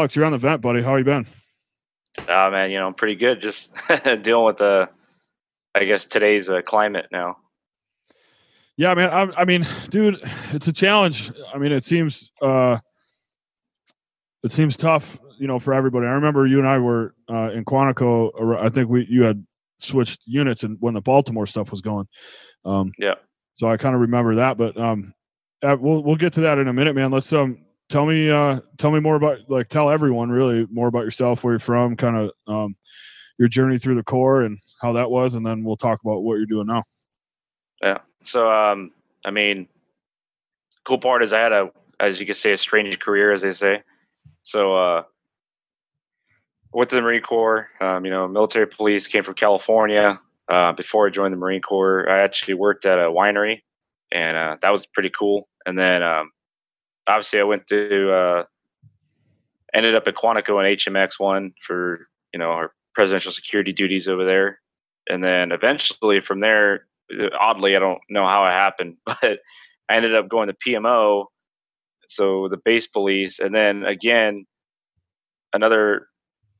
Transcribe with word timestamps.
Alex, 0.00 0.16
you're 0.16 0.24
on 0.24 0.32
the 0.32 0.38
vent, 0.38 0.62
buddy. 0.62 0.80
How 0.80 0.94
are 0.94 0.98
you 0.98 1.04
been? 1.04 1.26
Oh 2.26 2.50
man, 2.50 2.70
you 2.70 2.78
know, 2.78 2.86
I'm 2.86 2.94
pretty 2.94 3.16
good. 3.16 3.38
Just 3.42 3.74
dealing 4.22 4.46
with 4.46 4.56
the, 4.56 4.88
I 5.74 5.84
guess 5.84 6.06
today's 6.06 6.48
uh, 6.48 6.62
climate 6.62 7.08
now. 7.12 7.36
Yeah, 8.78 8.94
man. 8.94 9.10
I, 9.10 9.42
I, 9.42 9.44
mean, 9.44 9.66
dude, 9.90 10.18
it's 10.52 10.68
a 10.68 10.72
challenge. 10.72 11.30
I 11.54 11.58
mean, 11.58 11.70
it 11.70 11.84
seems 11.84 12.32
uh, 12.40 12.78
it 14.42 14.52
seems 14.52 14.74
tough, 14.78 15.18
you 15.38 15.46
know, 15.46 15.58
for 15.58 15.74
everybody. 15.74 16.06
I 16.06 16.12
remember 16.12 16.46
you 16.46 16.60
and 16.60 16.66
I 16.66 16.78
were 16.78 17.14
uh, 17.28 17.50
in 17.50 17.66
Quantico. 17.66 18.58
I 18.58 18.70
think 18.70 18.88
we 18.88 19.06
you 19.06 19.24
had 19.24 19.44
switched 19.80 20.22
units 20.24 20.62
and 20.62 20.78
when 20.80 20.94
the 20.94 21.02
Baltimore 21.02 21.46
stuff 21.46 21.70
was 21.70 21.82
going. 21.82 22.08
Um, 22.64 22.92
yeah. 22.98 23.16
So 23.52 23.68
I 23.68 23.76
kind 23.76 23.94
of 23.94 24.00
remember 24.00 24.36
that, 24.36 24.56
but 24.56 24.78
um, 24.78 25.12
uh, 25.62 25.76
we'll 25.78 26.02
we'll 26.02 26.16
get 26.16 26.32
to 26.32 26.40
that 26.40 26.56
in 26.56 26.68
a 26.68 26.72
minute, 26.72 26.94
man. 26.94 27.10
Let's 27.10 27.30
um 27.34 27.58
tell 27.90 28.06
me 28.06 28.30
uh 28.30 28.60
tell 28.78 28.90
me 28.90 29.00
more 29.00 29.16
about 29.16 29.38
like 29.48 29.68
tell 29.68 29.90
everyone 29.90 30.30
really 30.30 30.66
more 30.70 30.88
about 30.88 31.04
yourself, 31.04 31.44
where 31.44 31.52
you're 31.52 31.58
from, 31.58 31.96
kind 31.96 32.16
of 32.16 32.30
um 32.46 32.76
your 33.38 33.48
journey 33.48 33.76
through 33.76 33.96
the 33.96 34.02
core 34.02 34.42
and 34.42 34.58
how 34.80 34.92
that 34.94 35.10
was, 35.10 35.34
and 35.34 35.44
then 35.44 35.64
we'll 35.64 35.76
talk 35.76 36.00
about 36.04 36.20
what 36.20 36.36
you're 36.36 36.46
doing 36.46 36.66
now. 36.66 36.84
Yeah. 37.82 37.98
So 38.22 38.50
um, 38.50 38.92
I 39.26 39.30
mean, 39.30 39.68
cool 40.84 40.98
part 40.98 41.22
is 41.22 41.32
I 41.32 41.40
had 41.40 41.52
a 41.52 41.70
as 41.98 42.18
you 42.18 42.26
can 42.26 42.34
say 42.34 42.52
a 42.52 42.56
strange 42.56 42.98
career, 42.98 43.32
as 43.32 43.42
they 43.42 43.50
say. 43.50 43.82
So 44.42 44.74
uh, 44.74 45.02
to 46.72 46.86
the 46.86 47.02
Marine 47.02 47.20
Corps. 47.20 47.68
Um, 47.80 48.04
you 48.04 48.10
know, 48.10 48.28
military 48.28 48.66
police 48.66 49.06
came 49.06 49.24
from 49.24 49.34
California. 49.34 50.20
Uh, 50.48 50.72
before 50.72 51.06
I 51.06 51.10
joined 51.10 51.32
the 51.32 51.38
Marine 51.38 51.62
Corps, 51.62 52.08
I 52.08 52.20
actually 52.20 52.54
worked 52.54 52.84
at 52.84 52.98
a 52.98 53.02
winery, 53.02 53.60
and 54.10 54.36
uh, 54.36 54.56
that 54.62 54.70
was 54.70 54.86
pretty 54.86 55.10
cool. 55.10 55.48
And 55.66 55.78
then 55.78 56.02
um, 56.02 56.30
obviously 57.06 57.40
I 57.40 57.44
went 57.44 57.66
to 57.68 58.12
uh, 58.12 58.44
ended 59.74 59.94
up 59.94 60.08
at 60.08 60.14
Quantico 60.14 60.58
and 60.58 60.78
HMX 60.78 61.18
one 61.18 61.52
for 61.60 62.06
you 62.32 62.38
know 62.38 62.50
our 62.50 62.72
presidential 62.94 63.32
security 63.32 63.72
duties 63.72 64.08
over 64.08 64.24
there, 64.24 64.60
and 65.08 65.22
then 65.22 65.52
eventually 65.52 66.20
from 66.20 66.40
there, 66.40 66.86
oddly 67.38 67.76
I 67.76 67.78
don't 67.78 68.00
know 68.08 68.26
how 68.26 68.46
it 68.46 68.52
happened, 68.52 68.96
but 69.06 69.40
I 69.88 69.96
ended 69.96 70.14
up 70.14 70.28
going 70.28 70.48
to 70.48 70.54
PMO, 70.66 71.26
so 72.06 72.48
the 72.48 72.58
base 72.64 72.86
police, 72.86 73.38
and 73.38 73.54
then 73.54 73.84
again 73.84 74.46
another 75.52 76.06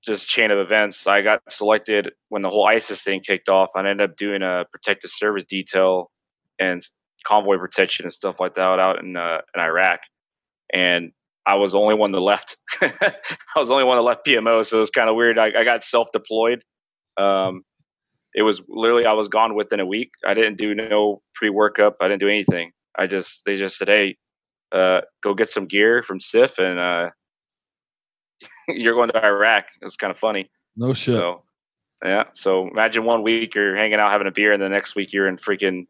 just 0.03 0.29
chain 0.29 0.51
of 0.51 0.59
events. 0.59 1.07
I 1.07 1.21
got 1.21 1.43
selected 1.51 2.13
when 2.31 2.43
the 2.43 2.49
whole 2.49 2.67
ISIS 2.67 3.03
thing 3.03 3.21
kicked 3.21 3.49
off. 3.49 3.71
I 3.77 3.81
ended 3.81 4.01
up 4.01 4.17
doing 4.17 4.43
a 4.43 4.65
protective 4.73 5.11
service 5.11 5.45
detail 5.45 6.11
and 6.59 6.81
convoy 7.27 7.59
protection 7.59 8.07
and 8.07 8.13
stuff 8.13 8.41
like 8.41 8.55
that 8.55 8.63
out 8.63 9.03
in 9.03 9.17
uh, 9.17 9.41
in 9.55 9.61
Iraq 9.61 10.01
and 10.73 11.13
I 11.47 11.55
was 11.55 11.73
the 11.73 11.79
only 11.79 11.95
one 11.95 12.13
that 12.13 12.21
left. 12.21 12.57
I 12.81 13.13
was 13.57 13.69
the 13.69 13.75
only 13.75 13.85
one 13.85 13.97
that 13.97 14.03
left 14.03 14.27
PMO, 14.27 14.65
so 14.65 14.77
it 14.77 14.81
was 14.81 14.91
kind 14.91 15.09
of 15.09 15.17
weird. 15.17 15.39
I, 15.39 15.47
I 15.47 15.65
got 15.65 15.83
self 15.83 16.13
deployed. 16.13 16.63
Um, 17.17 17.63
it 18.35 18.43
was 18.43 18.63
literally 18.69 19.07
I 19.07 19.13
was 19.13 19.29
gone 19.29 19.55
within 19.55 19.81
a 19.81 19.87
week. 19.87 20.13
I 20.25 20.35
didn't 20.35 20.57
do 20.57 20.75
no 20.75 21.23
pre 21.35 21.51
workup. 21.51 21.95
I 22.01 22.09
didn't 22.09 22.21
do 22.21 22.29
anything. 22.29 22.73
I 22.97 23.07
just 23.07 23.43
they 23.45 23.57
just 23.57 23.77
said, 23.77 23.89
"Hey, 23.89 24.17
uh, 24.73 25.01
go 25.23 25.35
get 25.35 25.51
some 25.51 25.67
gear 25.67 26.03
from 26.03 26.21
CIF, 26.21 26.59
and 26.59 26.79
uh, 26.79 27.11
you're 28.69 28.95
going 28.95 29.11
to 29.11 29.25
Iraq." 29.25 29.67
It 29.81 29.85
was 29.85 29.97
kind 29.97 30.11
of 30.11 30.19
funny. 30.19 30.51
No 30.77 30.95
shit. 30.95 31.15
So, 31.15 31.43
yeah. 32.05 32.25
So 32.33 32.69
imagine 32.69 33.05
one 33.05 33.23
week 33.23 33.55
you're 33.55 33.77
hanging 33.77 33.99
out 33.99 34.11
having 34.11 34.29
a 34.29 34.33
beer, 34.33 34.53
and 34.53 34.63
the 34.63 34.69
next 34.69 34.95
week 34.95 35.13
you're 35.13 35.27
in 35.27 35.37
freaking 35.37 35.87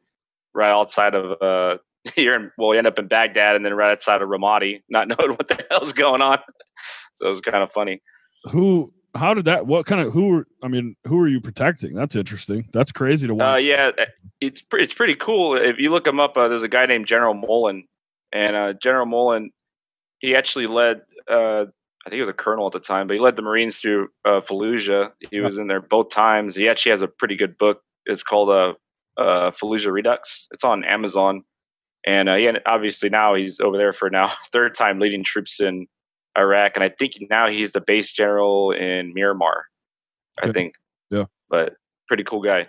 right 0.54 0.70
outside 0.70 1.14
of 1.14 1.42
uh, 1.42 1.78
you're 2.16 2.34
in, 2.34 2.50
well, 2.56 2.72
you 2.72 2.78
end 2.78 2.86
up 2.86 2.98
in 2.98 3.08
Baghdad 3.08 3.56
and 3.56 3.64
then 3.64 3.74
right 3.74 3.92
outside 3.92 4.22
of 4.22 4.28
Ramadi, 4.28 4.82
not 4.88 5.08
knowing 5.18 5.32
what 5.32 5.48
the 5.48 5.64
hell's 5.70 5.92
going 5.92 6.22
on. 6.22 6.38
So 7.14 7.26
it 7.26 7.30
was 7.30 7.42
kind 7.42 7.62
of 7.62 7.70
funny. 7.70 8.00
Who? 8.44 8.94
How 9.14 9.34
did 9.34 9.44
that? 9.44 9.66
What 9.66 9.84
kind 9.84 10.00
of? 10.00 10.14
Who? 10.14 10.28
Were, 10.28 10.46
I 10.62 10.68
mean, 10.68 10.96
who 11.06 11.20
are 11.20 11.28
you 11.28 11.38
protecting? 11.38 11.92
That's 11.92 12.16
interesting. 12.16 12.66
That's 12.72 12.92
crazy 12.92 13.26
to 13.26 13.34
watch. 13.34 13.56
Uh, 13.56 13.58
yeah, 13.58 13.90
eh, 13.98 14.06
it's 14.40 14.62
pretty. 14.62 14.84
It's 14.84 14.94
pretty 14.94 15.16
cool. 15.16 15.54
If 15.54 15.78
you 15.78 15.90
look 15.90 16.06
him 16.06 16.18
up, 16.18 16.38
uh, 16.38 16.48
there's 16.48 16.62
a 16.62 16.68
guy 16.68 16.86
named 16.86 17.06
General 17.06 17.34
Mullen, 17.34 17.86
and 18.32 18.56
uh, 18.56 18.72
General 18.72 19.04
Mullen, 19.04 19.50
he 20.20 20.34
actually 20.34 20.66
led. 20.66 21.02
Uh, 21.30 21.66
I 22.06 22.08
think 22.08 22.14
he 22.14 22.20
was 22.20 22.30
a 22.30 22.34
colonel 22.34 22.64
at 22.66 22.72
the 22.72 22.80
time, 22.80 23.06
but 23.06 23.14
he 23.14 23.20
led 23.20 23.36
the 23.36 23.42
Marines 23.42 23.78
through 23.78 24.08
uh, 24.24 24.40
Fallujah. 24.40 25.12
He 25.30 25.40
was 25.40 25.58
in 25.58 25.66
there 25.66 25.82
both 25.82 26.08
times. 26.08 26.54
He 26.54 26.70
actually 26.70 26.90
has 26.90 27.02
a 27.02 27.08
pretty 27.08 27.36
good 27.36 27.58
book. 27.58 27.82
It's 28.06 28.22
called 28.22 28.48
uh, 28.48 28.72
uh, 29.20 29.50
Fallujah 29.50 29.92
Redux. 29.92 30.48
It's 30.52 30.64
on 30.64 30.84
Amazon 30.84 31.44
and 32.06 32.28
uh, 32.28 32.34
yeah, 32.34 32.58
obviously 32.66 33.10
now 33.10 33.34
he's 33.34 33.60
over 33.60 33.76
there 33.76 33.92
for 33.92 34.10
now 34.10 34.28
third 34.52 34.74
time 34.74 34.98
leading 34.98 35.24
troops 35.24 35.60
in 35.60 35.86
Iraq, 36.38 36.72
and 36.76 36.84
I 36.84 36.88
think 36.88 37.14
now 37.28 37.48
he's 37.48 37.72
the 37.72 37.80
base 37.80 38.12
general 38.12 38.72
in 38.72 39.14
Myanmar. 39.14 39.62
I 40.42 40.52
think. 40.52 40.74
Yeah. 41.10 41.24
But 41.48 41.74
pretty 42.08 42.24
cool 42.24 42.40
guy. 42.40 42.68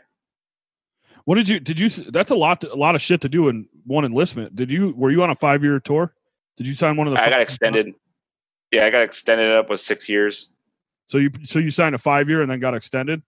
What 1.25 1.36
did 1.36 1.47
you 1.47 1.59
did 1.59 1.80
you? 1.80 1.90
That's 1.90 2.31
a 2.31 2.36
lot 2.36 2.64
a 2.64 2.75
lot 2.75 2.96
of 2.96 3.02
shit 3.02 3.22
to 3.22 3.30
do 3.30 3.47
in 3.47 3.68
one 3.86 4.06
enlistment. 4.06 4.56
Did 4.56 4.72
you 4.72 4.94
were 4.97 5.12
you 5.12 5.22
on 5.24 5.30
a 5.30 5.36
five 5.36 5.63
year 5.63 5.80
tour? 5.80 6.13
Did 6.58 6.68
you 6.68 6.75
sign 6.75 6.98
one 6.98 7.08
of 7.08 7.13
the? 7.13 7.22
I 7.22 7.30
got 7.30 7.42
extended. 7.42 7.94
Yeah, 8.72 8.86
I 8.86 8.90
got 8.90 9.03
extended 9.03 9.52
up 9.52 9.69
with 9.69 9.80
six 9.80 10.09
years. 10.09 10.50
So 11.06 11.18
you 11.18 11.30
so 11.44 11.59
you 11.59 11.69
signed 11.69 11.94
a 11.94 12.00
five 12.00 12.28
year 12.28 12.42
and 12.42 12.50
then 12.50 12.59
got 12.59 12.74
extended. 12.74 13.22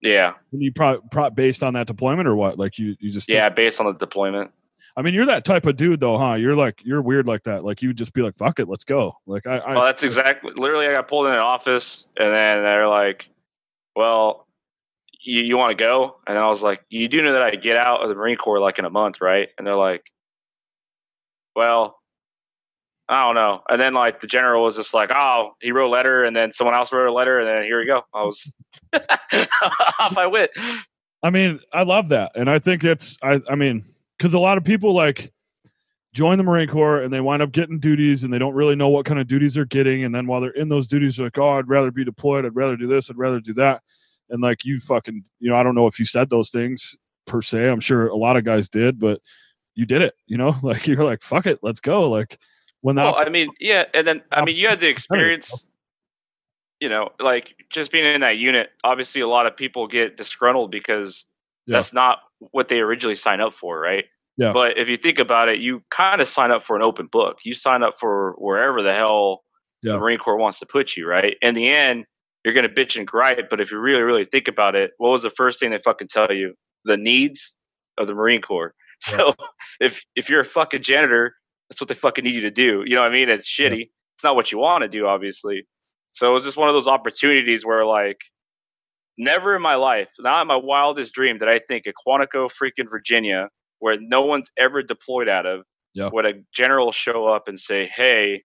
Yeah. 0.00 0.34
And 0.52 0.62
you 0.62 0.72
pro, 0.72 1.00
pro 1.10 1.30
based 1.30 1.62
on 1.62 1.74
that 1.74 1.86
deployment 1.86 2.28
or 2.28 2.36
what? 2.36 2.58
Like 2.58 2.78
you 2.78 2.96
you 3.00 3.10
just 3.10 3.28
yeah 3.28 3.48
based 3.48 3.80
on 3.80 3.86
the 3.86 3.92
deployment. 3.92 4.50
I 4.96 5.02
mean, 5.02 5.12
you're 5.12 5.26
that 5.26 5.44
type 5.44 5.66
of 5.66 5.76
dude, 5.76 6.00
though, 6.00 6.18
huh? 6.18 6.34
You're 6.34 6.56
like 6.56 6.80
you're 6.82 7.02
weird 7.02 7.26
like 7.26 7.42
that. 7.44 7.64
Like 7.64 7.82
you 7.82 7.92
just 7.92 8.14
be 8.14 8.22
like, 8.22 8.36
"Fuck 8.38 8.60
it, 8.60 8.68
let's 8.68 8.84
go." 8.84 9.18
Like 9.26 9.46
I. 9.46 9.58
I 9.58 9.74
well, 9.74 9.84
that's 9.84 10.02
exactly. 10.02 10.52
Literally, 10.56 10.86
I 10.86 10.92
got 10.92 11.06
pulled 11.06 11.26
in 11.26 11.32
an 11.32 11.38
office, 11.38 12.06
and 12.16 12.32
then 12.32 12.62
they're 12.62 12.88
like, 12.88 13.28
"Well, 13.94 14.46
you, 15.20 15.42
you 15.42 15.58
want 15.58 15.76
to 15.76 15.84
go?" 15.84 16.16
And 16.26 16.38
I 16.38 16.48
was 16.48 16.62
like, 16.62 16.82
"You 16.88 17.08
do 17.08 17.20
know 17.20 17.32
that 17.32 17.42
I 17.42 17.50
get 17.56 17.76
out 17.76 18.02
of 18.02 18.08
the 18.08 18.14
Marine 18.14 18.38
Corps 18.38 18.58
like 18.58 18.78
in 18.78 18.86
a 18.86 18.90
month, 18.90 19.20
right?" 19.20 19.50
And 19.58 19.66
they're 19.66 19.76
like, 19.76 20.10
"Well, 21.54 21.98
I 23.06 23.24
don't 23.24 23.34
know." 23.34 23.64
And 23.68 23.78
then 23.78 23.92
like 23.92 24.20
the 24.20 24.26
general 24.26 24.64
was 24.64 24.76
just 24.76 24.94
like, 24.94 25.10
"Oh, 25.14 25.56
he 25.60 25.72
wrote 25.72 25.88
a 25.88 25.90
letter," 25.90 26.24
and 26.24 26.34
then 26.34 26.52
someone 26.52 26.74
else 26.74 26.90
wrote 26.90 27.06
a 27.06 27.12
letter, 27.12 27.38
and 27.38 27.46
then 27.46 27.64
here 27.64 27.78
we 27.80 27.84
go. 27.84 28.00
I 28.14 28.22
was 28.22 28.50
off. 28.94 30.16
I 30.16 30.26
went. 30.26 30.52
I 31.22 31.28
mean, 31.28 31.60
I 31.70 31.82
love 31.82 32.08
that, 32.08 32.32
and 32.34 32.48
I 32.48 32.60
think 32.60 32.82
it's. 32.82 33.18
I. 33.22 33.42
I 33.50 33.56
mean 33.56 33.84
because 34.18 34.34
a 34.34 34.38
lot 34.38 34.58
of 34.58 34.64
people 34.64 34.94
like 34.94 35.32
join 36.16 36.38
the 36.38 36.44
Marine 36.44 36.68
Corps 36.68 37.02
and 37.02 37.12
they 37.12 37.20
wind 37.20 37.42
up 37.42 37.52
getting 37.52 37.78
duties 37.78 38.24
and 38.24 38.32
they 38.32 38.38
don't 38.38 38.54
really 38.54 38.74
know 38.74 38.88
what 38.88 39.04
kind 39.04 39.20
of 39.20 39.26
duties 39.26 39.54
they're 39.54 39.66
getting. 39.66 40.04
And 40.04 40.14
then 40.14 40.26
while 40.26 40.40
they're 40.40 40.50
in 40.50 40.70
those 40.70 40.86
duties, 40.86 41.16
they're 41.16 41.26
like, 41.26 41.36
oh, 41.36 41.58
I'd 41.58 41.68
rather 41.68 41.90
be 41.90 42.04
deployed. 42.04 42.46
I'd 42.46 42.56
rather 42.56 42.76
do 42.76 42.86
this. 42.86 43.10
I'd 43.10 43.18
rather 43.18 43.38
do 43.38 43.52
that. 43.54 43.82
And 44.30 44.42
like 44.42 44.64
you 44.64 44.80
fucking, 44.80 45.24
you 45.40 45.50
know, 45.50 45.56
I 45.56 45.62
don't 45.62 45.74
know 45.74 45.86
if 45.86 45.98
you 45.98 46.06
said 46.06 46.30
those 46.30 46.48
things 46.48 46.96
per 47.26 47.42
se. 47.42 47.68
I'm 47.68 47.80
sure 47.80 48.06
a 48.06 48.16
lot 48.16 48.36
of 48.36 48.44
guys 48.44 48.68
did, 48.68 48.98
but 48.98 49.20
you 49.74 49.84
did 49.84 50.00
it, 50.00 50.14
you 50.26 50.38
know, 50.38 50.56
like 50.62 50.86
you're 50.86 51.04
like, 51.04 51.22
fuck 51.22 51.46
it, 51.46 51.58
let's 51.62 51.80
go. 51.80 52.08
Like 52.08 52.38
when 52.80 52.96
that. 52.96 53.04
Well, 53.04 53.16
I 53.16 53.28
mean, 53.28 53.50
yeah. 53.60 53.84
And 53.92 54.06
then, 54.06 54.22
I 54.32 54.42
mean, 54.42 54.56
you 54.56 54.68
had 54.68 54.80
the 54.80 54.88
experience, 54.88 55.66
you 56.80 56.88
know, 56.88 57.10
like 57.20 57.54
just 57.68 57.92
being 57.92 58.06
in 58.06 58.22
that 58.22 58.38
unit. 58.38 58.70
Obviously, 58.84 59.20
a 59.20 59.28
lot 59.28 59.46
of 59.46 59.54
people 59.54 59.86
get 59.86 60.16
disgruntled 60.16 60.70
because 60.70 61.26
yeah. 61.66 61.74
that's 61.74 61.92
not 61.92 62.20
what 62.38 62.68
they 62.68 62.80
originally 62.80 63.16
sign 63.16 63.40
up 63.40 63.54
for, 63.54 63.78
right? 63.78 64.04
Yeah. 64.36 64.52
But 64.52 64.78
if 64.78 64.88
you 64.88 64.96
think 64.96 65.18
about 65.18 65.48
it, 65.48 65.60
you 65.60 65.82
kind 65.90 66.20
of 66.20 66.28
sign 66.28 66.50
up 66.50 66.62
for 66.62 66.76
an 66.76 66.82
open 66.82 67.06
book. 67.06 67.38
You 67.44 67.54
sign 67.54 67.82
up 67.82 67.98
for 67.98 68.34
wherever 68.38 68.82
the 68.82 68.92
hell 68.92 69.42
yeah. 69.82 69.92
the 69.92 69.98
Marine 69.98 70.18
Corps 70.18 70.36
wants 70.36 70.58
to 70.58 70.66
put 70.66 70.96
you, 70.96 71.08
right? 71.08 71.36
In 71.40 71.54
the 71.54 71.68
end, 71.68 72.04
you're 72.44 72.54
going 72.54 72.68
to 72.68 72.72
bitch 72.72 72.96
and 72.96 73.06
gripe. 73.06 73.48
But 73.48 73.60
if 73.60 73.70
you 73.70 73.78
really, 73.78 74.02
really 74.02 74.24
think 74.24 74.48
about 74.48 74.74
it, 74.74 74.92
what 74.98 75.10
was 75.10 75.22
the 75.22 75.30
first 75.30 75.58
thing 75.58 75.70
they 75.70 75.78
fucking 75.78 76.08
tell 76.08 76.32
you? 76.32 76.54
The 76.84 76.96
needs 76.96 77.56
of 77.98 78.06
the 78.06 78.14
Marine 78.14 78.42
Corps. 78.42 78.74
Yeah. 79.10 79.18
So 79.18 79.34
if 79.78 80.02
if 80.16 80.30
you're 80.30 80.40
a 80.40 80.44
fucking 80.44 80.80
janitor, 80.80 81.34
that's 81.68 81.82
what 81.82 81.88
they 81.88 81.94
fucking 81.94 82.24
need 82.24 82.34
you 82.34 82.40
to 82.40 82.50
do. 82.50 82.82
You 82.86 82.94
know 82.94 83.02
what 83.02 83.10
I 83.10 83.14
mean? 83.14 83.28
It's 83.28 83.46
shitty. 83.46 83.78
Yeah. 83.78 83.84
It's 84.14 84.24
not 84.24 84.36
what 84.36 84.50
you 84.50 84.56
want 84.56 84.84
to 84.84 84.88
do, 84.88 85.06
obviously. 85.06 85.66
So 86.12 86.30
it 86.30 86.32
was 86.32 86.44
just 86.44 86.56
one 86.56 86.70
of 86.70 86.74
those 86.74 86.88
opportunities 86.88 87.62
where 87.62 87.84
like 87.84 88.16
Never 89.18 89.56
in 89.56 89.62
my 89.62 89.74
life, 89.74 90.10
not 90.18 90.42
in 90.42 90.48
my 90.48 90.56
wildest 90.56 91.14
dream, 91.14 91.38
did 91.38 91.48
I 91.48 91.58
think 91.58 91.84
a 91.86 91.92
Quantico, 92.06 92.50
freaking 92.50 92.88
Virginia, 92.90 93.48
where 93.78 93.96
no 94.00 94.22
one's 94.22 94.50
ever 94.58 94.82
deployed 94.82 95.28
out 95.28 95.46
of, 95.46 95.62
yeah. 95.94 96.10
would 96.12 96.26
a 96.26 96.34
general 96.54 96.92
show 96.92 97.26
up 97.26 97.48
and 97.48 97.58
say, 97.58 97.86
"Hey, 97.86 98.42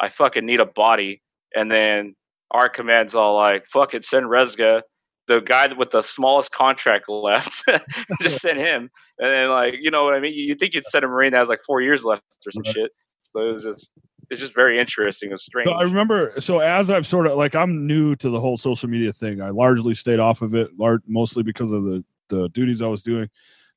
I 0.00 0.08
fucking 0.08 0.44
need 0.44 0.60
a 0.60 0.66
body," 0.66 1.22
and 1.54 1.70
then 1.70 2.14
our 2.50 2.68
command's 2.68 3.14
all 3.14 3.36
like, 3.36 3.66
"Fuck 3.66 3.94
it, 3.94 4.04
send 4.04 4.26
Resga." 4.26 4.82
The 5.28 5.40
guy 5.40 5.72
with 5.74 5.90
the 5.90 6.02
smallest 6.02 6.50
contract 6.52 7.04
left, 7.08 7.62
just 8.20 8.40
send 8.40 8.58
him, 8.58 8.90
and 9.18 9.30
then 9.30 9.50
like 9.50 9.74
you 9.80 9.90
know 9.90 10.04
what 10.04 10.14
I 10.14 10.20
mean. 10.20 10.34
You 10.34 10.54
think 10.56 10.74
you'd 10.74 10.84
send 10.84 11.04
a 11.04 11.08
marine 11.08 11.32
that 11.32 11.38
has 11.38 11.48
like 11.48 11.60
four 11.64 11.80
years 11.80 12.04
left 12.04 12.22
or 12.46 12.50
some 12.50 12.62
right. 12.64 12.74
shit. 12.74 12.90
So 13.32 13.48
it 13.48 13.52
was 13.52 13.62
just 13.62 13.92
it's 14.30 14.40
just 14.40 14.54
very 14.54 14.78
interesting. 14.78 15.30
and 15.30 15.40
strange. 15.40 15.66
So 15.66 15.72
I 15.72 15.82
remember. 15.82 16.34
So 16.40 16.58
as 16.58 16.90
I've 16.90 17.06
sort 17.06 17.26
of 17.26 17.36
like 17.36 17.54
I'm 17.54 17.86
new 17.86 18.14
to 18.16 18.30
the 18.30 18.40
whole 18.40 18.56
social 18.56 18.88
media 18.88 19.12
thing. 19.12 19.40
I 19.40 19.50
largely 19.50 19.94
stayed 19.94 20.18
off 20.18 20.42
of 20.42 20.54
it, 20.54 20.78
large, 20.78 21.02
mostly 21.06 21.42
because 21.42 21.70
of 21.70 21.84
the 21.84 22.04
the 22.28 22.48
duties 22.50 22.82
I 22.82 22.86
was 22.86 23.02
doing. 23.02 23.28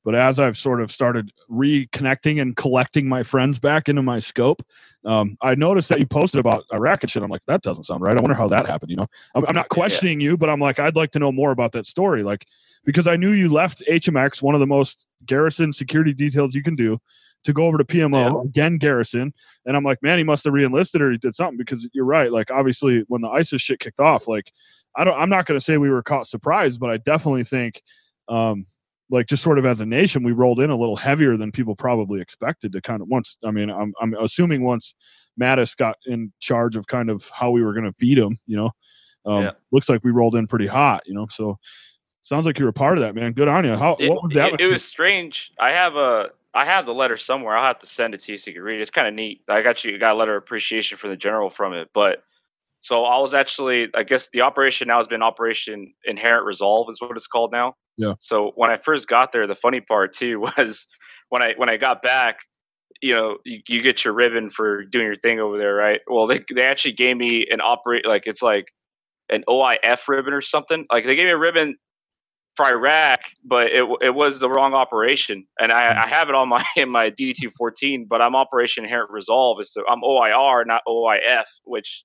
But 0.04 0.16
as 0.16 0.40
I've 0.40 0.58
sort 0.58 0.80
of 0.80 0.90
started 0.90 1.32
reconnecting 1.48 2.42
and 2.42 2.56
collecting 2.56 3.08
my 3.08 3.22
friends 3.22 3.58
back 3.58 3.88
into 3.88 4.02
my 4.02 4.18
scope, 4.18 4.62
um, 5.04 5.36
I 5.40 5.54
noticed 5.54 5.88
that 5.90 6.00
you 6.00 6.06
posted 6.06 6.40
about 6.40 6.64
Iraq 6.72 7.04
and 7.04 7.10
shit. 7.10 7.22
I'm 7.22 7.30
like, 7.30 7.44
that 7.46 7.62
doesn't 7.62 7.84
sound 7.84 8.02
right. 8.02 8.16
I 8.16 8.20
wonder 8.20 8.34
how 8.34 8.48
that 8.48 8.66
happened. 8.66 8.90
You 8.90 8.96
know, 8.96 9.06
I'm, 9.34 9.44
I'm 9.46 9.54
not 9.54 9.68
questioning 9.70 10.20
yeah. 10.20 10.30
you, 10.30 10.36
but 10.36 10.50
I'm 10.50 10.60
like, 10.60 10.80
I'd 10.80 10.96
like 10.96 11.12
to 11.12 11.20
know 11.20 11.30
more 11.30 11.52
about 11.52 11.72
that 11.72 11.86
story. 11.86 12.24
Like, 12.24 12.46
because 12.84 13.06
I 13.06 13.14
knew 13.14 13.30
you 13.30 13.48
left 13.48 13.82
HMX, 13.88 14.42
one 14.42 14.54
of 14.54 14.60
the 14.60 14.66
most 14.66 15.06
garrison 15.24 15.72
security 15.72 16.12
details 16.12 16.52
you 16.54 16.64
can 16.64 16.74
do, 16.74 16.98
to 17.44 17.52
go 17.52 17.66
over 17.66 17.78
to 17.78 17.84
PMO 17.84 18.42
yeah. 18.42 18.48
again, 18.48 18.78
Garrison. 18.78 19.32
And 19.66 19.76
I'm 19.76 19.84
like, 19.84 20.02
man, 20.02 20.18
he 20.18 20.24
must 20.24 20.44
have 20.44 20.52
reenlisted 20.52 21.00
or 21.00 21.10
he 21.10 21.18
did 21.18 21.34
something 21.34 21.56
because 21.56 21.88
you're 21.92 22.04
right. 22.04 22.30
Like, 22.30 22.50
obviously, 22.50 23.04
when 23.08 23.22
the 23.22 23.28
ISIS 23.28 23.62
shit 23.62 23.80
kicked 23.80 24.00
off, 24.00 24.28
like, 24.28 24.52
I 24.96 25.04
don't, 25.04 25.18
I'm 25.18 25.28
not 25.28 25.46
going 25.46 25.58
to 25.58 25.64
say 25.64 25.78
we 25.78 25.90
were 25.90 26.02
caught 26.02 26.26
surprised, 26.26 26.78
but 26.78 26.90
I 26.90 26.98
definitely 26.98 27.44
think, 27.44 27.82
um, 28.28 28.66
like 29.10 29.26
just 29.26 29.42
sort 29.42 29.58
of 29.58 29.66
as 29.66 29.80
a 29.80 29.86
nation, 29.86 30.22
we 30.22 30.32
rolled 30.32 30.60
in 30.60 30.70
a 30.70 30.76
little 30.76 30.96
heavier 30.96 31.36
than 31.36 31.52
people 31.52 31.76
probably 31.76 32.20
expected 32.20 32.72
to 32.72 32.80
kind 32.80 33.02
of 33.02 33.08
once. 33.08 33.36
I 33.44 33.50
mean, 33.50 33.70
I'm, 33.70 33.92
I'm 34.00 34.14
assuming 34.14 34.64
once 34.64 34.94
Mattis 35.40 35.76
got 35.76 35.96
in 36.06 36.32
charge 36.40 36.76
of 36.76 36.86
kind 36.86 37.10
of 37.10 37.28
how 37.28 37.50
we 37.50 37.62
were 37.62 37.74
going 37.74 37.84
to 37.84 37.94
beat 37.98 38.18
him, 38.18 38.38
you 38.46 38.56
know, 38.56 38.70
um, 39.26 39.44
yeah. 39.44 39.50
looks 39.70 39.88
like 39.88 40.02
we 40.02 40.10
rolled 40.10 40.34
in 40.34 40.46
pretty 40.46 40.66
hot, 40.66 41.02
you 41.06 41.14
know, 41.14 41.26
so 41.30 41.58
sounds 42.22 42.46
like 42.46 42.58
you 42.58 42.64
were 42.64 42.70
a 42.70 42.74
part 42.74 42.96
of 42.96 43.04
that, 43.04 43.14
man. 43.14 43.32
Good 43.32 43.48
on 43.48 43.64
you. 43.64 43.76
How, 43.76 43.96
it, 43.98 44.08
what 44.08 44.22
was 44.22 44.32
that? 44.32 44.54
It, 44.54 44.62
it 44.62 44.66
was 44.66 44.84
strange. 44.84 45.52
I 45.58 45.70
have 45.70 45.96
a, 45.96 46.30
I 46.54 46.66
have 46.66 46.86
the 46.86 46.94
letter 46.94 47.16
somewhere. 47.16 47.56
I'll 47.56 47.64
have 47.64 47.78
to 47.78 47.86
send 47.86 48.14
it 48.14 48.20
to 48.22 48.32
you 48.32 48.38
so 48.38 48.50
you 48.50 48.54
can 48.54 48.62
read 48.62 48.78
it. 48.78 48.82
It's 48.82 48.90
kind 48.90 49.08
of 49.08 49.14
neat. 49.14 49.42
I 49.48 49.62
got 49.62 49.84
you 49.84 49.98
got 49.98 50.12
a 50.12 50.18
letter 50.18 50.36
of 50.36 50.42
appreciation 50.42 50.98
from 50.98 51.10
the 51.10 51.16
general 51.16 51.50
from 51.50 51.72
it, 51.72 51.88
but 51.94 52.22
so 52.82 53.04
I 53.04 53.18
was 53.20 53.32
actually, 53.32 53.88
I 53.94 54.02
guess 54.02 54.28
the 54.30 54.42
operation 54.42 54.88
now 54.88 54.98
has 54.98 55.06
been 55.06 55.22
Operation 55.22 55.94
Inherent 56.04 56.44
Resolve 56.44 56.88
is 56.90 57.00
what 57.00 57.16
it's 57.16 57.28
called 57.28 57.52
now. 57.52 57.76
Yeah. 57.96 58.14
So 58.18 58.50
when 58.56 58.70
I 58.70 58.76
first 58.76 59.06
got 59.06 59.30
there, 59.30 59.46
the 59.46 59.54
funny 59.54 59.80
part 59.80 60.12
too 60.12 60.40
was 60.58 60.86
when 61.28 61.42
I 61.42 61.54
when 61.56 61.68
I 61.68 61.76
got 61.76 62.02
back, 62.02 62.40
you 63.00 63.14
know, 63.14 63.38
you, 63.44 63.60
you 63.68 63.80
get 63.80 64.04
your 64.04 64.14
ribbon 64.14 64.50
for 64.50 64.84
doing 64.84 65.06
your 65.06 65.14
thing 65.14 65.38
over 65.38 65.58
there, 65.58 65.74
right? 65.74 66.00
Well, 66.08 66.26
they 66.26 66.44
they 66.52 66.64
actually 66.64 66.92
gave 66.92 67.16
me 67.16 67.46
an 67.50 67.60
operate 67.60 68.04
like 68.04 68.26
it's 68.26 68.42
like 68.42 68.72
an 69.30 69.44
OIF 69.48 70.08
ribbon 70.08 70.34
or 70.34 70.40
something. 70.40 70.84
Like 70.90 71.04
they 71.04 71.14
gave 71.14 71.26
me 71.26 71.30
a 71.30 71.38
ribbon 71.38 71.76
for 72.56 72.66
Iraq, 72.66 73.20
but 73.44 73.68
it 73.68 73.88
it 74.02 74.14
was 74.14 74.40
the 74.40 74.48
wrong 74.48 74.74
operation, 74.74 75.46
and 75.58 75.72
I, 75.72 76.02
I 76.02 76.06
have 76.06 76.28
it 76.28 76.34
on 76.34 76.48
my 76.48 76.64
in 76.76 76.90
my 76.90 77.10
DD 77.10 77.34
two 77.40 77.50
fourteen, 77.50 78.06
but 78.08 78.20
I'm 78.20 78.36
Operation 78.36 78.84
Inherent 78.84 79.10
Resolve. 79.10 79.60
Is 79.60 79.72
so 79.72 79.82
I'm 79.88 80.02
OIR, 80.04 80.64
not 80.66 80.82
OIF, 80.86 81.44
which 81.64 82.04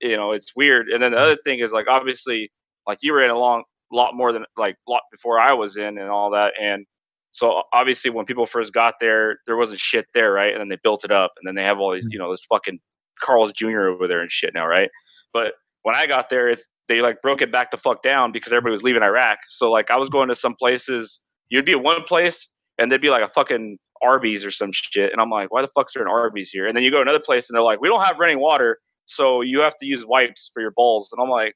you 0.00 0.16
know 0.16 0.32
it's 0.32 0.54
weird. 0.54 0.88
And 0.88 1.02
then 1.02 1.12
the 1.12 1.18
other 1.18 1.38
thing 1.44 1.60
is 1.60 1.72
like 1.72 1.86
obviously 1.88 2.50
like 2.86 2.98
you 3.02 3.12
were 3.12 3.24
in 3.24 3.30
a 3.30 3.38
long 3.38 3.64
lot 3.92 4.14
more 4.14 4.32
than 4.32 4.44
like 4.56 4.76
lot 4.88 5.02
before 5.12 5.38
i 5.38 5.52
was 5.52 5.76
in 5.76 5.98
and 5.98 6.10
all 6.10 6.30
that. 6.30 6.52
And 6.60 6.84
so 7.32 7.62
obviously 7.72 8.10
when 8.10 8.26
people 8.26 8.46
first 8.46 8.72
got 8.72 8.94
there 9.00 9.38
there 9.46 9.56
wasn't 9.56 9.80
shit 9.80 10.06
there 10.14 10.32
right? 10.32 10.52
And 10.52 10.60
then 10.60 10.68
they 10.68 10.78
built 10.82 11.04
it 11.04 11.10
up 11.10 11.32
and 11.38 11.46
then 11.46 11.54
they 11.54 11.64
have 11.64 11.78
all 11.78 11.92
these 11.92 12.06
mm. 12.06 12.12
you 12.12 12.18
know 12.18 12.30
this 12.30 12.44
fucking 12.48 12.78
carl's 13.20 13.52
jr 13.52 13.86
over 13.86 14.08
there 14.08 14.20
and 14.20 14.30
shit 14.30 14.52
now 14.54 14.66
right? 14.66 14.90
But 15.32 15.54
when 15.82 15.94
i 15.94 16.06
got 16.06 16.28
there 16.28 16.48
it's 16.48 16.66
they 16.88 17.00
like 17.00 17.22
broke 17.22 17.42
it 17.42 17.50
back 17.50 17.70
to 17.70 17.76
fuck 17.76 18.02
down 18.02 18.32
because 18.32 18.52
everybody 18.52 18.72
was 18.72 18.82
leaving 18.82 19.02
iraq. 19.02 19.38
So 19.48 19.70
like 19.70 19.90
i 19.90 19.96
was 19.96 20.08
going 20.08 20.28
to 20.28 20.34
some 20.34 20.54
places 20.54 21.20
you'd 21.48 21.64
be 21.64 21.72
at 21.72 21.82
one 21.82 22.02
place 22.02 22.48
and 22.78 22.90
there'd 22.90 23.00
be 23.00 23.10
like 23.10 23.22
a 23.22 23.28
fucking 23.28 23.78
arby's 24.02 24.44
or 24.44 24.50
some 24.50 24.70
shit. 24.72 25.12
And 25.12 25.20
i'm 25.20 25.30
like 25.30 25.52
why 25.52 25.62
the 25.62 25.68
fuck's 25.68 25.94
there 25.94 26.02
an 26.02 26.08
arby's 26.08 26.50
here? 26.50 26.66
And 26.66 26.76
then 26.76 26.84
you 26.84 26.90
go 26.90 26.98
to 26.98 27.02
another 27.02 27.20
place 27.20 27.48
and 27.48 27.56
they're 27.56 27.62
like 27.62 27.80
we 27.80 27.88
don't 27.88 28.04
have 28.04 28.18
running 28.18 28.40
water 28.40 28.78
so 29.06 29.42
you 29.42 29.60
have 29.60 29.76
to 29.76 29.86
use 29.86 30.06
wipes 30.06 30.50
for 30.52 30.60
your 30.62 30.72
balls. 30.72 31.10
And 31.12 31.22
i'm 31.22 31.30
like 31.30 31.54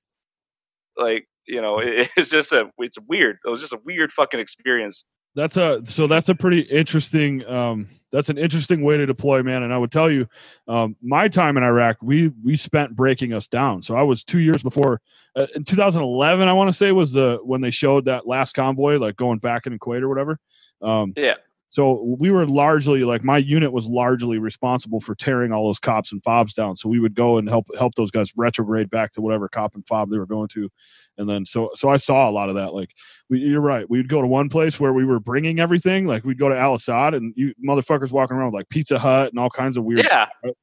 like 0.96 1.26
you 1.46 1.60
know 1.60 1.78
it, 1.78 2.08
it's 2.16 2.30
just 2.30 2.52
a 2.52 2.70
it's 2.78 2.98
weird. 3.08 3.38
It 3.44 3.48
was 3.48 3.60
just 3.60 3.72
a 3.72 3.80
weird 3.84 4.12
fucking 4.12 4.40
experience. 4.40 5.04
That's 5.34 5.56
a 5.56 5.80
so 5.84 6.06
that's 6.06 6.28
a 6.28 6.34
pretty 6.34 6.60
interesting 6.60 7.44
um 7.46 7.88
that's 8.10 8.28
an 8.30 8.38
interesting 8.38 8.82
way 8.82 8.96
to 8.96 9.06
deploy 9.06 9.42
man. 9.42 9.62
And 9.62 9.72
i 9.72 9.78
would 9.78 9.92
tell 9.92 10.10
you 10.10 10.28
um 10.66 10.96
my 11.02 11.28
time 11.28 11.56
in 11.56 11.62
iraq 11.62 11.98
we 12.02 12.28
we 12.44 12.56
spent 12.56 12.94
breaking 12.94 13.32
us 13.32 13.46
down. 13.46 13.82
So 13.82 13.96
i 13.96 14.02
was 14.02 14.24
two 14.24 14.38
years 14.38 14.62
before 14.62 15.00
uh, 15.36 15.46
in 15.54 15.64
2011 15.64 16.48
i 16.48 16.52
want 16.52 16.68
to 16.68 16.72
say 16.72 16.92
was 16.92 17.12
the 17.12 17.38
when 17.42 17.60
they 17.60 17.70
showed 17.70 18.06
that 18.06 18.26
last 18.26 18.54
convoy 18.54 18.98
like 18.98 19.16
going 19.16 19.38
back 19.38 19.66
in 19.66 19.78
kuwait 19.78 20.02
or 20.02 20.08
whatever. 20.08 20.38
Um 20.80 21.12
yeah 21.16 21.34
so 21.70 22.16
we 22.18 22.30
were 22.30 22.46
largely 22.46 23.04
like 23.04 23.22
my 23.22 23.36
unit 23.38 23.72
was 23.72 23.86
largely 23.86 24.38
responsible 24.38 25.00
for 25.00 25.14
tearing 25.14 25.52
all 25.52 25.66
those 25.66 25.78
cops 25.78 26.12
and 26.12 26.22
fobs 26.24 26.54
down. 26.54 26.76
So 26.76 26.88
we 26.88 26.98
would 26.98 27.14
go 27.14 27.36
and 27.36 27.48
help 27.48 27.66
help 27.78 27.94
those 27.94 28.10
guys 28.10 28.32
retrograde 28.36 28.88
back 28.90 29.12
to 29.12 29.20
whatever 29.20 29.48
cop 29.48 29.74
and 29.74 29.86
fob 29.86 30.10
they 30.10 30.18
were 30.18 30.26
going 30.26 30.48
to, 30.48 30.70
and 31.18 31.28
then 31.28 31.44
so 31.44 31.70
so 31.74 31.88
I 31.90 31.98
saw 31.98 32.28
a 32.28 32.32
lot 32.32 32.48
of 32.48 32.54
that. 32.54 32.74
Like 32.74 32.90
we, 33.28 33.40
you're 33.40 33.60
right, 33.60 33.88
we'd 33.88 34.08
go 34.08 34.20
to 34.22 34.26
one 34.26 34.48
place 34.48 34.80
where 34.80 34.92
we 34.92 35.04
were 35.04 35.20
bringing 35.20 35.60
everything. 35.60 36.06
Like 36.06 36.24
we'd 36.24 36.38
go 36.38 36.48
to 36.48 36.58
Al 36.58 36.74
Asad 36.74 37.14
and 37.14 37.34
you 37.36 37.52
motherfuckers 37.62 38.12
walking 38.12 38.36
around 38.36 38.46
with 38.46 38.54
like 38.54 38.68
Pizza 38.70 38.98
Hut 38.98 39.30
and 39.30 39.38
all 39.38 39.50
kinds 39.50 39.76
of 39.76 39.84
weird. 39.84 40.00
Yeah. 40.00 40.06
Stuff, 40.06 40.28
right? 40.44 40.54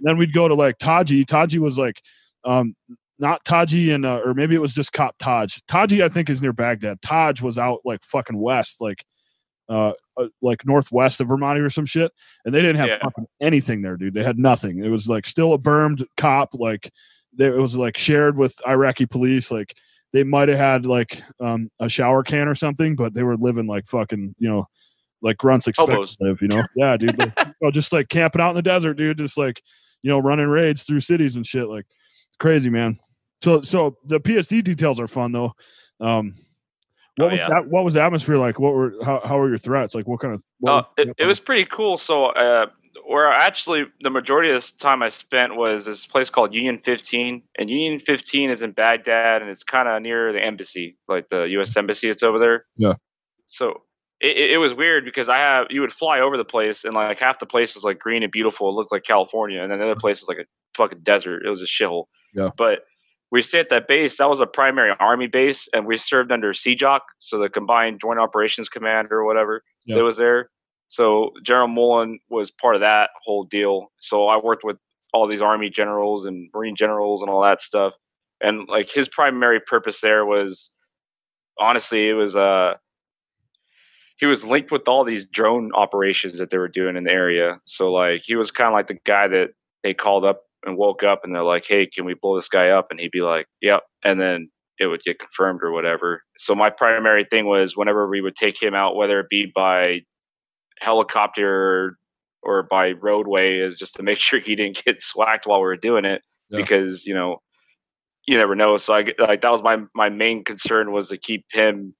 Then 0.00 0.16
we'd 0.16 0.32
go 0.32 0.48
to 0.48 0.54
like 0.54 0.78
Taji. 0.78 1.24
Taji 1.24 1.58
was 1.58 1.76
like. 1.78 2.00
um 2.44 2.74
not 3.18 3.44
Taji 3.44 3.92
and 3.92 4.04
uh, 4.04 4.20
or 4.24 4.34
maybe 4.34 4.56
it 4.56 4.60
was 4.60 4.74
just 4.74 4.92
Cop 4.92 5.14
Taj. 5.18 5.58
Taji, 5.68 6.02
I 6.02 6.08
think, 6.08 6.28
is 6.28 6.42
near 6.42 6.52
Baghdad. 6.52 7.00
Taj 7.02 7.40
was 7.40 7.56
out 7.56 7.78
like 7.84 8.02
fucking 8.02 8.36
west, 8.36 8.80
like 8.80 9.04
uh, 9.68 9.92
uh, 10.16 10.26
like 10.40 10.66
northwest 10.66 11.20
of 11.20 11.28
Vermont 11.28 11.58
or 11.58 11.70
some 11.70 11.86
shit, 11.86 12.12
and 12.44 12.54
they 12.54 12.60
didn't 12.60 12.76
have 12.76 12.88
yeah. 12.88 12.98
fucking 13.02 13.26
anything 13.40 13.82
there, 13.82 13.96
dude. 13.96 14.14
They 14.14 14.24
had 14.24 14.38
nothing. 14.38 14.84
It 14.84 14.88
was 14.88 15.08
like 15.08 15.26
still 15.26 15.52
a 15.52 15.58
bermed 15.58 16.04
cop, 16.16 16.50
like 16.54 16.92
they, 17.36 17.46
it 17.46 17.56
was 17.58 17.76
like 17.76 17.96
shared 17.96 18.36
with 18.36 18.54
Iraqi 18.66 19.06
police. 19.06 19.50
Like 19.50 19.74
they 20.12 20.24
might 20.24 20.48
have 20.48 20.58
had 20.58 20.86
like 20.86 21.22
um, 21.40 21.70
a 21.80 21.88
shower 21.88 22.22
can 22.22 22.48
or 22.48 22.54
something, 22.54 22.96
but 22.96 23.14
they 23.14 23.22
were 23.22 23.36
living 23.36 23.66
like 23.66 23.86
fucking, 23.86 24.34
you 24.38 24.48
know, 24.48 24.66
like 25.22 25.38
grunts 25.38 25.68
expect 25.68 25.90
to 25.90 26.16
live. 26.20 26.42
You 26.42 26.48
know, 26.48 26.64
yeah, 26.76 26.96
dude. 26.96 27.16
But, 27.16 27.32
you 27.38 27.54
know, 27.62 27.70
just 27.70 27.92
like 27.92 28.08
camping 28.08 28.42
out 28.42 28.50
in 28.50 28.56
the 28.56 28.62
desert, 28.62 28.94
dude. 28.94 29.18
Just 29.18 29.38
like 29.38 29.62
you 30.02 30.10
know, 30.10 30.18
running 30.18 30.48
raids 30.48 30.82
through 30.82 31.00
cities 31.00 31.36
and 31.36 31.46
shit. 31.46 31.68
Like 31.68 31.86
it's 32.28 32.36
crazy, 32.38 32.70
man. 32.70 32.98
So 33.42 33.62
so 33.62 33.96
the 34.04 34.20
PSD 34.20 34.62
details 34.62 35.00
are 35.00 35.08
fun 35.08 35.32
though. 35.32 35.52
Um, 36.00 36.34
what, 37.16 37.26
oh, 37.26 37.28
was 37.30 37.38
yeah. 37.38 37.48
that, 37.48 37.68
what 37.68 37.84
was 37.84 37.94
the 37.94 38.02
atmosphere 38.02 38.38
like? 38.38 38.58
What 38.58 38.74
were 38.74 38.94
how, 39.04 39.20
how 39.24 39.38
were 39.38 39.48
your 39.48 39.58
threats? 39.58 39.94
Like 39.94 40.06
what 40.06 40.20
kind 40.20 40.34
of? 40.34 40.44
What 40.60 40.72
uh, 40.72 40.82
it, 40.96 41.14
it 41.18 41.26
was 41.26 41.40
pretty 41.40 41.66
cool. 41.66 41.96
So 41.96 42.26
uh, 42.26 42.66
where 43.06 43.30
actually 43.30 43.84
the 44.00 44.10
majority 44.10 44.48
of 44.50 44.56
this 44.56 44.70
time 44.70 45.02
I 45.02 45.08
spent 45.08 45.56
was 45.56 45.84
this 45.84 46.06
place 46.06 46.30
called 46.30 46.54
Union 46.54 46.78
15, 46.78 47.42
and 47.58 47.70
Union 47.70 48.00
15 48.00 48.50
is 48.50 48.62
in 48.62 48.72
Baghdad, 48.72 49.42
and 49.42 49.50
it's 49.50 49.64
kind 49.64 49.88
of 49.88 50.00
near 50.02 50.32
the 50.32 50.42
embassy, 50.42 50.96
like 51.08 51.28
the 51.28 51.42
U.S. 51.42 51.76
embassy. 51.76 52.08
It's 52.08 52.22
over 52.22 52.38
there. 52.38 52.64
Yeah. 52.76 52.94
So 53.46 53.82
it, 54.20 54.52
it, 54.52 54.58
was 54.58 54.72
weird 54.72 55.04
because 55.04 55.28
I 55.28 55.36
have 55.36 55.66
you 55.70 55.80
would 55.80 55.92
fly 55.92 56.20
over 56.20 56.36
the 56.36 56.44
place, 56.44 56.84
and 56.84 56.94
like 56.94 57.18
half 57.18 57.38
the 57.38 57.46
place 57.46 57.74
was 57.74 57.84
like 57.84 57.98
green 57.98 58.22
and 58.22 58.32
beautiful, 58.32 58.68
it 58.70 58.72
looked 58.72 58.92
like 58.92 59.02
California, 59.02 59.60
and 59.62 59.70
then 59.70 59.78
the 59.78 59.84
other 59.84 60.00
place 60.00 60.20
was 60.20 60.28
like 60.28 60.38
a 60.38 60.44
fucking 60.74 61.00
desert. 61.00 61.44
It 61.44 61.48
was 61.48 61.62
a 61.62 61.66
shithole. 61.66 62.04
Yeah. 62.34 62.50
But 62.56 62.80
we 63.32 63.40
stayed 63.40 63.60
at 63.60 63.68
that 63.70 63.88
base. 63.88 64.18
That 64.18 64.28
was 64.28 64.40
a 64.40 64.46
primary 64.46 64.92
army 65.00 65.26
base, 65.26 65.66
and 65.72 65.86
we 65.86 65.96
served 65.96 66.30
under 66.30 66.52
CJOC, 66.52 67.00
so 67.18 67.38
the 67.38 67.48
Combined 67.48 67.98
Joint 67.98 68.20
Operations 68.20 68.68
Commander 68.68 69.20
or 69.20 69.24
whatever 69.24 69.64
yep. 69.86 69.96
that 69.96 70.04
was 70.04 70.18
there. 70.18 70.50
So 70.88 71.30
General 71.42 71.68
Mullen 71.68 72.18
was 72.28 72.50
part 72.50 72.74
of 72.74 72.82
that 72.82 73.08
whole 73.24 73.44
deal. 73.44 73.90
So 74.00 74.26
I 74.26 74.36
worked 74.36 74.64
with 74.64 74.76
all 75.14 75.26
these 75.26 75.40
Army 75.40 75.70
generals 75.70 76.26
and 76.26 76.50
Marine 76.54 76.76
generals 76.76 77.22
and 77.22 77.30
all 77.30 77.42
that 77.42 77.62
stuff. 77.62 77.94
And 78.42 78.68
like 78.68 78.90
his 78.90 79.08
primary 79.08 79.60
purpose 79.60 80.02
there 80.02 80.26
was, 80.26 80.68
honestly, 81.58 82.10
it 82.10 82.14
was 82.14 82.36
uh 82.36 82.74
he 84.18 84.26
was 84.26 84.44
linked 84.44 84.70
with 84.70 84.86
all 84.88 85.04
these 85.04 85.24
drone 85.24 85.72
operations 85.74 86.38
that 86.38 86.50
they 86.50 86.58
were 86.58 86.68
doing 86.68 86.96
in 86.96 87.04
the 87.04 87.10
area. 87.10 87.60
So 87.64 87.90
like 87.90 88.22
he 88.24 88.36
was 88.36 88.50
kind 88.50 88.68
of 88.68 88.74
like 88.74 88.88
the 88.88 89.00
guy 89.04 89.28
that 89.28 89.50
they 89.82 89.94
called 89.94 90.26
up 90.26 90.42
and 90.64 90.76
woke 90.76 91.02
up 91.02 91.20
and 91.24 91.34
they're 91.34 91.42
like, 91.42 91.66
"Hey, 91.66 91.86
can 91.86 92.04
we 92.04 92.14
blow 92.14 92.36
this 92.36 92.48
guy 92.48 92.70
up?" 92.70 92.88
And 92.90 93.00
he'd 93.00 93.10
be 93.10 93.20
like, 93.20 93.46
"Yep," 93.60 93.82
and 94.04 94.20
then 94.20 94.50
it 94.78 94.86
would 94.86 95.02
get 95.02 95.18
confirmed 95.18 95.60
or 95.62 95.72
whatever. 95.72 96.22
So 96.38 96.54
my 96.54 96.70
primary 96.70 97.24
thing 97.24 97.46
was 97.46 97.76
whenever 97.76 98.08
we 98.08 98.20
would 98.20 98.36
take 98.36 98.60
him 98.60 98.74
out, 98.74 98.96
whether 98.96 99.20
it 99.20 99.28
be 99.28 99.50
by 99.54 100.00
helicopter 100.80 101.98
or 102.42 102.62
by 102.64 102.92
roadway, 102.92 103.58
is 103.58 103.76
just 103.76 103.96
to 103.96 104.02
make 104.02 104.18
sure 104.20 104.38
he 104.40 104.56
didn't 104.56 104.84
get 104.84 105.02
swacked 105.02 105.46
while 105.46 105.60
we 105.60 105.66
were 105.66 105.76
doing 105.76 106.04
it, 106.04 106.22
yeah. 106.50 106.58
because 106.58 107.06
you 107.06 107.14
know 107.14 107.42
you 108.26 108.36
never 108.36 108.54
know. 108.54 108.76
So 108.76 108.94
I 108.94 109.04
like 109.18 109.40
that 109.40 109.52
was 109.52 109.62
my 109.62 109.82
my 109.94 110.08
main 110.08 110.44
concern 110.44 110.92
was 110.92 111.08
to 111.08 111.16
keep 111.16 111.44
him 111.50 111.94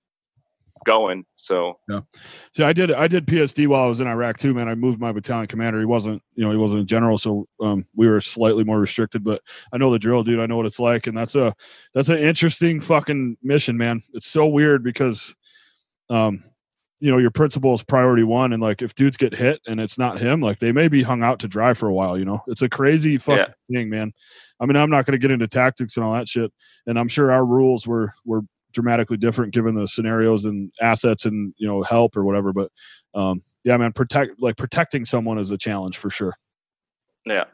going. 0.84 1.24
So 1.34 1.78
yeah. 1.88 2.00
See, 2.54 2.62
I 2.62 2.72
did 2.72 2.92
I 2.92 3.08
did 3.08 3.26
PSD 3.26 3.66
while 3.66 3.82
I 3.82 3.86
was 3.86 4.00
in 4.00 4.06
Iraq 4.06 4.38
too, 4.38 4.54
man. 4.54 4.68
I 4.68 4.74
moved 4.74 5.00
my 5.00 5.12
battalion 5.12 5.46
commander. 5.46 5.78
He 5.78 5.86
wasn't, 5.86 6.22
you 6.34 6.44
know, 6.44 6.50
he 6.50 6.56
wasn't 6.56 6.82
a 6.82 6.84
general, 6.84 7.18
so 7.18 7.46
um, 7.60 7.86
we 7.94 8.08
were 8.08 8.20
slightly 8.20 8.64
more 8.64 8.78
restricted. 8.78 9.24
But 9.24 9.42
I 9.72 9.78
know 9.78 9.90
the 9.90 9.98
drill, 9.98 10.22
dude. 10.22 10.40
I 10.40 10.46
know 10.46 10.56
what 10.56 10.66
it's 10.66 10.78
like, 10.78 11.06
and 11.06 11.16
that's 11.16 11.34
a 11.34 11.54
that's 11.94 12.08
an 12.08 12.18
interesting 12.18 12.80
fucking 12.80 13.38
mission, 13.42 13.76
man. 13.76 14.02
It's 14.12 14.26
so 14.26 14.46
weird 14.46 14.82
because, 14.82 15.34
um, 16.10 16.44
you 17.00 17.10
know, 17.10 17.18
your 17.18 17.30
principal 17.30 17.74
is 17.74 17.82
priority 17.82 18.24
one, 18.24 18.52
and 18.52 18.62
like 18.62 18.82
if 18.82 18.94
dudes 18.94 19.16
get 19.16 19.34
hit 19.34 19.60
and 19.66 19.80
it's 19.80 19.98
not 19.98 20.20
him, 20.20 20.40
like 20.40 20.58
they 20.58 20.72
may 20.72 20.88
be 20.88 21.02
hung 21.02 21.22
out 21.22 21.40
to 21.40 21.48
dry 21.48 21.74
for 21.74 21.88
a 21.88 21.94
while. 21.94 22.18
You 22.18 22.24
know, 22.24 22.42
it's 22.46 22.62
a 22.62 22.68
crazy 22.68 23.18
fucking 23.18 23.54
yeah. 23.68 23.78
thing, 23.78 23.90
man. 23.90 24.12
I 24.60 24.66
mean, 24.66 24.76
I'm 24.76 24.90
not 24.90 25.06
going 25.06 25.12
to 25.12 25.18
get 25.18 25.32
into 25.32 25.48
tactics 25.48 25.96
and 25.96 26.04
all 26.04 26.14
that 26.14 26.28
shit, 26.28 26.52
and 26.86 26.98
I'm 26.98 27.08
sure 27.08 27.32
our 27.32 27.44
rules 27.44 27.86
were 27.86 28.14
were 28.24 28.42
dramatically 28.72 29.16
different 29.16 29.52
given 29.52 29.74
the 29.74 29.86
scenarios 29.86 30.44
and 30.44 30.72
assets 30.80 31.24
and 31.24 31.54
you 31.56 31.66
know 31.66 31.82
help 31.82 32.16
or 32.16 32.24
whatever. 32.24 32.52
But 32.52 32.70
um, 33.14 33.42
yeah, 33.64 33.76
man, 33.76 33.92
protect 33.92 34.40
like 34.40 34.56
protecting 34.56 35.04
someone 35.04 35.38
is 35.38 35.50
a 35.50 35.58
challenge 35.58 35.98
for 35.98 36.10
sure. 36.10 36.34
Yeah. 37.24 37.44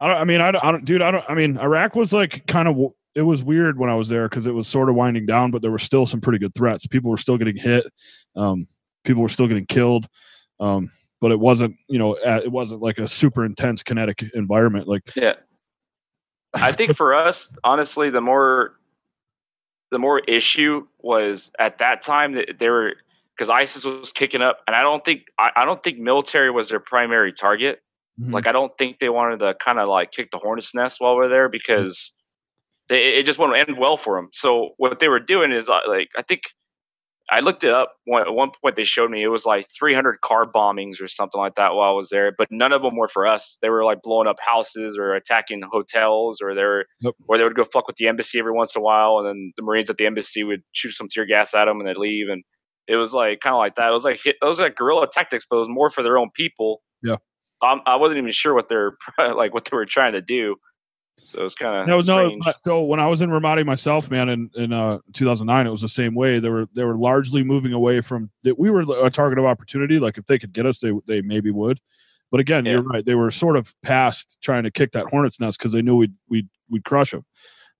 I 0.00 0.06
don't. 0.06 0.16
I 0.16 0.24
mean, 0.24 0.40
I 0.40 0.52
don't, 0.52 0.64
I 0.64 0.72
don't, 0.72 0.84
dude. 0.84 1.02
I 1.02 1.10
don't. 1.10 1.24
I 1.28 1.34
mean, 1.34 1.58
Iraq 1.58 1.96
was 1.96 2.12
like 2.12 2.46
kind 2.46 2.68
of. 2.68 2.92
It 3.14 3.22
was 3.22 3.42
weird 3.42 3.78
when 3.78 3.90
I 3.90 3.96
was 3.96 4.08
there 4.08 4.28
because 4.28 4.46
it 4.46 4.54
was 4.54 4.68
sort 4.68 4.88
of 4.88 4.94
winding 4.94 5.26
down, 5.26 5.50
but 5.50 5.60
there 5.60 5.72
were 5.72 5.78
still 5.80 6.06
some 6.06 6.20
pretty 6.20 6.38
good 6.38 6.54
threats. 6.54 6.86
People 6.86 7.10
were 7.10 7.16
still 7.16 7.36
getting 7.36 7.56
hit. 7.56 7.84
Um, 8.36 8.68
people 9.02 9.22
were 9.22 9.28
still 9.28 9.48
getting 9.48 9.66
killed. 9.66 10.06
Um, 10.60 10.92
but 11.20 11.32
it 11.32 11.40
wasn't, 11.40 11.76
you 11.88 11.98
know, 11.98 12.14
it 12.14 12.52
wasn't 12.52 12.80
like 12.80 12.98
a 12.98 13.08
super 13.08 13.44
intense 13.44 13.82
kinetic 13.82 14.24
environment. 14.34 14.86
Like, 14.86 15.02
yeah. 15.16 15.34
I 16.54 16.72
think 16.72 16.96
for 16.96 17.14
us, 17.14 17.52
honestly, 17.64 18.10
the 18.10 18.20
more 18.20 18.77
the 19.90 19.98
more 19.98 20.18
issue 20.20 20.86
was 21.00 21.52
at 21.58 21.78
that 21.78 22.02
time 22.02 22.34
that 22.34 22.58
they 22.58 22.68
were 22.68 22.94
because 23.34 23.48
ISIS 23.48 23.84
was 23.84 24.12
kicking 24.12 24.42
up, 24.42 24.58
and 24.66 24.74
I 24.74 24.82
don't 24.82 25.04
think 25.04 25.26
I, 25.38 25.50
I 25.56 25.64
don't 25.64 25.82
think 25.82 25.98
military 25.98 26.50
was 26.50 26.68
their 26.68 26.80
primary 26.80 27.32
target. 27.32 27.80
Mm-hmm. 28.20 28.32
Like 28.32 28.46
I 28.46 28.52
don't 28.52 28.76
think 28.76 28.98
they 28.98 29.08
wanted 29.08 29.38
to 29.40 29.54
kind 29.54 29.78
of 29.78 29.88
like 29.88 30.10
kick 30.10 30.30
the 30.30 30.38
hornet's 30.38 30.74
nest 30.74 31.00
while 31.00 31.14
we're 31.14 31.28
there 31.28 31.48
because 31.48 32.12
they, 32.88 33.14
it 33.14 33.26
just 33.26 33.38
wouldn't 33.38 33.68
end 33.68 33.78
well 33.78 33.96
for 33.96 34.16
them. 34.16 34.28
So 34.32 34.70
what 34.76 34.98
they 34.98 35.08
were 35.08 35.20
doing 35.20 35.52
is 35.52 35.68
uh, 35.68 35.80
like 35.86 36.08
I 36.16 36.22
think 36.22 36.42
I 37.30 37.40
looked 37.40 37.62
it 37.62 37.72
up. 37.72 37.92
At 38.14 38.32
one 38.32 38.50
point, 38.62 38.76
they 38.76 38.84
showed 38.84 39.10
me 39.10 39.22
it 39.22 39.28
was 39.28 39.44
like 39.44 39.66
300 39.78 40.20
car 40.22 40.46
bombings 40.50 41.00
or 41.00 41.08
something 41.08 41.38
like 41.38 41.56
that 41.56 41.74
while 41.74 41.90
I 41.90 41.92
was 41.92 42.08
there, 42.08 42.32
but 42.36 42.48
none 42.50 42.72
of 42.72 42.82
them 42.82 42.96
were 42.96 43.08
for 43.08 43.26
us. 43.26 43.58
They 43.60 43.68
were 43.68 43.84
like 43.84 44.02
blowing 44.02 44.26
up 44.26 44.38
houses 44.40 44.96
or 44.98 45.14
attacking 45.14 45.62
hotels, 45.70 46.40
or 46.40 46.54
they 46.54 46.62
were, 46.62 46.86
yep. 47.00 47.14
or 47.28 47.36
they 47.36 47.44
would 47.44 47.54
go 47.54 47.64
fuck 47.64 47.86
with 47.86 47.96
the 47.96 48.08
embassy 48.08 48.38
every 48.38 48.52
once 48.52 48.74
in 48.74 48.80
a 48.80 48.82
while, 48.82 49.18
and 49.18 49.26
then 49.26 49.52
the 49.56 49.62
Marines 49.62 49.90
at 49.90 49.98
the 49.98 50.06
embassy 50.06 50.42
would 50.42 50.62
shoot 50.72 50.92
some 50.92 51.08
tear 51.08 51.26
gas 51.26 51.54
at 51.54 51.66
them 51.66 51.80
and 51.80 51.88
they'd 51.88 51.98
leave. 51.98 52.28
And 52.28 52.42
it 52.88 52.96
was 52.96 53.12
like 53.12 53.40
kind 53.40 53.54
of 53.54 53.58
like 53.58 53.74
that. 53.76 53.90
It 53.90 53.92
was 53.92 54.04
like 54.04 54.24
it 54.24 54.36
was 54.42 54.58
like 54.58 54.76
guerrilla 54.76 55.08
tactics, 55.12 55.46
but 55.48 55.56
it 55.56 55.60
was 55.60 55.68
more 55.68 55.90
for 55.90 56.02
their 56.02 56.18
own 56.18 56.30
people. 56.34 56.80
Yeah. 57.02 57.16
Um, 57.60 57.82
I 57.86 57.96
wasn't 57.96 58.18
even 58.18 58.30
sure 58.30 58.54
what 58.54 58.68
they're 58.68 58.96
like 59.18 59.52
what 59.52 59.66
they 59.66 59.76
were 59.76 59.84
trying 59.84 60.14
to 60.14 60.22
do. 60.22 60.56
So 61.28 61.44
it's 61.44 61.54
kind 61.54 61.76
of 61.76 61.86
no, 61.86 62.00
strange. 62.00 62.42
no. 62.46 62.52
So 62.64 62.82
when 62.84 63.00
I 63.00 63.06
was 63.06 63.20
in 63.20 63.28
Ramadi 63.28 63.64
myself, 63.64 64.10
man, 64.10 64.30
in 64.30 64.50
in 64.54 64.72
uh, 64.72 64.98
2009, 65.12 65.66
it 65.66 65.70
was 65.70 65.82
the 65.82 65.88
same 65.88 66.14
way. 66.14 66.38
They 66.38 66.48
were 66.48 66.66
they 66.74 66.84
were 66.84 66.96
largely 66.96 67.42
moving 67.42 67.74
away 67.74 68.00
from 68.00 68.30
that. 68.44 68.58
We 68.58 68.70
were 68.70 68.80
a 69.04 69.10
target 69.10 69.38
of 69.38 69.44
opportunity. 69.44 69.98
Like 69.98 70.16
if 70.16 70.24
they 70.24 70.38
could 70.38 70.54
get 70.54 70.64
us, 70.64 70.80
they 70.80 70.92
they 71.06 71.20
maybe 71.20 71.50
would. 71.50 71.80
But 72.30 72.40
again, 72.40 72.64
yeah. 72.64 72.72
you're 72.72 72.82
right. 72.82 73.04
They 73.04 73.14
were 73.14 73.30
sort 73.30 73.58
of 73.58 73.74
past 73.82 74.38
trying 74.42 74.62
to 74.62 74.70
kick 74.70 74.92
that 74.92 75.06
hornet's 75.10 75.38
nest 75.38 75.58
because 75.58 75.72
they 75.72 75.82
knew 75.82 75.96
we'd 75.96 76.14
we'd 76.30 76.48
we'd 76.70 76.84
crush 76.84 77.10
them. 77.10 77.26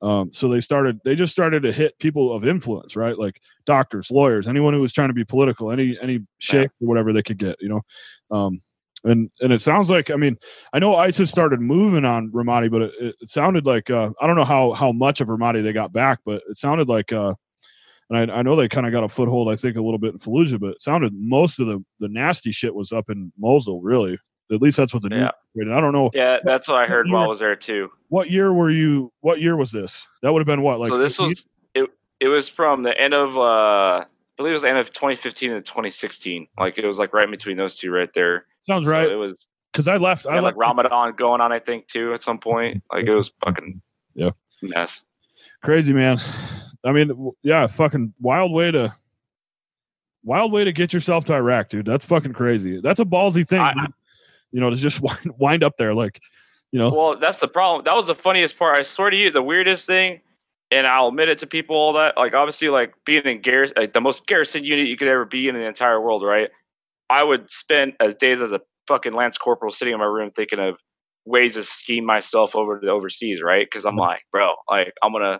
Um, 0.02 0.30
so 0.30 0.48
they 0.48 0.60
started. 0.60 1.00
They 1.04 1.14
just 1.14 1.32
started 1.32 1.62
to 1.62 1.72
hit 1.72 1.98
people 1.98 2.34
of 2.34 2.46
influence, 2.46 2.96
right? 2.96 3.18
Like 3.18 3.40
doctors, 3.64 4.10
lawyers, 4.10 4.46
anyone 4.46 4.74
who 4.74 4.82
was 4.82 4.92
trying 4.92 5.08
to 5.08 5.14
be 5.14 5.24
political, 5.24 5.72
any 5.72 5.96
any 6.02 6.20
sheikh 6.38 6.70
or 6.82 6.86
whatever 6.86 7.14
they 7.14 7.22
could 7.22 7.38
get. 7.38 7.56
You 7.60 7.70
know, 7.70 8.36
um, 8.36 8.60
and 9.04 9.30
and 9.40 9.52
it 9.52 9.60
sounds 9.60 9.90
like 9.90 10.10
I 10.10 10.16
mean 10.16 10.36
I 10.72 10.78
know 10.78 10.96
ISIS 10.96 11.30
started 11.30 11.60
moving 11.60 12.04
on 12.04 12.30
Ramadi, 12.32 12.70
but 12.70 12.82
it, 12.82 12.92
it 13.20 13.30
sounded 13.30 13.66
like 13.66 13.90
uh, 13.90 14.10
I 14.20 14.26
don't 14.26 14.36
know 14.36 14.44
how 14.44 14.72
how 14.72 14.92
much 14.92 15.20
of 15.20 15.28
Ramadi 15.28 15.62
they 15.62 15.72
got 15.72 15.92
back, 15.92 16.20
but 16.24 16.42
it 16.48 16.58
sounded 16.58 16.88
like 16.88 17.12
uh, 17.12 17.34
and 18.10 18.30
I, 18.30 18.36
I 18.36 18.42
know 18.42 18.56
they 18.56 18.68
kind 18.68 18.86
of 18.86 18.92
got 18.92 19.04
a 19.04 19.08
foothold 19.08 19.48
I 19.52 19.56
think 19.56 19.76
a 19.76 19.82
little 19.82 19.98
bit 19.98 20.14
in 20.14 20.18
Fallujah, 20.18 20.60
but 20.60 20.70
it 20.70 20.82
sounded 20.82 21.12
most 21.14 21.60
of 21.60 21.66
the 21.66 21.84
the 22.00 22.08
nasty 22.08 22.52
shit 22.52 22.74
was 22.74 22.92
up 22.92 23.10
in 23.10 23.32
Mosul 23.38 23.80
really. 23.82 24.18
At 24.50 24.62
least 24.62 24.78
that's 24.78 24.94
what 24.94 25.02
the 25.02 25.10
yeah. 25.10 25.30
news. 25.54 25.70
I 25.70 25.80
don't 25.80 25.92
know. 25.92 26.10
Yeah, 26.14 26.38
that's 26.42 26.68
what 26.68 26.78
I 26.78 26.86
heard 26.86 27.10
while 27.10 27.24
I 27.24 27.26
was 27.26 27.38
there 27.38 27.54
too. 27.54 27.90
What 28.08 28.30
year 28.30 28.52
were 28.52 28.70
you? 28.70 29.12
What 29.20 29.42
year 29.42 29.56
was 29.56 29.70
this? 29.70 30.06
That 30.22 30.32
would 30.32 30.40
have 30.40 30.46
been 30.46 30.62
what? 30.62 30.80
Like 30.80 30.88
so 30.88 30.96
this 30.96 31.16
15? 31.16 31.26
was 31.26 31.46
it. 31.74 31.90
It 32.20 32.28
was 32.28 32.48
from 32.48 32.82
the 32.82 32.98
end 32.98 33.12
of 33.12 33.36
uh, 33.36 34.06
believe 34.38 34.52
it 34.52 34.54
was 34.54 34.62
the 34.62 34.68
end 34.68 34.78
of 34.78 34.90
2015 34.90 35.52
and 35.52 35.64
2016. 35.64 36.48
Like 36.58 36.78
it 36.78 36.86
was 36.86 36.98
like 36.98 37.12
right 37.12 37.30
between 37.30 37.58
those 37.58 37.76
two 37.76 37.90
right 37.90 38.12
there. 38.14 38.46
Sounds 38.62 38.86
so 38.86 38.92
right. 38.92 39.10
It 39.10 39.16
was 39.16 39.46
because 39.72 39.86
I 39.86 39.98
left. 39.98 40.26
I 40.26 40.34
left. 40.34 40.44
like 40.44 40.56
Ramadan 40.56 41.14
going 41.14 41.40
on, 41.42 41.52
I 41.52 41.58
think, 41.58 41.88
too, 41.88 42.14
at 42.14 42.22
some 42.22 42.38
point. 42.38 42.82
Like 42.90 43.04
it 43.04 43.14
was 43.14 43.30
fucking 43.44 43.82
yeah 44.14 44.30
mess. 44.62 45.04
Crazy 45.62 45.92
man. 45.92 46.20
I 46.84 46.92
mean, 46.92 47.32
yeah, 47.42 47.66
fucking 47.66 48.14
wild 48.20 48.52
way 48.52 48.70
to 48.70 48.94
wild 50.22 50.52
way 50.52 50.64
to 50.64 50.72
get 50.72 50.92
yourself 50.92 51.24
to 51.26 51.34
Iraq, 51.34 51.68
dude. 51.68 51.84
That's 51.84 52.06
fucking 52.06 52.32
crazy. 52.32 52.80
That's 52.80 53.00
a 53.00 53.04
ballsy 53.04 53.46
thing, 53.46 53.60
I, 53.60 53.86
you 54.52 54.60
know, 54.60 54.70
to 54.70 54.76
just 54.76 55.00
wind, 55.02 55.32
wind 55.38 55.64
up 55.64 55.76
there, 55.76 55.94
like, 55.94 56.20
you 56.70 56.78
know. 56.78 56.90
Well, 56.90 57.18
that's 57.18 57.40
the 57.40 57.48
problem. 57.48 57.84
That 57.84 57.96
was 57.96 58.06
the 58.06 58.14
funniest 58.14 58.58
part. 58.58 58.78
I 58.78 58.82
swear 58.82 59.10
to 59.10 59.16
you, 59.16 59.30
the 59.30 59.42
weirdest 59.42 59.86
thing, 59.86 60.20
and 60.70 60.86
I'll 60.86 61.08
admit 61.08 61.28
it 61.28 61.38
to 61.38 61.46
people. 61.46 61.76
All 61.76 61.92
that, 61.94 62.16
like, 62.16 62.34
obviously, 62.34 62.68
like 62.68 62.94
being 63.04 63.24
in 63.24 63.40
garrison, 63.40 63.76
like 63.78 63.92
the 63.92 64.00
most 64.00 64.26
garrison 64.26 64.64
unit 64.64 64.86
you 64.86 64.96
could 64.96 65.08
ever 65.08 65.24
be 65.24 65.48
in, 65.48 65.56
in 65.56 65.62
the 65.62 65.68
entire 65.68 66.00
world, 66.00 66.22
right? 66.22 66.50
I 67.10 67.24
would 67.24 67.50
spend 67.50 67.94
as 68.00 68.14
days 68.14 68.42
as 68.42 68.52
a 68.52 68.60
fucking 68.86 69.12
lance 69.12 69.38
corporal 69.38 69.70
sitting 69.70 69.94
in 69.94 70.00
my 70.00 70.06
room 70.06 70.30
thinking 70.34 70.58
of 70.58 70.76
ways 71.24 71.54
to 71.54 71.62
scheme 71.62 72.04
myself 72.04 72.56
over 72.56 72.80
to 72.80 72.86
the 72.86 72.92
overseas, 72.92 73.42
right? 73.42 73.66
Because 73.66 73.84
I'm 73.84 73.92
mm-hmm. 73.92 74.00
like, 74.00 74.22
bro, 74.32 74.54
like 74.68 74.92
I'm 75.02 75.12
gonna 75.12 75.38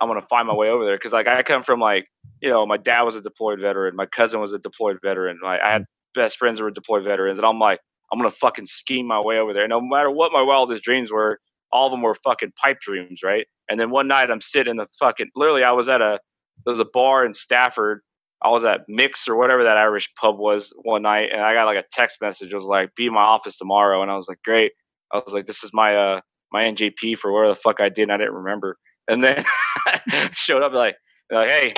I'm 0.00 0.08
gonna 0.08 0.26
find 0.28 0.46
my 0.46 0.54
way 0.54 0.68
over 0.68 0.84
there. 0.84 0.96
Because 0.96 1.12
like 1.12 1.26
I 1.26 1.42
come 1.42 1.62
from 1.62 1.80
like 1.80 2.06
you 2.40 2.50
know 2.50 2.66
my 2.66 2.76
dad 2.76 3.02
was 3.02 3.16
a 3.16 3.20
deployed 3.20 3.60
veteran, 3.60 3.96
my 3.96 4.06
cousin 4.06 4.40
was 4.40 4.52
a 4.52 4.58
deployed 4.58 4.98
veteran, 5.02 5.38
like 5.42 5.60
I 5.60 5.72
had 5.72 5.82
mm-hmm. 5.82 6.20
best 6.20 6.38
friends 6.38 6.58
that 6.58 6.64
were 6.64 6.70
deployed 6.70 7.04
veterans, 7.04 7.38
and 7.38 7.46
I'm 7.46 7.58
like 7.58 7.80
I'm 8.12 8.18
gonna 8.18 8.30
fucking 8.30 8.66
scheme 8.66 9.06
my 9.06 9.20
way 9.20 9.38
over 9.38 9.52
there. 9.52 9.66
No 9.66 9.80
matter 9.80 10.10
what 10.10 10.32
my 10.32 10.42
wildest 10.42 10.82
dreams 10.82 11.10
were, 11.10 11.40
all 11.72 11.86
of 11.86 11.92
them 11.92 12.02
were 12.02 12.14
fucking 12.14 12.52
pipe 12.62 12.80
dreams, 12.80 13.20
right? 13.24 13.46
And 13.70 13.78
then 13.78 13.90
one 13.90 14.08
night 14.08 14.30
I'm 14.30 14.40
sitting 14.40 14.72
in 14.72 14.76
the 14.76 14.86
fucking 14.98 15.30
literally 15.36 15.64
I 15.64 15.72
was 15.72 15.88
at 15.88 16.02
a 16.02 16.18
there 16.66 16.72
was 16.72 16.80
a 16.80 16.88
bar 16.92 17.24
in 17.24 17.32
Stafford 17.32 18.02
I 18.42 18.48
was 18.48 18.64
at 18.64 18.80
Mix 18.88 19.28
or 19.28 19.36
whatever 19.36 19.64
that 19.64 19.76
Irish 19.76 20.10
pub 20.14 20.38
was 20.38 20.72
one 20.82 21.02
night, 21.02 21.30
and 21.32 21.42
I 21.42 21.52
got 21.52 21.66
like 21.66 21.76
a 21.76 21.84
text 21.92 22.18
message. 22.22 22.52
It 22.52 22.54
was 22.54 22.64
like, 22.64 22.94
"Be 22.94 23.06
in 23.06 23.12
my 23.12 23.22
office 23.22 23.56
tomorrow," 23.58 24.02
and 24.02 24.10
I 24.10 24.16
was 24.16 24.28
like, 24.28 24.42
"Great." 24.44 24.72
I 25.12 25.18
was 25.18 25.34
like, 25.34 25.46
"This 25.46 25.62
is 25.62 25.72
my 25.74 25.94
uh 25.94 26.20
my 26.52 26.64
NJP 26.64 27.18
for 27.18 27.32
where 27.32 27.48
the 27.48 27.54
fuck 27.54 27.80
I 27.80 27.90
did, 27.90 28.04
and 28.04 28.12
I 28.12 28.16
didn't 28.16 28.34
remember." 28.34 28.78
And 29.08 29.22
then 29.22 29.44
showed 30.32 30.62
up 30.62 30.72
like, 30.72 30.96
like, 31.30 31.50
"Hey, 31.50 31.74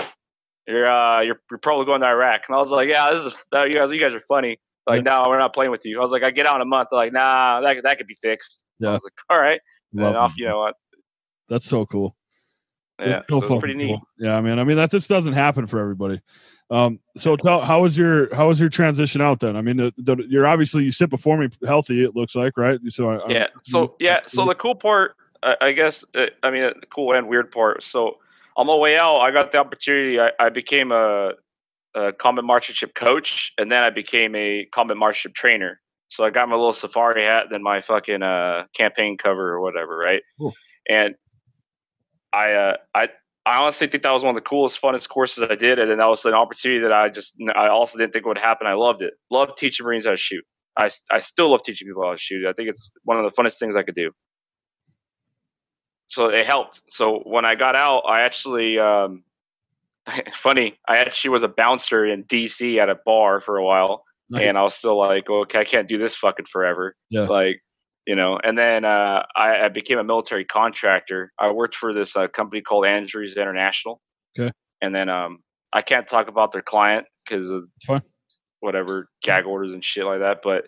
you're 0.69 0.87
uh 0.87 1.21
you're, 1.23 1.41
you're 1.51 1.59
probably 1.59 1.87
going 1.87 2.01
to 2.03 2.07
Iraq," 2.07 2.43
and 2.49 2.55
I 2.55 2.61
was 2.61 2.71
like, 2.71 2.89
"Yeah, 2.89 3.11
this 3.11 3.27
is 3.27 3.35
uh, 3.53 3.65
you 3.65 3.75
guys 3.75 3.93
you 3.93 3.99
guys 4.01 4.15
are 4.15 4.21
funny." 4.21 4.59
Like, 4.87 5.05
yeah. 5.05 5.17
no, 5.17 5.29
we're 5.29 5.39
not 5.39 5.55
playing 5.55 5.71
with 5.71 5.83
you. 5.85 5.99
I 5.99 6.03
was 6.03 6.11
like, 6.11 6.25
I 6.25 6.33
get 6.33 6.45
out 6.45 6.57
in 6.57 6.63
a 6.63 6.65
month. 6.65 6.89
They're 6.91 6.99
like, 6.99 7.13
nah, 7.13 7.61
that 7.61 7.85
that 7.85 7.99
could 7.99 8.09
be 8.09 8.17
fixed. 8.21 8.65
Yeah. 8.81 8.89
I 8.89 8.93
was 8.93 9.05
like, 9.05 9.13
all 9.31 9.39
right. 9.39 9.61
And 9.93 10.17
off, 10.17 10.35
you 10.37 10.47
know 10.47 10.59
what? 10.59 10.75
That's 11.49 11.67
so 11.67 11.87
cool. 11.87 12.17
Yeah, 12.99 13.19
it's 13.19 13.27
so, 13.31 13.41
so 13.41 13.55
it's 13.55 13.61
pretty 13.61 13.75
cool. 13.75 13.87
neat. 13.87 14.01
Yeah, 14.19 14.37
I 14.37 14.41
mean, 14.41 14.59
I 14.59 14.65
mean 14.65 14.77
that 14.77 14.91
just 14.91 15.09
doesn't 15.09 15.33
happen 15.33 15.67
for 15.67 15.81
everybody. 15.81 16.21
Um, 16.71 17.01
so 17.17 17.37
tell 17.37 17.61
how 17.61 17.83
was 17.83 17.99
your 17.99 18.35
how 18.35 18.49
was 18.49 18.59
your 18.59 18.71
transition 18.71 19.21
out 19.21 19.41
then? 19.41 19.57
I 19.57 19.63
mean, 19.63 19.77
the, 19.77 19.93
the, 19.99 20.17
you're 20.29 20.47
obviously 20.47 20.85
you 20.85 20.91
sit 20.91 21.11
before 21.11 21.37
me 21.37 21.49
healthy. 21.67 22.03
It 22.03 22.17
looks 22.17 22.35
like 22.35 22.57
right. 22.57 22.79
So 22.89 23.11
I, 23.11 23.29
yeah. 23.29 23.47
So 23.63 23.97
yeah. 23.99 24.21
So 24.27 24.47
the 24.47 24.55
cool 24.55 24.75
part, 24.75 25.15
I, 25.43 25.57
I 25.61 25.73
guess, 25.73 26.05
uh, 26.15 26.27
I 26.43 26.51
mean, 26.51 26.63
the 26.63 26.87
cool 26.87 27.13
and 27.15 27.29
weird 27.29 27.51
part. 27.51 27.83
So 27.83 28.19
on 28.57 28.67
my 28.67 28.75
way 28.75 28.97
out, 28.97 29.19
I 29.19 29.31
got 29.31 29.53
the 29.53 29.59
opportunity. 29.59 30.21
I, 30.21 30.31
I 30.39 30.49
became 30.49 30.93
a, 30.93 31.33
a 31.95 32.13
combat 32.13 32.45
marksmanship 32.45 32.95
coach, 32.95 33.53
and 33.59 33.71
then 33.71 33.83
I 33.83 33.91
became 33.91 34.35
a 34.35 34.67
combat 34.73 34.97
marksmanship 34.97 35.35
trainer. 35.35 35.81
So 36.09 36.25
I 36.25 36.31
got 36.31 36.49
my 36.49 36.57
little 36.57 36.75
safari 36.75 37.25
hat, 37.25 37.47
then 37.51 37.63
my 37.63 37.81
fucking 37.81 38.23
uh, 38.23 38.67
campaign 38.75 39.17
cover 39.17 39.51
or 39.51 39.61
whatever, 39.61 39.97
right? 39.97 40.23
Cool. 40.39 40.55
And 40.89 41.15
I 42.33 42.53
uh, 42.53 42.77
I 42.95 43.09
I 43.45 43.59
honestly 43.61 43.89
think 43.89 44.03
that 44.05 44.13
was 44.13 44.23
one 44.23 44.31
of 44.31 44.43
the 44.43 44.49
coolest, 44.49 44.81
funnest 44.81 45.09
courses 45.09 45.45
I 45.49 45.55
did, 45.55 45.79
and 45.79 45.91
then 45.91 45.99
that 45.99 46.07
was 46.07 46.25
an 46.25 46.35
opportunity 46.35 46.81
that 46.83 46.93
I 46.93 47.09
just 47.09 47.35
I 47.55 47.69
also 47.69 47.99
didn't 47.99 48.13
think 48.13 48.27
would 48.27 48.39
happen. 48.39 48.67
I 48.67 48.75
loved 48.75 49.03
it. 49.03 49.15
Loved 49.31 49.57
teaching 49.57 49.85
Marines 49.85 50.05
how 50.05 50.13
to 50.13 50.17
shoot. 50.17 50.45
I 50.79 50.91
I 51.11 51.19
still 51.19 51.51
love 51.51 51.63
teaching 51.63 51.89
people 51.89 52.05
how 52.05 52.13
to 52.13 52.19
shoot. 52.19 52.47
I 52.47 52.53
think 52.53 52.69
it's 52.69 52.91
one 53.05 53.19
of 53.19 53.25
the 53.25 53.43
funnest 53.43 53.59
things 53.59 53.77
I 53.77 53.83
could 53.83 53.95
do. 53.95 54.13
So 56.07 56.29
it 56.29 56.47
helped. 56.47 56.83
So 56.91 57.21
when 57.21 57.45
I 57.45 57.55
got 57.55 57.75
out, 57.75 58.01
I 58.01 58.21
actually 58.21 58.79
um, 58.79 59.25
funny. 60.33 60.79
I 60.89 60.99
actually 60.99 61.31
was 61.31 61.43
a 61.43 61.49
bouncer 61.49 62.07
in 62.07 62.25
DC 62.25 62.79
at 62.79 62.89
a 62.89 62.97
bar 63.05 63.41
for 63.41 63.57
a 63.57 63.65
while, 63.65 64.05
nice. 64.31 64.45
and 64.45 64.57
I 64.57 64.63
was 64.63 64.75
still 64.75 64.99
like, 64.99 65.29
okay, 65.29 65.61
I 65.61 65.65
can't 65.65 65.89
do 65.89 65.99
this 65.99 66.15
fucking 66.15 66.47
forever. 66.47 66.95
Yeah. 67.11 67.23
Like 67.23 67.63
you 68.07 68.17
know 68.17 68.39
and 68.43 68.57
then 68.57 68.85
uh, 68.85 69.23
I, 69.37 69.65
I, 69.65 69.69
became 69.69 69.99
a 69.99 70.05
military 70.05 70.45
contractor. 70.45 71.33
I 71.39 71.51
worked 71.51 71.75
for 71.75 71.93
this 71.93 72.17
uh, 72.17 72.29
company 72.29 72.63
called 72.63 72.87
andrews 72.87 73.37
international. 73.37 74.01
Okay. 74.39 74.51
And 74.81 74.95
then 74.95 75.09
um, 75.09 75.39
i 75.73 75.83
can't 75.83 76.07
talk 76.07 76.29
about 76.29 76.53
their 76.53 76.63
client 76.63 77.07
because 77.25 77.51
of 77.51 77.65
whatever 78.61 79.09
gag 79.23 79.45
orders 79.47 79.73
and 79.73 79.85
shit 79.85 80.05
like 80.05 80.21
that 80.21 80.41
but 80.43 80.67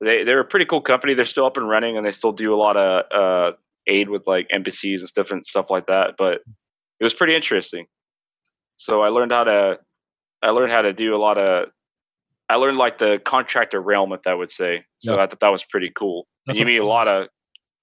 they, 0.00 0.24
they're 0.24 0.40
a 0.40 0.44
pretty 0.44 0.66
cool 0.66 0.82
company. 0.82 1.14
They're 1.14 1.24
still 1.24 1.46
up 1.46 1.56
and 1.56 1.66
running 1.66 1.96
and 1.96 2.04
they 2.04 2.10
still 2.10 2.32
do 2.32 2.54
a 2.54 2.56
lot 2.56 2.76
of 2.76 3.04
uh, 3.10 3.56
aid 3.86 4.10
with 4.10 4.26
like 4.26 4.46
embassies 4.50 5.00
and 5.00 5.08
stuff 5.08 5.30
and 5.30 5.44
stuff 5.44 5.70
like 5.70 5.86
that 5.86 6.16
but 6.18 6.40
it 7.00 7.04
was 7.04 7.14
pretty 7.14 7.34
interesting. 7.34 7.86
So 8.76 9.02
i 9.02 9.08
learned 9.08 9.32
how 9.32 9.44
to 9.44 9.78
i 10.42 10.50
learned 10.50 10.72
how 10.72 10.82
to 10.82 10.92
do 10.92 11.14
a 11.14 11.18
lot 11.18 11.38
of 11.38 11.68
I 12.48 12.56
learned 12.56 12.76
like 12.76 12.98
the 12.98 13.20
contractor 13.24 13.80
realm, 13.80 14.12
if 14.12 14.26
I 14.26 14.34
would 14.34 14.50
say. 14.50 14.84
So 14.98 15.12
yep. 15.12 15.20
I 15.20 15.26
thought 15.26 15.40
that 15.40 15.48
was 15.52 15.64
pretty 15.64 15.90
cool. 15.94 16.26
You 16.46 16.64
meet 16.64 16.78
a 16.78 16.86
lot 16.86 17.08
of 17.08 17.28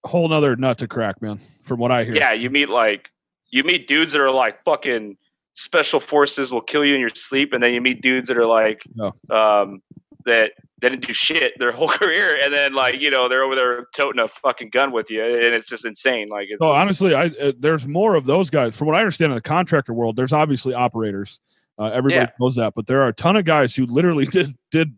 a 0.03 0.07
whole 0.07 0.27
nother 0.27 0.55
nut 0.55 0.77
to 0.79 0.87
crack, 0.87 1.21
man. 1.21 1.39
From 1.63 1.79
what 1.79 1.91
I 1.91 2.03
hear. 2.03 2.15
Yeah, 2.15 2.33
you 2.33 2.49
meet 2.49 2.69
like 2.69 3.09
you 3.51 3.63
meet 3.63 3.87
dudes 3.87 4.11
that 4.13 4.21
are 4.21 4.31
like 4.31 4.63
fucking 4.63 5.17
special 5.55 5.99
forces 5.99 6.51
will 6.51 6.61
kill 6.61 6.83
you 6.83 6.95
in 6.95 6.99
your 6.99 7.09
sleep, 7.09 7.53
and 7.53 7.61
then 7.61 7.73
you 7.73 7.81
meet 7.81 8.01
dudes 8.01 8.27
that 8.27 8.37
are 8.37 8.45
like, 8.45 8.81
No. 8.95 9.13
um, 9.29 9.81
that 10.25 10.51
they 10.81 10.89
didn't 10.89 11.05
do 11.05 11.13
shit 11.13 11.53
their 11.59 11.71
whole 11.71 11.87
career, 11.89 12.37
and 12.41 12.53
then 12.53 12.73
like 12.73 12.99
you 12.99 13.11
know 13.11 13.29
they're 13.29 13.43
over 13.43 13.55
there 13.55 13.85
toting 13.95 14.19
a 14.21 14.27
fucking 14.27 14.69
gun 14.69 14.91
with 14.91 15.09
you, 15.11 15.23
and 15.23 15.53
it's 15.53 15.67
just 15.69 15.85
insane. 15.85 16.27
Like, 16.29 16.47
it's 16.49 16.59
just- 16.59 16.63
honestly, 16.63 17.13
I 17.13 17.25
uh, 17.25 17.51
there's 17.57 17.87
more 17.87 18.15
of 18.15 18.25
those 18.25 18.49
guys. 18.49 18.75
From 18.75 18.87
what 18.87 18.95
I 18.95 18.99
understand 18.99 19.31
in 19.31 19.35
the 19.35 19.41
contractor 19.41 19.93
world, 19.93 20.15
there's 20.15 20.33
obviously 20.33 20.73
operators. 20.73 21.39
Uh, 21.79 21.85
everybody 21.85 22.15
Yeah. 22.15 22.29
knows 22.39 22.55
that, 22.55 22.73
but 22.75 22.85
there 22.87 23.01
are 23.01 23.07
a 23.07 23.13
ton 23.13 23.35
of 23.35 23.45
guys 23.45 23.75
who 23.75 23.85
literally 23.85 24.25
did 24.37 24.55
did 24.71 24.95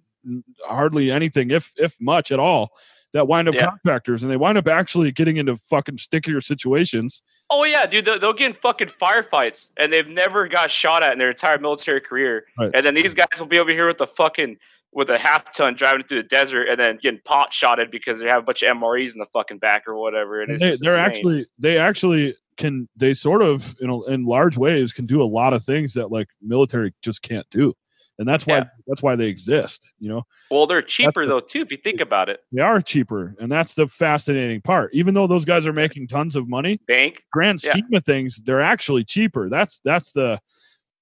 hardly 0.67 1.11
anything, 1.11 1.51
if 1.51 1.71
if 1.77 1.95
much 2.01 2.31
at 2.31 2.39
all, 2.39 2.69
that 3.13 3.27
wind 3.27 3.47
up 3.47 3.55
Yeah. 3.55 3.67
contractors, 3.69 4.23
and 4.23 4.31
they 4.31 4.37
wind 4.37 4.57
up 4.57 4.67
actually 4.67 5.11
getting 5.11 5.37
into 5.37 5.55
fucking 5.57 5.97
stickier 5.97 6.41
situations. 6.41 7.21
oh 7.49 7.63
yeah, 7.63 7.85
dude, 7.85 8.05
they'll, 8.05 8.19
they'll 8.19 8.33
get 8.33 8.47
in 8.47 8.53
fucking 8.61 8.87
firefights, 8.89 9.69
and 9.77 9.93
they've 9.93 10.07
never 10.07 10.47
got 10.47 10.69
shot 10.71 11.03
at 11.03 11.11
in 11.13 11.19
their 11.19 11.29
entire 11.29 11.59
military 11.59 12.01
career, 12.01 12.45
Right. 12.59 12.71
and 12.73 12.83
then 12.85 12.93
these 12.95 13.13
guys 13.13 13.27
will 13.39 13.45
be 13.47 13.59
over 13.59 13.71
here 13.71 13.87
with 13.87 13.99
the 13.99 14.07
fucking 14.07 14.57
with 14.91 15.09
a 15.09 15.17
half 15.19 15.53
ton 15.53 15.75
driving 15.75 16.03
through 16.03 16.21
the 16.23 16.27
desert, 16.27 16.67
and 16.69 16.79
then 16.79 16.97
getting 17.01 17.19
pot 17.25 17.53
shotted 17.53 17.91
because 17.91 18.19
they 18.19 18.27
have 18.27 18.43
a 18.43 18.45
bunch 18.45 18.63
of 18.63 18.75
MREs 18.77 19.13
in 19.13 19.19
the 19.19 19.25
fucking 19.33 19.57
back 19.59 19.83
or 19.87 19.95
whatever. 19.95 20.41
And 20.41 20.59
they, 20.59 20.69
insane. 20.69 20.89
actually 20.91 21.45
they 21.59 21.77
actually 21.77 22.35
can 22.57 22.87
they 22.95 23.13
sort 23.13 23.41
of 23.41 23.75
you 23.79 23.87
know 23.87 24.03
in 24.03 24.25
large 24.25 24.57
ways 24.57 24.93
can 24.93 25.05
do 25.05 25.21
a 25.21 25.25
lot 25.25 25.53
of 25.53 25.63
things 25.63 25.93
that 25.93 26.11
like 26.11 26.27
military 26.41 26.93
just 27.01 27.21
can't 27.21 27.49
do, 27.49 27.73
and 28.17 28.27
that's 28.27 28.45
why 28.47 28.57
Yeah. 28.59 28.63
that's 28.87 29.01
why 29.03 29.15
they 29.15 29.25
exist. 29.27 29.91
You 29.99 30.09
know. 30.09 30.23
well, 30.49 30.65
they're 30.67 30.81
cheaper 30.81 31.25
the- 31.25 31.29
though 31.33 31.39
too 31.41 31.61
if 31.61 31.71
you 31.71 31.77
think 31.77 31.99
about 32.01 32.29
it. 32.29 32.39
they 32.51 32.61
are 32.61 32.79
cheaper 32.81 33.35
and 33.39 33.51
that's 33.51 33.73
the 33.75 33.87
fascinating 33.87 34.61
part 34.61 34.91
even 34.93 35.13
though 35.13 35.27
those 35.27 35.45
guys 35.45 35.65
are 35.67 35.73
making 35.73 36.07
tons 36.07 36.35
of 36.35 36.47
money 36.47 36.79
Bank, 36.87 37.23
grand 37.31 37.61
Yeah. 37.63 37.71
scheme 37.71 37.93
of 37.93 38.05
things 38.05 38.41
they're 38.45 38.61
actually 38.61 39.03
cheaper 39.03 39.49
that's 39.49 39.79
that's 39.83 40.11
the 40.11 40.39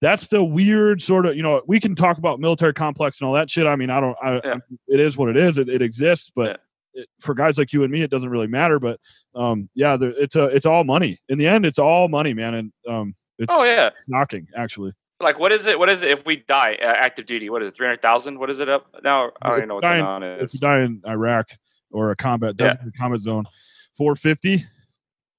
that's 0.01 0.27
the 0.27 0.43
weird 0.43 1.01
sort 1.01 1.25
of 1.25 1.35
you 1.37 1.43
know 1.43 1.61
we 1.67 1.79
can 1.79 1.93
talk 1.95 2.17
about 2.17 2.39
military 2.39 2.73
complex 2.73 3.19
and 3.21 3.27
all 3.27 3.33
that 3.35 3.49
shit 3.49 3.65
i 3.67 3.75
mean 3.75 3.89
i 3.89 3.99
don't 4.01 4.17
I, 4.23 4.41
Yeah. 4.43 4.55
it 4.87 4.99
is 4.99 5.15
what 5.17 5.29
it 5.29 5.37
is 5.37 5.57
it, 5.57 5.69
it 5.69 5.81
exists 5.81 6.31
but 6.35 6.61
it, 6.93 7.07
for 7.19 7.33
guys 7.33 7.57
like 7.57 7.73
you 7.73 7.83
and 7.83 7.91
me 7.91 8.01
it 8.01 8.09
doesn't 8.11 8.29
really 8.29 8.47
matter 8.47 8.79
but 8.79 8.99
um 9.35 9.69
yeah 9.75 9.95
there, 9.97 10.11
it's 10.11 10.35
a 10.35 10.45
it's 10.45 10.65
all 10.65 10.83
money 10.83 11.19
in 11.29 11.37
the 11.37 11.47
end 11.47 11.65
it's 11.65 11.79
all 11.79 12.07
money 12.07 12.33
man 12.33 12.53
and 12.53 12.73
um 12.87 13.15
it's 13.39 13.51
oh 13.53 13.63
yeah, 13.63 13.89
shocking 14.11 14.47
actually 14.55 14.93
like 15.19 15.39
what 15.39 15.51
is 15.53 15.65
it? 15.67 15.79
What 15.79 15.89
is 15.89 16.01
it 16.01 16.11
if 16.11 16.25
we 16.25 16.37
die 16.37 16.77
uh, 16.81 16.85
active 16.85 17.25
duty? 17.25 17.49
What 17.49 17.61
is 17.63 17.69
it? 17.69 17.75
Three 17.75 17.87
hundred 17.87 18.01
thousand? 18.01 18.37
What 18.39 18.49
is 18.49 18.59
it 18.59 18.67
up 18.67 18.87
now? 19.05 19.31
I 19.41 19.49
don't 19.49 19.57
even 19.59 19.69
know 19.69 19.75
what 19.75 19.83
dying- 19.83 20.03
the 20.03 20.09
on 20.09 20.23
if 20.23 20.53
you 20.53 20.59
die 20.59 20.81
in 20.81 21.01
iraq 21.07 21.47
or 21.91 22.11
a 22.11 22.15
combat 22.15 22.55
Yeah. 22.59 22.75
combat 22.99 23.21
zone 23.21 23.45
450 23.97 24.65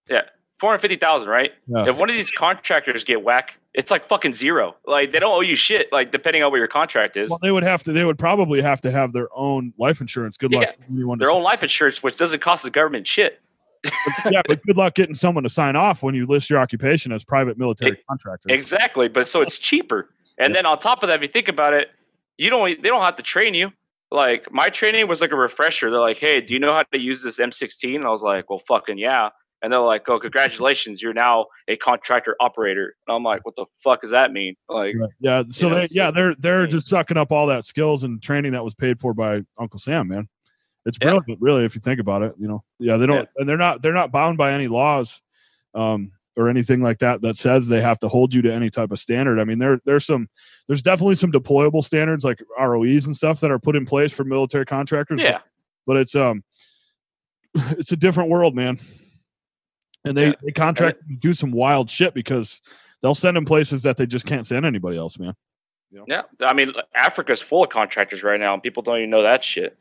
Yeah, 0.08 0.22
Four 0.58 0.70
hundred 0.70 0.78
fifty 0.80 0.96
thousand, 0.96 1.28
right? 1.28 1.52
Yeah. 1.66 1.88
If 1.88 1.96
one 1.98 2.08
of 2.08 2.16
these 2.16 2.30
contractors 2.30 3.04
get 3.04 3.22
whack, 3.22 3.58
it's 3.74 3.90
like 3.90 4.06
fucking 4.06 4.32
zero. 4.32 4.76
Like 4.86 5.10
they 5.10 5.18
don't 5.18 5.32
owe 5.36 5.40
you 5.40 5.56
shit. 5.56 5.92
Like 5.92 6.10
depending 6.12 6.42
on 6.42 6.50
what 6.50 6.58
your 6.58 6.68
contract 6.68 7.16
is, 7.16 7.28
Well, 7.30 7.40
they 7.42 7.50
would 7.50 7.64
have 7.64 7.82
to. 7.84 7.92
They 7.92 8.04
would 8.04 8.18
probably 8.18 8.62
have 8.62 8.80
to 8.82 8.90
have 8.90 9.12
their 9.12 9.28
own 9.36 9.72
life 9.78 10.00
insurance. 10.00 10.36
Good 10.36 10.52
luck. 10.52 10.62
Yeah, 10.64 10.70
getting 10.78 10.94
anyone 10.96 11.18
their 11.18 11.30
own 11.30 11.42
life 11.42 11.62
insurance, 11.62 12.02
which 12.02 12.16
doesn't 12.16 12.40
cost 12.40 12.62
the 12.62 12.70
government 12.70 13.06
shit. 13.06 13.40
sign- 13.84 14.32
yeah, 14.32 14.42
but 14.46 14.62
good 14.64 14.76
luck 14.76 14.94
getting 14.94 15.14
someone 15.14 15.42
to 15.44 15.50
sign 15.50 15.76
off 15.76 16.02
when 16.02 16.14
you 16.14 16.26
list 16.26 16.48
your 16.48 16.58
occupation 16.58 17.12
as 17.12 17.22
private 17.24 17.58
military 17.58 17.98
contractor. 18.08 18.48
Exactly, 18.50 19.08
but 19.08 19.28
so 19.28 19.42
it's 19.42 19.58
cheaper. 19.58 20.08
And 20.38 20.50
Yeah. 20.50 20.58
then 20.62 20.66
on 20.66 20.78
top 20.78 21.02
of 21.02 21.08
that, 21.08 21.16
if 21.16 21.22
you 21.22 21.28
think 21.28 21.48
about 21.48 21.74
it, 21.74 21.90
you 22.38 22.50
don't 22.50 22.80
they 22.82 22.88
don't 22.88 23.02
have 23.02 23.16
to 23.16 23.22
train 23.22 23.54
you. 23.54 23.72
Like 24.10 24.52
my 24.52 24.68
training 24.70 25.08
was 25.08 25.20
like 25.20 25.32
a 25.32 25.36
refresher. 25.36 25.90
They're 25.90 26.00
like, 26.00 26.18
"Hey, 26.18 26.40
do 26.40 26.54
you 26.54 26.60
know 26.60 26.72
how 26.72 26.84
to 26.92 26.98
use 26.98 27.22
this 27.22 27.38
M16?" 27.40 27.96
And 27.96 28.04
I 28.04 28.10
was 28.10 28.22
like, 28.22 28.48
"Well, 28.48 28.60
fucking 28.60 28.98
yeah." 28.98 29.30
And 29.64 29.72
they're 29.72 29.80
like, 29.80 30.06
"Oh, 30.10 30.20
congratulations, 30.20 31.00
you're 31.00 31.14
now 31.14 31.46
a 31.68 31.76
contractor 31.76 32.36
operator." 32.38 32.94
And 33.08 33.16
I'm 33.16 33.22
like, 33.22 33.46
"What 33.46 33.56
the 33.56 33.64
fuck 33.82 34.02
does 34.02 34.10
that 34.10 34.30
mean?" 34.30 34.56
Like. 34.68 34.94
Yeah. 35.20 35.42
So 35.48 35.68
You 35.68 35.74
know, 35.74 35.86
yeah, 35.90 36.10
they're 36.10 36.34
they're 36.38 36.64
yeah. 36.64 36.70
just 36.70 36.86
sucking 36.86 37.16
up 37.16 37.32
all 37.32 37.46
that 37.46 37.64
skills 37.64 38.04
and 38.04 38.22
training 38.22 38.52
that 38.52 38.62
was 38.62 38.74
paid 38.74 39.00
for 39.00 39.14
by 39.14 39.40
Uncle 39.58 39.80
Sam, 39.80 40.08
man. 40.08 40.28
It's 40.84 40.98
Yeah. 41.00 41.12
brilliant, 41.12 41.40
really, 41.40 41.64
if 41.64 41.74
you 41.74 41.80
think 41.80 41.98
about 41.98 42.20
it. 42.20 42.34
You 42.38 42.46
know, 42.46 42.62
yeah, 42.78 42.98
they 42.98 43.06
don't, 43.06 43.26
and 43.38 43.48
they're 43.48 43.56
not 43.56 43.80
they're 43.80 43.94
not 43.94 44.12
bound 44.12 44.36
by 44.36 44.52
any 44.52 44.68
laws, 44.68 45.22
um, 45.74 46.12
or 46.36 46.50
anything 46.50 46.82
like 46.82 46.98
that 46.98 47.22
that 47.22 47.38
says 47.38 47.66
they 47.66 47.80
have 47.80 47.98
to 48.00 48.08
hold 48.08 48.34
you 48.34 48.42
to 48.42 48.52
any 48.52 48.68
type 48.68 48.90
of 48.90 48.98
standard. 49.00 49.40
I 49.40 49.44
mean, 49.44 49.58
there 49.60 49.80
there's 49.86 50.04
some 50.04 50.28
there's 50.66 50.82
definitely 50.82 51.14
some 51.14 51.32
deployable 51.32 51.82
standards 51.82 52.22
like 52.22 52.38
ROEs 52.60 53.06
and 53.06 53.16
stuff 53.16 53.40
that 53.40 53.50
are 53.50 53.58
put 53.58 53.76
in 53.76 53.86
place 53.86 54.12
for 54.12 54.24
military 54.24 54.66
contractors. 54.66 55.22
but 55.22 55.24
yeah, 55.26 55.38
but 55.86 55.96
it's 55.96 56.14
um 56.14 56.44
it's 57.54 57.92
a 57.92 57.96
different 57.96 58.28
world 58.28 58.54
man 58.54 58.78
and 60.04 60.16
they, 60.16 60.26
Yeah. 60.28 60.32
they 60.42 60.52
contract 60.52 60.98
to 61.08 61.16
do 61.16 61.32
some 61.32 61.50
wild 61.52 61.90
shit 61.90 62.14
because 62.14 62.60
they'll 63.02 63.14
send 63.14 63.36
them 63.36 63.44
places 63.44 63.82
that 63.84 63.96
they 63.96 64.06
just 64.06 64.26
can't 64.26 64.46
send 64.46 64.64
anybody 64.66 64.96
else 64.96 65.18
man 65.18 65.34
yeah. 66.08 66.22
I 66.42 66.52
mean, 66.54 66.72
Africa's 66.96 67.40
full 67.40 67.62
of 67.62 67.70
contractors 67.70 68.24
right 68.24 68.40
now, 68.40 68.52
and 68.52 68.60
people 68.60 68.82
don't 68.82 68.98
even 68.98 69.10
know 69.10 69.22
that 69.22 69.44
shit. 69.44 69.78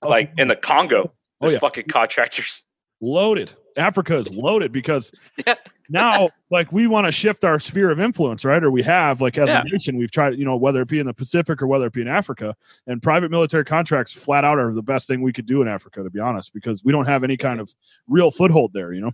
Oh, 0.00 0.08
like 0.08 0.30
in 0.38 0.46
the 0.46 0.54
Congo, 0.54 1.12
Oh, 1.40 1.50
yeah. 1.50 1.58
fucking 1.58 1.86
contractors. 1.88 2.62
loaded 3.00 3.50
africa 3.76 4.16
is 4.18 4.30
loaded 4.30 4.70
because 4.70 5.10
Yeah. 5.46 5.54
now 5.88 6.28
like 6.50 6.70
we 6.70 6.86
want 6.86 7.06
to 7.06 7.10
shift 7.10 7.42
our 7.42 7.58
sphere 7.58 7.90
of 7.90 7.98
influence 7.98 8.44
right 8.44 8.62
or 8.62 8.70
we 8.70 8.82
have 8.82 9.20
like 9.22 9.36
as 9.38 9.48
Yeah. 9.48 9.62
a 9.62 9.64
nation 9.64 9.96
we've 9.96 10.10
tried 10.12 10.38
you 10.38 10.44
know 10.44 10.56
whether 10.56 10.82
it 10.82 10.88
be 10.88 10.98
in 11.00 11.06
the 11.06 11.14
pacific 11.14 11.60
or 11.62 11.66
whether 11.66 11.86
it 11.86 11.92
be 11.94 12.02
in 12.02 12.06
africa 12.08 12.54
and 12.86 13.02
private 13.02 13.30
military 13.30 13.64
contracts 13.64 14.12
flat 14.12 14.44
out 14.44 14.58
are 14.58 14.72
the 14.74 14.82
best 14.82 15.08
thing 15.08 15.22
we 15.22 15.32
could 15.32 15.46
do 15.46 15.62
in 15.62 15.68
africa 15.68 16.02
to 16.04 16.10
be 16.10 16.20
honest 16.20 16.52
because 16.52 16.84
we 16.84 16.92
don't 16.92 17.06
have 17.06 17.24
any 17.24 17.36
kind 17.38 17.58
of 17.60 17.74
real 18.06 18.30
foothold 18.30 18.72
there 18.74 18.92
you 18.92 19.00
know 19.00 19.12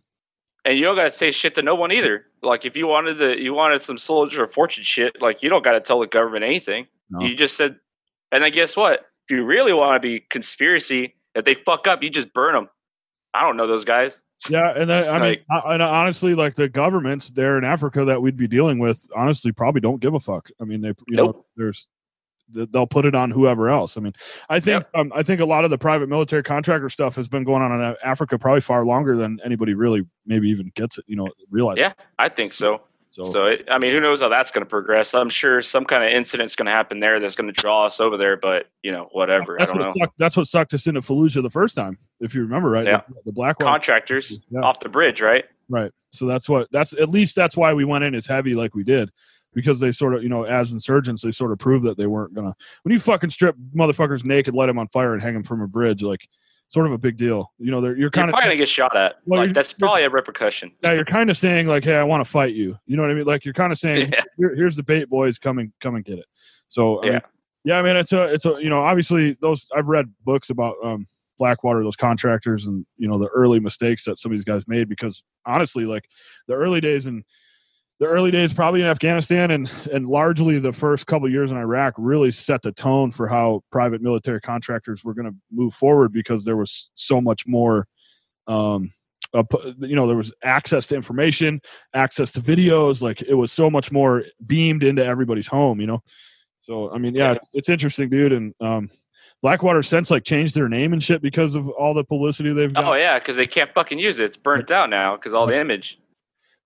And 0.68 0.76
you 0.76 0.84
don't 0.84 0.96
gotta 0.96 1.10
say 1.10 1.30
shit 1.30 1.54
to 1.54 1.62
no 1.62 1.74
one 1.74 1.92
either. 1.92 2.26
Like 2.42 2.66
if 2.66 2.76
you 2.76 2.86
wanted 2.86 3.16
the 3.16 3.40
you 3.40 3.54
wanted 3.54 3.80
some 3.80 3.96
soldier 3.96 4.44
of 4.44 4.52
fortune 4.52 4.84
shit, 4.84 5.22
like 5.22 5.42
you 5.42 5.48
don't 5.48 5.64
gotta 5.64 5.80
tell 5.80 5.98
the 5.98 6.06
government 6.06 6.44
anything. 6.44 6.86
No. 7.08 7.26
You 7.26 7.34
just 7.34 7.56
said, 7.56 7.76
and 8.30 8.44
then 8.44 8.50
guess 8.50 8.76
what? 8.76 9.00
If 9.26 9.34
you 9.34 9.44
really 9.46 9.72
want 9.72 10.00
to 10.02 10.06
be 10.06 10.20
conspiracy, 10.20 11.14
if 11.34 11.46
they 11.46 11.54
fuck 11.54 11.86
up, 11.86 12.02
you 12.02 12.10
just 12.10 12.34
burn 12.34 12.52
them. 12.52 12.68
I 13.32 13.46
don't 13.46 13.56
know 13.56 13.66
those 13.66 13.86
guys. 13.86 14.22
Yeah, 14.50 14.70
and 14.76 14.92
I, 14.92 15.06
I 15.08 15.12
mean, 15.14 15.20
Like- 15.20 15.44
I, 15.64 15.72
and 15.74 15.82
honestly, 15.82 16.34
like 16.34 16.54
the 16.54 16.68
governments 16.68 17.30
there 17.30 17.56
in 17.56 17.64
Africa 17.64 18.04
that 18.04 18.20
we'd 18.20 18.36
be 18.36 18.46
dealing 18.46 18.78
with, 18.78 19.08
honestly, 19.16 19.52
probably 19.52 19.80
don't 19.80 20.00
give 20.02 20.12
a 20.12 20.20
fuck. 20.20 20.50
I 20.60 20.64
mean, 20.64 20.82
they, 20.82 20.92
you 21.08 21.16
know, 21.16 21.44
there's 21.56 21.86
th- 21.86 21.88
they'll 22.50 22.86
put 22.86 23.04
it 23.04 23.14
on 23.14 23.30
whoever 23.30 23.68
else. 23.68 23.96
I 23.96 24.00
mean, 24.00 24.12
I 24.48 24.60
think 24.60 24.84
um, 24.94 25.12
I 25.14 25.22
think 25.22 25.40
a 25.40 25.44
lot 25.44 25.64
of 25.64 25.70
the 25.70 25.78
private 25.78 26.08
military 26.08 26.42
contractor 26.42 26.88
stuff 26.88 27.16
has 27.16 27.28
been 27.28 27.44
going 27.44 27.62
on 27.62 27.80
in 27.80 27.94
Africa 28.04 28.38
probably 28.38 28.60
far 28.60 28.84
longer 28.84 29.16
than 29.16 29.38
anybody 29.44 29.74
really 29.74 30.06
maybe 30.26 30.48
even 30.48 30.70
gets 30.74 30.98
it. 30.98 31.04
You 31.06 31.16
know, 31.16 31.28
realize. 31.50 31.78
Yeah, 31.78 31.92
I 32.18 32.28
think 32.28 32.52
so. 32.52 32.82
So, 33.10 33.22
So 33.22 33.44
it, 33.46 33.66
I 33.70 33.78
mean, 33.78 33.92
who 33.92 34.00
knows 34.00 34.20
how 34.20 34.28
that's 34.28 34.50
going 34.50 34.64
to 34.64 34.68
progress? 34.68 35.14
I'm 35.14 35.30
sure 35.30 35.62
some 35.62 35.86
kind 35.86 36.04
of 36.04 36.10
incident's 36.10 36.54
going 36.54 36.66
to 36.66 36.72
happen 36.72 37.00
there 37.00 37.18
that's 37.20 37.34
going 37.34 37.46
to 37.46 37.58
draw 37.58 37.86
us 37.86 38.00
over 38.00 38.18
there. 38.18 38.36
But 38.36 38.66
you 38.82 38.92
know, 38.92 39.08
whatever. 39.12 39.56
I 39.58 39.62
that's 39.64 39.72
don't 39.72 39.80
what 39.80 39.96
know. 39.96 40.04
sucked, 40.04 40.18
that's 40.18 40.36
what 40.36 40.46
sucked 40.46 40.74
us 40.74 40.86
into 40.86 41.00
Fallujah 41.00 41.42
the 41.42 41.50
first 41.50 41.74
time, 41.74 41.96
if 42.20 42.34
you 42.34 42.42
remember, 42.42 42.68
right? 42.70 42.84
Yeah. 42.84 43.00
The, 43.08 43.14
the 43.26 43.32
Blackwater. 43.32 43.70
Contractors 43.70 44.38
Yeah. 44.50 44.60
off 44.60 44.80
the 44.80 44.90
bridge, 44.90 45.22
right? 45.22 45.44
Right. 45.70 45.90
So 46.10 46.26
that's 46.26 46.48
what 46.48 46.68
that's 46.70 46.92
at 46.94 47.08
least 47.08 47.34
that's 47.34 47.56
why 47.56 47.72
we 47.72 47.84
went 47.84 48.04
in 48.04 48.14
as 48.14 48.26
heavy 48.26 48.54
like 48.54 48.74
we 48.74 48.84
did. 48.84 49.10
Because 49.58 49.80
they 49.80 49.90
sort 49.90 50.14
of, 50.14 50.22
you 50.22 50.28
know, 50.28 50.44
as 50.44 50.70
insurgents, 50.70 51.22
they 51.22 51.32
sort 51.32 51.50
of 51.50 51.58
proved 51.58 51.84
that 51.84 51.96
they 51.96 52.06
weren't 52.06 52.32
gonna 52.32 52.54
when 52.84 52.92
you 52.92 53.00
fucking 53.00 53.30
strip 53.30 53.56
motherfuckers 53.74 54.24
naked, 54.24 54.54
light 54.54 54.66
them 54.66 54.78
on 54.78 54.86
fire 54.88 55.14
and 55.14 55.20
hang 55.20 55.34
them 55.34 55.42
from 55.42 55.60
a 55.62 55.66
bridge, 55.66 56.00
like 56.02 56.28
sort 56.68 56.86
of 56.86 56.92
a 56.92 56.98
big 56.98 57.16
deal. 57.16 57.50
You 57.58 57.72
know, 57.72 57.80
they're 57.80 57.90
you're 57.92 58.02
You're 58.02 58.10
kind 58.10 58.30
probably 58.30 58.44
of 58.44 58.48
going 58.50 58.56
to 58.58 58.62
get 58.62 58.68
shot 58.68 58.96
at. 58.96 59.16
Well, 59.26 59.40
like 59.40 59.46
you're- 59.48 59.52
that's 59.54 59.72
probably 59.72 60.04
a 60.04 60.10
repercussion. 60.10 60.70
yeah, 60.84 60.92
you're 60.92 61.04
kind 61.04 61.28
of 61.30 61.36
saying 61.36 61.66
like, 61.66 61.82
hey, 61.82 61.96
I 61.96 62.04
want 62.04 62.22
to 62.24 62.30
fight 62.30 62.54
you. 62.54 62.78
You 62.86 62.96
know 62.96 63.02
what 63.02 63.10
I 63.10 63.14
mean? 63.14 63.24
Like 63.26 63.44
you're 63.44 63.54
kind 63.54 63.72
of 63.72 63.78
saying, 63.84 64.12
Yeah. 64.12 64.22
Here, 64.36 64.54
here's 64.54 64.76
the 64.76 64.84
bait, 64.84 65.08
boys, 65.10 65.38
come 65.38 65.58
and 65.58 65.72
come 65.80 65.96
and 65.96 66.04
get 66.04 66.18
it. 66.20 66.26
So 66.68 66.98
I 67.02 67.06
Yeah. 67.06 67.12
mean, 67.12 67.20
yeah, 67.64 67.78
I 67.78 67.82
mean, 67.82 67.96
it's 67.96 68.12
a, 68.12 68.24
it's 68.32 68.46
a, 68.46 68.56
you 68.60 68.70
know, 68.70 68.80
obviously 68.80 69.36
those 69.40 69.66
I've 69.76 69.88
read 69.88 70.06
books 70.24 70.50
about 70.50 70.76
um, 70.84 71.06
Blackwater, 71.38 71.82
those 71.82 71.96
contractors, 71.96 72.66
and 72.66 72.86
you 72.96 73.08
know 73.08 73.18
the 73.18 73.28
early 73.28 73.60
mistakes 73.60 74.04
that 74.04 74.18
some 74.18 74.30
of 74.32 74.38
these 74.38 74.44
guys 74.44 74.66
made. 74.68 74.88
Because 74.88 75.22
honestly, 75.46 75.84
like 75.84 76.04
the 76.46 76.54
early 76.54 76.80
days 76.80 77.06
and 77.06 77.24
the 78.00 78.06
early 78.06 78.30
days 78.30 78.52
probably 78.52 78.80
in 78.80 78.86
Afghanistan 78.86 79.50
and 79.50 79.70
and 79.92 80.06
largely 80.06 80.58
the 80.58 80.72
first 80.72 81.06
couple 81.06 81.28
years 81.28 81.50
in 81.50 81.56
Iraq 81.56 81.94
really 81.96 82.30
set 82.30 82.62
the 82.62 82.72
tone 82.72 83.10
for 83.10 83.26
how 83.26 83.62
private 83.70 84.02
military 84.02 84.40
contractors 84.40 85.04
were 85.04 85.14
going 85.14 85.26
to 85.26 85.34
move 85.50 85.74
forward 85.74 86.12
because 86.12 86.44
there 86.44 86.56
was 86.56 86.90
so 86.94 87.20
much 87.20 87.46
more 87.46 87.86
um 88.46 88.92
uh, 89.34 89.42
you 89.78 89.94
know 89.94 90.06
there 90.06 90.16
was 90.16 90.32
access 90.42 90.86
to 90.86 90.96
information 90.96 91.60
access 91.94 92.32
to 92.32 92.40
videos 92.40 93.02
like 93.02 93.20
it 93.22 93.34
was 93.34 93.52
so 93.52 93.68
much 93.68 93.92
more 93.92 94.24
beamed 94.46 94.82
into 94.82 95.04
everybody's 95.04 95.46
home 95.46 95.80
you 95.80 95.86
know 95.86 96.02
so 96.62 96.90
i 96.92 96.98
mean 96.98 97.14
yeah, 97.14 97.24
Yeah. 97.28 97.32
It's, 97.34 97.50
it's 97.52 97.68
interesting 97.68 98.08
dude 98.08 98.32
and 98.32 98.54
um 98.62 98.90
blackwater 99.42 99.82
since 99.82 100.10
like 100.10 100.24
changed 100.24 100.54
their 100.54 100.68
name 100.68 100.92
and 100.92 101.02
shit 101.02 101.20
because 101.20 101.56
of 101.56 101.68
all 101.68 101.94
the 101.94 102.04
publicity 102.04 102.52
they've 102.52 102.72
got 102.72 102.84
Oh 102.84 102.94
yeah, 102.94 103.18
because 103.18 103.36
they 103.36 103.46
can't 103.46 103.72
fucking 103.72 103.98
use 103.98 104.18
it. 104.18 104.24
It's 104.24 104.36
burnt 104.36 104.70
out 104.70 104.90
now 104.90 105.16
because 105.16 105.32
all 105.32 105.46
the 105.46 105.58
image. 105.58 105.98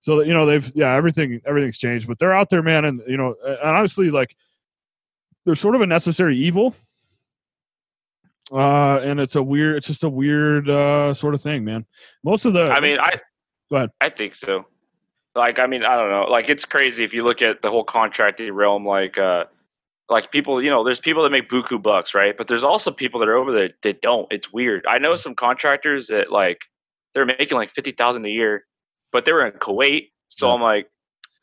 So 0.03 0.21
you 0.21 0.33
know 0.33 0.45
they've 0.45 0.69
yeah 0.75 0.93
everything 0.93 1.41
everything's 1.45 1.77
changed 1.77 2.07
but 2.07 2.19
they're 2.19 2.33
out 2.33 2.49
there 2.49 2.61
man 2.61 2.83
and 2.83 3.01
you 3.07 3.15
know 3.15 3.33
and 3.45 3.57
honestly 3.61 4.11
like 4.11 4.35
they're 5.45 5.55
sort 5.55 5.75
of 5.75 5.81
a 5.81 5.87
necessary 5.87 6.37
evil 6.37 6.75
uh 8.51 8.99
and 8.99 9.19
it's 9.19 9.35
a 9.35 9.41
weird 9.41 9.77
it's 9.77 9.87
just 9.87 10.03
a 10.03 10.09
weird 10.09 10.69
uh 10.69 11.13
sort 11.13 11.33
of 11.33 11.41
thing 11.41 11.63
man 11.63 11.85
most 12.23 12.45
of 12.45 12.53
the 12.53 12.65
I 12.65 12.79
mean, 12.81 12.99
I. 12.99 13.19
Go 13.71 13.77
ahead. 13.77 13.89
I 14.01 14.09
think 14.09 14.35
so. 14.35 14.65
like 15.35 15.57
I 15.57 15.67
mean 15.67 15.83
I 15.83 15.95
don't 15.95 16.09
know 16.09 16.25
like 16.29 16.49
it's 16.49 16.65
crazy 16.65 17.05
if 17.05 17.13
you 17.13 17.23
look 17.23 17.41
at 17.41 17.61
the 17.61 17.71
whole 17.71 17.85
contracting 17.85 18.51
realm 18.51 18.85
like 18.85 19.17
uh 19.17 19.45
like 20.09 20.31
people 20.31 20.61
you 20.61 20.69
know 20.69 20.83
there's 20.83 20.99
people 20.99 21.23
that 21.23 21.29
make 21.29 21.49
buku 21.49 21.81
bucks 21.81 22.13
right 22.13 22.37
but 22.37 22.49
there's 22.49 22.65
also 22.65 22.91
people 22.91 23.21
that 23.21 23.29
are 23.29 23.37
over 23.37 23.53
there 23.53 23.69
that 23.83 24.01
don't 24.01 24.27
it's 24.31 24.51
weird 24.51 24.85
I 24.85 24.97
know 24.97 25.15
some 25.15 25.33
contractors 25.33 26.07
that 26.07 26.29
like 26.29 26.59
they're 27.13 27.25
making 27.25 27.57
like 27.57 27.69
fifty 27.69 27.93
thousand 27.93 28.25
a 28.25 28.29
year 28.29 28.65
but 29.13 29.23
they 29.25 29.31
were 29.31 29.45
in 29.45 29.53
Kuwait 29.53 30.09
so 30.27 30.47
Yeah. 30.47 30.53
I'm 30.55 30.61
like 30.61 30.87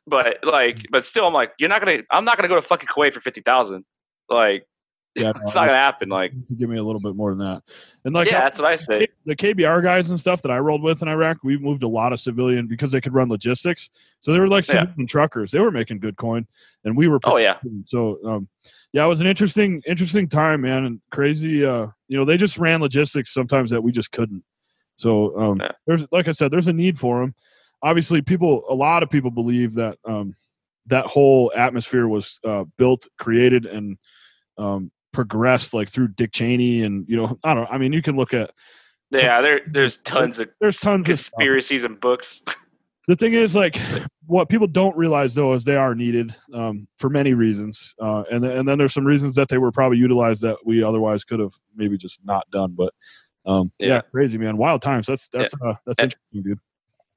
but 0.06 0.38
like 0.42 0.84
but 0.90 1.04
still 1.04 1.26
I'm 1.26 1.32
like 1.32 1.52
you're 1.58 1.70
not 1.70 1.80
gonna 1.80 2.02
I'm 2.10 2.24
not 2.24 2.36
gonna 2.36 2.48
go 2.48 2.56
to 2.56 2.62
fucking 2.62 2.88
Kuwait 2.88 3.14
for 3.14 3.20
fifty 3.20 3.40
thousand 3.40 3.84
like 4.28 4.66
Yeah, 5.16 5.30
it's 5.30 5.38
no, 5.54 5.60
not 5.62 5.66
gonna 5.66 5.76
happen 5.78 6.08
like 6.08 6.32
to 6.46 6.54
give 6.54 6.68
me 6.68 6.78
a 6.78 6.82
little 6.82 7.00
bit 7.00 7.16
more 7.16 7.30
than 7.34 7.38
that. 7.40 7.62
And 8.04 8.14
like 8.14 8.28
yeah 8.28 8.40
that's 8.40 8.60
what 8.60 8.68
I 8.70 8.76
say 8.76 9.08
the 9.26 9.34
KBR 9.36 9.82
guys 9.82 10.10
and 10.10 10.18
stuff 10.18 10.42
that 10.42 10.50
I 10.50 10.58
rolled 10.58 10.82
with 10.82 11.02
in 11.02 11.08
Iraq, 11.08 11.38
we 11.42 11.58
moved 11.58 11.82
a 11.82 11.88
lot 11.88 12.12
of 12.12 12.20
civilian 12.20 12.66
because 12.66 12.92
they 12.92 13.00
could 13.00 13.12
run 13.12 13.28
logistics. 13.28 13.90
So 14.20 14.32
they 14.32 14.38
were 14.40 14.48
like 14.48 14.68
Yeah. 14.68 14.86
truckers. 15.06 15.50
They 15.50 15.58
were 15.58 15.70
making 15.70 15.98
good 15.98 16.16
coin, 16.16 16.46
and 16.84 16.96
we 16.96 17.08
were. 17.08 17.18
oh 17.24 17.38
yeah 17.38 17.56
So 17.86 18.18
um, 18.24 18.48
yeah, 18.92 19.04
it 19.04 19.08
was 19.08 19.20
an 19.20 19.26
interesting, 19.26 19.82
interesting 19.86 20.28
time, 20.28 20.62
man, 20.62 20.84
and 20.84 21.00
crazy. 21.10 21.64
Uh, 21.64 21.88
you 22.08 22.16
know, 22.16 22.24
they 22.24 22.36
just 22.36 22.58
ran 22.58 22.80
logistics 22.80 23.32
sometimes 23.32 23.70
that 23.70 23.82
we 23.82 23.92
just 23.92 24.10
couldn't. 24.10 24.42
So 24.96 25.38
um, 25.38 25.58
Yeah. 25.60 25.72
there's, 25.86 26.06
like 26.12 26.28
I 26.28 26.32
said, 26.32 26.50
there's 26.50 26.68
a 26.68 26.72
need 26.72 26.98
for 26.98 27.20
them. 27.20 27.34
Obviously, 27.82 28.22
people, 28.22 28.64
a 28.68 28.74
lot 28.74 29.02
of 29.02 29.10
people 29.10 29.30
believe 29.30 29.74
that 29.74 29.98
um, 30.06 30.34
that 30.86 31.06
whole 31.06 31.52
atmosphere 31.56 32.08
was 32.08 32.38
uh, 32.44 32.64
built, 32.76 33.06
created, 33.18 33.66
and 33.66 33.96
um, 34.58 34.90
progressed 35.12 35.72
like 35.74 35.88
through 35.88 36.08
Dick 36.08 36.32
Cheney, 36.32 36.82
and 36.82 37.08
you 37.08 37.16
know, 37.16 37.38
I 37.44 37.54
don't. 37.54 37.70
I 37.70 37.78
mean, 37.78 37.92
you 37.92 38.02
can 38.02 38.16
look 38.16 38.34
at 38.34 38.50
yeah 39.10 39.40
there 39.40 39.60
there's 39.66 39.96
tons 39.98 40.38
of 40.38 40.48
there's 40.60 40.78
tons 40.78 41.00
of 41.00 41.06
conspiracies 41.06 41.84
and 41.84 42.00
books 42.00 42.42
the 43.08 43.16
thing 43.16 43.34
is 43.34 43.56
like 43.56 43.76
what 44.26 44.48
people 44.48 44.68
don't 44.68 44.96
realize 44.96 45.34
though 45.34 45.52
is 45.54 45.64
they 45.64 45.74
are 45.76 45.94
needed 45.94 46.34
um, 46.54 46.86
for 46.98 47.10
many 47.10 47.34
reasons 47.34 47.94
uh, 48.00 48.22
and, 48.30 48.44
and 48.44 48.68
then 48.68 48.78
there's 48.78 48.94
some 48.94 49.04
reasons 49.04 49.34
that 49.34 49.48
they 49.48 49.58
were 49.58 49.72
probably 49.72 49.98
utilized 49.98 50.42
that 50.42 50.56
we 50.64 50.82
otherwise 50.82 51.24
could 51.24 51.40
have 51.40 51.52
maybe 51.74 51.96
just 51.98 52.24
not 52.24 52.48
done 52.50 52.72
but 52.76 52.94
um, 53.46 53.72
yeah. 53.78 53.86
Yeah. 53.88 54.00
crazy 54.12 54.38
man 54.38 54.56
wild 54.56 54.80
times 54.82 55.06
that's 55.06 55.28
that's 55.32 55.54
uh, 55.54 55.74
that's 55.86 55.98
And- 55.98 56.12
interesting 56.12 56.42
dude 56.42 56.58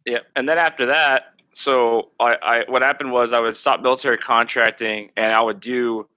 Yeah, 0.06 0.20
and 0.36 0.48
then 0.48 0.58
after 0.58 0.88
that, 0.88 1.34
so 1.54 2.10
I, 2.20 2.36
I 2.42 2.64
what 2.68 2.82
happened 2.82 3.12
was 3.12 3.32
I 3.32 3.40
would 3.40 3.56
stop 3.56 3.82
military 3.82 4.18
contracting, 4.18 5.12
and 5.16 5.32
I 5.32 5.42
would 5.42 5.60
do. 5.60 6.08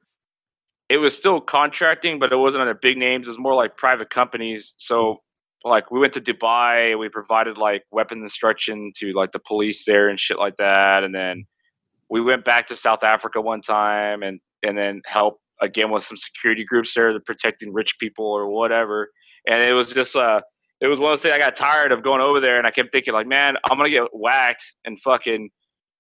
It 0.89 0.99
was 0.99 1.17
still 1.17 1.41
contracting, 1.41 2.19
but 2.19 2.33
it 2.33 2.37
wasn't 2.37 2.63
under 2.63 2.75
big 2.75 2.97
names. 2.97 3.27
It 3.27 3.31
was 3.31 3.39
more 3.39 3.55
like 3.55 3.77
private 3.77 4.09
companies. 4.09 4.75
So, 4.77 5.21
like, 5.65 5.91
we 5.91 5.99
went 5.99 6.13
to 6.15 6.21
Dubai. 6.21 6.99
We 6.99 7.09
provided 7.09 7.59
like 7.59 7.83
weapons 7.91 8.23
instruction 8.23 8.93
to 8.99 9.13
like 9.13 9.33
the 9.33 9.41
police 9.41 9.85
there 9.85 10.09
and 10.09 10.19
shit 10.19 10.39
like 10.39 10.57
that. 10.57 11.03
And 11.05 11.15
then 11.15 11.45
we 12.09 12.21
went 12.21 12.45
back 12.45 12.69
to 12.69 12.77
South 12.77 13.05
Africa 13.05 13.41
one 13.41 13.61
time, 13.61 14.23
and 14.23 14.41
and 14.63 14.77
then 14.77 15.03
helped 15.07 15.41
again 15.61 15.91
with 15.91 16.05
some 16.05 16.17
security 16.17 16.65
groups 16.65 16.95
there, 16.95 17.19
protecting 17.21 17.73
rich 17.73 17.99
people 17.99 18.27
or 18.27 18.49
whatever. 18.49 19.11
And 19.47 19.63
it 19.63 19.73
was 19.73 19.93
just 19.93 20.17
uh 20.17 20.41
it 20.81 20.89
was 20.89 21.01
one 21.01 21.13
of 21.13 21.19
those 21.19 21.23
things 21.23 21.35
I 21.35 21.39
got 21.39 21.57
tired 21.57 21.93
of 21.93 22.03
going 22.03 22.21
over 22.21 22.41
there 22.41 22.59
and 22.59 22.67
I 22.67 22.71
kept 22.71 22.93
thinking 22.93 23.15
like, 23.15 23.27
man, 23.27 23.57
I'm 23.71 23.79
gonna 23.79 23.91
get 23.91 24.09
whacked 24.13 24.75
in 24.85 24.97
fucking 24.97 25.51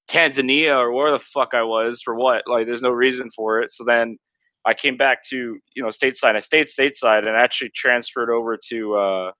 Tanzania 0.09 0.77
or 0.77 0.93
where 0.93 1.11
the 1.11 1.19
fuck 1.19 1.51
I 1.55 1.62
was 1.62 2.01
for 2.03 2.15
what? 2.15 2.43
Like 2.47 2.67
there's 2.67 2.83
no 2.83 2.91
reason 2.91 3.31
for 3.35 3.61
it. 3.61 3.71
So 3.73 3.85
then 3.85 4.19
I 4.65 4.75
came 4.75 4.97
back 4.97 5.23
to, 5.31 5.37
you 5.75 5.83
know, 5.83 5.89
stateside. 5.89 6.37
I 6.37 6.41
stayed 6.41 6.67
stateside 6.67 7.27
and 7.27 7.37
actually 7.37 7.71
transferred 7.75 8.31
over 8.31 8.59
to 8.69 8.95
uh 8.97 9.31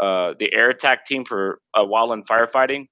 uh 0.00 0.34
the 0.38 0.52
air 0.52 0.70
attack 0.70 1.04
team 1.04 1.24
for 1.24 1.58
uh, 1.74 1.82
wildland 1.82 2.26
firefighting. 2.26 2.86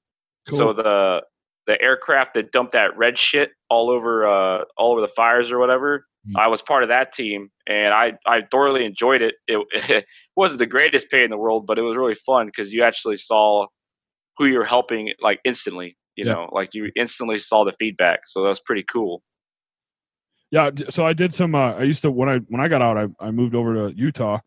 So 0.48 0.72
the 0.72 1.22
the 1.68 1.80
aircraft 1.80 2.34
that 2.34 2.50
dumped 2.52 2.72
that 2.72 2.96
red 2.98 3.16
shit 3.18 3.50
all 3.70 3.90
over 3.90 4.26
uh 4.26 4.64
all 4.76 4.90
over 4.92 5.00
the 5.02 5.08
fires 5.08 5.52
or 5.52 5.60
whatever, 5.60 6.06
Mm. 6.28 6.36
I 6.40 6.48
was 6.48 6.60
part 6.62 6.82
of 6.82 6.88
that 6.90 7.12
team 7.12 7.50
and 7.68 7.94
I 7.94 8.14
I 8.26 8.42
thoroughly 8.50 8.84
enjoyed 8.84 9.22
it. 9.22 9.36
It, 9.46 9.64
it 9.90 10.04
wasn't 10.36 10.58
the 10.58 10.66
greatest 10.66 11.10
pay 11.10 11.22
in 11.24 11.30
the 11.30 11.38
world, 11.38 11.66
but 11.68 11.78
it 11.78 11.82
was 11.82 11.96
really 11.96 12.16
fun 12.16 12.46
because 12.46 12.72
you 12.72 12.82
actually 12.82 13.16
saw 13.16 13.66
who 14.36 14.46
you're 14.46 14.64
helping 14.64 15.12
like 15.22 15.40
instantly. 15.44 15.96
You 16.16 16.24
Yeah. 16.26 16.32
know, 16.34 16.48
like 16.52 16.70
you 16.74 16.90
instantly 16.96 17.38
saw 17.38 17.64
the 17.64 17.72
feedback. 17.78 18.20
So 18.26 18.42
that 18.42 18.48
was 18.48 18.60
pretty 18.60 18.84
cool. 18.92 19.22
yeah 20.50 20.70
so 20.90 21.04
i 21.06 21.12
did 21.12 21.32
some 21.34 21.54
uh, 21.54 21.74
i 21.74 21.82
used 21.82 22.02
to 22.02 22.10
when 22.10 22.28
i 22.28 22.38
when 22.48 22.60
i 22.60 22.68
got 22.68 22.82
out 22.82 22.96
i, 22.96 23.06
I 23.26 23.30
moved 23.30 23.54
over 23.54 23.74
to 23.74 23.94
utah 23.96 24.38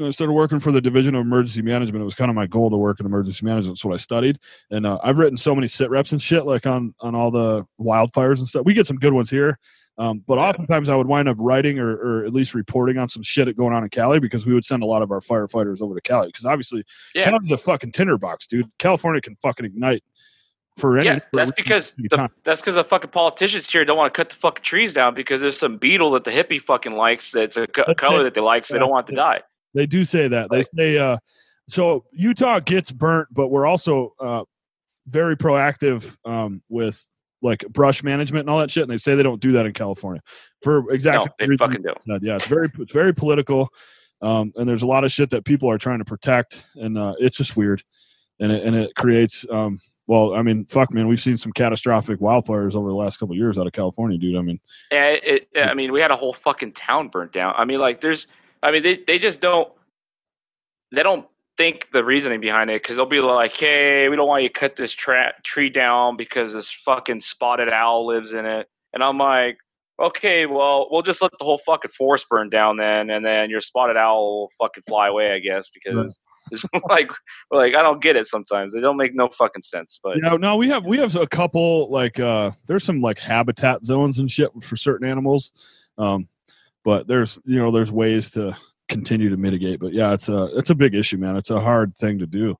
I 0.00 0.10
started 0.10 0.32
working 0.32 0.58
for 0.58 0.72
the 0.72 0.80
Division 0.80 1.14
of 1.14 1.20
Emergency 1.20 1.62
Management. 1.62 2.00
It 2.02 2.04
was 2.04 2.14
kind 2.14 2.30
of 2.30 2.34
my 2.34 2.46
goal 2.46 2.70
to 2.70 2.76
work 2.76 2.98
in 2.98 3.06
emergency 3.06 3.44
management. 3.44 3.76
That's 3.76 3.84
what 3.84 3.94
I 3.94 3.98
studied, 3.98 4.38
and 4.70 4.86
uh, 4.86 4.98
I've 5.02 5.18
written 5.18 5.36
so 5.36 5.54
many 5.54 5.68
sit 5.68 5.90
reps 5.90 6.12
and 6.12 6.20
shit, 6.20 6.46
like 6.46 6.66
on 6.66 6.94
on 7.00 7.14
all 7.14 7.30
the 7.30 7.64
wildfires 7.80 8.38
and 8.38 8.48
stuff. 8.48 8.64
We 8.64 8.74
get 8.74 8.86
some 8.86 8.96
good 8.96 9.12
ones 9.12 9.28
here, 9.30 9.58
um, 9.98 10.24
but 10.26 10.38
oftentimes 10.38 10.88
I 10.88 10.96
would 10.96 11.06
wind 11.06 11.28
up 11.28 11.36
writing 11.38 11.78
or, 11.78 11.90
or 11.90 12.24
at 12.24 12.32
least 12.32 12.54
reporting 12.54 12.96
on 12.98 13.08
some 13.08 13.22
shit 13.22 13.54
going 13.56 13.74
on 13.74 13.84
in 13.84 13.90
Cali 13.90 14.18
because 14.18 14.46
we 14.46 14.54
would 14.54 14.64
send 14.64 14.82
a 14.82 14.86
lot 14.86 15.02
of 15.02 15.10
our 15.10 15.20
firefighters 15.20 15.82
over 15.82 15.94
to 15.94 16.00
Cali 16.00 16.28
because 16.28 16.46
obviously 16.46 16.84
Yeah. 17.14 17.24
Cali's 17.24 17.50
a 17.52 17.58
fucking 17.58 17.92
tinderbox, 17.92 18.46
dude. 18.46 18.70
California 18.78 19.20
can 19.20 19.36
fucking 19.42 19.66
ignite 19.66 20.02
for 20.78 20.96
any. 20.98 21.06
yeah, 21.06 21.18
that's 21.34 21.50
because 21.52 21.92
the, 21.98 22.30
that's 22.44 22.62
because 22.62 22.76
the 22.76 22.84
fucking 22.84 23.10
politicians 23.10 23.70
here 23.70 23.84
don't 23.84 23.98
want 23.98 24.12
to 24.12 24.16
cut 24.16 24.30
the 24.30 24.36
fucking 24.36 24.64
trees 24.64 24.94
down 24.94 25.12
because 25.12 25.42
there's 25.42 25.58
some 25.58 25.76
beetle 25.76 26.10
that 26.12 26.24
the 26.24 26.30
hippie 26.30 26.60
fucking 26.60 26.92
likes 26.92 27.30
that's 27.30 27.58
a 27.58 27.66
co- 27.66 27.94
color 27.94 28.22
that 28.22 28.32
they 28.32 28.40
like, 28.40 28.64
so 28.64 28.72
they 28.72 28.80
don't 28.80 28.90
want 28.90 29.06
it 29.06 29.12
to 29.12 29.16
die. 29.16 29.42
They 29.74 29.86
do 29.86 30.04
say 30.04 30.28
that. 30.28 30.50
They 30.50 30.62
say 30.62 30.98
uh 30.98 31.18
so 31.68 32.04
Utah 32.12 32.60
gets 32.60 32.90
burnt, 32.90 33.28
but 33.30 33.48
we're 33.48 33.66
also 33.66 34.14
uh 34.20 34.44
very 35.06 35.36
proactive 35.36 36.16
um 36.24 36.62
with 36.68 37.06
like 37.40 37.64
brush 37.70 38.02
management 38.02 38.42
and 38.42 38.50
all 38.50 38.60
that 38.60 38.70
shit. 38.70 38.82
And 38.82 38.90
they 38.90 38.96
say 38.96 39.14
they 39.14 39.22
don't 39.22 39.40
do 39.40 39.52
that 39.52 39.66
in 39.66 39.72
California 39.72 40.22
for 40.62 40.90
exactly 40.92 41.30
No, 41.40 41.46
they 41.46 41.56
fucking 41.56 41.82
do. 41.82 41.94
Yeah, 42.22 42.36
it's 42.36 42.46
very 42.46 42.70
it's 42.78 42.92
very 42.92 43.14
political. 43.14 43.68
Um 44.20 44.52
and 44.56 44.68
there's 44.68 44.82
a 44.82 44.86
lot 44.86 45.04
of 45.04 45.12
shit 45.12 45.30
that 45.30 45.44
people 45.44 45.70
are 45.70 45.78
trying 45.78 45.98
to 45.98 46.04
protect 46.04 46.64
and 46.76 46.98
uh 46.98 47.14
it's 47.18 47.36
just 47.36 47.56
weird. 47.56 47.82
And 48.40 48.52
it 48.52 48.64
and 48.64 48.76
it 48.76 48.94
creates 48.96 49.44
um 49.50 49.80
well, 50.08 50.34
I 50.34 50.42
mean, 50.42 50.66
fuck, 50.66 50.92
man, 50.92 51.06
we've 51.06 51.20
seen 51.20 51.36
some 51.36 51.52
catastrophic 51.52 52.18
wildfires 52.18 52.74
over 52.74 52.88
the 52.88 52.94
last 52.94 53.18
couple 53.18 53.34
of 53.34 53.38
years 53.38 53.56
out 53.56 53.66
of 53.66 53.72
California, 53.72 54.18
dude. 54.18 54.36
I 54.36 54.42
mean, 54.42 54.60
it, 54.90 55.24
it, 55.24 55.48
yeah, 55.54 55.70
I 55.70 55.74
mean, 55.74 55.92
we 55.92 56.00
had 56.00 56.10
a 56.10 56.16
whole 56.16 56.32
fucking 56.32 56.72
town 56.72 57.08
burnt 57.08 57.32
down. 57.32 57.54
I 57.56 57.64
mean, 57.64 57.78
like, 57.78 58.00
there's, 58.00 58.26
I 58.62 58.70
mean, 58.70 58.82
they, 58.82 59.02
they 59.06 59.18
just 59.18 59.40
don't, 59.40 59.70
they 60.92 61.02
don't 61.02 61.26
think 61.56 61.90
the 61.90 62.04
reasoning 62.04 62.40
behind 62.40 62.70
it 62.70 62.82
because 62.82 62.96
they'll 62.96 63.06
be 63.06 63.20
like, 63.20 63.56
hey, 63.56 64.08
we 64.08 64.16
don't 64.16 64.28
want 64.28 64.42
you 64.42 64.48
to 64.48 64.52
cut 64.52 64.76
this 64.76 64.92
tra- 64.92 65.34
tree 65.44 65.70
down 65.70 66.16
because 66.16 66.52
this 66.52 66.70
fucking 66.70 67.20
spotted 67.20 67.72
owl 67.72 68.06
lives 68.06 68.32
in 68.32 68.46
it. 68.46 68.68
And 68.92 69.02
I'm 69.02 69.18
like, 69.18 69.58
okay, 70.00 70.46
well, 70.46 70.88
we'll 70.90 71.02
just 71.02 71.22
let 71.22 71.32
the 71.38 71.44
whole 71.44 71.60
fucking 71.64 71.90
forest 71.90 72.26
burn 72.28 72.48
down 72.48 72.76
then, 72.76 73.10
and 73.10 73.24
then 73.24 73.50
your 73.50 73.60
spotted 73.60 73.96
owl 73.96 74.40
will 74.40 74.50
fucking 74.58 74.82
fly 74.86 75.08
away, 75.08 75.32
I 75.32 75.38
guess, 75.38 75.70
because. 75.70 76.18
It's 76.50 76.64
like, 76.90 77.08
like 77.52 77.76
I 77.76 77.82
don't 77.82 78.02
get 78.02 78.16
it 78.16 78.26
sometimes. 78.26 78.74
They 78.74 78.80
don't 78.80 78.96
make 78.96 79.14
no 79.14 79.28
fucking 79.28 79.62
sense. 79.62 80.00
But 80.02 80.16
you 80.16 80.22
know, 80.22 80.36
no, 80.36 80.56
we 80.56 80.68
have 80.70 80.84
we 80.84 80.98
have 80.98 81.14
a 81.14 81.26
couple 81.26 81.88
like 81.88 82.18
uh 82.18 82.50
there's 82.66 82.82
some 82.82 83.00
like 83.00 83.20
habitat 83.20 83.84
zones 83.84 84.18
and 84.18 84.28
shit 84.28 84.50
for 84.60 84.74
certain 84.74 85.08
animals. 85.08 85.52
Um 85.98 86.28
but 86.84 87.06
there's 87.08 87.38
you 87.44 87.58
know, 87.58 87.70
there's 87.70 87.92
ways 87.92 88.30
to 88.32 88.56
continue 88.88 89.28
to 89.30 89.36
mitigate. 89.36 89.80
But 89.80 89.92
yeah, 89.92 90.12
it's 90.12 90.28
a 90.28 90.44
it's 90.56 90.70
a 90.70 90.74
big 90.74 90.94
issue, 90.94 91.16
man. 91.16 91.36
It's 91.36 91.50
a 91.50 91.60
hard 91.60 91.96
thing 91.96 92.18
to 92.18 92.26
do. 92.26 92.56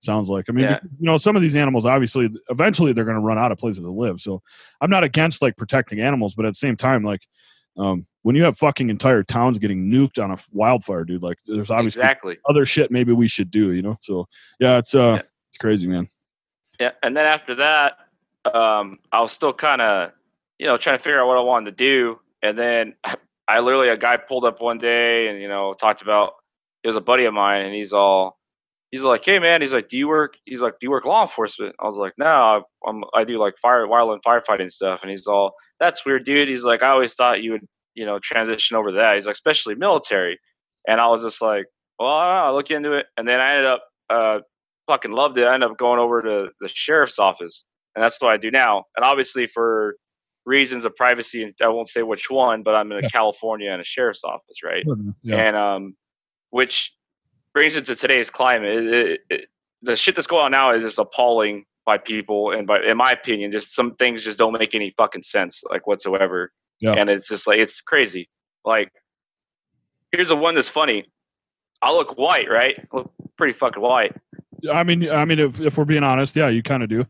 Sounds 0.00 0.28
like. 0.28 0.44
I 0.48 0.52
mean, 0.52 0.64
Yeah. 0.64 0.78
because, 0.80 0.98
you 1.00 1.06
know, 1.06 1.16
some 1.16 1.36
of 1.36 1.42
these 1.42 1.56
animals 1.56 1.86
obviously 1.86 2.28
eventually 2.50 2.92
they're 2.92 3.04
going 3.04 3.16
to 3.16 3.20
run 3.22 3.38
out 3.38 3.50
of 3.52 3.58
places 3.58 3.82
to 3.82 3.90
live. 3.90 4.20
So 4.20 4.42
I'm 4.80 4.90
not 4.90 5.04
against 5.04 5.42
like 5.42 5.56
protecting 5.56 6.00
animals, 6.00 6.34
but 6.34 6.44
at 6.44 6.50
the 6.50 6.58
same 6.58 6.76
time, 6.76 7.02
like 7.02 7.20
um, 7.78 8.06
when 8.22 8.36
you 8.36 8.42
have 8.44 8.58
fucking 8.58 8.90
entire 8.90 9.22
towns 9.22 9.58
getting 9.58 9.90
nuked 9.90 10.22
on 10.22 10.30
a 10.30 10.36
wildfire, 10.52 11.04
dude, 11.04 11.22
like 11.22 11.38
there's 11.46 11.70
obviously 11.70 12.02
exactly. 12.02 12.38
other 12.48 12.66
shit 12.66 12.90
maybe 12.90 13.12
we 13.12 13.26
should 13.28 13.50
do, 13.50 13.72
you 13.72 13.82
know. 13.82 13.96
So 14.02 14.28
yeah, 14.60 14.78
it's 14.78 14.94
uh, 14.94 15.14
Yeah. 15.16 15.22
it's 15.48 15.58
crazy, 15.58 15.86
man. 15.86 16.08
Yeah, 16.78 16.90
and 17.02 17.16
then 17.16 17.24
after 17.26 17.54
that, 17.56 17.98
um, 18.54 18.98
I 19.12 19.20
was 19.22 19.32
still 19.32 19.52
kind 19.54 19.80
of, 19.80 20.12
you 20.58 20.66
know, 20.66 20.76
trying 20.76 20.98
to 20.98 21.02
figure 21.02 21.20
out 21.20 21.26
what 21.26 21.38
I 21.38 21.42
wanted 21.42 21.70
to 21.76 21.84
do. 21.84 22.20
And 22.42 22.56
then 22.56 22.94
I 23.48 23.60
literally, 23.60 23.88
a 23.88 23.96
guy 23.96 24.16
pulled 24.16 24.44
up 24.44 24.60
one 24.60 24.78
day 24.78 25.28
and 25.28 25.40
you 25.40 25.48
know 25.48 25.74
talked 25.74 26.02
about. 26.02 26.32
It 26.84 26.88
was 26.88 26.96
a 26.96 27.00
buddy 27.00 27.24
of 27.24 27.34
mine, 27.34 27.66
and 27.66 27.74
he's 27.74 27.92
all, 27.92 28.38
he's 28.92 29.02
like, 29.02 29.24
"Hey 29.24 29.38
man," 29.40 29.60
he's 29.62 29.72
like, 29.74 29.88
"Do 29.88 29.98
you 29.98 30.08
work?" 30.08 30.36
He's 30.46 30.60
like, 30.60 30.74
"Do 30.80 30.86
you 30.86 30.90
work 30.90 31.04
law 31.06 31.22
enforcement?" 31.22 31.74
I 31.80 31.86
was 31.86 31.96
like, 31.96 32.14
"No, 32.18 32.64
I'm, 32.86 33.04
I 33.14 33.24
do 33.24 33.38
like 33.38 33.58
fire, 33.58 33.86
wildland 33.86 34.22
firefighting 34.26 34.70
stuff." 34.70 35.02
And 35.02 35.10
he's 35.10 35.26
all, 35.26 35.54
"That's 35.80 36.04
weird, 36.06 36.24
dude." 36.24 36.48
He's 36.48 36.64
like, 36.64 36.82
"I 36.82 36.90
always 36.90 37.14
thought 37.14 37.42
you 37.42 37.52
would, 37.52 37.66
you 37.94 38.06
know, 38.06 38.18
transition 38.20 38.76
over 38.76 38.90
to 38.90 38.96
that." 38.98 39.16
He's 39.16 39.26
like, 39.26 39.34
"Especially 39.34 39.74
military," 39.76 40.38
and 40.88 41.00
I 41.00 41.08
was 41.08 41.22
just 41.22 41.42
like, 41.42 41.66
"Well, 41.98 42.08
I'll 42.10 42.54
look 42.54 42.70
into 42.70 42.94
it." 42.94 43.06
And 43.16 43.26
then 43.28 43.40
I 43.40 43.50
ended 43.50 43.66
up 43.66 43.84
uh, 44.10 44.38
fucking 44.88 45.12
loved 45.12 45.38
it. 45.38 45.44
I 45.46 45.54
ended 45.54 45.70
up 45.70 45.78
going 45.78 46.00
over 46.00 46.22
to 46.22 46.48
the 46.60 46.68
sheriff's 46.68 47.18
office, 47.18 47.64
and 47.96 48.02
that's 48.04 48.20
what 48.20 48.32
I 48.32 48.36
do 48.38 48.50
now. 48.50 48.84
And 48.96 49.04
obviously, 49.04 49.46
for 49.46 49.96
reasons 50.46 50.84
of 50.84 50.96
privacy, 50.96 51.42
and 51.42 51.52
I 51.62 51.68
won't 51.68 51.88
say 51.88 52.02
which 52.02 52.30
one, 52.30 52.62
but 52.62 52.74
I'm 52.74 52.90
in 52.92 53.02
Yeah. 53.02 53.08
California 53.08 53.70
in 53.72 53.80
a 53.80 53.84
sheriff's 53.84 54.24
office, 54.24 54.62
right? 54.64 54.84
Yeah. 55.22 55.36
And 55.36 55.56
um, 55.56 55.96
which 56.50 56.92
brings 57.52 57.76
it 57.76 57.84
to 57.86 57.94
today's 57.96 58.30
climate. 58.30 58.70
It, 58.70 58.86
it, 58.94 59.20
it, 59.30 59.40
the 59.82 59.96
shit 59.96 60.14
that's 60.14 60.26
going 60.26 60.44
on 60.46 60.50
now 60.52 60.72
is 60.74 60.82
just 60.82 60.98
appalling. 60.98 61.64
by 61.84 61.98
people, 61.98 62.50
and 62.50 62.66
by 62.66 62.80
in 62.82 62.96
my 62.96 63.12
opinion, 63.12 63.52
just 63.52 63.72
some 63.72 63.94
things 63.94 64.24
just 64.24 64.38
don't 64.38 64.52
make 64.52 64.74
any 64.74 64.92
fucking 64.96 65.22
sense, 65.22 65.62
like 65.70 65.86
whatsoever. 65.86 66.50
Yeah. 66.80 66.94
And 66.94 67.08
it's 67.08 67.28
just 67.28 67.46
like 67.46 67.58
it's 67.58 67.80
crazy. 67.80 68.28
Like, 68.64 68.90
here's 70.12 70.28
the 70.28 70.36
one 70.36 70.54
that's 70.56 70.68
funny. 70.68 71.04
I 71.82 71.92
look 71.92 72.18
white, 72.18 72.48
right? 72.50 72.74
I 72.78 72.96
look 72.96 73.12
pretty 73.38 73.52
fucking 73.52 73.80
white. 73.82 74.16
I 74.72 74.82
mean, 74.82 75.08
I 75.08 75.24
mean, 75.24 75.38
if, 75.38 75.60
if 75.60 75.78
we're 75.78 75.84
being 75.84 76.02
honest, 76.02 76.34
yeah, 76.34 76.48
you 76.48 76.62
kind 76.62 76.82
of 76.82 76.88
do. 76.88 77.04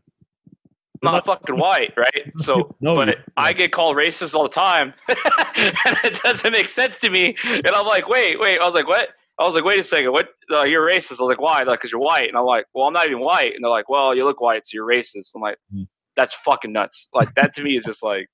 I'm 1.03 1.13
not 1.13 1.25
fucking 1.25 1.57
white, 1.57 1.93
right? 1.97 2.31
So, 2.37 2.75
No, 2.81 2.95
but 2.95 3.09
it, 3.09 3.17
I 3.37 3.53
get 3.53 3.71
called 3.71 3.95
racist 3.97 4.35
all 4.35 4.43
the 4.43 4.49
time, 4.49 4.93
and 5.09 5.97
it 6.03 6.21
doesn't 6.23 6.51
make 6.51 6.69
sense 6.69 6.99
to 6.99 7.09
me. 7.09 7.35
And 7.45 7.67
I'm 7.69 7.85
like, 7.85 8.07
wait, 8.07 8.39
wait. 8.39 8.59
I 8.59 8.65
was 8.65 8.73
like, 8.75 8.87
what? 8.87 9.09
I 9.39 9.43
was 9.45 9.53
like, 9.55 9.63
wait 9.63 9.79
a 9.79 9.83
second. 9.83 10.11
What? 10.11 10.29
Uh, 10.51 10.63
you're 10.63 10.87
racist? 10.87 11.19
I 11.19 11.23
was 11.23 11.29
like, 11.29 11.41
why? 11.41 11.63
Like, 11.63 11.79
cause 11.81 11.91
you're 11.91 12.01
white. 12.01 12.27
And 12.27 12.37
I'm 12.37 12.45
like, 12.45 12.65
well, 12.73 12.87
I'm 12.87 12.93
not 12.93 13.05
even 13.07 13.19
white. 13.19 13.53
And 13.53 13.63
they're 13.63 13.69
like, 13.69 13.87
well, 13.89 14.15
you 14.15 14.23
look 14.25 14.41
white, 14.41 14.65
so 14.65 14.71
you're 14.73 14.87
racist. 14.87 15.31
I'm 15.35 15.41
like, 15.41 15.57
Hmm. 15.71 15.83
that's 16.15 16.33
fucking 16.33 16.71
nuts. 16.73 17.07
Like 17.13 17.33
that 17.35 17.53
to 17.55 17.63
me 17.63 17.75
is 17.77 17.83
just 17.83 18.01
like 18.03 18.29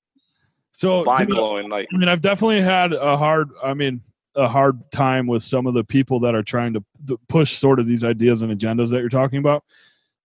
So, 0.72 1.04
mind 1.04 1.28
blowing. 1.28 1.68
Like, 1.68 1.88
I 1.92 1.96
mean, 1.98 2.08
I've 2.08 2.22
definitely 2.22 2.62
had 2.62 2.92
a 2.94 3.16
hard, 3.16 3.50
I 3.62 3.74
mean, 3.74 4.00
a 4.36 4.48
hard 4.48 4.90
time 4.90 5.26
with 5.26 5.42
some 5.42 5.66
of 5.66 5.74
the 5.74 5.84
people 5.84 6.20
that 6.20 6.34
are 6.34 6.42
trying 6.42 6.72
to 6.74 6.82
push 7.28 7.58
sort 7.58 7.78
of 7.78 7.86
these 7.86 8.02
ideas 8.02 8.42
and 8.42 8.50
agendas 8.58 8.90
that 8.90 9.00
you're 9.00 9.08
talking 9.08 9.38
about. 9.38 9.62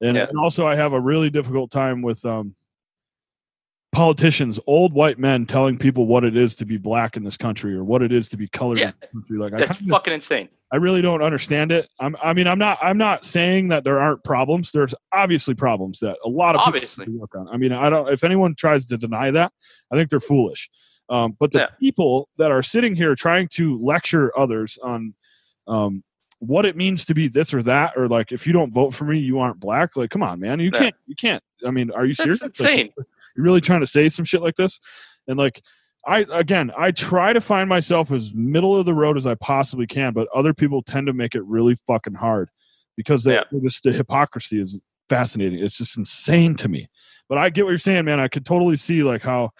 And, 0.01 0.15
Yeah. 0.15 0.27
and 0.29 0.37
also, 0.37 0.65
I 0.67 0.75
have 0.75 0.93
a 0.93 0.99
really 0.99 1.29
difficult 1.29 1.71
time 1.71 2.01
with 2.01 2.25
um, 2.25 2.55
politicians, 3.91 4.59
old 4.67 4.93
white 4.93 5.17
men 5.19 5.45
telling 5.45 5.77
people 5.77 6.05
what 6.05 6.23
it 6.23 6.37
is 6.37 6.55
to 6.55 6.65
be 6.65 6.77
black 6.77 7.17
in 7.17 7.23
this 7.23 7.37
country 7.37 7.73
or 7.75 7.83
what 7.83 8.01
it 8.01 8.11
is 8.11 8.29
to 8.29 8.37
be 8.37 8.47
colored 8.47 8.77
Yeah. 8.79 8.89
in 8.89 8.93
this 9.01 9.09
country. 9.11 9.37
Like, 9.39 9.53
I, 9.53 9.59
that's 9.65 9.77
kinda- 9.77 9.91
fucking 9.91 10.13
insane. 10.13 10.49
I 10.71 10.75
really 10.77 11.01
don't 11.01 11.23
understand 11.23 11.71
it. 11.71 11.89
I'm, 11.99 12.15
I 12.23 12.33
mean, 12.33 12.45
I'm 12.45 12.59
not, 12.59 12.77
I'm 12.79 12.97
not 12.99 13.25
saying 13.25 13.69
that 13.69 13.83
there 13.83 13.99
aren't 13.99 14.23
problems. 14.23 14.71
There's 14.71 14.93
obviously 15.11 15.55
problems 15.55 15.99
that 16.01 16.17
a 16.23 16.29
lot 16.29 16.55
of 16.55 16.59
people 16.59 16.75
Obviously. 16.75 17.05
to 17.07 17.11
work 17.17 17.33
on. 17.33 17.47
I 17.49 17.57
mean, 17.57 17.71
I 17.71 17.89
don't. 17.89 18.07
If 18.13 18.23
anyone 18.23 18.53
tries 18.53 18.85
to 18.85 18.97
deny 18.97 19.31
that, 19.31 19.51
I 19.91 19.95
think 19.95 20.11
they're 20.11 20.19
foolish. 20.19 20.69
Um, 21.09 21.35
but 21.39 21.51
the 21.53 21.59
Yeah. 21.61 21.67
people 21.79 22.29
that 22.37 22.51
are 22.51 22.61
sitting 22.61 22.93
here 22.93 23.15
trying 23.15 23.47
to 23.53 23.83
lecture 23.83 24.31
others 24.37 24.77
on 24.83 25.15
um, 25.65 26.03
what 26.39 26.65
it 26.65 26.75
means 26.75 27.05
to 27.05 27.13
be 27.13 27.27
this 27.27 27.53
or 27.53 27.61
that, 27.63 27.93
or 27.97 28.07
like 28.07 28.31
if 28.31 28.47
you 28.47 28.53
don't 28.53 28.71
vote 28.73 28.93
for 28.93 29.05
me, 29.05 29.19
you 29.19 29.39
aren't 29.39 29.59
black. 29.59 29.95
Like, 29.95 30.09
come 30.09 30.23
on, 30.23 30.39
man, 30.39 30.59
you 30.59 30.71
Yeah. 30.73 30.79
can't. 30.79 30.95
You 31.05 31.15
can't. 31.15 31.43
I 31.65 31.71
mean, 31.71 31.91
are 31.91 32.05
you 32.05 32.13
serious? 32.13 32.39
That's 32.39 32.59
Like, 32.59 32.71
insane. 32.71 32.93
you're 33.35 33.45
really 33.45 33.61
trying 33.61 33.81
to 33.81 33.87
say 33.87 34.09
some 34.09 34.25
shit 34.25 34.41
like 34.41 34.55
this, 34.55 34.79
and 35.27 35.37
like. 35.37 35.61
I 36.07 36.25
again, 36.31 36.71
I 36.77 36.91
try 36.91 37.33
to 37.33 37.41
find 37.41 37.67
myself 37.67 38.09
as 38.13 38.33
middle 38.33 38.79
of 38.79 38.85
the 38.85 38.93
road 38.93 39.17
as 39.17 39.27
I 39.27 39.35
possibly 39.35 39.85
can, 39.85 40.13
but 40.13 40.29
other 40.33 40.53
people 40.53 40.81
tend 40.81 41.07
to 41.07 41.13
make 41.13 41.35
it 41.35 41.43
really 41.43 41.75
fucking 41.87 42.13
hard 42.13 42.49
because 42.95 43.25
they, 43.25 43.33
Yeah. 43.33 43.43
just 43.61 43.83
the 43.83 43.91
hypocrisy 43.91 44.61
is 44.61 44.79
fascinating. 45.09 45.59
It's 45.59 45.77
just 45.77 45.97
insane 45.97 46.55
to 46.55 46.69
me. 46.69 46.87
But 47.27 47.37
I 47.37 47.49
get 47.49 47.65
what 47.65 47.71
you're 47.71 47.77
saying, 47.79 48.05
man. 48.05 48.17
I 48.21 48.29
could 48.29 48.45
totally 48.45 48.77
see 48.77 49.03
like 49.03 49.21
how, 49.21 49.51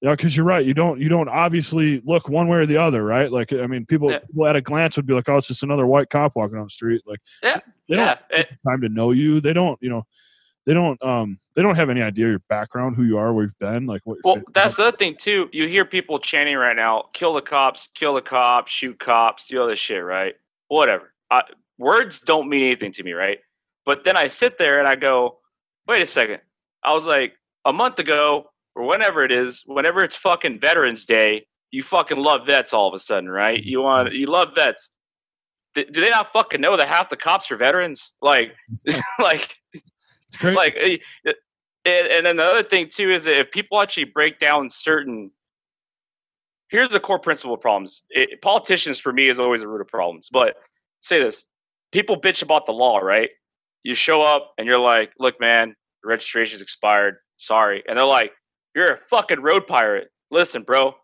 yeah, 0.00 0.12
because 0.12 0.36
you're 0.36 0.46
right. 0.46 0.64
You 0.64 0.74
don't 0.74 1.00
you 1.00 1.08
don't 1.08 1.28
obviously 1.28 2.00
look 2.04 2.28
one 2.28 2.48
way 2.48 2.58
or 2.58 2.66
the 2.66 2.76
other, 2.76 3.04
right? 3.04 3.30
Like 3.30 3.52
I 3.52 3.66
mean, 3.66 3.84
people, 3.86 4.10
Yeah. 4.10 4.18
people 4.20 4.46
at 4.46 4.56
a 4.56 4.60
glance 4.60 4.96
would 4.96 5.06
be 5.06 5.14
like, 5.14 5.28
oh, 5.28 5.36
it's 5.38 5.48
just 5.48 5.62
another 5.62 5.86
white 5.86 6.08
cop 6.10 6.36
walking 6.36 6.56
on 6.58 6.64
the 6.64 6.70
street. 6.70 7.02
Like, 7.06 7.20
Yeah. 7.42 7.60
they 7.88 7.96
don't 7.96 8.04
Yeah, 8.06 8.08
have 8.30 8.40
it- 8.40 8.58
time 8.66 8.80
to 8.82 8.88
know 8.88 9.10
you. 9.10 9.40
They 9.40 9.52
don't, 9.52 9.78
you 9.82 9.88
know, 9.90 10.04
they 10.66 10.74
don't 10.74 11.02
um 11.02 11.38
they 11.54 11.62
don't 11.62 11.74
have 11.76 11.90
any 11.90 12.02
idea 12.02 12.28
your 12.28 12.38
background, 12.48 12.94
who 12.94 13.02
you 13.04 13.18
are, 13.18 13.32
where 13.32 13.44
you've 13.44 13.58
been, 13.58 13.86
like 13.86 14.02
what. 14.04 14.18
Well, 14.22 14.42
that's 14.52 14.76
the 14.76 14.84
other 14.86 14.96
thing 14.96 15.16
too. 15.16 15.48
You 15.52 15.66
hear 15.66 15.84
people 15.84 16.18
chanting 16.20 16.56
right 16.56 16.76
now, 16.76 17.06
"Kill 17.12 17.32
the 17.32 17.42
cops! 17.42 17.88
Kill 17.94 18.14
the 18.14 18.22
cops! 18.22 18.70
Shoot 18.70 18.98
cops!" 19.00 19.48
Do 19.48 19.60
all 19.60 19.66
this 19.66 19.78
shit, 19.78 20.04
right? 20.04 20.34
Whatever. 20.68 21.12
I, 21.30 21.42
words 21.78 22.20
don't 22.20 22.48
mean 22.48 22.62
anything 22.62 22.92
to 22.92 23.02
me, 23.02 23.12
right? 23.14 23.38
But 23.86 24.04
then 24.04 24.16
I 24.16 24.26
sit 24.28 24.58
there 24.58 24.78
and 24.78 24.86
I 24.86 24.94
go, 24.96 25.38
"Wait 25.88 26.02
a 26.02 26.06
second." 26.06 26.40
I 26.84 26.92
was 26.92 27.06
like, 27.06 27.34
a 27.64 27.72
month 27.72 27.98
ago 27.98 28.50
or 28.78 28.86
whenever 28.86 29.24
it 29.24 29.32
is, 29.32 29.64
whenever 29.66 30.04
it's 30.04 30.14
fucking 30.14 30.60
Veterans 30.60 31.04
Day, 31.04 31.46
you 31.72 31.82
fucking 31.82 32.16
love 32.16 32.46
vets 32.46 32.72
all 32.72 32.86
of 32.86 32.94
a 32.94 32.98
sudden, 32.98 33.28
right? 33.28 33.62
You 33.62 33.82
want, 33.82 34.14
you 34.14 34.26
love 34.26 34.54
vets. 34.54 34.90
Do, 35.74 35.84
do 35.84 36.00
they 36.00 36.10
not 36.10 36.32
fucking 36.32 36.60
know 36.60 36.76
that 36.76 36.86
half 36.86 37.08
the 37.08 37.16
cops 37.16 37.50
are 37.50 37.56
veterans? 37.56 38.12
Like, 38.22 38.54
like 39.18 39.56
it's 40.28 40.36
great. 40.36 40.56
like 40.56 40.76
eh, 40.78 40.98
eh, 41.26 41.32
and, 41.84 42.06
and 42.06 42.26
then 42.26 42.36
the 42.36 42.44
other 42.44 42.62
thing 42.62 42.86
too 42.88 43.10
is 43.10 43.24
that 43.24 43.38
if 43.38 43.50
people 43.50 43.80
actually 43.80 44.04
break 44.04 44.38
down 44.38 44.70
certain 44.70 45.30
here's 46.70 46.90
the 46.90 47.00
core 47.00 47.18
principle 47.18 47.54
of 47.54 47.60
problems 47.60 48.04
it, 48.10 48.40
politicians 48.42 48.98
for 48.98 49.12
me 49.12 49.28
is 49.28 49.38
always 49.38 49.62
the 49.62 49.68
root 49.68 49.80
of 49.80 49.88
problems 49.88 50.28
but 50.30 50.56
say 51.00 51.18
this 51.18 51.46
people 51.92 52.20
bitch 52.20 52.42
about 52.42 52.66
the 52.66 52.72
law 52.72 52.98
right 52.98 53.30
you 53.84 53.94
show 53.94 54.20
up 54.20 54.52
and 54.58 54.66
you're 54.66 54.78
like 54.78 55.12
look 55.18 55.40
man 55.40 55.74
registration's 56.04 56.60
expired 56.60 57.16
sorry 57.38 57.82
and 57.88 57.96
they're 57.96 58.04
like 58.04 58.32
you're 58.78 58.94
a 58.94 58.98
fucking 59.10 59.42
road 59.42 59.66
pirate 59.66 60.08
listen 60.30 60.62
bro 60.62 60.94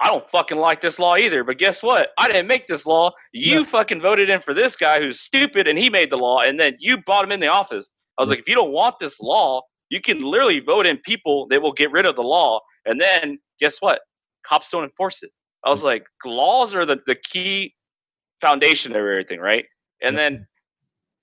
I 0.00 0.08
don't 0.10 0.28
fucking 0.30 0.58
like 0.58 0.80
this 0.80 0.98
law 1.00 1.16
either, 1.16 1.42
but 1.44 1.58
guess 1.58 1.82
what? 1.82 2.10
I 2.18 2.28
didn't 2.28 2.46
make 2.46 2.68
this 2.68 2.86
law. 2.86 3.12
You 3.32 3.60
Yeah. 3.60 3.64
fucking 3.66 4.00
voted 4.00 4.30
in 4.30 4.40
for 4.40 4.54
this 4.54 4.76
guy 4.76 5.00
who's 5.00 5.20
stupid 5.20 5.66
and 5.68 5.78
he 5.78 5.90
made 5.90 6.10
the 6.10 6.16
law, 6.16 6.40
and 6.40 6.58
then 6.60 6.76
you 6.78 6.98
brought 6.98 7.24
him 7.24 7.32
in 7.32 7.40
the 7.40 7.48
office. 7.48 7.90
I 8.16 8.22
was 8.22 8.30
like, 8.30 8.38
if 8.38 8.48
you 8.48 8.54
don't 8.54 8.72
want 8.72 9.00
this 9.00 9.20
law, 9.20 9.62
you 9.90 10.00
can 10.00 10.20
literally 10.20 10.60
vote 10.60 10.86
in 10.86 10.98
people 10.98 11.48
that 11.48 11.62
will 11.62 11.72
get 11.72 11.90
rid 11.92 12.06
of 12.06 12.16
the 12.16 12.22
law. 12.22 12.60
And 12.86 13.00
then 13.00 13.38
guess 13.60 13.78
what? 13.80 14.00
Cops 14.46 14.70
don't 14.70 14.84
enforce 14.84 15.22
it. 15.24 15.32
I 15.64 15.70
was 15.70 15.82
like, 15.82 16.06
laws 16.24 16.76
are 16.76 16.86
the, 16.86 16.98
the 17.08 17.16
key 17.16 17.74
foundation 18.40 18.92
of 18.92 18.98
everything, 18.98 19.40
right? 19.40 19.66
And 20.02 20.16
then 20.16 20.46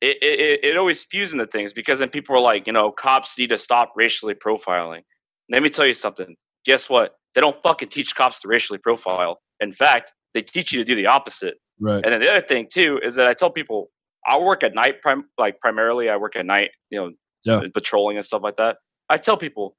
it, 0.01 0.17
it- 0.21 0.65
it 0.65 0.77
always 0.77 0.99
spews 0.99 1.33
into 1.33 1.47
things 1.47 1.73
because 1.73 1.99
then 1.99 2.09
people 2.09 2.35
are 2.35 2.41
like, 2.41 2.67
you 2.67 2.73
know, 2.73 2.91
cops 2.91 3.37
need 3.39 3.49
to 3.51 3.57
stop 3.57 3.93
racially 3.95 4.35
profiling. 4.35 5.03
Let 5.49 5.63
me 5.63 5.69
tell 5.69 5.85
you 5.85 5.93
something. 5.93 6.35
Guess 6.65 6.89
what? 6.89 7.15
They 7.35 7.41
don't 7.41 7.61
fucking 7.63 7.89
teach 7.89 8.15
cops 8.15 8.39
to 8.41 8.47
racially 8.47 8.79
profile. 8.79 9.39
In 9.59 9.71
fact, 9.71 10.13
they 10.33 10.41
teach 10.41 10.71
you 10.71 10.79
to 10.79 10.85
do 10.85 10.95
the 10.95 11.07
opposite. 11.07 11.55
right. 11.79 12.03
And 12.03 12.13
then 12.13 12.21
the 12.21 12.29
other 12.31 12.45
thing 12.45 12.67
too 12.71 12.99
is 13.03 13.15
that 13.15 13.27
I 13.27 13.33
tell 13.33 13.49
people 13.51 13.89
I 14.27 14.39
work 14.39 14.63
at 14.63 14.73
night, 14.73 15.01
prim- 15.01 15.29
like 15.37 15.59
primarily 15.59 16.09
I 16.09 16.17
work 16.17 16.35
at 16.35 16.45
night, 16.45 16.71
you 16.89 16.99
know, 16.99 17.11
Yeah. 17.43 17.61
patrolling 17.73 18.17
and 18.17 18.25
stuff 18.25 18.41
like 18.43 18.57
that. 18.57 18.77
I 19.09 19.17
tell 19.17 19.37
people, 19.37 19.75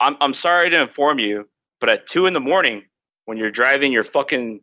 I'm 0.00 0.16
I'm 0.20 0.34
sorry 0.34 0.70
to 0.70 0.80
inform 0.80 1.18
you, 1.18 1.48
but 1.80 1.88
at 1.90 2.06
two 2.06 2.26
in 2.26 2.32
the 2.32 2.40
morning 2.40 2.84
when 3.26 3.36
you're 3.38 3.50
driving 3.50 3.92
your 3.92 4.04
fucking 4.04 4.60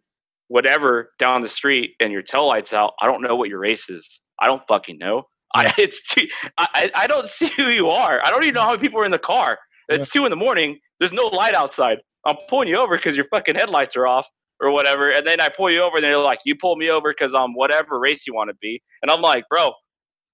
whatever 0.47 1.11
down 1.19 1.41
the 1.41 1.47
street 1.47 1.95
and 1.99 2.11
your 2.11 2.21
tail 2.21 2.47
lights 2.47 2.73
out, 2.73 2.93
I 3.01 3.05
don't 3.05 3.21
know 3.21 3.35
what 3.35 3.49
your 3.49 3.59
race 3.59 3.89
is. 3.89 4.21
I 4.39 4.47
don't 4.47 4.65
fucking 4.67 4.97
know. 4.97 5.23
I 5.53 5.73
it's 5.77 6.01
too, 6.03 6.27
I 6.57 6.67
I 6.73 6.91
I 7.03 7.07
don't 7.07 7.27
see 7.27 7.47
who 7.49 7.67
you 7.69 7.89
are. 7.89 8.21
I 8.25 8.29
don't 8.31 8.43
even 8.43 8.55
know 8.55 8.61
how 8.61 8.69
many 8.71 8.79
people 8.81 8.99
are 9.01 9.05
in 9.05 9.11
the 9.11 9.19
car. 9.19 9.59
It's 9.91 10.09
two 10.09 10.25
in 10.25 10.29
the 10.29 10.35
morning. 10.35 10.79
There's 10.99 11.13
no 11.13 11.25
light 11.25 11.53
outside. 11.53 11.99
I'm 12.25 12.37
pulling 12.47 12.67
you 12.67 12.77
over 12.77 12.95
because 12.97 13.15
your 13.15 13.25
fucking 13.25 13.55
headlights 13.55 13.95
are 13.95 14.07
off 14.07 14.27
or 14.59 14.71
whatever. 14.71 15.09
And 15.09 15.25
then 15.25 15.41
I 15.41 15.49
pull 15.49 15.71
you 15.71 15.81
over 15.81 15.97
and 15.97 16.03
they're 16.03 16.17
like, 16.17 16.39
you 16.45 16.55
pull 16.55 16.75
me 16.75 16.89
over 16.89 17.09
because 17.09 17.33
I'm 17.33 17.55
whatever 17.55 17.99
race 17.99 18.27
you 18.27 18.33
want 18.33 18.49
to 18.49 18.55
be. 18.61 18.81
And 19.01 19.09
I'm 19.09 19.21
like, 19.21 19.45
bro, 19.49 19.71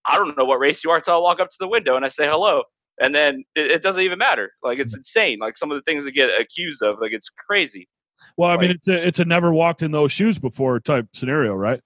I 0.06 0.17
don't 0.17 0.38
know 0.38 0.46
what 0.46 0.60
race 0.60 0.84
you 0.84 0.91
are 0.91 0.98
until 0.98 1.15
I 1.15 1.17
walk 1.20 1.39
up 1.39 1.50
to 1.50 1.58
the 1.60 1.67
window 1.67 1.96
and 1.96 2.06
I 2.06 2.10
say 2.10 2.28
hello. 2.28 2.63
And 3.02 3.13
then 3.13 3.43
it, 3.56 3.72
it 3.72 3.82
doesn't 3.82 4.02
even 4.02 4.17
matter. 4.17 4.52
Like 4.63 4.80
it's 4.80 4.93
mm. 4.93 4.98
insane. 4.98 5.39
Like 5.39 5.56
some 5.56 5.72
of 5.72 5.78
the 5.78 5.82
things 5.84 6.04
that 6.04 6.12
get 6.12 6.30
accused 6.39 6.82
of, 6.84 6.98
like 7.00 7.12
it's 7.13 7.30
crazy. 7.30 7.88
Well, 8.36 8.50
I 8.50 8.58
mean, 8.58 8.72
it's 8.72 8.88
a, 8.88 9.08
it's 9.08 9.20
a 9.20 9.26
never 9.26 9.54
walked 9.54 9.82
in 9.82 9.91
those 9.91 10.12
shoes 10.12 10.39
before 10.39 10.80
type 10.80 11.08
scenario, 11.13 11.54
right? 11.54 11.82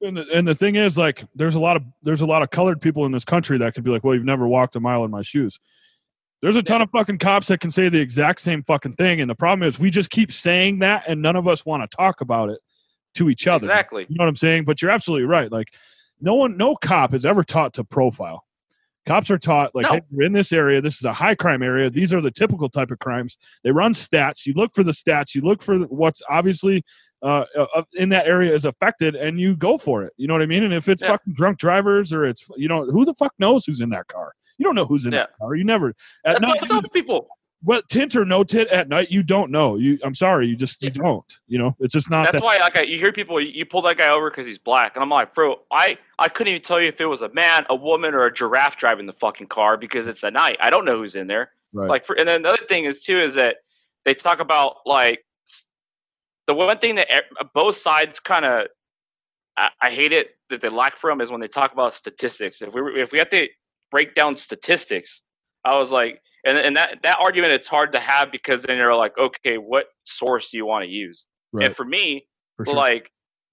And 0.00 0.16
the, 0.16 0.26
and 0.34 0.46
the 0.46 0.54
thing 0.54 0.76
is, 0.76 0.98
like, 0.98 1.24
there's 1.34 1.54
a 1.54 1.60
lot 1.60 1.76
of 1.76 1.84
there's 2.02 2.20
a 2.20 2.26
lot 2.26 2.42
of 2.42 2.50
colored 2.50 2.82
people 2.82 3.06
in 3.06 3.12
this 3.12 3.24
country 3.24 3.58
that 3.58 3.74
could 3.74 3.84
be 3.84 3.90
like, 3.90 4.04
well, 4.04 4.14
you've 4.14 4.24
never 4.24 4.46
walked 4.46 4.76
a 4.76 4.80
mile 4.80 5.04
in 5.04 5.10
my 5.10 5.22
shoes. 5.22 5.58
There's 6.44 6.56
a 6.56 6.62
ton 6.62 6.82
of 6.82 6.90
fucking 6.90 7.20
cops 7.20 7.46
that 7.46 7.60
can 7.60 7.70
say 7.70 7.88
the 7.88 8.00
exact 8.00 8.38
same 8.38 8.62
fucking 8.64 8.96
thing, 8.96 9.22
and 9.22 9.30
the 9.30 9.34
problem 9.34 9.66
is 9.66 9.78
we 9.78 9.88
just 9.88 10.10
keep 10.10 10.30
saying 10.30 10.80
that, 10.80 11.04
and 11.08 11.22
none 11.22 11.36
of 11.36 11.48
us 11.48 11.64
want 11.64 11.90
to 11.90 11.96
talk 11.96 12.20
about 12.20 12.50
it 12.50 12.58
to 13.14 13.30
each 13.30 13.46
other. 13.46 13.64
Exactly. 13.64 14.04
You 14.10 14.16
know 14.18 14.24
what 14.24 14.28
I'm 14.28 14.36
saying? 14.36 14.66
But 14.66 14.82
you're 14.82 14.90
absolutely 14.90 15.24
right. 15.26 15.50
Like, 15.50 15.68
no 16.20 16.34
one, 16.34 16.58
no 16.58 16.76
cop 16.76 17.14
is 17.14 17.24
ever 17.24 17.44
taught 17.44 17.72
to 17.74 17.84
profile. 17.84 18.44
Cops 19.06 19.30
are 19.30 19.38
taught 19.38 19.74
like, 19.74 19.84
No. 19.84 19.92
hey, 19.92 20.02
you're 20.10 20.26
in 20.26 20.34
this 20.34 20.52
area. 20.52 20.82
This 20.82 20.98
is 20.98 21.06
a 21.06 21.14
high 21.14 21.34
crime 21.34 21.62
area. 21.62 21.88
These 21.88 22.12
are 22.12 22.20
the 22.20 22.30
typical 22.30 22.68
type 22.68 22.90
of 22.90 22.98
crimes. 22.98 23.38
They 23.62 23.70
run 23.70 23.94
stats. 23.94 24.44
You 24.44 24.52
look 24.52 24.74
for 24.74 24.84
the 24.84 24.92
stats. 24.92 25.34
You 25.34 25.40
look 25.40 25.62
for 25.62 25.78
what's 25.78 26.20
obviously 26.28 26.84
uh, 27.22 27.46
uh, 27.58 27.82
in 27.94 28.10
that 28.10 28.26
area 28.26 28.52
is 28.52 28.66
affected, 28.66 29.14
and 29.14 29.40
you 29.40 29.56
go 29.56 29.78
for 29.78 30.02
it. 30.02 30.12
You 30.18 30.28
know 30.28 30.34
what 30.34 30.42
I 30.42 30.46
mean? 30.46 30.62
And 30.62 30.74
if 30.74 30.90
it's 30.90 31.00
Yeah. 31.00 31.12
fucking 31.12 31.32
drunk 31.32 31.56
drivers 31.56 32.12
or 32.12 32.26
it's 32.26 32.46
you 32.58 32.68
know 32.68 32.84
who 32.84 33.06
the 33.06 33.14
fuck 33.14 33.32
knows 33.38 33.64
who's 33.64 33.80
in 33.80 33.88
that 33.90 34.08
car? 34.08 34.34
You 34.58 34.64
don't 34.64 34.74
know 34.74 34.84
who's 34.86 35.06
in 35.06 35.12
Yeah. 35.12 35.20
that 35.20 35.36
car. 35.38 35.54
You 35.54 35.64
never 35.64 35.88
at 35.90 35.94
That's 36.24 36.40
night. 36.40 36.48
what 36.60 36.62
I 36.62 36.66
tell 36.66 36.82
people. 36.90 37.28
What 37.62 37.88
tint 37.88 38.14
or 38.14 38.26
no 38.26 38.44
tint 38.44 38.68
at 38.68 38.90
night? 38.90 39.10
You 39.10 39.22
don't 39.22 39.50
know. 39.50 39.76
You. 39.76 39.98
I'm 40.04 40.14
sorry. 40.14 40.46
You 40.46 40.54
just 40.54 40.82
you 40.82 40.90
don't. 40.90 41.24
You 41.48 41.58
know. 41.58 41.74
It's 41.80 41.94
just 41.94 42.10
not 42.10 42.24
That's 42.26 42.34
that. 42.34 42.44
why, 42.44 42.58
like, 42.58 42.76
I, 42.76 42.82
you 42.82 42.98
hear 42.98 43.10
people, 43.10 43.40
you, 43.40 43.48
you 43.52 43.64
pull 43.64 43.80
that 43.82 43.96
guy 43.96 44.10
over 44.10 44.28
because 44.28 44.46
he's 44.46 44.58
black, 44.58 44.96
and 44.96 45.02
I'm 45.02 45.08
like, 45.08 45.32
bro, 45.32 45.60
I, 45.72 45.96
I 46.18 46.28
couldn't 46.28 46.50
even 46.50 46.60
tell 46.62 46.78
you 46.78 46.88
if 46.88 47.00
it 47.00 47.06
was 47.06 47.22
a 47.22 47.30
man, 47.32 47.64
a 47.70 47.74
woman, 47.74 48.12
or 48.14 48.26
a 48.26 48.32
giraffe 48.32 48.76
driving 48.76 49.06
the 49.06 49.14
fucking 49.14 49.46
car 49.46 49.78
because 49.78 50.06
it's 50.06 50.22
at 50.24 50.34
night. 50.34 50.58
I 50.60 50.68
don't 50.68 50.84
know 50.84 50.98
who's 50.98 51.16
in 51.16 51.26
there. 51.26 51.52
right. 51.72 51.88
Like, 51.88 52.04
for, 52.04 52.18
and 52.18 52.28
then 52.28 52.42
the 52.42 52.50
other 52.50 52.66
thing 52.68 52.84
is 52.84 53.02
too 53.02 53.18
is 53.18 53.32
that 53.34 53.56
they 54.04 54.12
talk 54.12 54.40
about 54.40 54.76
like 54.84 55.24
the 56.46 56.52
one 56.52 56.76
thing 56.78 56.96
that 56.96 57.08
both 57.54 57.78
sides 57.78 58.20
kind 58.20 58.44
of, 58.44 58.66
I, 59.56 59.70
I 59.80 59.90
hate 59.90 60.12
it 60.12 60.36
that 60.50 60.60
they 60.60 60.68
lack 60.68 60.96
from 60.98 61.22
is 61.22 61.30
when 61.30 61.40
they 61.40 61.48
talk 61.48 61.72
about 61.72 61.94
statistics. 61.94 62.60
If 62.60 62.74
we 62.74 62.82
if 63.00 63.10
we 63.12 63.18
have 63.18 63.30
to 63.30 63.48
break 63.94 64.14
down 64.14 64.36
statistics. 64.36 65.22
I 65.64 65.78
was 65.78 65.90
like, 65.92 66.20
and 66.46 66.58
and 66.58 66.76
that 66.76 66.98
that 67.04 67.18
argument 67.20 67.52
it's 67.52 67.66
hard 67.66 67.92
to 67.92 68.00
have 68.00 68.30
because 68.32 68.62
then 68.64 68.76
you're 68.76 68.96
like, 68.96 69.16
okay, 69.18 69.56
what 69.56 69.86
source 70.04 70.50
do 70.50 70.56
you 70.58 70.66
want 70.66 70.84
to 70.84 70.90
use? 70.90 71.26
Right. 71.52 71.68
And 71.68 71.76
for 71.76 71.84
me, 71.84 72.26
For 72.56 72.66
sure. 72.66 72.74
like 72.74 73.10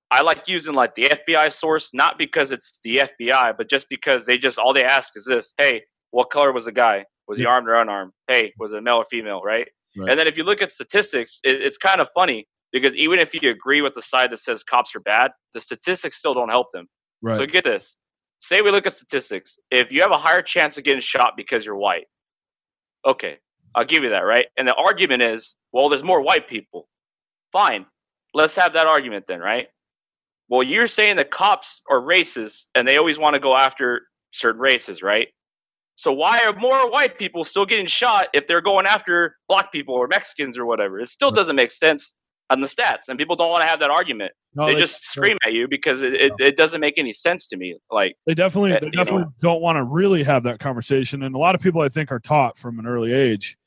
I 0.10 0.22
like 0.22 0.48
using 0.50 0.74
like 0.74 0.96
the 0.96 1.04
FBI 1.04 1.54
source, 1.54 1.92
not 1.94 2.18
because 2.18 2.52
it's 2.52 2.80
the 2.84 3.02
FBI, 3.10 3.56
but 3.58 3.70
just 3.70 3.88
because 3.90 4.26
they 4.26 4.38
just 4.38 4.58
all 4.58 4.74
they 4.74 4.84
ask 4.84 5.16
is 5.16 5.26
this: 5.26 5.54
Hey, 5.58 5.84
what 6.10 6.30
color 6.32 6.52
was 6.52 6.66
the 6.66 6.72
guy? 6.74 7.06
Was 7.28 7.38
he 7.38 7.46
armed 7.46 7.70
or 7.70 7.76
unarmed? 7.76 8.12
Hey, 8.28 8.52
was 8.60 8.74
it 8.74 8.84
male 8.84 8.98
or 8.98 9.06
female? 9.06 9.42
Right? 9.42 9.68
Right. 9.96 10.10
And 10.10 10.20
then 10.20 10.28
if 10.28 10.36
you 10.38 10.44
look 10.44 10.62
at 10.62 10.72
statistics, 10.72 11.40
it, 11.44 11.62
it's 11.62 11.78
kind 11.78 12.02
of 12.02 12.10
funny 12.16 12.46
because 12.74 12.96
even 12.96 13.20
if 13.20 13.34
you 13.34 13.50
agree 13.50 13.82
with 13.82 13.94
the 13.96 14.02
side 14.02 14.32
that 14.32 14.40
says 14.40 14.64
cops 14.64 14.96
are 14.96 15.02
bad, 15.02 15.32
the 15.54 15.62
statistics 15.62 16.18
still 16.18 16.34
don't 16.34 16.50
help 16.50 16.68
them. 16.74 16.88
right. 17.22 17.38
So 17.38 17.46
get 17.46 17.64
this: 17.64 17.96
Say 18.42 18.62
we 18.62 18.72
look 18.72 18.88
at 18.88 18.94
statistics. 18.94 19.58
If 19.72 19.92
you 19.92 20.02
have 20.02 20.12
a 20.12 20.18
higher 20.18 20.42
chance 20.42 20.78
of 20.78 20.84
getting 20.84 21.02
shot 21.02 21.34
because 21.38 21.66
you're 21.66 21.78
white, 21.78 22.08
okay, 23.06 23.38
I'll 23.76 23.86
give 23.86 24.04
you 24.04 24.10
that, 24.10 24.22
right? 24.22 24.48
And 24.58 24.68
the 24.68 24.76
argument 24.76 25.22
is, 25.22 25.56
well, 25.72 25.90
there's 25.90 26.04
more 26.04 26.22
white 26.22 26.50
people. 26.50 26.90
Fine, 27.52 27.86
let's 28.34 28.56
have 28.56 28.74
that 28.74 28.88
argument 28.88 29.26
then, 29.28 29.40
right? 29.40 29.68
Well, 30.50 30.64
you're 30.64 30.88
saying 30.88 31.18
the 31.18 31.26
cops 31.26 31.82
are 31.90 32.02
racist 32.02 32.66
and 32.76 32.88
they 32.88 32.98
always 32.98 33.20
want 33.20 33.36
to 33.36 33.40
go 33.40 33.56
after 33.56 34.02
certain 34.32 34.62
races, 34.62 35.04
right? 35.04 35.30
So 35.96 36.12
why 36.12 36.44
are 36.46 36.54
more 36.54 36.90
white 36.90 37.20
people 37.20 37.44
still 37.44 37.66
getting 37.66 37.86
shot 37.86 38.30
if 38.34 38.48
they're 38.48 38.62
going 38.62 38.88
after 38.88 39.38
black 39.48 39.72
people 39.72 39.96
or 39.96 40.08
Mexicans 40.08 40.58
or 40.58 40.66
whatever? 40.66 41.00
It 41.00 41.10
still 41.10 41.32
doesn't 41.32 41.56
make 41.56 41.72
sense 41.72 42.16
on 42.52 42.60
the 42.60 42.68
stats, 42.68 43.08
and 43.08 43.18
people 43.18 43.36
don't 43.36 43.50
want 43.50 43.62
to 43.62 43.68
have 43.68 43.80
that 43.80 43.90
argument. 43.90 44.34
No, 44.54 44.68
they 44.68 44.76
just 44.76 45.06
scream 45.06 45.38
at 45.46 45.54
you 45.54 45.68
because 45.68 46.02
it, 46.02 46.14
it, 46.14 46.34
it 46.40 46.58
doesn't 46.58 46.82
make 46.82 46.98
any 46.98 47.14
sense 47.14 47.48
to 47.48 47.58
me. 47.58 47.78
Like, 47.90 48.18
They 48.26 48.34
definitely, 48.34 48.72
they 48.74 48.90
definitely 48.90 49.24
know. 49.24 49.34
don't 49.40 49.62
want 49.62 49.78
to 49.78 49.84
really 49.84 50.24
have 50.24 50.44
that 50.44 50.60
conversation. 50.60 51.24
And 51.24 51.34
a 51.34 51.38
lot 51.38 51.56
of 51.56 51.62
people, 51.62 51.82
I 51.82 51.88
think, 51.88 52.12
are 52.12 52.20
taught 52.20 52.58
from 52.58 52.78
an 52.78 52.86
early 52.86 53.14
age, 53.14 53.58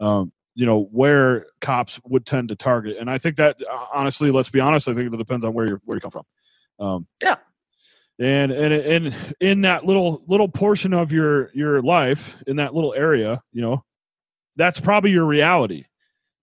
um, 0.00 0.32
you 0.54 0.66
know, 0.66 0.82
where 0.92 1.46
cops 1.62 1.98
would 2.04 2.26
tend 2.26 2.50
to 2.50 2.56
target. 2.56 2.98
And 3.00 3.08
I 3.10 3.16
think 3.16 3.36
that, 3.36 3.56
uh, 3.68 3.86
honestly, 3.94 4.30
let's 4.30 4.50
be 4.50 4.60
honest, 4.60 4.86
I 4.86 4.94
think 4.94 5.12
it 5.12 5.16
depends 5.16 5.44
on 5.44 5.54
where 5.54 5.66
you 5.66 5.80
where 5.84 5.96
you 5.96 6.00
come 6.00 6.10
from. 6.10 6.24
Um, 6.78 7.06
Yeah. 7.22 7.36
And 8.20 8.52
and 8.52 8.72
and 8.72 9.34
in 9.40 9.62
that 9.62 9.86
little 9.86 10.22
little 10.28 10.48
portion 10.48 10.92
of 10.92 11.10
your 11.10 11.50
your 11.52 11.82
life, 11.82 12.36
in 12.46 12.56
that 12.56 12.72
little 12.72 12.94
area, 12.94 13.42
you 13.52 13.60
know, 13.62 13.82
that's 14.54 14.78
probably 14.78 15.10
your 15.10 15.24
reality. 15.24 15.86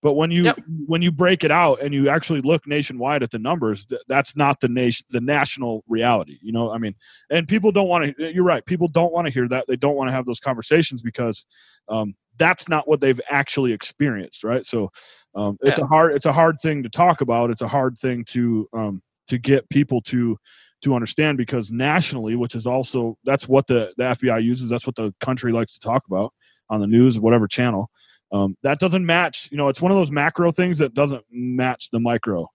But 0.01 0.13
when 0.13 0.31
you 0.31 0.43
Yep. 0.45 0.59
when 0.87 1.01
you 1.01 1.11
break 1.11 1.43
it 1.43 1.51
out 1.51 1.81
and 1.81 1.93
you 1.93 2.09
actually 2.09 2.41
look 2.41 2.65
nationwide 2.65 3.21
at 3.21 3.29
the 3.31 3.37
numbers, 3.39 3.85
th- 3.85 4.01
that's 4.07 4.35
not 4.35 4.59
the 4.59 4.67
nation 4.67 5.05
the 5.11 5.21
national 5.21 5.83
reality. 5.87 6.39
You 6.41 6.51
know, 6.51 6.71
I 6.71 6.77
mean, 6.79 6.95
and 7.29 7.47
people 7.47 7.71
don't 7.71 7.87
want 7.87 8.17
to. 8.17 8.31
You're 8.33 8.43
right. 8.43 8.65
People 8.65 8.87
don't 8.87 9.13
want 9.13 9.27
to 9.27 9.33
hear 9.33 9.47
that. 9.49 9.65
They 9.67 9.75
don't 9.75 9.95
want 9.95 10.07
to 10.09 10.13
have 10.13 10.25
those 10.25 10.39
conversations 10.39 11.01
because 11.03 11.45
um, 11.87 12.15
that's 12.37 12.67
not 12.67 12.87
what 12.87 12.99
they've 12.99 13.21
actually 13.29 13.73
experienced, 13.73 14.43
right? 14.43 14.65
So 14.65 14.91
um, 15.35 15.57
it's 15.61 15.77
Yeah. 15.77 15.85
a 15.85 15.87
hard 15.87 16.13
it's 16.15 16.25
a 16.25 16.33
hard 16.33 16.59
thing 16.59 16.81
to 16.83 16.89
talk 16.89 17.21
about. 17.21 17.51
It's 17.51 17.61
a 17.61 17.67
hard 17.67 17.97
thing 17.97 18.25
to 18.25 18.67
um, 18.73 19.01
to 19.27 19.37
get 19.37 19.69
people 19.69 20.01
to 20.03 20.37
to 20.81 20.95
understand 20.95 21.37
because 21.37 21.71
nationally, 21.71 22.35
which 22.35 22.55
is 22.55 22.65
also 22.65 23.17
that's 23.23 23.47
what 23.47 23.67
the 23.67 23.93
the 23.97 24.03
FBI 24.03 24.43
uses. 24.43 24.69
That's 24.69 24.87
what 24.87 24.95
the 24.95 25.13
country 25.21 25.51
likes 25.51 25.73
to 25.73 25.79
talk 25.79 26.03
about 26.07 26.33
on 26.71 26.79
the 26.81 26.87
news, 26.87 27.19
whatever 27.19 27.47
channel. 27.47 27.91
Um, 28.31 28.55
that 28.63 28.79
doesn't 28.79 29.05
match. 29.05 29.49
You 29.51 29.57
know, 29.57 29.67
it's 29.67 29.81
one 29.81 29.91
of 29.91 29.97
those 29.97 30.11
macro 30.11 30.51
things 30.51 30.77
that 30.77 30.93
doesn't 30.93 31.23
match 31.31 31.89
the 31.91 31.99
micro. 31.99 32.47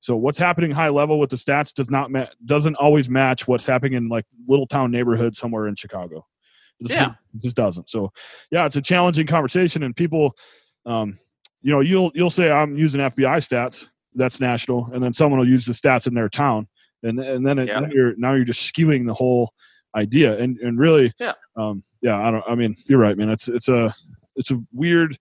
So 0.00 0.16
what's 0.16 0.38
happening 0.38 0.70
high 0.70 0.88
level 0.90 1.18
with 1.18 1.30
the 1.30 1.36
stats 1.36 1.74
does 1.74 1.90
not 1.90 2.10
ma- 2.10 2.26
doesn't 2.44 2.76
always 2.76 3.08
match 3.10 3.46
what's 3.48 3.66
happening 3.66 3.94
in 3.94 4.08
like 4.08 4.24
little 4.46 4.66
town 4.66 4.90
neighborhood 4.90 5.36
somewhere 5.36 5.66
in 5.68 5.74
Chicago. 5.74 6.24
It 6.80 6.84
just, 6.84 6.94
Yeah. 6.94 7.14
it 7.34 7.42
just 7.42 7.56
doesn't. 7.56 7.90
So 7.90 8.12
yeah, 8.50 8.64
it's 8.66 8.76
a 8.76 8.80
challenging 8.82 9.26
conversation, 9.26 9.82
and 9.82 9.94
people, 9.96 10.36
um, 10.86 11.18
you 11.62 11.72
know, 11.72 11.80
you'll 11.80 12.12
you'll 12.14 12.30
say 12.30 12.50
I'm 12.50 12.76
using 12.76 13.00
FBI 13.00 13.38
stats. 13.38 13.88
That's 14.14 14.38
national, 14.40 14.88
and 14.92 15.02
then 15.02 15.12
someone 15.12 15.40
will 15.40 15.48
use 15.48 15.66
the 15.66 15.72
stats 15.72 16.06
in 16.06 16.14
their 16.14 16.28
town, 16.28 16.68
and 17.02 17.18
and 17.18 17.44
then, 17.44 17.58
it, 17.58 17.66
Yeah. 17.68 17.80
then 17.80 17.90
you're 17.90 18.14
now 18.16 18.34
you're 18.34 18.44
just 18.44 18.72
skewing 18.72 19.04
the 19.06 19.14
whole 19.14 19.52
idea, 19.96 20.38
and 20.38 20.56
and 20.58 20.78
really, 20.78 21.12
Yeah. 21.18 21.32
um, 21.56 21.82
yeah. 22.02 22.16
I 22.16 22.30
don't. 22.30 22.44
I 22.48 22.54
mean, 22.54 22.76
you're 22.86 23.00
right, 23.00 23.18
man. 23.18 23.28
It's 23.30 23.48
it's 23.48 23.68
a 23.68 23.92
it's 24.38 24.50
a 24.50 24.60
weird, 24.72 25.18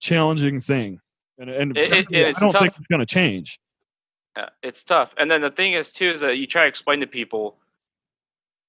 challenging 0.00 0.60
thing, 0.60 1.00
and 1.38 1.50
and 1.50 1.76
It- 1.76 1.82
it- 1.82 1.88
frankly, 1.88 2.24
I 2.24 2.32
don't 2.32 2.52
think 2.52 2.76
it's 2.76 2.86
going 2.86 3.00
to 3.00 3.06
change. 3.06 3.58
Yeah, 4.36 4.50
it's 4.62 4.84
tough. 4.84 5.14
And 5.18 5.28
then 5.30 5.40
the 5.40 5.50
thing 5.50 5.72
is 5.72 5.92
too 5.92 6.10
is 6.10 6.20
that 6.20 6.36
you 6.38 6.46
try 6.46 6.62
to 6.62 6.68
explain 6.68 7.00
to 7.00 7.06
people 7.06 7.58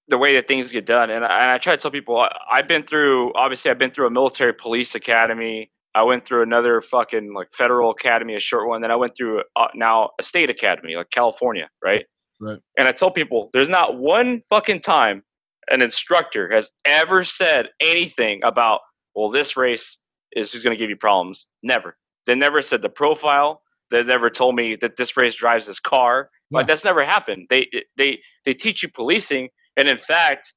the 0.08 0.18
way 0.18 0.34
that 0.34 0.48
things 0.48 0.72
get 0.72 0.88
done. 0.88 1.12
And 1.12 1.24
I, 1.24 1.42
and 1.44 1.52
I 1.52 1.58
try 1.60 1.76
to 1.76 1.78
tell 1.82 1.92
people 1.92 2.18
I, 2.18 2.36
I've 2.52 2.68
been 2.68 2.82
through 2.84 3.32
obviously 3.36 3.70
I've 3.70 3.78
been 3.78 3.92
through 3.92 4.08
a 4.08 4.10
military 4.10 4.54
police 4.54 4.96
academy. 4.96 5.70
I 5.94 6.02
went 6.04 6.26
through 6.26 6.42
another 6.42 6.82
fucking 6.82 7.34
like 7.34 7.50
federal 7.54 7.92
academy, 7.92 8.36
a 8.36 8.40
short 8.40 8.68
one. 8.68 8.82
Then 8.82 8.90
I 8.90 8.96
went 8.96 9.16
through 9.16 9.44
uh, 9.56 9.68
now 9.76 10.10
a 10.20 10.24
state 10.24 10.50
academy, 10.50 10.96
like 10.96 11.12
California, 11.12 11.70
right? 11.84 12.06
Right. 12.40 12.60
And 12.78 12.88
I 12.88 12.92
tell 12.92 13.12
people 13.12 13.50
there's 13.54 13.70
not 13.70 13.98
one 14.00 14.42
fucking 14.50 14.80
time 14.82 15.24
an 15.70 15.84
instructor 15.84 16.50
has 16.52 16.72
ever 16.86 17.24
said 17.24 17.70
anything 17.80 18.40
about 18.44 18.80
well 19.20 19.32
this 19.32 19.58
race 19.58 19.98
is 20.34 20.52
who's 20.52 20.64
going 20.64 20.78
to 20.78 20.82
give 20.82 20.90
you 20.90 20.98
problems. 20.98 21.48
Never. 21.64 21.98
They 22.26 22.36
never 22.36 22.62
said 22.62 22.82
the 22.82 22.90
profile. 22.90 23.62
They 23.92 24.04
never 24.04 24.30
told 24.30 24.56
me 24.56 24.78
that 24.82 24.98
this 24.98 25.18
race 25.18 25.36
drives 25.36 25.68
this 25.68 25.80
car. 25.80 26.30
Like 26.52 26.64
Yeah. 26.64 26.68
that's 26.68 26.86
never 26.86 27.04
happened. 27.06 27.48
They 27.50 27.70
they 27.98 28.20
they 28.46 28.54
teach 28.54 28.84
you 28.84 28.90
policing, 28.90 29.50
and 29.78 29.88
in 29.90 29.98
fact, 29.98 30.54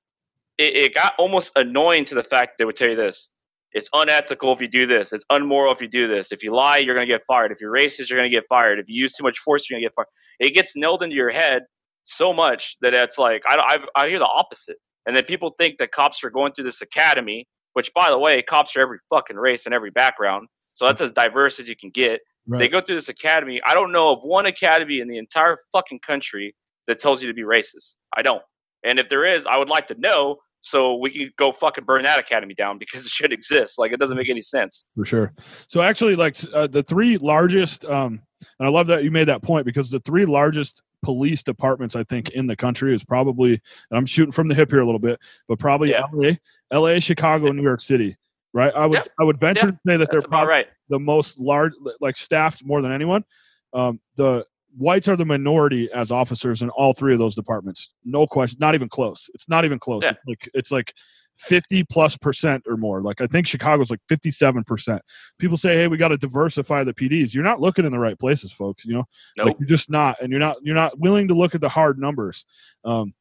it, 0.59 0.77
it 0.77 0.95
got 0.95 1.15
almost 1.19 1.53
annoying 1.57 2.05
to 2.07 2.15
the 2.15 2.23
fact 2.25 2.53
that 2.53 2.55
they 2.59 2.65
would 2.67 2.77
tell 2.77 2.91
you 2.91 2.97
this: 2.97 3.31
it's 3.73 3.89
unethical 3.95 4.53
if 4.53 4.61
you 4.61 4.69
do 4.69 4.87
this. 4.87 5.13
It's 5.13 5.25
unmoral 5.31 5.73
if 5.73 5.81
you 5.83 5.89
do 5.89 6.09
this. 6.09 6.33
If 6.33 6.43
you 6.45 6.53
lie, 6.53 6.79
you're 6.79 6.95
gonna 6.95 7.07
get 7.07 7.23
fired. 7.29 7.53
If 7.53 7.61
you're 7.61 7.73
racist, 7.75 8.11
you're 8.11 8.19
gonna 8.19 8.29
get 8.31 8.45
fired. 8.49 8.79
If 8.79 8.87
you 8.89 9.01
use 9.03 9.15
too 9.15 9.25
much 9.25 9.39
force, 9.39 9.69
you're 9.69 9.79
gonna 9.79 9.87
get 9.87 9.95
fired. 9.97 10.09
It 10.41 10.51
gets 10.55 10.77
nailed 10.77 11.03
into 11.03 11.17
your 11.17 11.31
head 11.31 11.63
so 12.05 12.33
much 12.33 12.77
that 12.83 12.95
it's 12.95 13.19
like 13.19 13.43
I 13.49 13.79
I, 13.97 14.05
I 14.05 14.09
hear 14.09 14.19
the 14.19 14.27
opposite, 14.27 14.77
and 15.07 15.17
then 15.17 15.25
people 15.25 15.55
think 15.59 15.79
that 15.79 15.93
cops 15.93 16.23
are 16.25 16.31
going 16.31 16.53
through 16.53 16.65
this 16.65 16.83
academy, 16.83 17.47
which 17.75 17.93
by 17.95 18.11
the 18.11 18.19
way, 18.19 18.43
cops 18.43 18.77
are 18.77 18.81
every 18.81 18.99
fucking 19.11 19.37
race 19.37 19.67
and 19.67 19.75
every 19.75 19.91
background, 19.91 20.49
so 20.75 20.87
that's 20.87 21.01
as 21.01 21.13
diverse 21.13 21.59
as 21.61 21.69
you 21.69 21.77
can 21.77 21.91
get. 21.91 22.21
They 22.47 22.69
go 22.69 22.81
through 22.81 22.97
this 22.97 23.09
academy. 23.09 23.61
I 23.65 23.73
don't 23.73 23.93
know 23.93 24.11
of 24.11 24.23
one 24.23 24.47
academy 24.47 24.99
in 24.99 25.07
the 25.07 25.17
entire 25.17 25.59
fucking 25.71 26.01
country 26.01 26.57
that 26.89 26.99
tells 26.99 27.23
you 27.23 27.29
to 27.29 27.35
be 27.35 27.43
racist. 27.43 27.95
I 28.17 28.23
don't. 28.23 28.43
And 28.85 28.99
if 28.99 29.09
there 29.09 29.25
is, 29.25 29.47
I 29.47 29.57
would 29.59 29.69
like 29.69 29.87
to 29.89 29.95
know 29.95 30.39
so 30.61 30.95
we 30.97 31.11
can 31.11 31.31
go 31.39 31.53
fucking 31.53 31.85
burn 31.85 32.05
that 32.05 32.19
academy 32.19 32.55
down 32.55 32.79
because 32.79 33.05
it 33.07 33.11
should 33.11 33.33
exist. 33.33 33.79
Like 33.79 33.93
it 33.93 34.01
doesn't 34.01 34.17
make 34.17 34.29
any 34.29 34.41
sense. 34.41 34.87
for 34.97 35.05
sure. 35.05 35.33
So 35.69 35.83
actually, 35.83 36.17
like 36.17 36.37
uh, 36.55 36.67
the 36.67 36.83
three 36.83 37.19
largest, 37.19 37.85
um, 37.85 38.23
and 38.59 38.67
I 38.67 38.71
love 38.71 38.87
that 38.89 39.05
you 39.05 39.11
made 39.11 39.29
that 39.29 39.43
point 39.43 39.67
because 39.67 39.91
the 39.91 40.01
three 40.01 40.25
largest 40.25 40.83
police 41.03 41.43
departments 41.43 41.97
I 41.97 42.05
think 42.05 42.31
in 42.31 42.47
the 42.47 42.57
country 42.57 42.95
is 42.95 43.05
probably, 43.05 43.53
and 43.53 43.99
I'm 43.99 44.07
shooting 44.07 44.33
from 44.33 44.49
the 44.49 44.55
hip 44.55 44.71
here 44.71 44.81
a 44.81 44.85
little 44.85 45.01
bit, 45.01 45.19
but 45.49 45.59
probably 45.59 45.91
Yeah. 45.91 46.05
LA, 46.13 46.33
LA, 46.73 46.99
Chicago, 46.99 47.47
and 47.47 47.57
New 47.57 47.63
York 47.63 47.81
City. 47.81 48.17
Right. 48.55 48.73
I 48.75 48.87
would. 48.87 49.01
I 49.19 49.25
would 49.25 49.41
venture 49.41 49.73
to 49.73 49.79
say 49.87 49.97
that 49.97 50.11
they're 50.11 50.21
probably 50.21 50.49
right. 50.49 50.67
the 50.91 50.99
most 50.99 51.39
large, 51.39 51.73
like 52.01 52.17
staffed 52.17 52.65
more 52.65 52.83
than 52.83 52.93
anyone. 52.93 53.25
Um, 53.73 54.01
the 54.17 54.45
whites 54.77 55.09
are 55.09 55.17
the 55.17 55.25
minority 55.25 55.91
as 55.93 56.11
officers 56.11 56.63
in 56.63 56.71
all 56.71 56.93
three 56.93 57.13
of 57.13 57.19
those 57.19 57.35
departments. 57.35 57.91
No 58.05 58.27
question. 58.27 58.59
Not 58.61 58.75
even 58.75 58.89
close. 58.89 59.31
It's 59.35 59.49
not 59.49 59.65
even 59.65 59.79
close. 59.79 60.03
Yeah. 60.03 60.11
It's 60.11 60.27
like 60.27 60.51
it's 60.55 60.71
like 60.71 60.95
50 61.39 61.85
plus 61.85 62.17
percent 62.17 62.65
or 62.69 62.77
more. 62.77 63.01
Like 63.01 63.21
I 63.21 63.27
think 63.27 63.47
Chicago's 63.47 63.91
like 63.91 64.01
57 64.09 64.65
percent. 64.65 65.03
People 65.39 65.57
say, 65.57 65.75
"Hey, 65.75 65.89
we 65.89 65.97
got 65.97 66.09
to 66.09 66.19
diversify 66.19 66.85
the 66.85 66.95
PDs." 66.95 67.35
You're 67.35 67.45
not 67.45 67.61
looking 67.61 67.85
in 67.85 67.93
the 67.93 67.99
right 67.99 68.19
places, 68.19 68.53
folks. 68.53 68.85
You 68.85 68.95
know, 68.95 69.05
Nope. 69.37 69.47
like 69.47 69.57
you're 69.61 69.69
just 69.69 69.91
not, 69.91 70.21
and 70.21 70.31
you're 70.31 70.41
not 70.41 70.57
you're 70.63 70.75
not 70.75 70.99
willing 70.99 71.29
to 71.29 71.35
look 71.35 71.55
at 71.55 71.61
the 71.61 71.69
hard 71.69 71.99
numbers. 71.99 72.45
Um, 72.85 73.15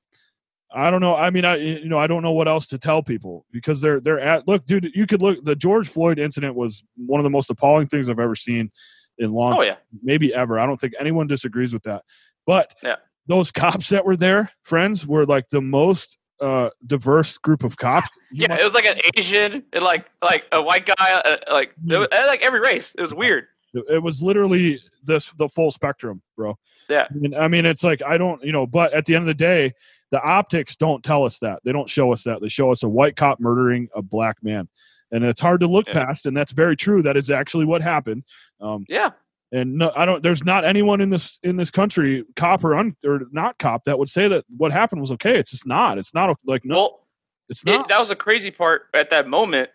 I 0.73 0.89
don't 0.89 1.01
know. 1.01 1.15
I 1.15 1.29
mean, 1.29 1.45
I 1.45 1.57
you 1.57 1.89
know 1.89 1.97
I 1.99 2.07
don't 2.07 2.23
know 2.23 2.31
what 2.31 2.47
else 2.47 2.65
to 2.67 2.77
tell 2.77 3.03
people 3.03 3.45
because 3.51 3.81
they're 3.81 3.99
they're 3.99 4.19
at 4.19 4.47
look, 4.47 4.65
dude. 4.65 4.91
You 4.93 5.05
could 5.05 5.21
look. 5.21 5.43
The 5.43 5.55
George 5.55 5.89
Floyd 5.89 6.19
incident 6.19 6.55
was 6.55 6.83
one 6.95 7.19
of 7.19 7.23
the 7.23 7.29
most 7.29 7.49
appalling 7.49 7.87
things 7.87 8.09
I've 8.09 8.19
ever 8.19 8.35
seen 8.35 8.71
in 9.17 9.31
long, 9.33 9.53
oh 9.53 9.61
yeah. 9.61 9.75
maybe 10.01 10.33
ever. 10.33 10.59
I 10.59 10.65
don't 10.65 10.79
think 10.79 10.93
anyone 10.99 11.27
disagrees 11.27 11.73
with 11.73 11.83
that. 11.83 12.03
But 12.45 12.73
Yeah. 12.81 12.95
those 13.27 13.51
cops 13.51 13.89
that 13.89 14.05
were 14.05 14.15
there, 14.17 14.49
friends, 14.63 15.05
were 15.05 15.25
like 15.25 15.49
the 15.49 15.61
most 15.61 16.17
uh, 16.39 16.69
diverse 16.85 17.37
group 17.37 17.63
of 17.63 17.77
cops. 17.77 18.07
Yeah, 18.33 18.47
might- 18.49 18.61
it 18.61 18.63
was 18.63 18.73
like 18.73 18.85
an 18.85 18.97
Asian 19.17 19.61
and 19.73 19.83
like 19.83 20.05
like 20.23 20.45
a 20.53 20.61
white 20.61 20.85
guy, 20.85 20.93
uh, 21.25 21.35
like 21.51 21.73
it 21.89 21.97
was, 21.97 22.07
like 22.11 22.41
every 22.41 22.61
race. 22.61 22.95
It 22.97 23.01
was 23.01 23.13
weird. 23.13 23.45
It 23.73 24.01
was 24.01 24.23
literally 24.23 24.79
this 25.03 25.31
the 25.33 25.49
full 25.49 25.69
spectrum, 25.69 26.21
bro. 26.37 26.57
Yeah. 26.89 27.07
I 27.09 27.13
mean, 27.13 27.33
I 27.35 27.47
mean, 27.49 27.65
it's 27.65 27.83
like 27.83 28.01
I 28.01 28.17
don't, 28.17 28.41
you 28.43 28.53
know, 28.53 28.65
but 28.65 28.93
at 28.93 29.05
the 29.05 29.15
end 29.15 29.23
of 29.23 29.27
the 29.27 29.33
day, 29.33 29.73
the 30.11 30.21
optics 30.21 30.75
don't 30.75 31.03
tell 31.03 31.23
us 31.23 31.39
that. 31.39 31.59
They 31.63 31.71
don't 31.71 31.89
show 31.89 32.11
us 32.13 32.23
that. 32.23 32.41
They 32.41 32.49
show 32.49 32.71
us 32.71 32.83
a 32.83 32.89
white 32.89 33.15
cop 33.15 33.39
murdering 33.39 33.89
a 33.95 34.01
black 34.01 34.37
man, 34.43 34.67
and 35.11 35.23
it's 35.23 35.39
hard 35.39 35.61
to 35.61 35.67
look 35.67 35.87
Yeah. 35.87 36.05
past. 36.05 36.25
And 36.25 36.35
that's 36.35 36.51
very 36.51 36.75
true. 36.75 37.01
That 37.01 37.17
is 37.17 37.29
actually 37.31 37.65
what 37.65 37.81
happened. 37.81 38.23
Um, 38.59 38.85
Yeah. 38.89 39.11
and 39.51 39.77
no, 39.77 39.91
I 39.95 40.05
don't. 40.05 40.21
There's 40.21 40.43
not 40.45 40.65
anyone 40.65 41.01
in 41.01 41.09
this 41.09 41.39
in 41.43 41.55
this 41.57 41.71
country, 41.71 42.23
cop 42.35 42.63
or 42.63 42.75
un, 42.75 42.95
or 43.05 43.21
not 43.31 43.57
cop, 43.57 43.85
that 43.85 43.97
would 43.99 44.09
say 44.09 44.27
that 44.27 44.45
what 44.57 44.71
happened 44.71 45.01
was 45.01 45.11
okay. 45.13 45.37
It's 45.39 45.51
just 45.51 45.65
not. 45.67 45.97
It's 45.97 46.13
not 46.13 46.37
like 46.45 46.63
no. 46.65 46.75
Well, 46.75 47.07
It's 47.49 47.61
it, 47.63 47.67
not. 47.71 47.87
that 47.89 47.99
was 47.99 48.11
a 48.11 48.15
crazy 48.15 48.51
part 48.51 48.83
at 48.93 49.09
that 49.09 49.27
moment. 49.27 49.69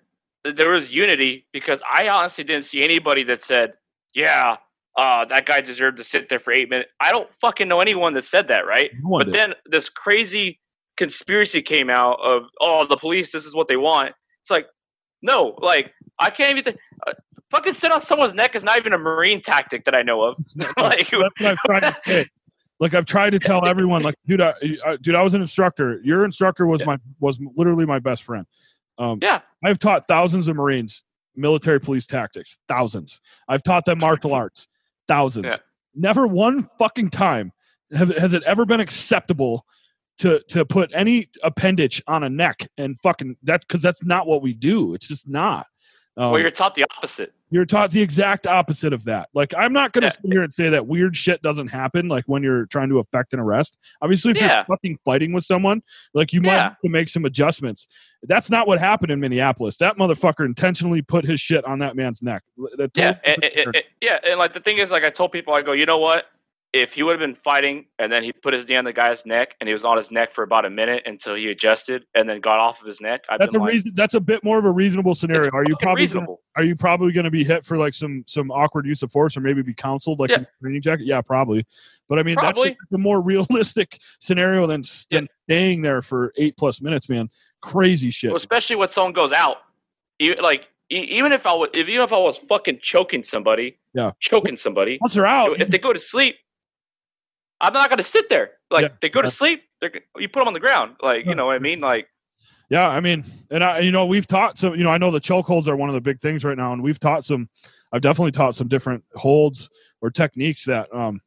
that 0.45 0.57
There 0.57 0.70
was 0.70 0.95
unity 0.95 1.47
because 1.53 1.82
I 1.91 2.09
honestly 2.09 2.45
didn't 2.45 2.64
see 2.64 2.82
anybody 2.82 3.22
that 3.24 3.43
said, 3.43 3.74
"Yeah, 4.14 4.59
uh, 4.97 5.24
that 5.26 5.47
guy 5.47 5.61
deserved 5.61 5.97
to 5.99 6.05
sit 6.05 6.28
there 6.28 6.38
for 6.38 6.53
eight 6.53 6.68
minutes." 6.70 6.90
I 7.01 7.11
don't 7.12 7.32
fucking 7.40 7.68
know 7.68 7.80
anyone 7.80 8.12
that 8.14 8.24
said 8.24 8.49
that, 8.49 8.66
right? 8.66 8.90
No 9.03 9.18
But 9.18 9.24
did. 9.26 9.34
then 9.34 9.55
this 9.66 9.88
crazy 9.88 10.61
conspiracy 10.97 11.62
came 11.62 11.90
out 11.90 12.18
of, 12.22 12.44
"Oh, 12.61 12.86
the 12.86 12.97
police, 12.97 13.32
this 13.32 13.44
is 13.47 13.55
what 13.55 13.68
they 13.68 13.76
want." 13.76 14.09
It's 14.42 14.51
like, 14.51 14.66
no, 15.22 15.55
like 15.59 15.92
I 16.18 16.30
can't 16.30 16.51
even. 16.59 16.64
Th- 16.64 16.76
uh, 17.07 17.12
fucking 17.51 17.72
sit 17.74 17.92
on 17.92 18.03
someone's 18.03 18.34
neck 18.34 18.57
is 18.57 18.64
not 18.64 18.76
even 18.76 18.92
a 18.92 18.99
marine 18.99 19.40
tactic 19.40 19.84
that 19.84 19.94
I 19.94 20.03
know 20.03 20.20
of. 20.22 20.36
like, 20.78 21.09
That's 21.11 21.12
what 21.12 21.32
I've 21.47 21.59
tried 21.59 21.80
to 21.80 21.97
say. 22.07 22.28
Like 22.80 22.92
I've 22.94 23.07
tried 23.07 23.30
to 23.30 23.38
tell 23.38 23.64
everyone, 23.66 24.03
like, 24.03 24.16
dude, 24.26 24.40
I, 24.40 24.53
I, 24.84 24.97
dude, 24.97 25.14
I 25.14 25.22
was 25.22 25.32
an 25.34 25.40
instructor. 25.40 26.01
Your 26.05 26.24
instructor 26.24 26.66
was 26.66 26.80
Yeah. 26.80 26.86
my 26.88 26.99
was 27.20 27.40
literally 27.57 27.86
my 27.86 27.99
best 28.01 28.22
friend. 28.24 28.44
Um, 28.99 29.18
Yeah. 29.22 29.40
I've 29.64 29.78
taught 29.78 30.07
thousands 30.07 30.49
of 30.49 30.57
Marines 30.57 31.05
military 31.36 31.78
police 31.80 32.05
tactics, 32.07 32.59
thousands. 32.68 33.20
I've 33.49 33.62
taught 33.62 33.84
them 33.84 33.99
martial 33.99 34.34
arts, 34.34 34.68
thousands. 35.09 35.46
Yeah. 35.50 35.57
Never 35.94 36.26
one 36.26 36.68
fucking 36.78 37.11
time 37.11 37.52
have, 37.92 38.09
has 38.16 38.32
it 38.32 38.42
ever 38.44 38.64
been 38.64 38.80
acceptable 38.80 39.64
to 40.18 40.40
to 40.48 40.64
put 40.64 40.90
any 40.94 41.28
appendage 41.42 42.02
on 42.07 42.24
a 42.24 42.30
neck 42.30 42.68
and 42.78 42.98
fucking 43.02 43.36
that 43.42 43.62
because 43.62 43.82
that's 43.82 44.02
not 44.02 44.26
what 44.26 44.42
we 44.42 44.52
do. 44.52 44.94
It's 44.94 45.09
just 45.09 45.28
not. 45.28 45.66
Um, 46.18 46.30
well, 46.30 46.40
you're 46.40 46.50
taught 46.50 46.74
the 46.74 46.84
opposite. 46.96 47.34
you're 47.50 47.66
taught 47.66 47.90
the 47.90 48.00
exact 48.00 48.46
opposite 48.46 48.92
of 48.94 49.04
that. 49.04 49.28
Like, 49.34 49.52
I'm 49.56 49.72
not 49.74 49.92
going 49.92 50.00
to 50.02 50.06
Yeah. 50.06 50.10
sit 50.12 50.32
here 50.32 50.42
and 50.42 50.50
say 50.52 50.70
that 50.70 50.86
weird 50.86 51.14
shit 51.16 51.42
doesn't 51.42 51.68
happen, 51.68 52.08
like 52.08 52.24
when 52.26 52.42
you're 52.42 52.64
trying 52.66 52.88
to 52.88 52.98
affect 53.00 53.34
an 53.34 53.40
arrest. 53.40 53.76
Obviously, 54.00 54.30
if 54.30 54.38
Yeah. 54.38 54.54
you're 54.56 54.64
fucking 54.64 54.98
fighting 55.04 55.32
with 55.34 55.44
someone, 55.44 55.82
like 56.14 56.32
you 56.32 56.40
might 56.40 56.54
Yeah. 56.54 56.62
have 56.64 56.80
to 56.80 56.88
make 56.88 57.08
some 57.10 57.24
adjustments. 57.26 57.86
That's 58.22 58.48
not 58.50 58.66
what 58.66 58.78
happened 58.78 59.12
in 59.12 59.20
Minneapolis. 59.20 59.76
That 59.76 59.98
motherfucker 59.98 60.46
intentionally 60.46 61.02
put 61.02 61.24
his 61.26 61.38
shit 61.40 61.64
on 61.66 61.80
that 61.80 61.96
man's 61.96 62.22
neck. 62.22 62.42
That 62.78 62.90
Yeah, 62.96 63.18
and, 63.24 63.44
and- 63.44 63.74
and- 63.76 63.84
yeah, 64.00 64.18
and 64.26 64.38
like 64.38 64.54
the 64.54 64.60
thing 64.60 64.78
is, 64.78 64.90
like 64.90 65.04
I 65.04 65.10
told 65.10 65.32
people, 65.32 65.52
I 65.52 65.60
go, 65.62 65.72
you 65.72 65.84
know 65.86 65.98
what? 65.98 66.26
If 66.82 66.92
he 66.94 67.02
would 67.02 67.12
have 67.12 67.20
been 67.20 67.34
fighting 67.34 67.86
and 67.98 68.12
then 68.12 68.22
he 68.22 68.32
put 68.32 68.52
his 68.52 68.68
knee 68.68 68.76
on 68.76 68.84
the 68.84 68.92
guy's 68.92 69.24
neck 69.24 69.54
and 69.60 69.68
he 69.68 69.72
was 69.72 69.84
on 69.84 69.96
his 69.96 70.10
neck 70.10 70.32
for 70.32 70.42
about 70.44 70.64
a 70.64 70.70
minute 70.70 71.02
until 71.06 71.34
he 71.34 71.48
adjusted 71.48 72.04
and 72.14 72.28
then 72.28 72.40
got 72.40 72.58
off 72.58 72.80
of 72.80 72.86
his 72.86 73.00
neck, 73.00 73.24
I've 73.28 73.38
that's 73.38 73.54
a 73.54 73.58
like, 73.58 73.72
reason. 73.72 73.92
That's 73.94 74.14
a 74.14 74.20
bit 74.20 74.44
more 74.44 74.58
of 74.58 74.64
a 74.64 74.70
reasonable 74.70 75.14
scenario. 75.14 75.50
Are 75.52 75.64
you 75.66 75.76
probably 75.80 76.06
gonna, 76.06 76.26
are 76.56 76.62
you 76.64 76.76
probably 76.76 77.12
going 77.12 77.24
to 77.24 77.30
be 77.30 77.44
hit 77.44 77.64
for 77.64 77.76
like 77.78 77.94
some 77.94 78.24
some 78.26 78.50
awkward 78.50 78.86
use 78.86 79.02
of 79.02 79.10
force 79.10 79.36
or 79.36 79.40
maybe 79.40 79.62
be 79.62 79.74
counseled 79.74 80.18
like 80.20 80.30
Yeah. 80.30 80.36
in 80.36 80.42
a 80.42 80.48
training 80.62 80.82
jacket? 80.82 81.06
Yeah, 81.06 81.20
probably. 81.22 81.66
But 82.08 82.18
I 82.18 82.22
mean, 82.22 82.36
Probably. 82.36 82.70
that's 82.70 82.92
a 82.92 82.98
more 82.98 83.20
realistic 83.32 83.98
scenario 84.20 84.66
than, 84.66 84.82
than 85.10 85.28
staying 85.48 85.82
there 85.82 86.02
for 86.02 86.32
eight 86.36 86.56
plus 86.56 86.80
minutes, 86.80 87.08
man. 87.08 87.30
Crazy 87.62 88.10
shit. 88.10 88.30
Well, 88.30 88.36
especially 88.36 88.76
when 88.76 88.88
someone 88.88 89.12
goes 89.12 89.32
out, 89.32 89.56
even 90.18 90.42
like 90.42 90.70
even 90.88 91.32
if 91.32 91.46
I 91.46 91.52
was, 91.52 91.70
if 91.74 91.88
even 91.88 92.02
if 92.02 92.12
I 92.12 92.18
was 92.18 92.38
fucking 92.38 92.78
choking 92.80 93.24
somebody, 93.24 93.76
Yeah. 93.92 94.12
choking 94.20 94.56
somebody, 94.56 94.98
Once 95.00 95.14
they're 95.14 95.26
out, 95.26 95.60
if 95.60 95.68
they 95.68 95.78
go 95.78 95.92
to 95.92 95.98
sleep, 95.98 96.36
I'm 97.61 97.72
not 97.72 97.88
gonna 97.90 98.02
sit 98.02 98.28
there. 98.28 98.52
Like 98.70 98.82
Yeah. 98.82 98.88
they 99.00 99.09
go 99.09 99.22
to 99.22 99.30
sleep, 99.30 99.62
they're, 99.80 99.92
you 100.18 100.28
put 100.28 100.40
them 100.40 100.48
on 100.48 100.54
the 100.54 100.61
ground. 100.61 100.96
Like 101.02 101.24
Yeah. 101.24 101.30
you 101.30 101.34
know 101.36 101.46
what 101.46 101.57
I 101.57 101.59
mean? 101.59 101.80
Like 101.80 102.09
Yeah, 102.68 102.88
I 102.88 103.00
mean, 103.00 103.24
and 103.50 103.62
I, 103.62 103.78
you 103.80 103.92
know, 103.92 104.07
we've 104.07 104.26
taught 104.26 104.59
some. 104.59 104.74
You 104.74 104.82
know, 104.84 104.90
I 104.90 104.98
know 104.98 105.11
the 105.12 105.20
choke 105.20 105.46
holds 105.46 105.68
are 105.68 105.76
one 105.76 105.88
of 105.88 105.94
the 105.94 106.00
big 106.00 106.20
things 106.20 106.44
right 106.44 106.57
now, 106.57 106.72
and 106.72 106.82
we've 106.82 106.98
taught 106.98 107.24
some. 107.24 107.48
I've 107.92 108.00
definitely 108.02 108.32
taught 108.32 108.54
some 108.57 108.66
different 108.68 109.04
holds 109.14 109.70
or 110.00 110.11
techniques 110.11 110.64
that 110.64 110.92
um 110.94 111.20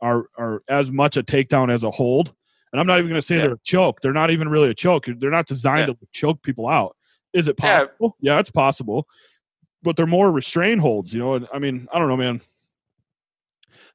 are 0.00 0.24
are 0.38 0.62
as 0.68 0.90
much 0.90 1.16
a 1.18 1.22
takedown 1.22 1.70
as 1.72 1.84
a 1.84 1.90
hold. 1.90 2.32
And 2.72 2.80
I'm 2.80 2.86
not 2.86 2.98
even 2.98 3.08
going 3.10 3.20
to 3.20 3.26
say 3.26 3.36
Yeah. 3.36 3.42
they're 3.42 3.52
a 3.52 3.58
choke. 3.62 4.00
They're 4.00 4.12
not 4.12 4.30
even 4.30 4.48
really 4.48 4.70
a 4.70 4.74
choke. 4.74 5.06
They're 5.06 5.30
not 5.30 5.46
designed 5.46 5.88
Yeah. 5.88 5.94
to 5.94 5.98
choke 6.12 6.42
people 6.42 6.66
out. 6.68 6.96
Is 7.32 7.46
it 7.48 7.56
possible? 7.56 8.16
Yeah. 8.20 8.38
it's 8.38 8.50
possible, 8.50 9.06
but 9.82 9.96
they're 9.96 10.06
more 10.06 10.30
restrained 10.32 10.80
holds. 10.80 11.12
You 11.14 11.20
know, 11.20 11.34
and 11.34 11.46
I 11.52 11.58
mean, 11.58 11.86
I 11.92 11.98
don't 11.98 12.08
know, 12.08 12.16
man. 12.16 12.40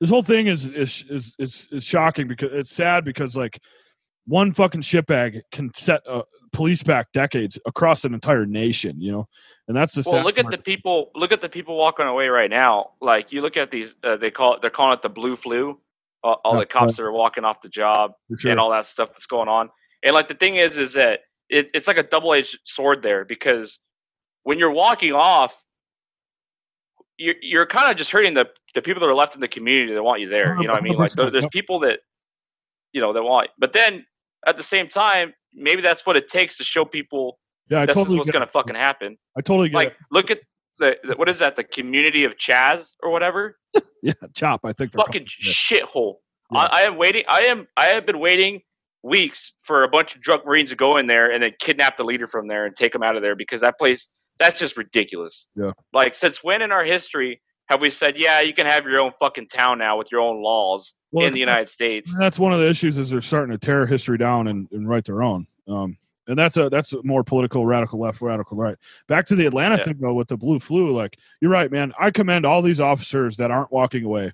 This 0.01 0.09
whole 0.09 0.23
thing 0.23 0.47
is 0.47 0.67
is 0.67 1.05
is 1.09 1.35
is, 1.39 1.67
is 1.71 1.83
shocking 1.85 2.27
because 2.27 2.49
it's 2.51 2.75
sad 2.75 3.05
because 3.05 3.37
like 3.37 3.59
one 4.25 4.51
fucking 4.51 4.81
shitbag 4.81 5.41
can 5.51 5.71
set 5.75 6.01
a 6.07 6.23
police 6.51 6.83
back 6.83 7.11
decades 7.11 7.59
across 7.65 8.03
an 8.03 8.13
entire 8.13 8.45
nation, 8.45 8.99
you 8.99 9.11
know, 9.11 9.27
and 9.67 9.77
that's 9.77 9.93
the 9.93 10.03
Well, 10.05 10.23
look 10.23 10.39
at 10.39 10.49
the 10.49 10.57
people. 10.57 11.11
Look 11.15 11.31
at 11.31 11.39
the 11.39 11.49
people 11.49 11.77
walking 11.77 12.07
away 12.07 12.27
right 12.29 12.49
now. 12.49 12.91
Like 12.99 13.31
you 13.31 13.41
look 13.41 13.57
at 13.57 13.69
these. 13.71 13.95
Uh, 14.03 14.17
they 14.17 14.31
call 14.31 14.55
it. 14.55 14.61
They're 14.61 14.71
calling 14.71 14.93
it 14.93 15.03
the 15.03 15.09
blue 15.09 15.35
flu. 15.35 15.79
All, 16.23 16.41
all 16.43 16.59
the 16.59 16.65
cops 16.67 16.97
that 16.97 17.03
are 17.03 17.11
walking 17.11 17.45
off 17.45 17.61
the 17.61 17.69
job 17.69 18.13
sure. 18.37 18.51
and 18.51 18.59
all 18.59 18.69
that 18.69 18.85
stuff 18.85 19.09
that's 19.09 19.25
going 19.25 19.47
on. 19.47 19.69
And 20.03 20.13
like 20.13 20.27
the 20.27 20.35
thing 20.35 20.57
is, 20.57 20.77
is 20.77 20.93
that 20.93 21.21
it, 21.49 21.71
it's 21.73 21.87
like 21.87 21.97
a 21.97 22.03
double 22.03 22.33
edged 22.33 22.59
sword 22.63 23.01
there 23.01 23.25
because 23.25 23.79
when 24.43 24.59
you're 24.59 24.71
walking 24.71 25.13
off, 25.13 25.63
you're 27.21 27.35
you're 27.41 27.65
kind 27.65 27.89
of 27.91 27.97
just 27.97 28.11
hurting 28.11 28.33
the 28.33 28.49
the 28.73 28.81
people 28.81 28.99
that 29.01 29.07
are 29.07 29.15
left 29.15 29.35
in 29.35 29.41
the 29.41 29.47
community 29.47 29.93
that 29.93 30.03
want 30.03 30.21
you 30.21 30.29
there. 30.29 30.57
You 30.59 30.67
know 30.67 30.73
what 30.73 30.81
I 30.81 30.83
mean? 30.83 30.95
Like 30.97 31.11
there- 31.13 31.29
there's 31.29 31.47
people 31.47 31.79
that 31.79 31.99
you 32.93 33.01
know 33.01 33.13
that 33.13 33.23
want. 33.23 33.49
But 33.57 33.73
then 33.73 34.05
at 34.47 34.57
the 34.57 34.63
same 34.63 34.87
time, 34.87 35.33
maybe 35.53 35.81
that's 35.81 36.05
what 36.05 36.17
it 36.17 36.27
takes 36.27 36.57
to 36.57 36.63
show 36.63 36.83
people 36.85 37.39
yeah, 37.69 37.81
I 37.81 37.85
this 37.85 37.95
totally 37.95 38.15
is 38.15 38.19
what's 38.19 38.31
going 38.31 38.45
to 38.45 38.51
fucking 38.51 38.75
happen 38.75 39.17
I 39.37 39.41
totally 39.41 39.69
get 39.69 39.75
like 39.77 39.87
it. 39.89 39.97
look 40.11 40.31
at 40.31 40.39
the, 40.79 40.97
the 41.03 41.13
what 41.15 41.29
is 41.29 41.39
that 41.39 41.55
the 41.55 41.63
community 41.63 42.23
of 42.25 42.35
Chaz 42.37 42.91
or 43.03 43.11
whatever 43.11 43.57
Yeah, 44.03 44.13
chop. 44.33 44.61
I 44.65 44.73
think 44.73 44.91
they're 44.91 45.01
fucking 45.05 45.25
shithole. 45.25 46.15
Yeah. 46.51 46.61
I, 46.63 46.79
I 46.79 46.81
am 46.81 46.97
waiting. 46.97 47.23
I 47.29 47.41
am. 47.41 47.67
I 47.77 47.85
have 47.85 48.05
been 48.05 48.19
waiting 48.19 48.61
weeks 49.03 49.53
for 49.61 49.83
a 49.83 49.87
bunch 49.87 50.15
of 50.15 50.21
drug 50.21 50.45
marines 50.45 50.71
to 50.71 50.75
go 50.75 50.97
in 50.97 51.07
there 51.07 51.31
and 51.31 51.41
then 51.41 51.51
kidnap 51.59 51.97
the 51.97 52.03
leader 52.03 52.27
from 52.27 52.47
there 52.47 52.65
and 52.65 52.75
take 52.75 52.93
him 52.93 53.03
out 53.03 53.15
of 53.15 53.21
there 53.21 53.35
because 53.35 53.61
that 53.61 53.77
place 53.77 54.07
that's 54.41 54.59
just 54.59 54.75
ridiculous. 54.77 55.47
Yeah. 55.55 55.71
Like 55.93 56.15
since 56.15 56.43
when 56.43 56.61
in 56.61 56.71
our 56.71 56.83
history 56.83 57.41
have 57.67 57.79
we 57.81 57.89
said, 57.89 58.17
yeah, 58.17 58.41
you 58.41 58.53
can 58.53 58.65
have 58.65 58.85
your 58.85 58.99
own 59.01 59.13
fucking 59.19 59.47
town 59.47 59.77
now 59.77 59.97
with 59.97 60.11
your 60.11 60.19
own 60.19 60.41
laws 60.43 60.93
Well, 61.11 61.25
in 61.25 61.33
the 61.33 61.39
United 61.39 61.69
States? 61.69 62.13
That's 62.19 62.37
one 62.37 62.51
of 62.51 62.59
the 62.59 62.67
issues 62.67 62.97
is 62.97 63.11
they're 63.11 63.21
starting 63.21 63.57
to 63.57 63.57
tear 63.57 63.85
history 63.85 64.17
down 64.17 64.47
and, 64.47 64.67
and 64.71 64.89
write 64.89 65.05
their 65.05 65.23
own. 65.23 65.47
Um, 65.67 65.97
and 66.27 66.37
that's 66.37 66.57
a 66.57 66.69
that's 66.69 66.93
a 66.93 67.01
more 67.03 67.23
political 67.23 67.65
radical 67.65 67.99
left, 67.99 68.21
radical 68.21 68.57
right. 68.57 68.77
Back 69.07 69.25
to 69.27 69.35
the 69.35 69.45
Atlanta 69.45 69.77
Yeah. 69.77 69.85
thing 69.85 69.97
though 69.99 70.13
with 70.13 70.27
the 70.27 70.37
blue 70.37 70.59
flu, 70.59 70.95
like 70.95 71.17
you're 71.39 71.51
right, 71.51 71.71
man. 71.71 71.93
I 71.99 72.11
commend 72.11 72.45
all 72.45 72.61
these 72.61 72.79
officers 72.79 73.37
that 73.37 73.51
aren't 73.51 73.71
walking 73.71 74.03
away. 74.03 74.31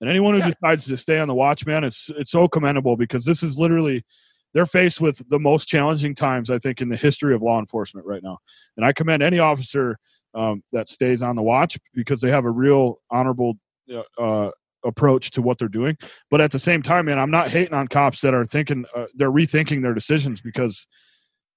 And 0.00 0.08
anyone 0.08 0.34
who 0.34 0.40
Yeah. 0.40 0.50
decides 0.50 0.86
to 0.86 0.96
stay 0.96 1.18
on 1.18 1.28
the 1.28 1.34
watch, 1.34 1.66
man, 1.66 1.84
it's 1.84 2.10
it's 2.16 2.30
so 2.30 2.48
commendable 2.48 2.96
because 2.96 3.24
this 3.24 3.42
is 3.42 3.58
literally 3.58 4.04
they're 4.52 4.66
faced 4.66 5.00
with 5.00 5.28
the 5.28 5.38
most 5.38 5.66
challenging 5.66 6.14
times 6.14 6.50
I 6.50 6.58
think 6.58 6.80
in 6.80 6.88
the 6.88 6.96
history 6.96 7.34
of 7.34 7.42
law 7.42 7.58
enforcement 7.58 8.06
right 8.06 8.22
now. 8.22 8.38
And 8.76 8.84
I 8.84 8.92
commend 8.92 9.22
any 9.22 9.38
officer 9.38 9.98
um, 10.34 10.62
that 10.72 10.88
stays 10.88 11.22
on 11.22 11.36
the 11.36 11.42
watch 11.42 11.78
because 11.94 12.20
they 12.20 12.30
have 12.30 12.44
a 12.44 12.50
real 12.50 13.00
honorable 13.10 13.54
uh, 13.92 14.02
uh, 14.20 14.50
approach 14.84 15.30
to 15.32 15.42
what 15.42 15.58
they're 15.58 15.68
doing. 15.68 15.96
But 16.30 16.40
at 16.40 16.50
the 16.50 16.58
same 16.58 16.82
time, 16.82 17.06
man, 17.06 17.18
I'm 17.18 17.30
not 17.30 17.50
hating 17.50 17.74
on 17.74 17.88
cops 17.88 18.20
that 18.22 18.34
are 18.34 18.44
thinking 18.44 18.84
uh, 18.94 19.06
they're 19.14 19.32
rethinking 19.32 19.82
their 19.82 19.94
decisions 19.94 20.40
because, 20.40 20.86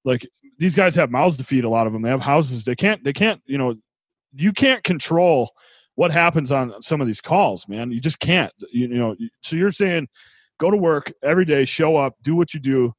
like, 0.04 0.28
these 0.60 0.76
guys 0.76 0.96
have 0.96 1.10
mouths 1.10 1.38
to 1.38 1.44
feed. 1.44 1.64
A 1.64 1.70
lot 1.70 1.88
of 1.88 1.94
them, 1.94 2.02
they 2.02 2.10
have 2.10 2.22
houses. 2.22 2.64
They 2.64 2.76
can't. 2.76 3.04
They 3.04 3.14
can't. 3.14 3.42
You 3.46 3.58
know, 3.58 3.76
you 4.34 4.54
can't 4.54 4.84
control 4.84 5.52
what 5.96 6.12
happens 6.12 6.52
on 6.52 6.82
some 6.82 7.02
of 7.02 7.08
these 7.08 7.22
calls, 7.22 7.68
man. 7.68 7.92
You 7.92 8.00
just 8.00 8.20
can't. 8.20 8.52
You, 8.72 8.88
you 8.88 8.98
know. 8.98 9.16
So 9.42 9.56
you're 9.56 9.72
saying, 9.72 10.08
go 10.60 10.72
to 10.72 10.78
work 10.78 11.12
every 11.24 11.46
day, 11.46 11.66
show 11.66 11.96
up, 11.98 12.16
do 12.22 12.36
what 12.36 12.54
you 12.54 12.60
do, 12.60 12.94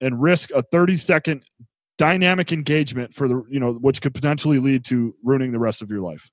and 0.00 0.20
risk 0.20 0.50
a 0.54 0.62
30 0.62 0.96
second 0.96 1.44
dynamic 1.98 2.52
engagement 2.52 3.12
for 3.12 3.26
the 3.26 3.42
you 3.50 3.58
know 3.58 3.72
which 3.72 4.00
could 4.00 4.14
potentially 4.14 4.58
lead 4.60 4.84
to 4.84 5.14
ruining 5.24 5.50
the 5.52 5.58
rest 5.58 5.82
of 5.82 5.90
your 5.90 6.00
life. 6.00 6.30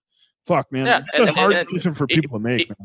Fuck, 0.47 0.71
man. 0.71 0.85
Yeah, 0.85 1.01
It's 1.13 1.29
a 1.29 1.33
hard 1.33 1.53
and- 1.53 1.67
decision 1.67 1.93
for 1.93 2.03
it- 2.03 2.09
people 2.11 2.37
to 2.37 2.43
make. 2.43 2.69
it-. 2.69 2.77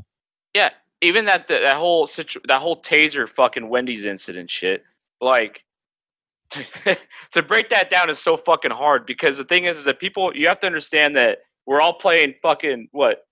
Yeah, 0.54 0.70
even 1.02 1.24
that 1.26 1.46
that 1.48 1.76
whole 1.76 2.06
situ- 2.06 2.40
that 2.48 2.60
whole 2.60 2.80
taser 2.80 3.28
fucking 3.28 3.68
Wendy's 3.68 4.04
incident 4.06 4.50
shit. 4.50 4.82
Like 5.20 5.62
to 7.32 7.42
break 7.42 7.68
that 7.68 7.90
down 7.90 8.10
is 8.10 8.18
so 8.18 8.36
fucking 8.36 8.70
hard 8.70 9.06
because 9.06 9.36
the 9.38 9.44
thing 9.44 9.66
is, 9.66 9.78
is 9.78 9.84
that 9.84 10.00
people 10.00 10.34
you 10.34 10.48
have 10.48 10.58
to 10.60 10.66
understand 10.66 11.14
that 11.16 11.38
we're 11.66 11.80
all 11.80 11.92
playing 11.92 12.34
fucking 12.42 12.88
what 12.92 13.26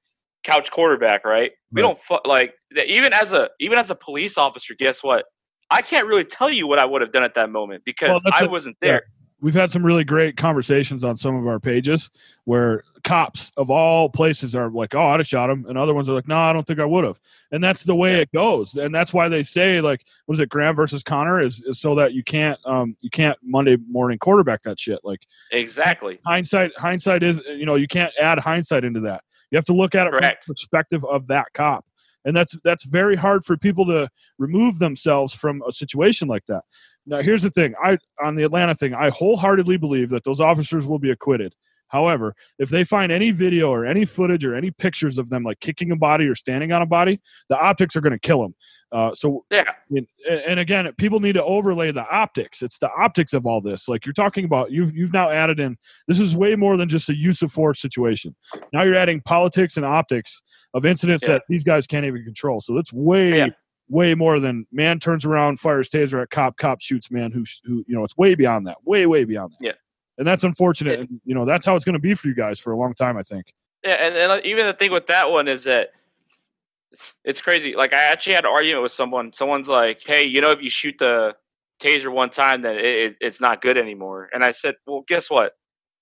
couch 0.49 0.70
quarterback, 0.70 1.24
right? 1.24 1.53
We 1.72 1.82
Right. 1.82 1.96
don't 2.11 2.26
like 2.26 2.55
even 2.86 3.12
as 3.12 3.32
a 3.32 3.51
even 3.61 3.78
as 3.78 3.90
a 3.90 3.94
police 3.94 4.38
officer. 4.38 4.74
Guess 4.74 5.03
what? 5.03 5.26
I 5.70 5.82
can't 5.82 6.07
really 6.07 6.24
tell 6.24 6.51
you 6.51 6.66
what 6.66 6.78
I 6.78 6.84
would 6.86 7.03
have 7.03 7.12
done 7.12 7.24
at 7.24 7.34
that 7.34 7.51
moment 7.51 7.84
because 7.84 8.09
Well, 8.24 8.32
I 8.32 8.44
a- 8.44 8.49
wasn't 8.49 8.76
yeah. 8.80 8.88
there. 8.88 9.03
we've 9.40 9.55
had 9.55 9.70
some 9.70 9.84
really 9.86 10.03
great 10.03 10.36
conversations 10.36 11.05
on 11.05 11.16
some 11.16 11.36
of 11.36 11.46
our 11.46 11.61
pages 11.61 12.11
where 12.44 12.82
cops 13.05 13.53
of 13.57 13.70
all 13.70 14.09
places 14.09 14.57
are 14.57 14.68
like, 14.68 14.94
"Oh, 14.96 15.07
I'd 15.09 15.20
have 15.20 15.26
shot 15.28 15.49
him," 15.49 15.64
and 15.68 15.78
other 15.78 15.94
ones 15.94 16.09
are 16.09 16.14
like, 16.14 16.26
"No, 16.26 16.36
I 16.38 16.53
don't 16.53 16.66
think 16.66 16.80
I 16.80 16.84
would 16.84 17.05
have." 17.05 17.20
And 17.53 17.62
that's 17.62 17.84
the 17.84 17.94
way 17.94 18.12
Yeah. 18.14 18.22
it 18.22 18.32
goes, 18.32 18.74
and 18.76 18.92
that's 18.92 19.12
why 19.14 19.28
they 19.28 19.42
say 19.44 19.80
like, 19.80 20.05
"What 20.26 20.34
is 20.34 20.40
it, 20.40 20.49
Graham 20.49 20.74
versus 20.74 21.03
Connor?" 21.05 21.40
Is, 21.40 21.62
is 21.62 21.78
so 21.78 21.94
that 21.96 22.14
you 22.14 22.24
can't 22.24 22.59
um 22.64 22.96
you 23.01 23.11
can't 23.11 23.38
Monday 23.42 23.76
morning 23.88 24.18
quarterback 24.18 24.62
that 24.62 24.80
shit. 24.80 24.99
Like 25.05 25.20
Exactly. 25.53 26.18
hindsight, 26.26 26.72
hindsight 26.76 27.22
is 27.22 27.40
you 27.46 27.66
know 27.66 27.76
you 27.76 27.86
can't 27.86 28.12
add 28.18 28.38
hindsight 28.40 28.84
into 28.84 29.01
that. 29.01 29.22
You 29.51 29.57
have 29.57 29.64
to 29.66 29.74
look 29.74 29.94
at 29.94 30.07
it 30.07 30.12
Correct. 30.12 30.44
from 30.44 30.53
the 30.53 30.55
perspective 30.55 31.05
of 31.05 31.26
that 31.28 31.46
cop. 31.55 31.84
and 32.24 32.36
that's 32.36 32.57
that's 32.64 32.84
very 32.84 33.16
hard 33.16 33.44
for 33.44 33.57
people 33.57 33.86
to 33.86 34.09
remove 34.38 34.78
themselves 34.78 35.32
from 35.34 35.62
a 35.68 35.72
situation 35.72 36.28
like 36.28 36.44
that. 36.46 36.62
Now, 37.07 37.22
here's 37.22 37.42
the 37.42 37.51
thing: 37.51 37.74
I 37.82 37.99
on 38.22 38.34
the 38.36 38.44
Atlanta 38.44 38.74
thing, 38.74 38.94
I 38.94 39.11
wholeheartedly 39.11 39.78
believe 39.78 40.11
that 40.11 40.24
those 40.24 40.40
officers 40.40 40.86
will 40.86 40.99
be 40.99 41.11
acquitted. 41.11 41.55
However, 41.89 42.34
if 42.59 42.68
they 42.68 42.84
find 42.84 43.11
any 43.12 43.30
video 43.30 43.70
or 43.70 43.84
any 43.86 44.05
footage 44.05 44.45
or 44.45 44.55
any 44.55 44.70
pictures 44.70 45.18
of 45.18 45.28
them 45.30 45.43
like 45.43 45.61
kicking 45.61 45.91
a 45.91 45.97
body 45.97 46.26
or 46.26 46.34
standing 46.34 46.72
on 46.72 46.82
a 46.82 46.86
body, 46.86 47.20
the 47.49 47.59
optics 47.59 47.97
are 47.97 48.01
going 48.01 48.12
to 48.12 48.18
kill 48.18 48.43
them. 48.43 48.55
Uh, 48.91 49.14
so 49.14 49.45
Yeah. 49.51 49.64
I 49.68 49.74
mean, 49.91 50.07
and 50.47 50.59
again, 50.61 50.91
people 50.97 51.20
need 51.20 51.32
to 51.34 51.45
overlay 51.45 51.91
the 51.93 52.07
optics. 52.09 52.62
It's 52.62 52.78
the 52.78 52.91
optics 52.99 53.32
of 53.34 53.45
all 53.47 53.61
this. 53.61 53.86
Like 53.89 54.07
you're 54.07 54.12
talking 54.14 54.45
about, 54.47 54.70
you've 54.70 54.97
you've 54.97 55.12
now 55.12 55.28
added 55.30 55.61
in. 55.61 55.76
This 56.07 56.18
is 56.18 56.34
way 56.34 56.57
more 56.57 56.76
than 56.78 56.89
just 56.89 57.09
a 57.11 57.14
use 57.16 57.43
of 57.43 57.53
force 57.53 57.80
situation. 57.80 58.34
Now 58.72 58.82
you're 58.84 58.95
adding 58.95 59.20
politics 59.20 59.76
and 59.76 59.84
optics 59.84 60.41
of 60.74 60.86
incidents 60.86 61.24
Yeah. 61.24 61.34
that 61.34 61.43
these 61.49 61.64
guys 61.64 61.86
can't 61.86 62.07
even 62.07 62.24
control. 62.24 62.61
So 62.61 62.74
that's 62.74 62.93
way, 62.93 63.36
Yeah. 63.39 63.47
way 63.91 64.14
more 64.14 64.41
than 64.41 64.66
man 64.72 64.99
turns 65.01 65.24
around, 65.26 65.61
fires 65.61 65.91
taser 65.91 66.22
at 66.22 66.30
cop, 66.30 66.57
cop 66.57 66.80
shoots 66.80 67.11
man 67.11 67.30
who 67.30 67.45
who 67.64 67.84
you 67.86 67.95
know. 67.95 68.05
It's 68.05 68.16
way 68.16 68.34
beyond 68.34 68.66
that. 68.68 68.78
Way 68.86 69.05
way 69.07 69.24
beyond 69.24 69.53
that. 69.53 69.66
Yeah. 69.66 69.72
And 70.19 70.27
that's 70.27 70.45
unfortunate. 70.45 71.01
And, 71.01 71.21
you 71.25 71.35
know 71.35 71.45
that's 71.45 71.64
how 71.64 71.77
it's 71.77 71.85
going 71.85 71.95
to 71.95 72.01
be 72.01 72.14
for 72.14 72.29
you 72.29 72.35
guys 72.35 72.61
for 72.61 72.73
a 72.73 72.77
long 72.77 72.93
time. 72.95 73.16
I 73.16 73.23
think. 73.23 73.55
Yeah, 73.85 73.95
and, 73.95 74.14
and 74.16 74.45
even 74.45 74.66
the 74.66 74.73
thing 74.73 74.91
with 74.91 75.07
that 75.07 75.31
one 75.31 75.49
is 75.49 75.64
that 75.64 75.91
it's 77.25 77.41
crazy. 77.41 77.75
Like 77.75 77.95
I 77.95 78.03
actually 78.03 78.35
had 78.35 78.45
an 78.45 78.51
argument 78.51 78.83
with 78.83 78.93
someone. 78.93 79.33
Someone's 79.33 79.69
like, 79.69 80.03
"Hey, 80.05 80.25
you 80.25 80.41
know, 80.41 80.51
if 80.51 80.61
you 80.61 80.71
shoot 80.71 80.97
the 80.99 81.35
taser 81.81 82.12
one 82.12 82.31
time, 82.31 82.62
then 82.62 82.77
it, 82.77 82.85
it, 82.85 83.16
it's 83.21 83.41
not 83.41 83.62
good 83.62 83.79
anymore." 83.79 84.29
And 84.33 84.45
I 84.45 84.51
said, 84.51 84.75
"Well, 84.87 85.05
guess 85.07 85.31
what?" 85.31 85.53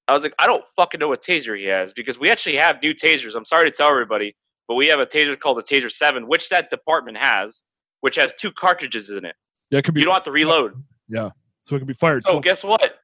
I 0.09 0.14
was 0.14 0.23
like, 0.23 0.35
"I 0.39 0.47
don't 0.47 0.64
fucking 0.77 0.99
know 0.99 1.09
what 1.09 1.23
taser 1.23 1.57
he 1.57 1.64
has 1.64 1.93
because 1.93 2.19
we 2.19 2.31
actually 2.31 2.57
have 2.57 2.81
new 2.83 2.95
tasers. 2.95 3.35
I'm 3.35 3.45
sorry 3.45 3.71
to 3.71 3.77
tell 3.77 3.91
everybody, 3.91 4.35
but 4.69 4.77
we 4.77 4.87
have 4.89 5.01
a 5.01 5.07
taser 5.07 5.39
called 5.39 5.59
the 5.59 5.62
Taser 5.62 5.91
Seven, 5.91 6.27
which 6.27 6.49
that 6.49 6.71
department 6.71 7.19
has, 7.19 7.62
which 8.01 8.17
has 8.17 8.33
two 8.35 8.53
cartridges 8.53 9.11
in 9.11 9.25
it. 9.25 9.35
Yeah, 9.71 9.81
it 9.81 9.83
could 9.85 9.95
be. 9.95 10.01
You 10.01 10.07
don't 10.07 10.14
have 10.14 10.25
to 10.25 10.33
reload. 10.33 10.83
Yeah. 11.09 11.31
So 11.64 11.77
it 11.77 11.81
could 11.81 11.89
be 11.89 11.95
fired. 11.95 12.25
So 12.25 12.41
guess 12.41 12.62
what? 12.62 13.01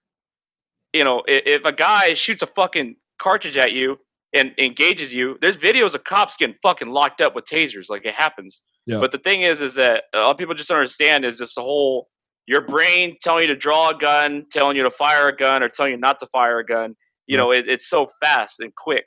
You 0.92 1.04
know, 1.04 1.22
if, 1.26 1.42
if 1.60 1.64
a 1.64 1.72
guy 1.72 2.14
shoots 2.14 2.42
a 2.42 2.46
fucking 2.46 2.96
cartridge 3.18 3.56
at 3.56 3.72
you 3.72 3.98
and 4.34 4.52
engages 4.58 5.14
you, 5.14 5.38
there's 5.40 5.56
videos 5.56 5.94
of 5.94 6.04
cops 6.04 6.36
getting 6.36 6.56
fucking 6.62 6.88
locked 6.88 7.20
up 7.20 7.34
with 7.34 7.44
tasers. 7.44 7.88
Like 7.88 8.04
it 8.04 8.14
happens. 8.14 8.62
Yeah. 8.86 8.98
But 8.98 9.12
the 9.12 9.18
thing 9.18 9.42
is, 9.42 9.60
is 9.60 9.74
that 9.74 10.04
a 10.14 10.18
lot 10.18 10.30
of 10.30 10.38
people 10.38 10.54
just 10.54 10.68
don't 10.68 10.78
understand 10.78 11.24
is 11.24 11.38
this 11.38 11.54
the 11.54 11.62
whole 11.62 12.08
your 12.46 12.62
brain 12.62 13.16
telling 13.20 13.42
you 13.42 13.48
to 13.48 13.56
draw 13.56 13.90
a 13.90 13.96
gun, 13.96 14.46
telling 14.50 14.76
you 14.76 14.82
to 14.82 14.90
fire 14.90 15.28
a 15.28 15.36
gun, 15.36 15.62
or 15.62 15.68
telling 15.68 15.92
you 15.92 15.98
not 15.98 16.18
to 16.18 16.26
fire 16.26 16.58
a 16.58 16.66
gun. 16.66 16.94
You 17.26 17.36
know, 17.36 17.52
it, 17.52 17.68
it's 17.68 17.88
so 17.88 18.08
fast 18.20 18.60
and 18.60 18.74
quick. 18.74 19.04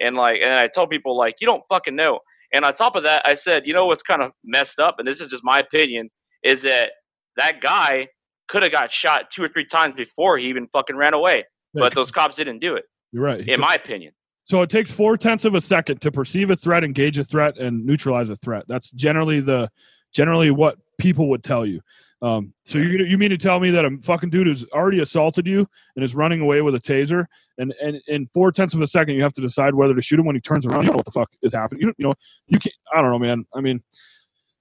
And 0.00 0.16
like, 0.16 0.40
and 0.42 0.52
I 0.54 0.68
tell 0.68 0.86
people 0.86 1.16
like, 1.16 1.34
you 1.40 1.46
don't 1.46 1.62
fucking 1.68 1.94
know. 1.94 2.20
And 2.54 2.64
on 2.64 2.72
top 2.72 2.96
of 2.96 3.02
that, 3.02 3.22
I 3.26 3.34
said, 3.34 3.66
you 3.66 3.74
know 3.74 3.84
what's 3.86 4.02
kind 4.02 4.22
of 4.22 4.32
messed 4.42 4.78
up, 4.78 4.96
and 4.98 5.06
this 5.06 5.20
is 5.20 5.28
just 5.28 5.44
my 5.44 5.58
opinion, 5.58 6.08
is 6.42 6.62
that 6.62 6.92
that 7.36 7.60
guy 7.60 8.08
could 8.48 8.62
have 8.62 8.72
got 8.72 8.90
shot 8.90 9.30
two 9.30 9.44
or 9.44 9.48
three 9.48 9.64
times 9.64 9.94
before 9.94 10.38
he 10.38 10.48
even 10.48 10.66
fucking 10.68 10.96
ran 10.96 11.14
away. 11.14 11.44
But 11.74 11.94
those 11.94 12.10
cops 12.10 12.36
didn't 12.36 12.58
do 12.58 12.74
it, 12.74 12.86
You're 13.12 13.22
right. 13.22 13.46
In 13.46 13.60
my 13.60 13.74
opinion. 13.74 14.12
So 14.44 14.62
it 14.62 14.70
takes 14.70 14.90
four 14.90 15.16
tenths 15.18 15.44
of 15.44 15.54
a 15.54 15.60
second 15.60 16.00
to 16.00 16.10
perceive 16.10 16.50
a 16.50 16.56
threat, 16.56 16.82
engage 16.82 17.18
a 17.18 17.24
threat, 17.24 17.58
and 17.58 17.84
neutralize 17.84 18.30
a 18.30 18.36
threat. 18.36 18.64
That's 18.66 18.90
generally 18.92 19.40
the 19.40 19.70
generally 20.14 20.50
what 20.50 20.78
people 20.96 21.28
would 21.28 21.44
tell 21.44 21.66
you. 21.66 21.82
Um, 22.20 22.52
so 22.64 22.78
you 22.78 23.04
you 23.04 23.18
mean 23.18 23.30
to 23.30 23.36
tell 23.36 23.60
me 23.60 23.70
that 23.70 23.84
a 23.84 23.90
fucking 24.02 24.30
dude 24.30 24.46
who's 24.46 24.64
already 24.72 25.00
assaulted 25.00 25.46
you 25.46 25.68
and 25.94 26.04
is 26.04 26.14
running 26.14 26.40
away 26.40 26.62
with 26.62 26.74
a 26.74 26.80
taser, 26.80 27.26
and 27.58 27.74
and 27.80 28.00
in 28.08 28.26
four 28.34 28.50
tenths 28.50 28.74
of 28.74 28.80
a 28.80 28.86
second 28.86 29.14
you 29.14 29.22
have 29.22 29.34
to 29.34 29.42
decide 29.42 29.74
whether 29.74 29.94
to 29.94 30.02
shoot 30.02 30.18
him 30.18 30.26
when 30.26 30.34
he 30.34 30.40
turns 30.40 30.66
around? 30.66 30.84
You 30.84 30.90
know 30.90 30.96
what 30.96 31.04
the 31.04 31.12
fuck 31.12 31.30
is 31.42 31.52
happening. 31.52 31.82
You, 31.82 31.94
you 31.98 32.06
know 32.06 32.12
you 32.46 32.58
can't. 32.58 32.74
I 32.92 33.02
don't 33.02 33.10
know, 33.10 33.18
man. 33.18 33.44
I 33.54 33.60
mean, 33.60 33.82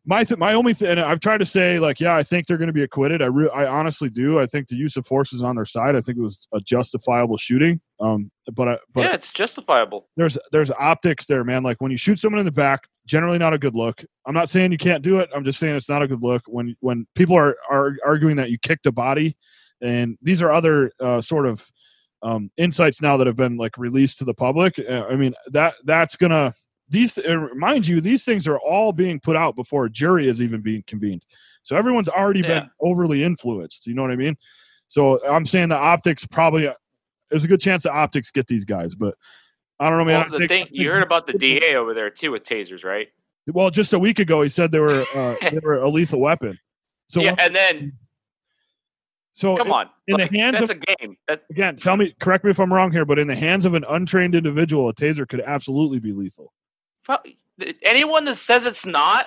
my 0.08 0.24
th- 0.24 0.40
my 0.40 0.54
only 0.54 0.74
thing, 0.74 0.90
and 0.90 1.00
I've 1.02 1.20
tried 1.20 1.40
to 1.40 1.46
say 1.46 1.80
like, 1.80 2.00
yeah, 2.00 2.16
I 2.16 2.24
think 2.24 2.48
they're 2.48 2.58
going 2.58 2.68
to 2.68 2.74
be 2.74 2.82
acquitted. 2.82 3.22
I 3.22 3.26
re- 3.26 3.50
I 3.54 3.68
honestly 3.68 4.10
do. 4.10 4.40
I 4.40 4.46
think 4.46 4.68
the 4.68 4.78
use 4.78 4.96
of 4.96 5.06
force 5.06 5.34
is 5.34 5.44
on 5.44 5.56
their 5.56 5.66
side. 5.66 5.98
I 5.98 6.02
think 6.02 6.18
it 6.18 6.22
was 6.22 6.48
a 6.54 6.62
justifiable 6.62 7.36
shooting. 7.36 7.82
Um, 8.00 8.32
but 8.54 8.70
I 8.70 8.78
but 8.94 9.02
yeah, 9.02 9.14
it's 9.14 9.32
justifiable. 9.32 10.08
there's 10.16 10.38
there's 10.54 10.72
optics 10.72 11.26
there, 11.26 11.44
man. 11.44 11.62
Like 11.62 11.82
when 11.82 11.92
you 11.92 11.98
shoot 11.98 12.20
someone 12.20 12.40
in 12.40 12.46
the 12.46 12.52
back, 12.54 12.88
generally 13.06 13.38
not 13.38 13.54
a 13.54 13.58
good 13.58 13.76
look. 13.76 14.02
I'm 14.26 14.34
not 14.34 14.50
saying 14.50 14.72
you 14.72 14.78
can't 14.78 15.04
do 15.04 15.20
it. 15.20 15.30
I'm 15.36 15.44
just 15.44 15.60
saying 15.60 15.76
it's 15.76 15.90
not 15.90 16.02
a 16.02 16.08
good 16.08 16.24
look 16.24 16.44
when 16.48 16.78
when 16.80 17.06
people 17.14 17.38
are 17.38 17.58
are 17.70 17.98
arguing 18.06 18.38
that 18.38 18.50
you 18.50 18.58
kicked 18.58 18.86
a 18.86 18.94
body, 18.94 19.36
and 19.82 20.18
these 20.22 20.42
are 20.42 20.54
other 20.54 20.92
uh, 21.04 21.20
sort 21.20 21.48
of 21.48 21.70
um, 22.24 22.50
insights 22.56 23.02
now 23.02 23.18
that 23.18 23.28
have 23.28 23.36
been 23.36 23.58
like 23.58 23.78
released 23.78 24.20
to 24.20 24.26
the 24.26 24.34
public. 24.34 24.80
Uh, 24.80 25.06
I 25.10 25.18
mean 25.18 25.34
that 25.52 25.74
that's 25.84 26.16
gonna 26.16 26.56
these 26.90 27.18
uh, 27.18 27.48
mind 27.56 27.88
you 27.88 28.00
these 28.02 28.24
things 28.24 28.48
are 28.48 28.60
all 28.60 28.92
being 28.94 29.20
put 29.20 29.36
out 29.36 29.56
before 29.56 29.86
a 29.86 29.90
jury 29.90 30.28
is 30.30 30.42
even 30.42 30.62
being 30.62 30.84
convened. 30.88 31.26
So 31.64 31.76
everyone's 31.76 32.10
already 32.10 32.40
Yeah. 32.42 32.48
been 32.62 32.70
overly 32.82 33.24
influenced. 33.24 33.88
You 33.88 33.94
know 33.94 34.02
what 34.04 34.12
I 34.12 34.16
mean? 34.16 34.38
So 34.88 35.20
I'm 35.28 35.46
saying 35.46 35.70
the 35.70 35.76
optics 35.76 36.26
probably 36.26 36.70
there's 37.30 37.44
a 37.44 37.48
good 37.48 37.60
chance 37.60 37.84
the 37.84 37.92
optics 37.92 38.32
get 38.32 38.48
these 38.48 38.64
guys, 38.64 38.96
but 38.96 39.16
I 39.80 39.90
don't 39.90 39.98
know, 39.98 40.06
man. 40.06 40.30
Well, 40.32 40.40
the 40.40 40.48
thing 40.48 40.68
you 40.72 40.90
heard 40.90 41.04
about 41.04 41.26
the 41.28 41.34
DA 41.34 41.76
over 41.76 41.94
there 41.94 42.10
too 42.10 42.32
with 42.32 42.44
tasers, 42.44 42.84
right? 42.86 43.10
Well, 43.48 43.70
just 43.70 43.94
a 43.94 44.00
week 44.00 44.20
ago, 44.20 44.42
he 44.42 44.50
said 44.50 44.72
they 44.72 44.80
were 44.80 45.06
uh, 45.16 45.36
they 45.52 45.60
were 45.62 45.76
a 45.82 45.90
lethal 45.90 46.20
weapon. 46.22 46.58
So 47.10 47.22
yeah, 47.22 47.36
and 47.40 47.56
then 47.56 47.94
so 49.34 49.56
come 49.56 49.72
on, 49.72 49.90
in 50.08 50.18
the 50.18 50.24
like, 50.24 50.32
hands 50.32 50.58
that's 50.60 50.72
of- 50.72 50.78
a 50.78 50.96
game. 50.96 51.16
That, 51.28 51.44
again, 51.52 51.76
tell 51.76 51.96
me, 51.96 52.16
correct 52.20 52.44
me 52.44 52.50
if 52.52 52.60
I'm 52.60 52.74
wrong 52.74 52.92
here, 52.92 53.06
but 53.06 53.20
in 53.20 53.28
the 53.28 53.36
hands 53.36 53.66
of 53.66 53.76
an 53.76 53.86
untrained 53.88 54.34
individual, 54.36 54.90
a 54.90 54.94
taser 54.94 55.28
could 55.28 55.42
absolutely 55.42 56.00
be 56.00 56.12
lethal. 56.12 56.52
Probably- 57.08 57.38
anyone 57.82 58.26
that 58.26 58.36
says 58.36 58.66
it's 58.66 58.86
not, 58.86 59.26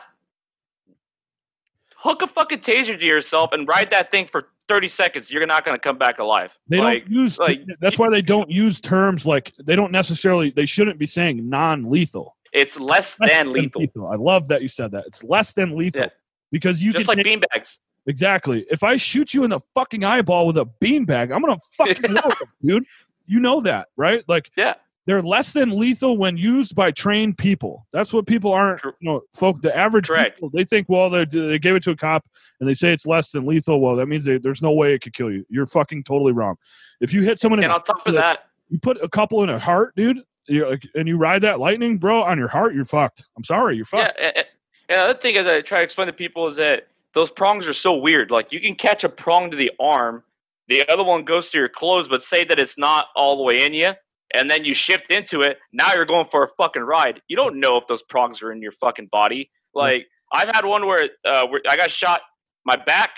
hook 1.97 2.22
a 2.22 2.26
fucking 2.26 2.61
taser 2.61 2.99
to 2.99 3.05
yourself 3.05 3.51
and 3.53 3.66
ride 3.68 3.91
that 3.91 4.11
thing 4.11 4.26
for 4.26 4.49
30 4.68 4.89
seconds. 4.89 5.31
You're 5.31 5.45
not 5.47 5.64
going 5.64 5.74
to 5.76 5.81
come 5.81 5.99
back 5.99 6.18
alive. 6.18 6.57
They 6.68 6.78
like, 6.78 7.05
don't 7.05 7.12
use. 7.12 7.39
like- 7.39 7.62
that's 7.81 7.99
why 7.99 8.09
they 8.11 8.22
don't 8.22 8.51
use 8.51 8.81
terms 8.81 9.26
like 9.26 9.53
they 9.64 9.74
don't 9.76 9.93
necessarily. 9.93 10.51
They 10.51 10.66
shouldn't 10.66 10.99
be 10.99 11.07
saying 11.07 11.49
non-lethal. 11.49 12.37
it's 12.53 12.78
less 12.81 13.18
Less 13.20 13.31
than 13.31 13.53
lethal, 13.53 14.09
I 14.11 14.16
love 14.16 14.49
that 14.49 14.62
you 14.62 14.68
said 14.68 14.93
that. 14.93 15.05
It's 15.07 15.22
less 15.24 15.53
than 15.53 15.76
lethal 15.76 16.03
Yeah. 16.03 16.09
because 16.53 16.83
you 16.83 16.93
just 16.93 17.09
can 17.09 17.16
like 17.18 17.26
beanbags. 17.26 17.78
exactly. 18.07 18.64
If 18.70 18.83
I 18.83 18.97
shoot 18.97 19.35
you 19.35 19.45
in 19.45 19.51
the 19.51 19.61
fucking 19.74 20.05
eyeball 20.05 20.47
with 20.47 20.57
a 20.59 20.66
beanbag, 20.81 21.33
I'm 21.35 21.43
gonna 21.43 21.59
fucking 21.78 22.12
know 22.14 22.31
dude. 22.62 22.85
You 23.26 23.39
know 23.41 23.61
that, 23.61 23.89
right? 23.97 24.24
Like 24.28 24.51
Yeah. 24.57 24.74
They're 25.07 25.22
less 25.22 25.53
than 25.53 25.78
lethal 25.78 26.16
when 26.16 26.36
used 26.36 26.74
by 26.74 26.90
trained 26.90 27.38
people. 27.38 27.86
That's 27.92 28.12
what 28.12 28.26
people 28.26 28.53
aren't. 28.53 28.82
You 28.84 28.92
know, 29.01 29.22
folk. 29.34 29.61
The 29.62 29.76
average 29.76 30.09
Correct. 30.09 30.36
people 30.36 30.51
they 30.51 30.64
think, 30.64 30.88
well, 30.88 31.11
they 31.11 31.59
gave 31.59 31.74
it 31.74 31.82
to 31.84 31.90
a 31.90 31.96
cop 31.96 32.24
and 32.61 32.68
they 32.68 32.74
say 32.74 32.92
it's 32.92 33.07
less 33.07 33.30
than 33.30 33.46
lethal. 33.46 33.80
Well, 33.80 33.96
that 33.96 34.07
means 34.07 34.24
they, 34.24 34.38
there's 34.38 34.62
no 34.62 34.72
way 34.72 34.94
it 34.94 35.01
could 35.01 35.14
kill 35.14 35.30
you. 35.30 35.44
You're 35.48 35.66
fucking 35.66 36.05
totally 36.05 36.32
wrong. 36.32 36.57
If 37.01 37.12
you 37.12 37.22
hit 37.22 37.38
someone 37.38 37.61
And 37.62 37.70
the 37.70 37.76
on 37.76 37.82
top 37.82 38.07
of 38.07 38.14
that, 38.14 38.46
you 38.68 38.78
put 38.78 39.03
a 39.03 39.09
couple 39.09 39.42
in 39.42 39.51
a 39.51 39.59
heart, 39.59 39.96
dude, 39.96 40.22
you're 40.46 40.70
like, 40.70 40.86
and 40.94 41.09
you 41.09 41.16
ride 41.16 41.42
that 41.42 41.59
lightning, 41.61 41.98
bro, 41.98 42.22
on 42.22 42.38
your 42.38 42.48
heart, 42.48 42.74
you're 42.74 42.84
fucked. 42.84 43.24
I'm 43.36 43.44
sorry, 43.44 43.76
you're 43.76 43.86
yeah. 43.92 44.07
fucked. 44.07 44.20
And, 44.20 44.36
and 44.36 44.46
the 44.88 44.98
other 44.98 45.18
thing 45.18 45.36
is, 45.36 45.46
I 45.46 45.61
try 45.61 45.78
to 45.78 45.84
explain 45.84 46.07
to 46.07 46.12
people 46.12 46.46
is 46.46 46.57
that 46.57 46.88
those 47.14 47.30
prongs 47.30 47.66
are 47.66 47.74
so 47.74 47.96
weird. 47.96 48.30
Like 48.30 48.53
you 48.53 48.61
can 48.61 48.74
catch 48.74 49.03
a 49.05 49.09
prong 49.09 49.51
to 49.51 49.57
the 49.57 49.72
arm, 49.80 50.22
the 50.68 50.88
other 50.88 51.03
one 51.03 51.24
goes 51.24 51.51
to 51.51 51.59
your 51.59 51.68
clothes, 51.68 52.07
but 52.07 52.22
say 52.22 52.44
that 52.44 52.59
it's 52.59 52.78
not 52.78 53.07
all 53.16 53.36
the 53.36 53.42
way 53.42 53.64
in 53.64 53.74
you, 53.74 53.92
and 54.37 54.51
then 54.51 54.64
you 54.64 54.74
shift 54.74 55.11
into 55.11 55.41
it. 55.43 55.59
Now 55.72 55.95
you're 55.95 56.05
going 56.05 56.26
for 56.31 56.45
a 56.45 56.49
fucking 56.59 56.83
ride. 56.83 57.20
You 57.28 57.37
don't 57.37 57.57
know 57.57 57.76
if 57.76 57.87
those 57.87 58.03
prongs 58.03 58.43
are 58.43 58.53
in 58.53 58.62
your 58.62 58.72
fucking 58.72 59.09
body. 59.11 59.51
Like 59.74 60.07
I've 60.33 60.49
had 60.49 60.64
one 60.64 60.87
where, 60.87 61.09
uh, 61.24 61.47
where 61.49 61.61
I 61.68 61.76
got 61.76 61.91
shot 61.91 62.20
my 62.64 62.76
back, 62.76 63.11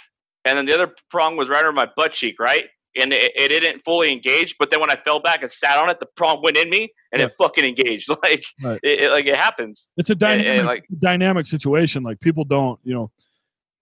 and 0.45 0.57
then 0.59 0.67
the 0.67 0.75
other 0.75 0.93
prong 1.11 1.37
was 1.37 1.49
right 1.49 1.63
over 1.65 1.73
my 1.73 1.89
butt 1.97 2.13
cheek, 2.13 2.39
right? 2.41 2.65
And 2.95 3.13
it, 3.13 3.33
it 3.37 3.49
didn't 3.49 3.81
fully 3.81 4.13
engage, 4.13 4.57
but 4.59 4.69
then 4.69 4.81
when 4.81 4.91
I 4.91 4.97
fell 4.97 5.19
back 5.21 5.41
and 5.43 5.51
sat 5.51 5.79
on 5.79 5.89
it, 5.89 5.99
the 5.99 6.07
prong 6.17 6.43
went 6.43 6.59
in 6.59 6.69
me 6.69 6.93
and 7.11 7.23
it 7.23 7.33
fucking 7.39 7.65
engaged. 7.65 8.09
Like 8.23 8.45
Right. 8.63 8.81
it, 8.83 9.01
it- 9.05 9.11
like 9.11 9.27
it 9.27 9.37
happens. 9.37 9.89
It's 9.97 10.11
a 10.11 10.15
dynamic, 10.15 10.47
and, 10.59 10.67
like- 10.67 10.85
dynamic 10.99 11.47
situation. 11.47 12.03
Like 12.03 12.21
people 12.21 12.45
don't, 12.45 12.79
you 12.85 12.93
know, 12.95 13.11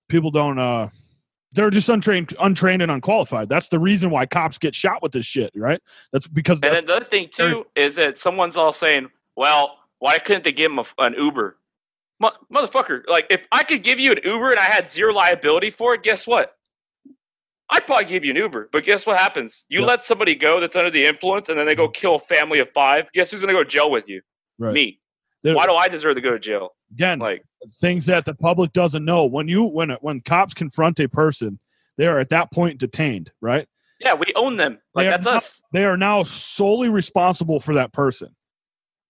people 0.08 0.30
don't. 0.30 0.58
uh 0.58 0.88
They're 1.52 1.70
just 1.70 1.88
untrained, 1.88 2.34
untrained 2.40 2.82
and 2.82 2.90
unqualified. 2.90 3.48
That's 3.48 3.68
the 3.68 3.78
reason 3.78 4.10
why 4.10 4.26
cops 4.26 4.58
get 4.58 4.74
shot 4.74 5.02
with 5.02 5.12
this 5.12 5.26
shit, 5.26 5.50
right? 5.56 5.80
That's 6.12 6.28
because 6.28 6.60
And 6.62 6.74
then 6.74 6.86
the 6.86 6.96
other 6.96 7.04
thing 7.04 7.28
too 7.28 7.66
is 7.74 7.96
that 7.96 8.16
someone's 8.16 8.56
all 8.56 8.72
saying, 8.72 9.10
"Well, 9.36 9.78
why 9.98 10.18
couldn't 10.18 10.44
they 10.44 10.52
give 10.52 10.70
him 10.70 10.78
a, 10.78 10.84
an 10.98 11.14
Uber?" 11.14 11.56
Mo- 12.20 12.32
motherfucker, 12.52 13.02
like 13.08 13.26
if 13.30 13.46
I 13.50 13.64
could 13.64 13.82
give 13.82 13.98
you 13.98 14.12
an 14.12 14.20
Uber 14.22 14.50
and 14.50 14.60
I 14.60 14.64
had 14.64 14.90
zero 14.90 15.12
liability 15.12 15.70
for 15.70 15.94
it, 15.94 16.02
guess 16.02 16.26
what? 16.26 16.56
I'd 17.70 17.86
probably 17.86 18.04
give 18.04 18.24
you 18.24 18.32
an 18.32 18.36
Uber, 18.36 18.68
but 18.72 18.84
guess 18.84 19.06
what 19.06 19.16
happens? 19.16 19.64
You 19.68 19.80
Yeah. 19.80 19.86
let 19.86 20.04
somebody 20.04 20.34
go 20.34 20.60
that's 20.60 20.76
under 20.76 20.90
the 20.90 21.04
influence, 21.04 21.48
and 21.48 21.58
then 21.58 21.66
they 21.66 21.74
go 21.74 21.86
mm-hmm. 21.86 21.92
kill 22.00 22.14
a 22.16 22.18
family 22.18 22.58
of 22.58 22.70
five. 22.72 23.10
Guess 23.12 23.30
who's 23.30 23.40
gonna 23.40 23.52
go 23.52 23.64
to 23.64 23.68
jail 23.68 23.90
with 23.90 24.08
you? 24.08 24.22
Right. 24.58 24.74
Me. 24.74 25.00
There- 25.42 25.54
Why 25.54 25.66
do 25.66 25.74
I 25.74 25.88
deserve 25.88 26.16
to 26.16 26.20
go 26.20 26.30
to 26.32 26.38
jail? 26.38 26.70
again, 26.92 27.18
Like, 27.18 27.42
things 27.80 28.06
that 28.06 28.24
the 28.24 28.34
public 28.34 28.72
doesn't 28.72 29.04
know. 29.04 29.24
When 29.26 29.48
you 29.48 29.64
when 29.64 29.90
when 30.00 30.20
cops 30.20 30.54
confront 30.54 30.98
a 31.00 31.08
person, 31.08 31.58
they 31.96 32.06
are 32.06 32.18
at 32.18 32.30
that 32.30 32.50
point 32.52 32.78
detained, 32.78 33.30
right? 33.40 33.66
yeah, 34.00 34.14
we 34.14 34.32
own 34.34 34.56
them. 34.56 34.78
Like 34.94 35.06
They 35.06 35.10
that's 35.10 35.26
not- 35.26 35.36
us. 35.36 35.62
They 35.72 35.84
are 35.84 35.96
now 35.96 36.22
solely 36.22 36.88
responsible 36.88 37.60
for 37.60 37.74
that 37.74 37.92
person. 37.92 38.34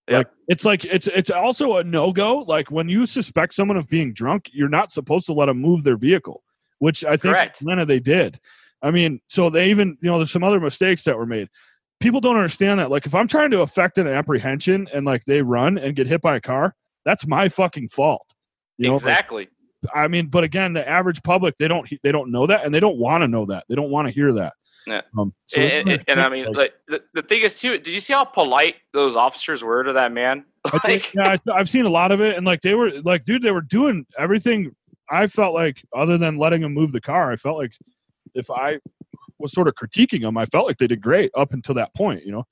Yeah. 0.09 0.19
Like 0.19 0.29
it's 0.49 0.65
like 0.65 0.85
it's 0.85 1.07
it's 1.07 1.31
also 1.31 1.77
a 1.77 1.85
no 1.85 2.13
go. 2.13 2.39
Like 2.39 2.71
when 2.73 2.89
you 2.89 3.07
suspect 3.07 3.55
someone 3.55 3.77
of 3.77 3.89
being 3.89 4.13
drunk, 4.13 4.51
you're 4.53 4.69
not 4.69 4.91
supposed 4.93 5.27
to 5.27 5.33
let 5.33 5.47
them 5.47 5.59
move 5.61 5.85
their 5.85 5.97
vehicle, 5.97 6.43
which 6.81 7.05
I 7.05 7.17
think 7.17 7.37
Correct. 7.37 7.61
Atlanta 7.61 7.87
they 7.87 8.01
did. 8.01 8.41
I 8.83 8.91
mean, 8.91 9.21
so 9.29 9.49
they 9.51 9.71
even 9.71 9.97
you 10.03 10.11
know 10.11 10.19
there's 10.19 10.33
some 10.33 10.43
other 10.43 10.59
mistakes 10.59 11.05
that 11.05 11.17
were 11.17 11.27
made. 11.27 11.49
People 12.01 12.21
don't 12.21 12.37
understand 12.37 12.81
that. 12.81 12.91
Like 12.91 13.07
if 13.07 13.15
I'm 13.15 13.29
trying 13.29 13.51
to 13.51 13.61
affect 13.61 13.99
an 13.99 14.07
apprehension 14.07 14.89
and 14.93 15.05
like 15.05 15.25
they 15.25 15.43
run 15.43 15.79
and 15.79 15.95
get 15.95 16.07
hit 16.07 16.21
by 16.21 16.37
a 16.37 16.41
car, 16.41 16.75
that's 17.05 17.27
my 17.27 17.49
fucking 17.49 17.89
fault. 17.89 18.27
You 18.79 18.89
know, 18.89 18.95
like, 18.95 19.03
exactly. 19.03 19.49
I 19.95 20.09
mean, 20.09 20.27
but 20.27 20.45
again, 20.45 20.73
the 20.73 20.87
average 20.87 21.23
public 21.23 21.57
they 21.59 21.69
don't 21.69 21.89
they 22.03 22.13
don't 22.13 22.31
know 22.31 22.47
that 22.47 22.65
and 22.65 22.75
they 22.75 22.81
don't 22.81 22.99
want 22.99 23.23
to 23.23 23.29
know 23.29 23.47
that. 23.47 23.65
They 23.69 23.75
don't 23.75 23.91
want 23.91 24.09
to 24.09 24.13
hear 24.15 24.33
that. 24.35 24.55
Yeah. 24.87 25.03
Um, 25.19 25.35
so 25.47 25.61
and, 25.61 26.21
I 26.21 26.29
mean, 26.29 26.47
like- 26.47 26.57
like, 26.57 26.73
the, 26.89 27.03
the 27.15 27.23
thing 27.23 27.43
is 27.43 27.59
too. 27.59 27.79
Did 27.79 27.89
you 27.89 28.01
see 28.01 28.13
how 28.13 28.25
polite 28.25 28.77
those 28.93 29.17
officers 29.17 29.63
were 29.63 29.85
to 29.85 29.93
that 29.93 30.13
man? 30.13 30.45
I 30.65 30.79
think, 30.79 31.13
Like, 31.15 31.15
yeah, 31.15 31.37
I, 31.53 31.59
I've 31.59 31.69
seen 31.69 31.85
a 31.87 31.91
lot 31.91 32.13
of 32.13 32.21
it, 32.21 32.37
and 32.37 32.47
like 32.47 32.63
they 32.63 32.75
were 32.75 32.91
like, 33.05 33.25
dude, 33.25 33.43
they 33.43 33.51
were 33.51 33.61
doing 33.61 34.07
everything. 34.19 34.75
I 35.11 35.27
felt 35.27 35.55
like, 35.55 35.83
other 35.95 36.19
than 36.19 36.39
letting 36.39 36.63
him 36.63 36.73
move 36.73 36.93
the 36.93 37.01
car, 37.01 37.33
I 37.33 37.37
felt 37.37 37.59
like 37.59 37.73
if 38.35 38.51
I 38.51 38.79
was 39.41 39.53
sort 39.53 39.69
of 39.69 39.75
critiquing 39.75 40.23
them, 40.23 40.37
I 40.37 40.47
felt 40.47 40.67
like 40.67 40.79
they 40.79 40.87
did 40.87 41.01
great 41.01 41.31
up 41.37 41.53
until 41.53 41.75
that 41.77 41.95
point, 41.95 42.25
you 42.25 42.33
know. 42.33 42.45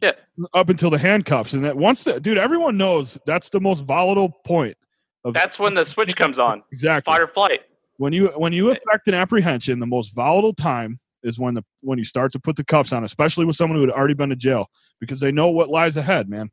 Yeah. 0.00 0.12
Up 0.54 0.68
until 0.68 0.90
the 0.90 0.98
handcuffs, 0.98 1.52
and 1.52 1.64
that 1.64 1.76
once 1.76 2.02
the 2.04 2.18
dude, 2.18 2.38
everyone 2.38 2.76
knows 2.76 3.18
that's 3.26 3.50
the 3.50 3.60
most 3.60 3.84
volatile 3.84 4.30
point. 4.44 4.76
Of 5.24 5.34
that's 5.34 5.58
when 5.60 5.74
the 5.74 5.84
switch 5.84 6.16
comes 6.16 6.38
on. 6.40 6.62
exactly 6.72 7.12
Fight 7.12 7.20
or 7.20 7.28
flight. 7.28 7.60
when 7.98 8.12
you 8.12 8.28
when 8.36 8.52
you 8.52 8.70
affect 8.70 9.06
an 9.06 9.14
apprehension, 9.14 9.78
the 9.78 9.86
most 9.86 10.12
volatile 10.14 10.54
time 10.54 10.98
is 11.22 11.38
when 11.38 11.54
the 11.54 11.62
when 11.82 11.98
you 11.98 12.04
start 12.04 12.32
to 12.32 12.40
put 12.40 12.56
the 12.56 12.64
cuffs 12.64 12.92
on, 12.92 13.04
especially 13.04 13.44
with 13.44 13.54
someone 13.54 13.76
who 13.78 13.82
had 13.86 13.90
already 13.94 14.14
been 14.14 14.30
to 14.30 14.34
jail, 14.36 14.66
because 14.98 15.20
they 15.20 15.30
know 15.30 15.48
what 15.50 15.68
lies 15.68 15.96
ahead, 15.96 16.28
man. 16.28 16.50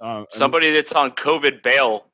Uh, 0.00 0.18
and- 0.18 0.26
Somebody 0.30 0.70
that's 0.70 0.92
on 0.92 1.10
COVID 1.12 1.62
bail. 1.64 2.06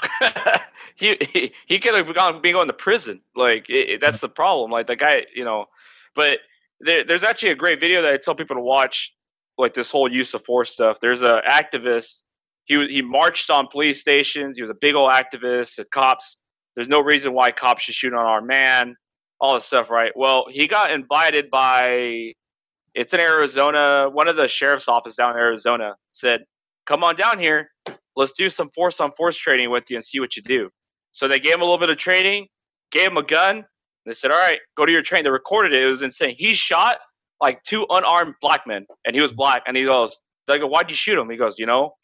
he, 0.94 1.16
he 1.32 1.52
he 1.66 1.78
could 1.78 1.94
have 1.94 2.14
gone 2.14 2.40
been 2.40 2.54
going 2.54 2.66
to 2.68 2.72
prison. 2.72 3.20
Like 3.34 3.68
it, 3.68 3.90
it- 3.90 4.00
that's 4.00 4.20
the 4.22 4.28
problem. 4.30 4.70
Like 4.70 4.86
the 4.86 4.96
guy, 4.96 5.26
you 5.34 5.44
know. 5.44 5.66
But 6.14 6.38
there, 6.80 7.04
there's 7.04 7.22
actually 7.22 7.52
a 7.52 7.56
great 7.56 7.80
video 7.80 8.02
that 8.02 8.12
I 8.12 8.16
tell 8.16 8.34
people 8.34 8.56
to 8.56 8.62
watch. 8.62 9.14
Like 9.58 9.74
this 9.74 9.90
whole 9.90 10.10
use 10.10 10.32
of 10.32 10.42
force 10.46 10.70
stuff. 10.70 11.00
There's 11.00 11.20
a 11.20 11.42
activist. 11.46 12.22
He 12.64 12.86
he 12.88 13.02
marched 13.02 13.50
on 13.50 13.66
police 13.66 14.00
stations. 14.00 14.56
He 14.56 14.62
was 14.62 14.70
a 14.70 14.78
big 14.80 14.94
old 14.94 15.10
activist. 15.12 15.74
Said 15.74 15.90
cops. 15.90 16.38
There's 16.74 16.88
no 16.88 17.00
reason 17.00 17.34
why 17.34 17.50
cops 17.50 17.82
should 17.82 17.94
shoot 17.94 18.14
on 18.14 18.24
our 18.24 18.40
man. 18.40 18.94
All 19.38 19.52
this 19.54 19.66
stuff, 19.66 19.90
right? 19.90 20.12
Well, 20.16 20.46
he 20.48 20.66
got 20.66 20.92
invited 20.92 21.50
by. 21.50 22.32
It's 22.94 23.12
in 23.12 23.20
Arizona. 23.20 24.08
One 24.10 24.28
of 24.28 24.36
the 24.36 24.48
sheriff's 24.48 24.88
office 24.88 25.14
down 25.14 25.32
in 25.32 25.36
Arizona 25.36 25.94
said, 26.12 26.44
"Come 26.86 27.04
on 27.04 27.16
down 27.16 27.38
here. 27.38 27.70
Let's 28.16 28.32
do 28.32 28.48
some 28.48 28.70
force 28.74 28.98
on 28.98 29.12
force 29.12 29.36
training 29.36 29.70
with 29.70 29.84
you 29.90 29.96
and 29.96 30.04
see 30.04 30.20
what 30.20 30.36
you 30.36 30.42
do." 30.42 30.70
So 31.12 31.28
they 31.28 31.38
gave 31.38 31.54
him 31.54 31.60
a 31.60 31.64
little 31.64 31.76
bit 31.76 31.90
of 31.90 31.98
training, 31.98 32.46
gave 32.92 33.08
him 33.08 33.18
a 33.18 33.22
gun. 33.22 33.66
They 34.06 34.14
said, 34.14 34.30
"All 34.30 34.38
right, 34.40 34.60
go 34.76 34.86
to 34.86 34.92
your 34.92 35.02
train." 35.02 35.24
They 35.24 35.30
recorded 35.30 35.72
it. 35.72 35.82
It 35.82 35.86
was 35.86 36.02
insane. 36.02 36.34
He 36.36 36.52
shot 36.54 36.98
like 37.40 37.62
two 37.62 37.86
unarmed 37.90 38.34
black 38.40 38.66
men, 38.66 38.86
and 39.04 39.14
he 39.14 39.20
was 39.22 39.32
black. 39.32 39.62
And 39.66 39.76
he 39.76 39.84
goes, 39.84 40.18
"They 40.46 40.58
go, 40.58 40.66
why'd 40.66 40.90
you 40.90 40.96
shoot 40.96 41.18
him?" 41.18 41.28
He 41.30 41.36
goes, 41.36 41.58
"You 41.58 41.66
know." 41.66 41.94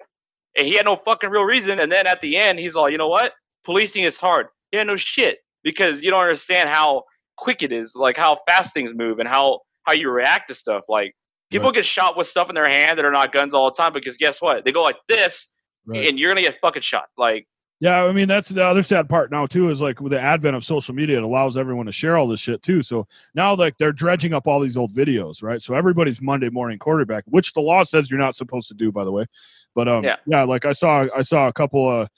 And 0.56 0.66
he 0.66 0.74
had 0.74 0.86
no 0.86 0.96
fucking 0.96 1.28
real 1.30 1.44
reason. 1.44 1.78
And 1.80 1.92
then 1.92 2.06
at 2.06 2.20
the 2.20 2.36
end, 2.36 2.58
he's 2.58 2.76
all, 2.76 2.88
"You 2.90 2.98
know 2.98 3.08
what? 3.08 3.32
Policing 3.64 4.04
is 4.04 4.18
hard." 4.18 4.46
Yeah, 4.72 4.82
no 4.82 4.96
shit, 4.96 5.38
because 5.62 6.02
you 6.02 6.10
don't 6.10 6.22
understand 6.22 6.68
how 6.68 7.04
quick 7.36 7.62
it 7.62 7.72
is, 7.72 7.94
like 7.94 8.16
how 8.16 8.38
fast 8.46 8.72
things 8.74 8.94
move 8.94 9.18
and 9.18 9.28
how 9.28 9.60
how 9.84 9.92
you 9.92 10.10
react 10.10 10.48
to 10.48 10.54
stuff. 10.54 10.82
Like 10.88 11.14
people 11.50 11.68
Right. 11.68 11.76
get 11.76 11.84
shot 11.86 12.16
with 12.16 12.26
stuff 12.26 12.48
in 12.48 12.54
their 12.54 12.68
hand 12.68 12.98
that 12.98 13.04
are 13.04 13.10
not 13.12 13.30
guns 13.32 13.54
all 13.54 13.70
the 13.70 13.76
time 13.76 13.92
because 13.92 14.16
guess 14.16 14.40
what? 14.42 14.64
They 14.64 14.72
go 14.72 14.82
like 14.82 14.96
this, 15.08 15.48
Right. 15.86 16.08
and 16.08 16.18
you're 16.18 16.30
gonna 16.30 16.40
get 16.42 16.58
fucking 16.60 16.82
shot. 16.82 17.06
Like 17.16 17.46
Yeah, 17.78 18.04
I 18.04 18.12
mean 18.12 18.26
that's 18.26 18.48
the 18.48 18.64
other 18.64 18.82
sad 18.82 19.06
part 19.06 19.30
now 19.30 19.44
too 19.46 19.68
is 19.70 19.82
like 19.82 20.00
with 20.00 20.12
the 20.12 20.20
advent 20.20 20.56
of 20.56 20.64
social 20.64 20.94
media, 20.94 21.18
it 21.18 21.22
allows 21.22 21.58
everyone 21.58 21.84
to 21.86 21.92
share 21.92 22.16
all 22.16 22.26
this 22.26 22.40
shit 22.40 22.62
too. 22.62 22.82
So 22.82 23.06
now 23.34 23.54
like 23.54 23.76
they're 23.76 23.92
dredging 23.92 24.32
up 24.32 24.46
all 24.46 24.60
these 24.60 24.78
old 24.78 24.92
videos, 24.94 25.42
right? 25.42 25.60
So 25.60 25.74
everybody's 25.74 26.22
Monday 26.22 26.48
morning 26.48 26.78
quarterback, 26.78 27.24
which 27.26 27.52
the 27.52 27.60
law 27.60 27.82
says 27.82 28.10
you're 28.10 28.18
not 28.18 28.34
supposed 28.34 28.68
to 28.68 28.74
do, 28.74 28.90
by 28.90 29.04
the 29.04 29.12
way. 29.12 29.26
But 29.74 29.88
um, 29.88 30.04
Yeah. 30.04 30.16
yeah, 30.26 30.44
like 30.44 30.64
I 30.64 30.72
saw, 30.72 31.04
I 31.14 31.20
saw 31.22 31.48
a 31.48 31.52
couple 31.52 31.88
of. 32.02 32.08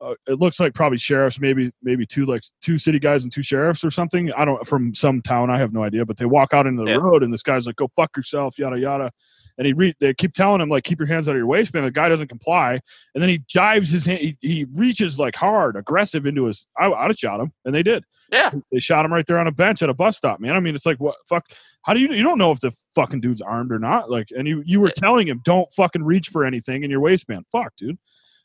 Uh, 0.00 0.14
it 0.26 0.40
looks 0.40 0.58
like 0.58 0.74
probably 0.74 0.98
sheriffs, 0.98 1.38
maybe 1.40 1.70
maybe 1.82 2.04
two 2.04 2.26
like 2.26 2.42
two 2.60 2.76
city 2.78 2.98
guys 2.98 3.22
and 3.22 3.32
two 3.32 3.42
sheriffs 3.42 3.84
or 3.84 3.90
something. 3.90 4.32
I 4.32 4.44
don't 4.44 4.64
from 4.66 4.92
some 4.94 5.20
town. 5.20 5.48
I 5.50 5.58
have 5.58 5.72
no 5.72 5.82
idea. 5.84 6.04
But 6.04 6.16
they 6.16 6.24
walk 6.26 6.52
out 6.54 6.66
into 6.66 6.82
the 6.84 6.90
Yeah. 6.90 6.96
road 6.96 7.22
and 7.22 7.32
this 7.32 7.42
guy's 7.44 7.66
like, 7.68 7.76
"Go 7.76 7.88
fuck 7.94 8.16
yourself," 8.16 8.58
yada 8.58 8.78
yada. 8.78 9.12
And 9.58 9.66
he 9.66 9.72
re- 9.74 9.94
they 10.00 10.14
keep 10.14 10.32
telling 10.32 10.60
him 10.60 10.68
like, 10.68 10.84
"Keep 10.84 10.98
your 10.98 11.08
hands 11.08 11.28
out 11.28 11.32
of 11.32 11.36
your 11.36 11.46
waistband." 11.46 11.84
The 11.86 11.90
guy 11.90 12.08
doesn't 12.08 12.28
comply, 12.28 12.80
and 13.14 13.22
then 13.22 13.28
he 13.28 13.38
jives 13.40 13.90
his 13.90 14.06
hand. 14.06 14.20
He, 14.20 14.36
he 14.40 14.64
reaches 14.72 15.18
like 15.18 15.36
hard, 15.36 15.76
aggressive 15.76 16.24
into 16.26 16.46
his. 16.46 16.66
I, 16.78 16.90
I'd 16.90 17.08
have 17.10 17.18
shot 17.18 17.38
him, 17.40 17.52
and 17.64 17.74
they 17.74 17.82
did. 17.82 18.04
yeah, 18.32 18.50
They 18.72 18.80
shot 18.80 19.04
him 19.04 19.12
right 19.12 19.26
there 19.26 19.38
on 19.38 19.46
a 19.46 19.52
bench 19.52 19.82
at 19.82 19.88
a 19.90 19.94
bus 19.94 20.16
stop, 20.16 20.40
man. 20.40 20.54
I 20.56 20.60
mean, 20.60 20.74
it's 20.74 20.86
like 20.86 20.98
what 21.00 21.16
fuck. 21.28 21.46
How 21.82 21.92
do 21.94 22.00
you 22.00 22.12
you 22.12 22.22
don't 22.22 22.38
know 22.38 22.50
if 22.50 22.60
the 22.60 22.72
fucking 22.94 23.20
dude's 23.20 23.42
armed 23.42 23.72
or 23.72 23.78
not? 23.78 24.10
Like, 24.10 24.28
and 24.36 24.48
you 24.48 24.62
you 24.64 24.80
were 24.80 24.88
Yeah. 24.88 24.94
telling 24.96 25.28
him 25.28 25.40
don't 25.44 25.70
fucking 25.74 26.02
reach 26.02 26.28
for 26.28 26.44
anything 26.46 26.82
in 26.82 26.90
your 26.90 27.00
waistband. 27.00 27.44
Fuck, 27.52 27.74
dude. 27.76 27.98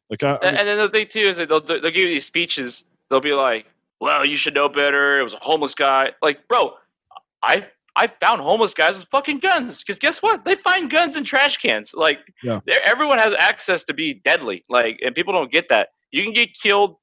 Like, 0.09 0.23
I, 0.23 0.31
I 0.33 0.35
and, 0.43 0.57
and 0.57 0.67
then 0.67 0.77
the 0.77 0.89
thing 0.89 1.07
too 1.07 1.19
is 1.21 1.37
that 1.37 1.47
they'll 1.49 1.61
they'll 1.61 1.79
give 1.81 1.95
you 1.95 2.07
these 2.09 2.25
speeches. 2.25 2.83
They'll 3.09 3.21
be 3.21 3.33
like, 3.33 3.65
"Well, 4.01 4.25
you 4.25 4.35
should 4.35 4.53
know 4.55 4.67
better. 4.67 5.19
It 5.19 5.23
was 5.23 5.33
a 5.35 5.39
homeless 5.39 5.73
guy." 5.75 6.11
Like, 6.21 6.47
bro, 6.47 6.73
I 7.43 7.67
I 7.97 8.07
found 8.07 8.41
homeless 8.41 8.73
guys 8.73 8.97
with 8.97 9.07
fucking 9.09 9.39
guns 9.39 9.83
because 9.83 9.97
guess 9.99 10.21
what? 10.21 10.45
They 10.45 10.55
find 10.55 10.89
guns 10.89 11.15
in 11.17 11.23
trash 11.23 11.57
cans. 11.57 11.93
Like, 11.93 12.19
Yeah. 12.43 12.59
everyone 12.85 13.17
has 13.17 13.33
access 13.37 13.83
to 13.85 13.93
be 13.93 14.13
deadly. 14.13 14.63
Like, 14.69 14.99
and 15.03 15.15
people 15.15 15.33
don't 15.33 15.51
get 15.51 15.69
that. 15.69 15.89
You 16.11 16.23
can 16.23 16.31
get 16.33 16.49
killed 16.53 16.95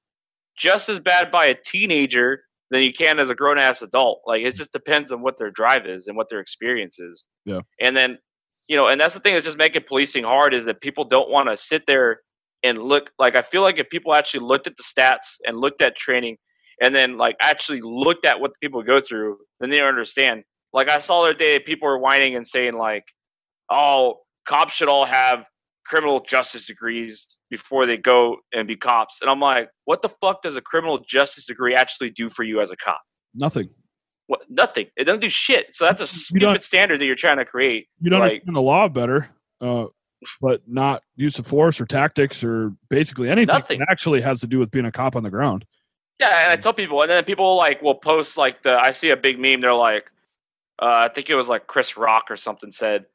just 0.56 0.88
as 0.88 1.00
bad 1.00 1.30
by 1.30 1.46
a 1.46 1.54
teenager 1.54 2.44
than 2.70 2.82
you 2.82 2.92
can 2.92 3.18
as 3.18 3.28
a 3.28 3.34
grown 3.34 3.58
ass 3.58 3.82
adult. 3.82 4.22
Like, 4.24 4.42
it 4.42 4.54
just 4.54 4.72
depends 4.72 5.10
on 5.12 5.20
what 5.20 5.36
their 5.36 5.50
drive 5.50 5.86
is 5.86 6.06
and 6.06 6.16
what 6.16 6.28
their 6.28 6.40
experience 6.40 6.98
is. 6.98 7.24
Yeah. 7.44 7.60
And 7.80 7.96
then, 7.96 8.18
you 8.68 8.76
know, 8.76 8.86
and 8.88 9.00
that's 9.00 9.14
the 9.14 9.20
thing 9.20 9.34
that's 9.34 9.44
just 9.44 9.58
making 9.58 9.82
policing 9.86 10.24
hard 10.24 10.54
is 10.54 10.64
that 10.66 10.80
people 10.80 11.04
don't 11.04 11.28
want 11.28 11.48
to 11.48 11.56
sit 11.56 11.84
there 11.86 12.20
and 12.62 12.78
look 12.78 13.10
like 13.18 13.36
I 13.36 13.42
feel 13.42 13.60
like 13.60 13.78
if 13.78 13.90
people 13.90 14.14
actually 14.14 14.40
looked 14.46 14.66
at 14.66 14.76
the 14.76 14.82
stats 14.82 15.36
and 15.46 15.58
looked 15.58 15.82
at 15.82 15.96
training 15.96 16.38
and 16.80 16.94
then 16.94 17.18
like 17.18 17.36
actually 17.42 17.82
looked 17.82 18.24
at 18.24 18.40
what 18.40 18.52
the 18.52 18.58
people 18.60 18.82
go 18.82 19.00
through, 19.00 19.36
then 19.60 19.68
they 19.70 19.82
understand. 19.82 20.44
Like 20.74 20.90
I 20.90 20.98
saw 20.98 21.22
the 21.22 21.28
other 21.30 21.38
day 21.38 21.58
people 21.58 21.88
were 21.88 21.98
whining 21.98 22.34
and 22.36 22.46
saying 22.46 22.74
like, 22.74 23.04
"Oh, 23.70 24.20
cops 24.44 24.74
should 24.74 24.88
all 24.88 25.06
have 25.06 25.44
criminal 25.86 26.20
justice 26.20 26.66
degrees 26.66 27.38
before 27.50 27.86
they 27.86 27.96
go 27.96 28.36
and 28.52 28.66
be 28.68 28.76
cops." 28.76 29.20
And 29.22 29.30
I'm 29.30 29.40
like, 29.40 29.68
"What 29.86 30.02
the 30.02 30.08
fuck 30.08 30.42
does 30.42 30.56
a 30.56 30.60
criminal 30.60 30.98
justice 30.98 31.46
degree 31.46 31.74
actually 31.74 32.10
do 32.10 32.28
for 32.28 32.42
you 32.42 32.60
as 32.60 32.70
a 32.70 32.76
cop?" 32.76 32.98
nothing. 33.34 33.70
What? 34.26 34.40
Nothing. 34.48 34.86
It 34.96 35.04
doesn't 35.04 35.20
do 35.20 35.28
shit. 35.28 35.74
So 35.74 35.84
that's 35.86 36.00
a 36.00 36.06
stupid 36.06 36.62
standard 36.62 37.00
that 37.00 37.04
you're 37.04 37.14
trying 37.14 37.36
to 37.38 37.44
create. 37.44 37.88
You 38.00 38.10
don't 38.10 38.20
Like- 38.20 38.30
understand 38.32 38.56
the 38.56 38.62
law 38.62 38.88
better, 38.88 39.28
uh, 39.60 39.84
but 40.40 40.62
not 40.66 41.02
use 41.14 41.38
of 41.38 41.46
force 41.46 41.78
or 41.80 41.84
tactics 41.84 42.42
or 42.42 42.72
basically 42.88 43.28
anything 43.28 43.54
Nothing. 43.54 43.78
that 43.80 43.88
actually 43.90 44.22
has 44.22 44.40
to 44.40 44.46
do 44.46 44.58
with 44.58 44.70
being 44.70 44.86
a 44.86 44.92
cop 44.92 45.14
on 45.14 45.22
the 45.24 45.30
ground. 45.30 45.66
Yeah, 46.20 46.44
and 46.44 46.52
I 46.52 46.56
tell 46.56 46.72
people, 46.72 47.02
and 47.02 47.10
then 47.10 47.22
people 47.24 47.54
like 47.56 47.82
will 47.82 47.96
post 47.96 48.38
like 48.38 48.62
the. 48.62 48.78
I 48.78 48.92
see 48.92 49.10
a 49.10 49.16
big 49.16 49.38
meme. 49.38 49.60
They're 49.60 49.74
like, 49.74 50.10
uh, 50.80 51.06
I 51.08 51.12
think 51.12 51.30
it 51.30 51.34
was 51.34 51.48
like 51.48 51.66
Chris 51.66 51.96
Rock 51.96 52.24
or 52.30 52.36
something 52.36 52.70
said, 52.72 53.06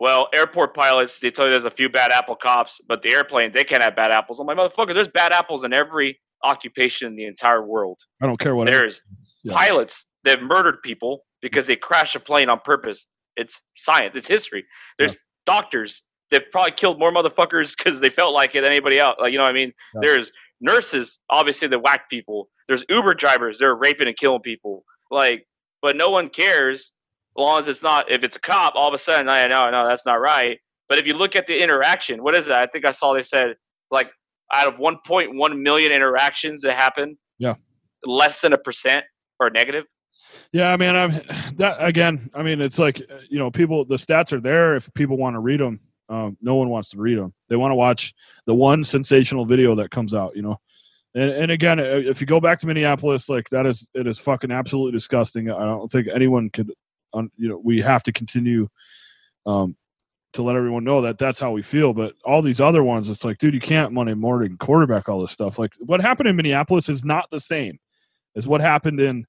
"Well, 0.00 0.28
airport 0.34 0.74
pilots 0.74 1.18
they 1.20 1.30
tell 1.30 1.44
you 1.46 1.50
there's 1.50 1.64
a 1.64 1.70
few 1.70 1.88
bad 1.88 2.10
apple 2.10 2.36
cops, 2.36 2.80
but 2.88 3.02
the 3.02 3.10
airplane 3.10 3.52
they 3.52 3.64
can't 3.64 3.82
have 3.82 3.96
bad 3.96 4.10
apples." 4.10 4.40
I'm 4.40 4.46
like, 4.46 4.56
motherfucker, 4.56 4.94
there's 4.94 5.08
bad 5.08 5.32
apples 5.32 5.64
in 5.64 5.72
every 5.72 6.20
occupation 6.42 7.08
in 7.08 7.16
the 7.16 7.24
entire 7.26 7.64
world. 7.64 8.00
I 8.22 8.26
don't 8.26 8.38
care 8.38 8.54
what. 8.54 8.66
There's 8.66 9.02
Yeah. 9.44 9.54
pilots 9.54 10.06
that 10.24 10.42
murdered 10.42 10.82
people 10.82 11.24
because 11.40 11.66
they 11.66 11.76
crashed 11.76 12.16
a 12.16 12.20
plane 12.20 12.48
on 12.48 12.60
purpose. 12.60 13.06
It's 13.36 13.60
science. 13.76 14.16
It's 14.16 14.28
history. 14.28 14.64
There's 14.98 15.16
doctors 15.46 16.02
that 16.30 16.50
probably 16.50 16.72
killed 16.72 16.98
more 16.98 17.12
motherfuckers 17.12 17.76
because 17.76 18.00
they 18.00 18.08
felt 18.08 18.32
like 18.34 18.54
it 18.54 18.62
than 18.62 18.70
anybody 18.70 18.98
else. 18.98 19.16
Like 19.20 19.32
you 19.32 19.38
know 19.38 19.44
what 19.44 19.50
I 19.50 19.54
mean? 19.54 19.72
Yeah. 19.94 20.00
There's 20.02 20.32
nurses, 20.60 21.18
obviously 21.30 21.68
that 21.68 21.78
whack 21.80 22.08
people. 22.08 22.48
There's 22.68 22.84
Uber 22.88 23.14
drivers, 23.14 23.58
they're 23.58 23.74
raping 23.74 24.08
and 24.08 24.16
killing 24.16 24.40
people. 24.40 24.84
Like, 25.10 25.46
but 25.82 25.96
no 25.96 26.08
one 26.08 26.30
cares 26.30 26.92
long 27.36 27.58
as 27.58 27.68
it's 27.68 27.82
not. 27.82 28.10
If 28.10 28.24
it's 28.24 28.36
a 28.36 28.40
cop, 28.40 28.74
all 28.76 28.88
of 28.88 28.94
a 28.94 28.98
sudden, 28.98 29.28
I 29.28 29.46
no, 29.48 29.70
no, 29.70 29.86
that's 29.86 30.06
not 30.06 30.20
right. 30.20 30.58
But 30.88 30.98
if 30.98 31.06
you 31.06 31.14
look 31.14 31.34
at 31.36 31.46
the 31.46 31.62
interaction, 31.62 32.22
what 32.22 32.36
is 32.36 32.46
that? 32.46 32.60
I 32.60 32.66
think 32.66 32.84
I 32.86 32.90
saw 32.90 33.14
they 33.14 33.22
said 33.22 33.56
like 33.90 34.10
out 34.52 34.68
of 34.68 34.74
1.1 34.78 35.58
million 35.60 35.92
interactions 35.92 36.62
that 36.62 36.74
happen, 36.74 37.16
Yeah. 37.38 37.54
less 38.04 38.40
than 38.42 38.52
a 38.52 38.58
percent 38.58 39.04
are 39.40 39.50
negative. 39.50 39.84
Yeah, 40.52 40.72
I 40.72 40.76
mean, 40.76 40.94
I'm 40.94 41.10
that 41.56 41.76
again. 41.78 42.30
I 42.34 42.42
mean, 42.42 42.60
it's 42.60 42.78
like 42.78 43.00
you 43.30 43.38
know, 43.38 43.50
people. 43.50 43.84
The 43.84 43.96
stats 43.96 44.32
are 44.32 44.40
there 44.40 44.76
if 44.76 44.92
people 44.94 45.16
want 45.16 45.34
to 45.34 45.40
read 45.40 45.60
them. 45.60 45.80
Um, 46.08 46.36
no 46.42 46.56
one 46.56 46.68
wants 46.68 46.90
to 46.90 46.98
read 46.98 47.18
them. 47.18 47.32
They 47.48 47.56
want 47.56 47.70
to 47.72 47.76
watch 47.76 48.12
the 48.46 48.54
one 48.54 48.84
sensational 48.84 49.46
video 49.46 49.74
that 49.76 49.90
comes 49.90 50.12
out. 50.12 50.36
You 50.36 50.42
know, 50.42 50.60
and 51.14 51.30
and 51.30 51.50
again, 51.50 51.78
if 51.78 52.20
you 52.20 52.26
go 52.26 52.40
back 52.40 52.58
to 52.60 52.66
Minneapolis, 52.66 53.28
like 53.28 53.48
that 53.50 53.64
is 53.66 53.88
it 53.94 54.06
is 54.06 54.18
fucking 54.18 54.50
absolutely 54.50 54.92
disgusting. 54.92 55.50
I 55.50 55.64
don't 55.64 55.90
think 55.90 56.08
anyone 56.14 56.50
could. 56.50 56.72
Um, 57.14 57.30
you 57.36 57.48
know, 57.48 57.60
we 57.62 57.80
have 57.80 58.02
to 58.02 58.12
continue 58.12 58.68
um, 59.46 59.76
to 60.34 60.42
let 60.42 60.56
everyone 60.56 60.84
know 60.84 61.00
that 61.02 61.18
that's 61.18 61.38
how 61.38 61.52
we 61.52 61.62
feel. 61.62 61.92
But 61.92 62.14
all 62.24 62.42
these 62.42 62.60
other 62.60 62.82
ones, 62.82 63.08
it's 63.08 63.24
like, 63.24 63.38
dude, 63.38 63.54
you 63.54 63.60
can't 63.60 63.92
Monday 63.92 64.14
morning 64.14 64.56
quarterback 64.58 65.08
all 65.08 65.20
this 65.20 65.30
stuff. 65.30 65.58
Like 65.58 65.74
what 65.78 66.00
happened 66.00 66.28
in 66.28 66.36
Minneapolis 66.36 66.88
is 66.88 67.04
not 67.04 67.30
the 67.30 67.40
same 67.40 67.78
as 68.36 68.46
what 68.46 68.60
happened 68.60 69.00
in 69.00 69.26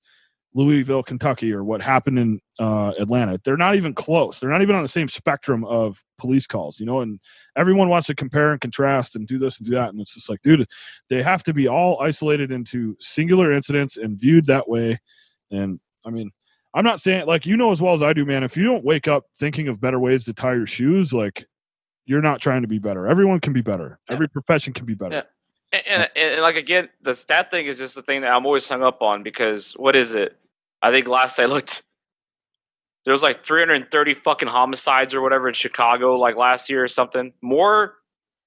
Louisville, 0.55 1.03
Kentucky, 1.03 1.51
or 1.51 1.65
what 1.65 1.81
happened 1.81 2.17
in 2.17 2.39
uh, 2.59 2.93
Atlanta. 2.97 3.39
They're 3.43 3.57
not 3.57 3.75
even 3.75 3.93
close. 3.93 4.39
They're 4.39 4.49
not 4.49 4.61
even 4.61 4.75
on 4.75 4.83
the 4.83 4.87
same 4.87 5.09
spectrum 5.09 5.65
of 5.65 6.01
police 6.17 6.47
calls, 6.47 6.79
you 6.79 6.85
know. 6.85 7.01
And 7.01 7.19
everyone 7.57 7.89
wants 7.89 8.07
to 8.07 8.15
compare 8.15 8.53
and 8.53 8.61
contrast 8.61 9.17
and 9.17 9.27
do 9.27 9.37
this 9.37 9.59
and 9.59 9.67
do 9.67 9.75
that, 9.75 9.89
and 9.89 9.99
it's 9.99 10.13
just 10.13 10.29
like, 10.29 10.41
dude, 10.41 10.65
they 11.09 11.21
have 11.21 11.43
to 11.43 11.53
be 11.53 11.67
all 11.67 11.99
isolated 12.01 12.53
into 12.53 12.95
singular 13.01 13.51
incidents 13.51 13.97
and 13.97 14.17
viewed 14.17 14.45
that 14.45 14.69
way. 14.69 14.97
And 15.51 15.81
I 16.05 16.09
mean, 16.09 16.31
I'm 16.75 16.83
not 16.83 17.01
saying 17.01 17.25
like 17.25 17.45
you 17.45 17.55
know 17.55 17.71
as 17.71 17.81
well 17.81 17.93
as 17.93 18.03
I 18.03 18.13
do, 18.13 18.25
man. 18.25 18.43
If 18.43 18.57
you 18.57 18.65
don't 18.65 18.83
wake 18.83 19.07
up 19.07 19.25
thinking 19.33 19.69
of 19.69 19.79
better 19.79 19.99
ways 19.99 20.25
to 20.25 20.33
tie 20.33 20.53
your 20.53 20.67
shoes, 20.67 21.13
like 21.13 21.47
you're 22.05 22.21
not 22.21 22.41
trying 22.41 22.61
to 22.61 22.67
be 22.67 22.79
better. 22.79 23.07
Everyone 23.07 23.39
can 23.39 23.53
be 23.53 23.61
better. 23.61 23.97
Yeah. 24.07 24.15
Every 24.15 24.27
profession 24.27 24.73
can 24.73 24.85
be 24.85 24.93
better. 24.93 25.15
Yeah. 25.15 25.23
And, 25.71 25.87
and, 25.87 26.09
and 26.15 26.41
like 26.41 26.57
again, 26.57 26.89
the 27.01 27.15
stat 27.15 27.49
thing 27.49 27.65
is 27.65 27.77
just 27.77 27.95
the 27.95 28.01
thing 28.01 28.21
that 28.21 28.31
I'm 28.31 28.45
always 28.45 28.67
hung 28.67 28.83
up 28.83 29.01
on 29.01 29.23
because 29.23 29.73
what 29.73 29.95
is 29.95 30.13
it? 30.13 30.37
I 30.81 30.91
think 30.91 31.07
last 31.07 31.39
I 31.39 31.45
looked, 31.45 31.81
there 33.05 33.11
was 33.11 33.23
like 33.23 33.43
330 33.43 34.13
fucking 34.13 34.47
homicides 34.47 35.13
or 35.13 35.21
whatever 35.21 35.47
in 35.47 35.53
Chicago 35.53 36.17
like 36.17 36.35
last 36.35 36.69
year 36.69 36.83
or 36.83 36.87
something. 36.87 37.33
More 37.41 37.95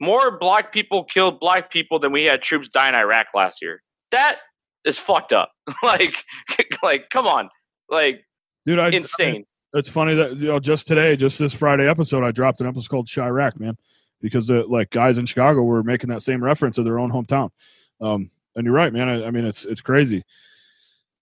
more 0.00 0.38
black 0.38 0.72
people 0.72 1.02
killed 1.04 1.40
black 1.40 1.70
people 1.70 1.98
than 1.98 2.12
we 2.12 2.24
had 2.24 2.42
troops 2.42 2.68
die 2.68 2.88
in 2.88 2.94
Iraq 2.94 3.28
last 3.34 3.62
year. 3.62 3.82
That 4.10 4.38
is 4.84 4.98
fucked 4.98 5.32
up. 5.32 5.52
like 5.82 6.24
like 6.82 7.10
come 7.10 7.26
on. 7.26 7.48
Like 7.88 8.24
Dude, 8.66 8.78
I 8.78 8.88
insane. 8.90 9.44
it's 9.74 9.88
funny 9.88 10.14
that 10.14 10.36
you 10.36 10.48
know 10.48 10.60
just 10.60 10.86
today, 10.86 11.16
just 11.16 11.38
this 11.38 11.54
Friday 11.54 11.88
episode, 11.88 12.24
I 12.24 12.32
dropped 12.32 12.60
an 12.60 12.66
episode 12.66 12.88
called 12.88 13.06
Chiraq, 13.06 13.58
man, 13.58 13.76
because 14.20 14.46
the 14.46 14.64
like 14.66 14.90
guys 14.90 15.18
in 15.18 15.26
Chicago 15.26 15.62
were 15.62 15.82
making 15.82 16.10
that 16.10 16.22
same 16.22 16.42
reference 16.42 16.78
of 16.78 16.84
their 16.84 16.98
own 16.98 17.10
hometown. 17.10 17.50
Um, 18.00 18.30
and 18.56 18.64
you're 18.64 18.74
right, 18.74 18.92
man. 18.92 19.08
I, 19.08 19.26
I 19.26 19.30
mean, 19.30 19.44
it's 19.44 19.64
it's 19.64 19.80
crazy. 19.80 20.24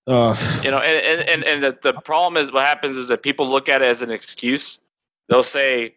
Uh, 0.06 0.36
you 0.62 0.70
know 0.70 0.78
and 0.78 1.28
and, 1.28 1.42
and 1.42 1.64
the, 1.64 1.76
the 1.82 1.92
problem 2.00 2.40
is 2.40 2.52
what 2.52 2.64
happens 2.64 2.96
is 2.96 3.08
that 3.08 3.24
people 3.24 3.48
look 3.48 3.68
at 3.68 3.82
it 3.82 3.86
as 3.86 4.02
an 4.02 4.10
excuse 4.12 4.78
they'll 5.28 5.42
say 5.42 5.96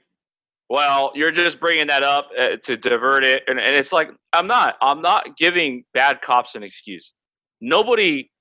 well 0.67 1.11
you're 1.13 1.29
just 1.29 1.59
bringing 1.59 1.85
that 1.85 2.01
up 2.01 2.29
uh, 2.35 2.55
to 2.63 2.75
divert 2.75 3.23
it 3.23 3.43
and, 3.45 3.59
and 3.59 3.75
it's 3.75 3.93
like 3.93 4.09
i'm 4.33 4.47
not 4.47 4.77
i'm 4.81 5.03
not 5.03 5.37
giving 5.37 5.83
bad 5.93 6.21
cops 6.23 6.55
an 6.55 6.63
excuse 6.63 7.13
nobody 7.61 8.31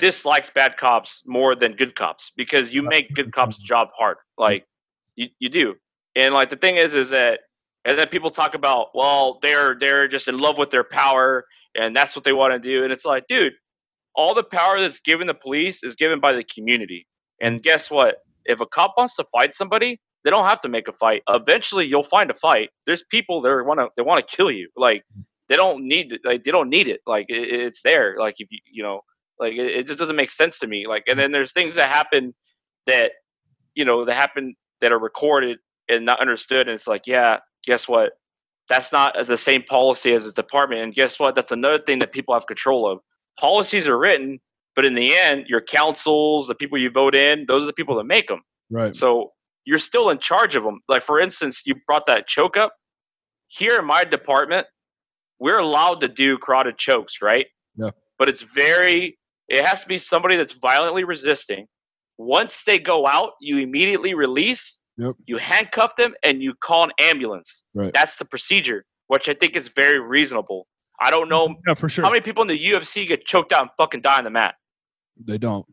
dislikes 0.00 0.50
bad 0.50 0.76
cops 0.78 1.22
more 1.26 1.54
than 1.56 1.74
good 1.76 1.94
cops 1.96 2.32
because 2.36 2.74
you 2.74 2.82
make 2.82 3.14
good 3.14 3.32
cops 3.32 3.58
job 3.58 3.88
hard 3.96 4.18
like 4.38 4.66
you, 5.16 5.28
you 5.40 5.48
do 5.50 5.74
and 6.16 6.34
like 6.34 6.50
the 6.50 6.56
thing 6.56 6.76
is 6.78 6.94
is 6.94 7.10
that 7.10 7.40
and 7.84 7.98
then 7.98 8.08
people 8.08 8.30
talk 8.30 8.54
about 8.54 8.88
well 8.94 9.38
they're 9.42 9.76
they're 9.80 10.08
just 10.08 10.28
in 10.28 10.38
love 10.38 10.58
with 10.58 10.70
their 10.70 10.84
power 10.84 11.44
and 11.76 11.96
that's 11.96 12.16
what 12.16 12.24
they 12.24 12.32
want 12.34 12.52
to 12.52 12.60
do 12.60 12.84
and 12.84 12.92
it's 12.92 13.06
like 13.06 13.24
dude 13.28 13.54
all 14.16 14.34
the 14.34 14.44
power 14.44 14.80
that's 14.80 15.00
given 15.00 15.26
the 15.26 15.34
police 15.34 15.82
is 15.82 15.96
given 15.96 16.20
by 16.20 16.32
the 16.32 16.44
community. 16.44 17.06
And 17.40 17.62
guess 17.62 17.90
what? 17.90 18.16
If 18.44 18.60
a 18.60 18.66
cop 18.66 18.94
wants 18.96 19.16
to 19.16 19.24
fight 19.32 19.54
somebody, 19.54 20.00
they 20.24 20.30
don't 20.30 20.46
have 20.46 20.60
to 20.62 20.68
make 20.68 20.88
a 20.88 20.92
fight. 20.92 21.22
Eventually, 21.28 21.86
you'll 21.86 22.02
find 22.02 22.30
a 22.30 22.34
fight. 22.34 22.70
There's 22.86 23.04
people 23.10 23.40
that 23.42 23.64
want 23.66 23.80
to 23.80 23.88
they 23.96 24.02
want 24.02 24.26
to 24.26 24.36
kill 24.36 24.50
you. 24.50 24.68
Like 24.76 25.04
they 25.48 25.56
don't 25.56 25.88
need 25.88 26.18
like 26.24 26.44
they 26.44 26.50
don't 26.50 26.68
need 26.68 26.88
it. 26.88 27.00
Like 27.06 27.26
it, 27.30 27.42
it's 27.50 27.82
there. 27.82 28.16
Like 28.18 28.36
if 28.38 28.48
you 28.50 28.58
you 28.70 28.82
know 28.82 29.02
like 29.40 29.54
it, 29.54 29.76
it 29.76 29.86
just 29.86 29.98
doesn't 29.98 30.16
make 30.16 30.30
sense 30.30 30.58
to 30.60 30.66
me. 30.66 30.86
Like 30.86 31.04
and 31.06 31.18
then 31.18 31.32
there's 31.32 31.52
things 31.52 31.74
that 31.74 31.88
happen 31.88 32.34
that 32.86 33.12
you 33.74 33.84
know 33.84 34.04
that 34.04 34.14
happen 34.14 34.54
that 34.80 34.92
are 34.92 34.98
recorded 34.98 35.58
and 35.88 36.04
not 36.04 36.20
understood. 36.20 36.68
And 36.68 36.74
it's 36.74 36.86
like 36.86 37.06
yeah, 37.06 37.38
guess 37.64 37.88
what? 37.88 38.12
That's 38.68 38.92
not 38.92 39.18
as 39.18 39.26
the 39.26 39.36
same 39.36 39.62
policy 39.62 40.12
as 40.12 40.26
a 40.26 40.32
department. 40.32 40.82
And 40.82 40.94
guess 40.94 41.18
what? 41.18 41.34
That's 41.34 41.50
another 41.50 41.78
thing 41.78 41.98
that 41.98 42.12
people 42.12 42.34
have 42.34 42.46
control 42.46 42.88
of 42.90 43.00
policies 43.38 43.88
are 43.88 43.98
written, 43.98 44.38
but 44.76 44.84
in 44.84 44.94
the 44.94 45.14
end, 45.16 45.46
your 45.48 45.60
councils, 45.60 46.46
the 46.46 46.54
people 46.54 46.78
you 46.78 46.90
vote 46.90 47.14
in, 47.14 47.46
those 47.48 47.64
are 47.64 47.66
the 47.66 47.72
people 47.72 47.96
that 47.96 48.04
make 48.04 48.28
them. 48.28 48.42
right. 48.70 48.94
So 48.94 49.32
you're 49.64 49.78
still 49.78 50.10
in 50.10 50.18
charge 50.18 50.56
of 50.56 50.62
them. 50.62 50.80
Like 50.88 51.02
for 51.02 51.20
instance, 51.20 51.62
you 51.66 51.74
brought 51.86 52.06
that 52.06 52.26
choke 52.26 52.56
up. 52.56 52.74
Here 53.48 53.78
in 53.78 53.84
my 53.84 54.04
department, 54.04 54.66
we're 55.40 55.58
allowed 55.58 56.00
to 56.02 56.08
do 56.08 56.38
carotid 56.38 56.78
chokes, 56.78 57.20
right? 57.20 57.46
Yeah. 57.76 57.90
But 58.18 58.28
it's 58.28 58.42
very. 58.42 59.18
It 59.50 59.66
has 59.66 59.82
to 59.82 59.86
be 59.88 59.98
somebody 59.98 60.36
that's 60.36 60.52
violently 60.54 61.04
resisting. 61.04 61.66
Once 62.16 62.64
they 62.64 62.78
go 62.78 63.06
out, 63.06 63.32
you 63.40 63.58
immediately 63.58 64.14
release. 64.14 64.78
Yep. 64.96 65.16
You 65.26 65.36
handcuff 65.38 65.96
them 65.96 66.14
and 66.22 66.42
you 66.42 66.54
call 66.62 66.84
an 66.84 66.90
ambulance. 66.98 67.64
Right. 67.74 67.92
That's 67.92 68.16
the 68.16 68.24
procedure, 68.24 68.84
which 69.08 69.28
I 69.28 69.34
think 69.34 69.56
is 69.56 69.68
very 69.74 69.98
reasonable. 69.98 70.66
I 71.00 71.10
don't 71.10 71.28
know 71.28 71.54
Yeah, 71.66 71.74
for 71.74 71.88
sure. 71.88 72.04
how 72.04 72.10
many 72.10 72.20
people 72.20 72.42
in 72.42 72.48
the 72.48 72.58
UFC 72.72 73.06
get 73.08 73.24
choked 73.24 73.52
out 73.52 73.62
and 73.62 73.70
fucking 73.76 74.02
die 74.02 74.18
on 74.18 74.24
the 74.24 74.30
mat? 74.30 74.54
they 75.22 75.36
don't. 75.38 75.66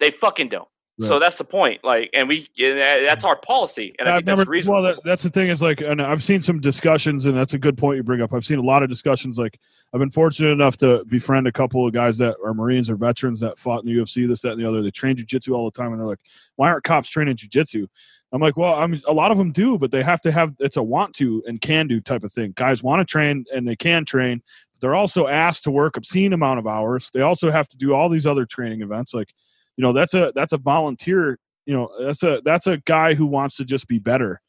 They 0.00 0.10
fucking 0.10 0.48
don't. 0.48 0.68
So 1.00 1.18
that's 1.18 1.38
the 1.38 1.44
point. 1.44 1.82
Like, 1.82 2.10
and 2.14 2.28
we 2.28 2.48
and 2.62 2.78
that's 2.78 3.24
our 3.24 3.34
policy, 3.34 3.92
and 3.98 4.08
I 4.08 4.12
I've 4.12 4.18
think 4.18 4.26
that's 4.26 4.38
never- 4.38 4.50
reasonable. 4.50 4.82
Well, 4.82 4.94
that, 4.94 5.02
that's 5.04 5.24
the 5.24 5.30
thing 5.30 5.48
is 5.48 5.60
like, 5.60 5.80
and 5.80 6.00
I've 6.00 6.22
seen 6.22 6.40
some 6.40 6.60
discussions, 6.60 7.26
and 7.26 7.36
that's 7.36 7.52
a 7.52 7.58
good 7.58 7.76
point 7.76 7.96
you 7.96 8.04
bring 8.04 8.22
up. 8.22 8.32
I've 8.32 8.44
seen 8.44 8.60
a 8.60 8.62
lot 8.62 8.84
of 8.84 8.88
discussions. 8.88 9.36
Like, 9.36 9.58
I've 9.92 9.98
been 9.98 10.12
fortunate 10.12 10.50
enough 10.50 10.76
to 10.78 11.04
befriend 11.06 11.48
a 11.48 11.52
couple 11.52 11.84
of 11.84 11.92
guys 11.92 12.16
that 12.18 12.36
are 12.44 12.54
Marines 12.54 12.90
or 12.90 12.94
veterans 12.94 13.40
that 13.40 13.58
fought 13.58 13.82
in 13.82 13.86
the 13.86 14.00
UFC, 14.00 14.28
this, 14.28 14.40
that, 14.42 14.52
and 14.52 14.60
the 14.60 14.68
other. 14.68 14.82
They 14.82 14.92
train 14.92 15.16
jujitsu 15.16 15.52
all 15.52 15.64
the 15.68 15.76
time, 15.76 15.90
and 15.90 16.00
they're 16.00 16.06
like, 16.06 16.20
"Why 16.54 16.68
aren't 16.68 16.84
cops 16.84 17.08
training 17.08 17.36
jujitsu?" 17.36 17.88
I'm 18.30 18.40
like, 18.40 18.56
"Well, 18.56 18.74
I'm 18.74 19.00
a 19.08 19.12
lot 19.12 19.32
of 19.32 19.38
them 19.38 19.50
do, 19.50 19.76
but 19.78 19.90
they 19.90 20.02
have 20.04 20.20
to 20.20 20.30
have 20.30 20.54
it's 20.60 20.76
a 20.76 20.82
want 20.82 21.12
to 21.16 21.42
and 21.46 21.60
can 21.60 21.88
do 21.88 22.00
type 22.00 22.22
of 22.22 22.32
thing. 22.32 22.52
Guys 22.54 22.84
want 22.84 23.00
to 23.00 23.04
train 23.04 23.46
and 23.52 23.66
they 23.66 23.74
can 23.74 24.04
train, 24.04 24.42
but 24.72 24.80
they're 24.80 24.94
also 24.94 25.26
asked 25.26 25.64
to 25.64 25.72
work 25.72 25.96
obscene 25.96 26.32
amount 26.32 26.60
of 26.60 26.68
hours. 26.68 27.10
They 27.12 27.22
also 27.22 27.50
have 27.50 27.66
to 27.68 27.76
do 27.76 27.94
all 27.94 28.08
these 28.08 28.28
other 28.28 28.46
training 28.46 28.80
events, 28.80 29.12
like." 29.12 29.34
You 29.76 29.82
know 29.82 29.92
that's 29.92 30.14
a 30.14 30.32
that's 30.34 30.52
a 30.52 30.58
volunteer 30.58 31.38
you 31.66 31.74
know 31.74 31.88
that's 32.00 32.22
a 32.22 32.40
that's 32.44 32.66
a 32.66 32.76
guy 32.78 33.14
who 33.14 33.26
wants 33.26 33.56
to 33.56 33.64
just 33.64 33.88
be 33.88 33.98
better 33.98 34.40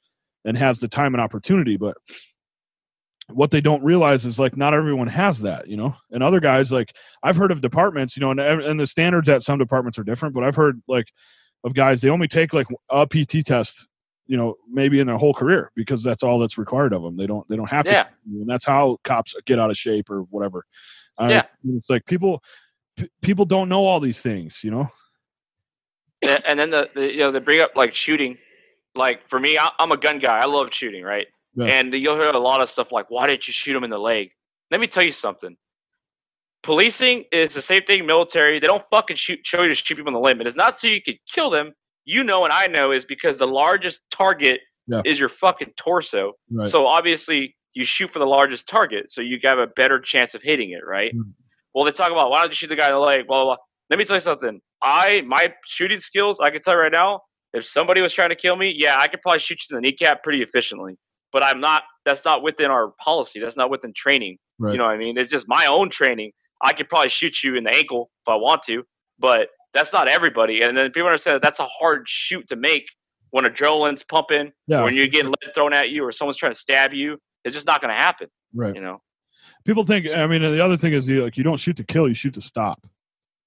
and 0.43 0.55
has 0.57 0.79
the 0.79 0.87
time 0.87 1.13
and 1.15 1.21
opportunity 1.21 1.77
but 1.77 1.95
what 3.29 3.49
they 3.49 3.61
don't 3.61 3.83
realize 3.83 4.23
is 4.25 4.37
like 4.37 4.55
not 4.55 4.73
everyone 4.75 5.07
has 5.07 5.39
that 5.39 5.67
you 5.67 5.75
know 5.75 5.95
and 6.11 6.21
other 6.21 6.39
guys 6.39 6.71
like 6.71 6.93
i've 7.23 7.35
heard 7.35 7.51
of 7.51 7.59
departments 7.61 8.15
you 8.15 8.21
know 8.21 8.29
and, 8.31 8.39
and 8.39 8.79
the 8.79 8.85
standards 8.85 9.27
at 9.29 9.41
some 9.41 9.57
departments 9.57 9.97
are 9.97 10.03
different 10.03 10.35
but 10.35 10.43
i've 10.43 10.55
heard 10.55 10.79
like 10.87 11.07
of 11.63 11.73
guys 11.73 12.01
they 12.01 12.09
only 12.09 12.27
take 12.27 12.53
like 12.53 12.67
a 12.91 13.07
pt 13.07 13.43
test 13.43 13.87
you 14.27 14.37
know 14.37 14.53
maybe 14.71 14.99
in 14.99 15.07
their 15.07 15.17
whole 15.17 15.33
career 15.33 15.71
because 15.75 16.03
that's 16.03 16.21
all 16.21 16.37
that's 16.37 16.57
required 16.59 16.93
of 16.93 17.01
them 17.01 17.17
they 17.17 17.25
don't 17.25 17.47
they 17.49 17.55
don't 17.55 17.69
have 17.69 17.85
Yeah. 17.87 18.03
to 18.03 18.09
and 18.41 18.47
that's 18.47 18.65
how 18.65 18.97
cops 19.03 19.33
get 19.45 19.57
out 19.59 19.71
of 19.71 19.77
shape 19.77 20.09
or 20.11 20.21
whatever 20.23 20.65
Uh, 21.17 21.27
Yeah. 21.29 21.43
it's 21.69 21.89
like 21.89 22.05
people 22.05 22.43
p- 22.95 23.09
people 23.23 23.45
don't 23.45 23.69
know 23.69 23.85
all 23.87 23.99
these 23.99 24.21
things 24.21 24.63
you 24.63 24.69
know 24.69 24.87
and 26.21 26.59
then 26.59 26.69
the, 26.71 26.89
the 26.95 27.11
you 27.13 27.19
know 27.19 27.31
they 27.31 27.39
bring 27.39 27.61
up 27.61 27.71
like 27.75 27.93
shooting. 27.93 28.37
Like 28.95 29.27
for 29.29 29.39
me, 29.39 29.57
I, 29.57 29.69
I'm 29.79 29.91
a 29.91 29.97
gun 29.97 30.19
guy. 30.19 30.39
I 30.39 30.45
love 30.45 30.73
shooting, 30.73 31.03
right? 31.03 31.27
Yeah. 31.55 31.65
And 31.65 31.93
you'll 31.93 32.15
hear 32.15 32.29
a 32.29 32.37
lot 32.39 32.61
of 32.61 32.69
stuff 32.69 32.91
like, 32.91 33.09
"Why 33.09 33.27
didn't 33.27 33.47
you 33.47 33.53
shoot 33.53 33.75
him 33.75 33.83
in 33.83 33.89
the 33.89 33.99
leg?" 33.99 34.31
Let 34.71 34.79
me 34.79 34.87
tell 34.87 35.03
you 35.03 35.11
something. 35.11 35.55
Policing 36.63 37.25
is 37.31 37.53
the 37.53 37.61
same 37.61 37.83
thing. 37.83 38.05
Military, 38.05 38.59
they 38.59 38.67
don't 38.67 38.83
fucking 38.89 39.17
shoot 39.17 39.39
show 39.45 39.61
you 39.61 39.67
to 39.67 39.73
shoot 39.75 39.95
people 39.95 40.07
in 40.09 40.13
the 40.13 40.19
limb. 40.19 40.41
It 40.41 40.47
is 40.47 40.55
not 40.55 40.77
so 40.77 40.87
you 40.87 41.01
could 41.01 41.19
kill 41.27 41.49
them. 41.49 41.73
You 42.05 42.23
know, 42.23 42.43
and 42.43 42.53
I 42.53 42.67
know 42.67 42.91
is 42.91 43.05
because 43.05 43.37
the 43.37 43.47
largest 43.47 44.01
target 44.11 44.61
Yeah. 44.87 45.01
is 45.05 45.19
your 45.19 45.29
fucking 45.29 45.73
torso. 45.75 46.33
right 46.51 46.67
So 46.67 46.85
obviously, 46.87 47.55
you 47.73 47.83
shoot 47.85 48.09
for 48.11 48.19
the 48.19 48.27
largest 48.27 48.67
target, 48.67 49.09
so 49.11 49.21
you 49.21 49.39
have 49.43 49.59
a 49.59 49.67
better 49.67 49.99
chance 49.99 50.33
of 50.35 50.41
hitting 50.41 50.71
it, 50.71 50.85
right? 50.85 51.13
Mhm. 51.15 51.33
Well, 51.73 51.83
they 51.83 51.91
talk 51.91 52.11
about 52.11 52.29
why 52.31 52.41
don't 52.41 52.49
you 52.49 52.55
shoot 52.55 52.67
the 52.67 52.75
guy 52.75 52.87
in 52.87 52.93
the 52.93 52.99
leg? 52.99 53.27
Blah, 53.27 53.43
blah 53.43 53.55
blah. 53.55 53.63
Let 53.89 53.99
me 53.99 54.05
tell 54.05 54.15
you 54.17 54.21
something. 54.21 54.61
I 54.85 55.21
my 55.25 55.53
shooting 55.65 55.99
skills, 55.99 56.39
I 56.39 56.49
can 56.51 56.61
tell 56.61 56.75
you 56.75 56.79
right 56.79 56.91
now. 56.91 57.21
If 57.53 57.65
somebody 57.65 58.01
was 58.01 58.13
trying 58.13 58.29
to 58.29 58.35
kill 58.35 58.55
me, 58.57 58.73
yeah, 58.77 58.97
I 58.99 59.07
could 59.07 59.21
probably 59.21 59.39
shoot 59.39 59.59
you 59.69 59.77
in 59.77 59.81
the 59.81 59.87
kneecap 59.87 60.23
pretty 60.23 60.41
efficiently. 60.41 60.97
But 61.31 61.43
I'm 61.43 61.59
not. 61.59 61.83
That's 62.05 62.23
not 62.23 62.43
within 62.43 62.69
our 62.69 62.93
policy. 63.03 63.39
That's 63.39 63.57
not 63.57 63.69
within 63.69 63.93
training. 63.95 64.37
right 64.59 64.73
You 64.73 64.77
know 64.77 64.85
what 64.85 64.91
I 64.91 64.97
mean? 64.97 65.17
It's 65.17 65.31
just 65.31 65.47
my 65.47 65.65
own 65.65 65.89
training. 65.89 66.31
I 66.63 66.73
could 66.73 66.87
probably 66.87 67.09
shoot 67.09 67.43
you 67.43 67.55
in 67.55 67.63
the 67.63 67.75
ankle 67.75 68.09
if 68.25 68.31
I 68.31 68.35
want 68.35 68.61
to, 68.63 68.83
but 69.19 69.49
that's 69.73 69.91
not 69.91 70.07
everybody. 70.07 70.61
And 70.61 70.77
then 70.77 70.91
people 70.91 71.07
understand 71.07 71.35
that 71.35 71.41
that's 71.41 71.59
a 71.59 71.65
hard 71.65 72.03
shoot 72.07 72.47
to 72.47 72.55
make 72.55 72.85
when 73.31 73.43
adrenaline's 73.45 74.03
pumping, 74.03 74.51
yeah 74.67 74.83
when 74.83 74.95
you're 74.95 75.07
getting 75.07 75.27
lead 75.27 75.53
thrown 75.53 75.73
at 75.73 75.89
you, 75.89 76.05
or 76.05 76.11
someone's 76.11 76.37
trying 76.37 76.53
to 76.53 76.59
stab 76.59 76.93
you. 76.93 77.17
It's 77.43 77.53
just 77.53 77.67
not 77.67 77.81
going 77.81 77.93
to 77.93 77.99
happen. 77.99 78.27
right 78.53 78.75
You 78.75 78.81
know. 78.81 78.99
people 79.65 79.83
think 79.83 80.07
i 80.09 80.25
mean 80.27 80.41
the 80.41 80.63
other 80.63 80.77
thing 80.77 80.93
is 80.93 81.07
you 81.07 81.23
like 81.23 81.37
you 81.37 81.43
don't 81.43 81.59
shoot 81.59 81.75
to 81.77 81.83
kill 81.83 82.07
you 82.07 82.13
shoot 82.13 82.33
to 82.35 82.41
stop 82.41 82.87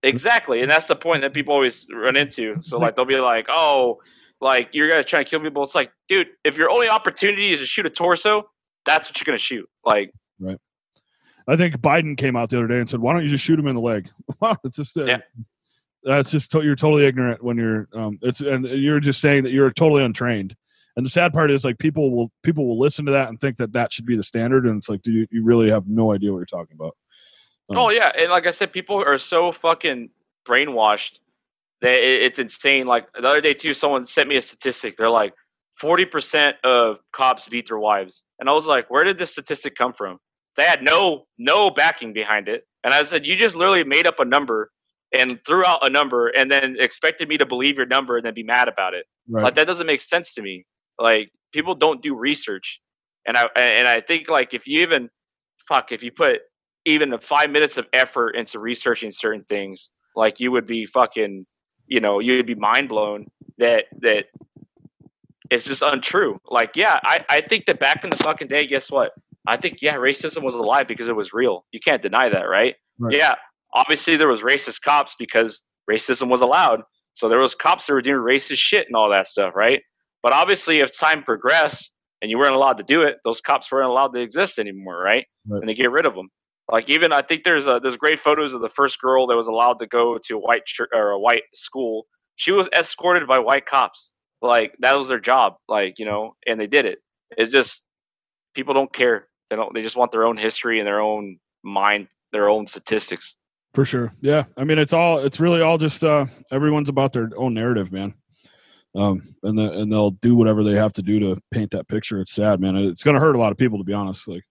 Exactly, 0.03 0.63
and 0.63 0.71
that's 0.71 0.87
the 0.87 0.97
point 0.97 1.23
that 1.23 1.35
people 1.35 1.53
always 1.55 1.87
run 1.93 2.17
into. 2.17 2.57
So 2.63 2.79
like 2.79 2.95
they'll 2.95 3.05
be 3.05 3.17
like, 3.17 3.47
"Oh, 3.49 3.99
like 4.41 4.75
you're 4.75 4.89
guys 4.89 5.07
trying 5.07 5.25
to 5.25 5.31
kill 5.31 5.41
people." 5.41 5.63
It's 5.65 5.75
like, 5.75 5.91
dude, 6.09 6.29
if 6.45 6.57
your 6.57 6.71
only 6.71 6.89
opportunity 6.89 7.53
is 7.53 7.59
to 7.61 7.67
shoot 7.67 7.85
a 7.87 7.91
torso, 7.91 8.49
that's 8.87 9.09
what 9.09 9.19
you're 9.21 9.25
gonna 9.27 9.39
shoot. 9.39 9.69
Like, 9.85 10.13
right? 10.39 10.59
i 11.49 11.57
think 11.57 11.77
biden 11.79 12.15
came 12.17 12.37
out 12.37 12.51
the 12.51 12.59
other 12.59 12.67
day 12.69 12.79
and 12.79 12.91
said 12.91 13.01
why 13.01 13.11
don't 13.15 13.23
you 13.23 13.29
just 13.31 13.43
shoot 13.43 13.59
him 13.59 13.67
in 13.69 13.75
the 13.75 13.81
leg 13.81 14.11
wow 14.41 14.55
it's 14.65 14.77
just 14.77 14.99
uh, 14.99 15.05
Yeah. 15.05 15.17
that's 16.05 16.31
just 16.31 16.51
to- 16.53 16.61
you're 16.63 16.77
totally 16.77 17.07
ignorant 17.07 17.43
when 17.43 17.57
you're 17.57 17.89
um 17.95 18.19
it's 18.21 18.43
and 18.43 18.67
you're 18.67 19.01
just 19.01 19.19
saying 19.23 19.45
that 19.45 19.53
you're 19.53 19.71
totally 19.71 20.05
untrained 20.05 20.55
And 20.97 21.07
the 21.07 21.11
sad 21.11 21.33
part 21.33 21.51
is 21.51 21.65
like 21.65 21.79
people 21.79 22.11
will 22.15 22.31
people 22.43 22.67
will 22.69 22.79
listen 22.79 23.07
to 23.07 23.13
that 23.13 23.31
and 23.31 23.41
think 23.41 23.57
that 23.57 23.73
that 23.73 23.93
should 23.95 24.05
be 24.05 24.17
the 24.17 24.23
standard, 24.23 24.67
and 24.67 24.77
it's 24.79 24.89
like, 24.91 25.01
do 25.03 25.11
you, 25.13 25.27
you 25.31 25.43
really 25.43 25.71
have 25.71 25.87
no 25.87 26.13
idea 26.13 26.33
what 26.33 26.39
you're 26.41 26.45
talking 26.59 26.77
about? 26.79 26.97
Oh 27.71 27.87
mm. 27.87 27.95
yeah, 27.95 28.11
and 28.17 28.31
like 28.31 28.47
I 28.47 28.51
said, 28.51 28.73
people 28.73 29.03
are 29.03 29.19
so 29.19 29.53
fucking 29.53 30.11
brainwashed 30.47 31.21
that 31.81 31.95
it's 31.95 32.39
insane. 32.39 32.87
Like 32.87 33.07
the 33.13 33.27
other 33.27 33.41
day 33.41 33.55
too, 33.55 33.75
someone 33.75 34.05
sent 34.05 34.29
me 34.29 34.37
a 34.37 34.41
statistic. 34.41 34.97
They're 34.97 35.11
like, 35.11 35.35
forty 35.79 36.05
percent 36.05 36.57
of 36.65 36.99
cops 37.13 37.49
beat 37.49 37.69
their 37.69 37.79
wives, 37.79 38.23
and 38.41 38.49
I 38.49 38.53
was 38.53 38.67
like, 38.67 38.91
where 38.91 39.05
did 39.05 39.19
this 39.19 39.33
statistic 39.33 39.75
come 39.77 39.93
from? 39.93 40.19
They 40.57 40.65
had 40.65 40.83
no 40.83 41.27
no 41.39 41.71
backing 41.71 42.13
behind 42.13 42.49
it, 42.49 42.65
and 42.85 42.95
I 42.95 43.03
said, 43.03 43.27
you 43.27 43.37
just 43.37 43.55
literally 43.55 43.85
made 43.85 44.07
up 44.07 44.19
a 44.21 44.25
number 44.25 44.71
and 45.13 45.39
threw 45.47 45.65
out 45.65 45.87
a 45.87 45.91
number, 45.91 46.29
and 46.29 46.51
then 46.51 46.77
expected 46.79 47.29
me 47.29 47.39
to 47.39 47.47
believe 47.47 47.77
your 47.77 47.87
number 47.87 48.17
and 48.17 48.25
then 48.25 48.35
be 48.35 48.43
mad 48.43 48.69
about 48.69 48.95
it. 48.95 49.07
Right. 49.29 49.45
Like 49.45 49.55
that 49.55 49.67
doesn't 49.67 49.87
make 49.87 50.03
sense 50.03 50.35
to 50.35 50.43
me. 50.43 50.65
Like 50.99 51.31
people 51.53 51.75
don't 51.75 52.03
do 52.03 52.15
research, 52.15 52.81
and 53.27 53.37
I 53.37 53.47
and 53.57 53.87
I 53.87 54.01
think 54.01 54.29
like 54.29 54.55
if 54.55 54.67
you 54.67 54.81
even 54.81 55.11
fuck 55.69 55.93
if 55.93 56.03
you 56.03 56.11
put 56.11 56.41
even 56.89 57.17
five 57.21 57.51
minutes 57.51 57.77
of 57.77 57.87
effort 57.93 58.31
into 58.31 58.59
researching 58.59 59.11
certain 59.11 59.45
things, 59.45 59.91
like 60.17 60.41
you 60.41 60.51
would 60.53 60.67
be 60.67 60.87
fucking, 60.87 61.47
you 61.87 62.01
know, 62.01 62.19
you'd 62.19 62.47
be 62.47 62.55
mind 62.55 62.89
blown 62.89 63.27
that 63.59 63.85
that 64.01 64.27
it's 65.51 65.65
just 65.65 65.83
untrue. 65.83 66.41
Like, 66.49 66.77
yeah, 66.77 66.99
I, 67.03 67.25
I 67.31 67.41
think 67.41 67.67
that 67.67 67.79
back 67.79 68.05
in 68.05 68.11
the 68.11 68.17
fucking 68.17 68.49
day, 68.49 68.67
guess 68.67 68.91
what? 68.91 69.13
I 69.47 69.57
think 69.57 69.81
yeah, 69.81 69.97
racism 69.97 70.43
was 70.43 70.55
alive 70.55 70.87
because 70.87 71.09
it 71.09 71.17
was 71.17 71.33
real. 71.33 71.65
You 71.73 71.81
can't 71.81 72.03
deny 72.03 72.29
that, 72.29 72.43
right? 72.43 72.77
right? 72.99 73.17
Yeah, 73.17 73.35
obviously 73.75 74.17
there 74.17 74.29
was 74.29 74.43
racist 74.43 74.83
cops 74.83 75.15
because 75.19 75.61
racism 75.91 76.29
was 76.29 76.41
allowed. 76.41 76.83
So 77.15 77.29
there 77.29 77.39
was 77.39 77.55
cops 77.55 77.87
that 77.87 77.95
were 77.95 78.03
doing 78.03 78.19
racist 78.19 78.59
shit 78.59 78.87
and 78.87 78.95
all 78.95 79.11
that 79.11 79.27
stuff, 79.27 79.55
right? 79.57 79.83
But 80.23 80.33
obviously, 80.33 80.81
if 80.81 80.97
time 80.97 81.23
progressed 81.23 81.91
and 82.21 82.31
you 82.31 82.39
weren't 82.39 82.55
allowed 82.55 82.79
to 82.79 82.85
do 82.85 83.03
it, 83.03 83.17
those 83.25 83.41
cops 83.41 83.71
weren't 83.71 83.89
allowed 83.89 84.13
to 84.15 84.21
exist 84.21 84.59
anymore, 84.59 85.01
right? 85.01 85.27
right. 85.49 85.61
And 85.61 85.69
they 85.69 85.75
get 85.75 85.91
rid 85.91 86.07
of 86.07 86.15
them. 86.15 86.29
Like 86.71 86.91
even 86.91 87.13
I 87.13 87.23
think 87.23 87.45
there's 87.45 87.67
a, 87.67 87.81
there's 87.83 87.97
great 87.97 88.21
photos 88.21 88.53
of 88.53 88.61
the 88.61 88.69
first 88.69 89.01
girl 89.01 89.27
that 89.29 89.37
was 89.37 89.47
allowed 89.47 89.79
to 89.79 89.87
go 89.87 90.19
to 90.19 90.37
a 90.37 90.39
white 90.39 90.63
or 90.93 91.11
a 91.11 91.19
white 91.19 91.45
school. 91.55 92.07
She 92.37 92.53
was 92.53 92.69
escorted 92.77 93.27
by 93.27 93.39
white 93.39 93.67
cops. 93.67 94.13
Like 94.43 94.75
that 94.81 94.97
was 94.97 95.09
their 95.09 95.21
job. 95.21 95.55
Like 95.69 95.99
you 95.99 96.05
know, 96.05 96.35
and 96.47 96.61
they 96.61 96.67
did 96.67 96.85
it. 96.85 96.99
It's 97.31 97.51
just 97.51 97.85
people 98.55 98.75
don't 98.75 98.93
care. 98.93 99.29
They 99.51 99.57
don't. 99.57 99.73
They 99.75 99.83
just 99.83 99.97
want 99.97 100.13
their 100.13 100.25
own 100.25 100.37
history 100.37 100.79
and 100.79 100.87
their 100.87 101.01
own 101.01 101.39
mind, 101.65 102.09
their 102.33 102.49
own 102.51 102.67
statistics. 102.67 103.37
For 103.75 103.85
sure. 103.85 104.13
Yeah. 104.21 104.45
I 104.57 104.65
mean, 104.65 104.79
it's 104.79 104.93
all. 104.93 105.19
It's 105.21 105.41
really 105.41 105.63
all 105.63 105.79
just. 105.79 106.05
uh 106.05 106.27
Everyone's 106.51 106.89
about 106.89 107.13
their 107.13 107.31
own 107.37 107.55
narrative, 107.55 107.93
man. 107.93 108.15
Um, 108.95 109.35
and 109.43 109.59
the, 109.59 109.71
and 109.71 109.93
they'll 109.93 110.11
do 110.11 110.35
whatever 110.35 110.65
they 110.65 110.75
have 110.75 110.93
to 110.95 111.03
do 111.03 111.21
to 111.21 111.41
paint 111.51 111.71
that 111.73 111.89
picture. 111.89 112.21
It's 112.21 112.33
sad, 112.33 112.61
man. 112.61 112.77
It's 112.77 113.03
going 113.03 113.15
to 113.15 113.21
hurt 113.21 113.37
a 113.37 113.39
lot 113.39 113.53
of 113.53 113.59
people, 113.59 113.79
to 113.79 113.85
be 113.85 113.93
honest. 113.93 114.27
Like, 114.27 114.45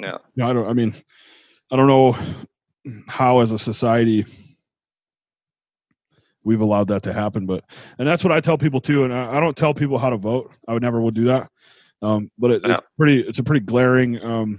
yeah. 0.00 0.18
Yeah, 0.34 0.48
I 0.48 0.52
don't. 0.52 0.66
I 0.66 0.72
mean, 0.72 0.94
I 1.70 1.76
don't 1.76 1.86
know 1.86 2.16
how 3.08 3.40
as 3.40 3.50
a 3.52 3.58
society 3.58 4.26
we've 6.42 6.60
allowed 6.60 6.88
that 6.88 7.02
to 7.04 7.12
happen, 7.12 7.46
but 7.46 7.64
and 7.98 8.06
that's 8.06 8.22
what 8.22 8.32
I 8.32 8.40
tell 8.40 8.58
people 8.58 8.80
too. 8.80 9.04
And 9.04 9.12
I, 9.12 9.36
I 9.36 9.40
don't 9.40 9.56
tell 9.56 9.74
people 9.74 9.98
how 9.98 10.10
to 10.10 10.16
vote. 10.16 10.52
I 10.68 10.72
would 10.72 10.82
never 10.82 11.00
would 11.00 11.14
do 11.14 11.24
that. 11.24 11.48
Um, 12.02 12.30
but 12.38 12.50
it, 12.50 12.62
it's 12.64 12.86
pretty. 12.98 13.20
It's 13.20 13.38
a 13.38 13.44
pretty 13.44 13.64
glaring 13.64 14.22
um, 14.22 14.58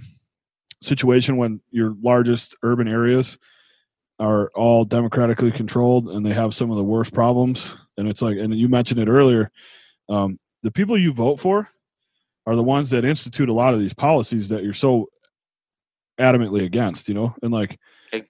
situation 0.82 1.36
when 1.36 1.60
your 1.70 1.94
largest 2.02 2.56
urban 2.62 2.88
areas 2.88 3.38
are 4.18 4.50
all 4.54 4.84
democratically 4.84 5.52
controlled 5.52 6.08
and 6.08 6.24
they 6.24 6.32
have 6.32 6.54
some 6.54 6.70
of 6.70 6.76
the 6.76 6.84
worst 6.84 7.12
problems. 7.12 7.76
And 7.98 8.08
it's 8.08 8.22
like, 8.22 8.38
and 8.38 8.54
you 8.54 8.68
mentioned 8.68 9.00
it 9.00 9.08
earlier. 9.08 9.50
Um, 10.08 10.38
the 10.62 10.70
people 10.70 10.98
you 10.98 11.12
vote 11.12 11.38
for 11.38 11.68
are 12.46 12.56
the 12.56 12.62
ones 12.62 12.90
that 12.90 13.04
institute 13.04 13.48
a 13.48 13.52
lot 13.52 13.74
of 13.74 13.80
these 13.80 13.92
policies 13.92 14.48
that 14.48 14.62
you're 14.62 14.72
so 14.72 15.08
adamantly 16.18 16.62
against, 16.62 17.08
you 17.08 17.14
know, 17.14 17.34
and 17.42 17.52
like, 17.52 17.78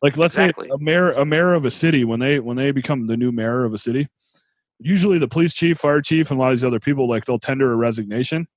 like 0.03 0.16
let's 0.16 0.34
exactly. 0.34 0.68
say 0.68 0.74
a 0.74 0.78
mayor, 0.78 1.12
a 1.12 1.24
mayor 1.24 1.55
of 1.55 1.64
a 1.64 1.70
city 1.70 2.05
when 2.05 2.20
they 2.20 2.41
when 2.41 2.57
they 2.57 2.70
become 2.70 3.07
the 3.07 3.16
new 3.16 3.30
mayor 3.30 3.64
of 3.64 3.74
a 3.74 3.78
city, 3.78 4.09
usually 4.78 5.18
the 5.18 5.28
police 5.28 5.55
chief, 5.55 5.78
fire 5.78 6.01
chief, 6.01 6.30
and 6.30 6.39
a 6.39 6.43
lot 6.43 6.53
of 6.53 6.59
these 6.59 6.64
other 6.64 6.80
people 6.80 7.09
like 7.09 7.24
they'll 7.24 7.39
tender 7.39 7.72
a 7.72 7.76
resignation, 7.76 8.49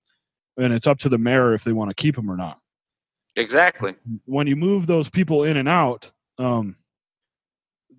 and 0.57 0.73
it's 0.73 0.87
up 0.87 0.99
to 0.99 1.09
the 1.09 1.17
mayor 1.17 1.53
if 1.53 1.63
they 1.63 1.73
want 1.73 1.89
to 1.89 1.95
keep 1.95 2.17
him 2.17 2.29
or 2.29 2.37
not. 2.37 2.59
Exactly. 3.35 3.95
When 4.25 4.47
you 4.47 4.55
move 4.55 4.87
those 4.87 5.09
people 5.09 5.43
in 5.43 5.57
and 5.57 5.69
out, 5.69 6.11
um, 6.37 6.75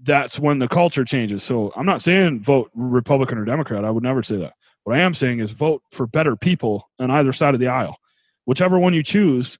that's 0.03 0.39
when 0.39 0.59
the 0.59 0.68
culture 0.68 1.05
changes. 1.05 1.43
So 1.43 1.72
I'm 1.76 1.87
not 1.87 2.03
saying 2.03 2.41
vote 2.41 2.70
Republican 2.74 3.39
or 3.39 3.45
Democrat. 3.45 3.85
I 3.85 3.91
would 3.91 4.03
never 4.03 4.22
say 4.22 4.37
that. 4.37 4.55
What 4.85 4.97
I 4.97 5.01
am 5.01 5.14
saying 5.14 5.41
is 5.41 5.53
vote 5.53 5.83
for 5.93 6.07
better 6.07 6.37
people 6.37 6.89
on 6.99 7.11
either 7.11 7.33
side 7.33 7.55
of 7.55 7.61
the 7.61 7.68
aisle. 7.68 7.97
Whichever 8.47 8.78
one 8.78 8.95
you 8.95 9.03
choose, 9.03 9.59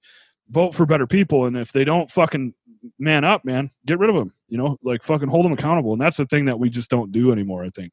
vote 0.51 0.75
for 0.75 0.87
better 0.87 1.07
people. 1.07 1.47
And 1.47 1.57
if 1.57 1.73
they 1.73 1.85
don't 1.85 2.11
fucking 2.11 2.55
man 2.99 3.25
up 3.25 3.45
man 3.45 3.71
get 3.85 3.99
rid 3.99 4.09
of 4.09 4.17
them 4.17 4.33
you 4.49 4.57
know 4.57 4.79
like 4.83 5.03
fucking 5.03 5.29
hold 5.29 5.45
them 5.45 5.53
accountable. 5.53 5.93
And 5.93 6.01
that's 6.01 6.17
the 6.17 6.27
thing 6.27 6.47
that 6.47 6.59
we 6.59 6.71
just 6.71 6.91
don't 6.91 7.13
do 7.13 7.33
anymore 7.33 7.65
i 7.65 7.71
think. 7.71 7.93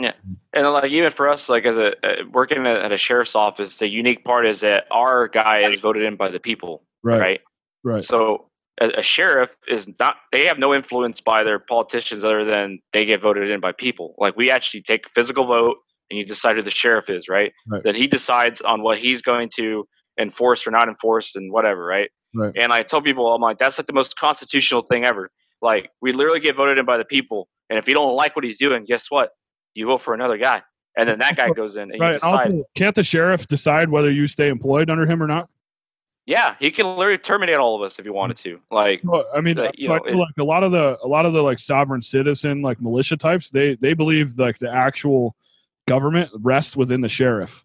Yeah. 0.00 0.12
And 0.52 0.66
like 0.68 0.92
even 0.92 1.10
for 1.10 1.28
us 1.28 1.48
like 1.48 1.64
as 1.64 1.78
a 1.78 1.92
uh, 2.06 2.24
working 2.30 2.66
at 2.66 2.92
a 2.92 2.96
sheriff's 2.96 3.34
office 3.34 3.78
the 3.78 3.88
unique 3.88 4.24
part 4.24 4.46
is 4.46 4.60
that 4.60 4.84
our 4.90 5.28
guy 5.28 5.60
is 5.60 5.80
voted 5.80 6.02
in 6.02 6.16
by 6.16 6.28
the 6.28 6.38
people 6.38 6.84
right. 7.02 7.18
right, 7.18 7.40
right. 7.82 8.04
so 8.04 8.48
a, 8.80 8.98
a 8.98 9.02
sheriff 9.02 9.56
is 9.66 9.88
not 9.98 10.16
they 10.32 10.46
have 10.46 10.58
no 10.58 10.74
influence 10.74 11.20
by 11.20 11.42
their 11.42 11.58
politicians 11.58 12.24
other 12.24 12.44
than 12.44 12.80
they 12.92 13.04
get 13.04 13.22
voted 13.22 13.50
in 13.50 13.60
by 13.60 13.72
people. 13.72 14.14
Like 14.18 14.36
we 14.36 14.50
actually 14.50 14.82
take 14.82 15.06
a 15.06 15.10
physical 15.10 15.44
vote 15.44 15.78
and 16.10 16.18
you 16.18 16.24
decide 16.24 16.56
who 16.56 16.62
the 16.62 16.70
sheriff 16.70 17.10
is 17.10 17.28
right, 17.28 17.52
right. 17.66 17.82
that 17.84 17.94
he 17.94 18.06
decides 18.06 18.60
on 18.60 18.82
what 18.82 18.98
he's 18.98 19.22
going 19.22 19.50
to 19.56 19.86
enforced 20.18 20.66
or 20.66 20.70
not 20.70 20.88
enforced 20.88 21.36
and 21.36 21.52
whatever, 21.52 21.84
right? 21.84 22.10
Right. 22.34 22.52
And 22.60 22.72
I 22.72 22.82
tell 22.82 23.00
people, 23.00 23.32
I'm 23.32 23.40
like, 23.40 23.58
that's 23.58 23.78
like 23.78 23.86
the 23.86 23.92
most 23.92 24.16
constitutional 24.18 24.82
thing 24.82 25.04
ever. 25.04 25.30
Like, 25.62 25.90
we 26.00 26.12
literally 26.12 26.40
get 26.40 26.56
voted 26.56 26.78
in 26.78 26.84
by 26.84 26.98
the 26.98 27.04
people, 27.04 27.48
and 27.70 27.78
if 27.78 27.88
you 27.88 27.94
don't 27.94 28.14
like 28.14 28.36
what 28.36 28.44
he's 28.44 28.58
doing, 28.58 28.84
guess 28.84 29.10
what? 29.10 29.30
You 29.74 29.86
vote 29.86 30.02
for 30.02 30.14
another 30.14 30.36
guy, 30.36 30.62
and 30.96 31.08
then 31.08 31.18
that 31.18 31.36
guy 31.36 31.50
goes 31.56 31.76
in, 31.76 31.90
and 31.90 32.00
right. 32.00 32.08
you 32.08 32.14
decide. 32.14 32.50
Also, 32.50 32.64
can't 32.76 32.94
the 32.94 33.02
sheriff 33.02 33.46
decide 33.46 33.88
whether 33.90 34.10
you 34.10 34.26
stay 34.26 34.48
employed 34.48 34.90
under 34.90 35.06
him 35.06 35.22
or 35.22 35.26
not? 35.26 35.48
Yeah, 36.26 36.56
he 36.60 36.70
can 36.70 36.86
literally 36.94 37.16
terminate 37.16 37.56
all 37.56 37.74
of 37.74 37.80
us 37.80 37.98
if 37.98 38.04
he 38.04 38.10
wanted 38.10 38.36
to. 38.38 38.60
Like, 38.70 39.00
well, 39.02 39.24
I 39.34 39.40
mean, 39.40 39.58
uh, 39.58 39.70
you 39.74 39.88
know, 39.88 39.94
it, 39.94 40.14
like 40.14 40.34
a 40.38 40.44
lot 40.44 40.62
of 40.62 40.72
the 40.72 40.98
a 41.02 41.08
lot 41.08 41.24
of 41.24 41.32
the 41.32 41.40
like 41.40 41.58
sovereign 41.58 42.02
citizen 42.02 42.60
like 42.60 42.82
militia 42.82 43.16
types, 43.16 43.50
they 43.50 43.76
they 43.76 43.94
believe 43.94 44.38
like 44.38 44.58
the 44.58 44.70
actual 44.70 45.34
government 45.86 46.30
rests 46.34 46.76
within 46.76 47.00
the 47.00 47.08
sheriff 47.08 47.64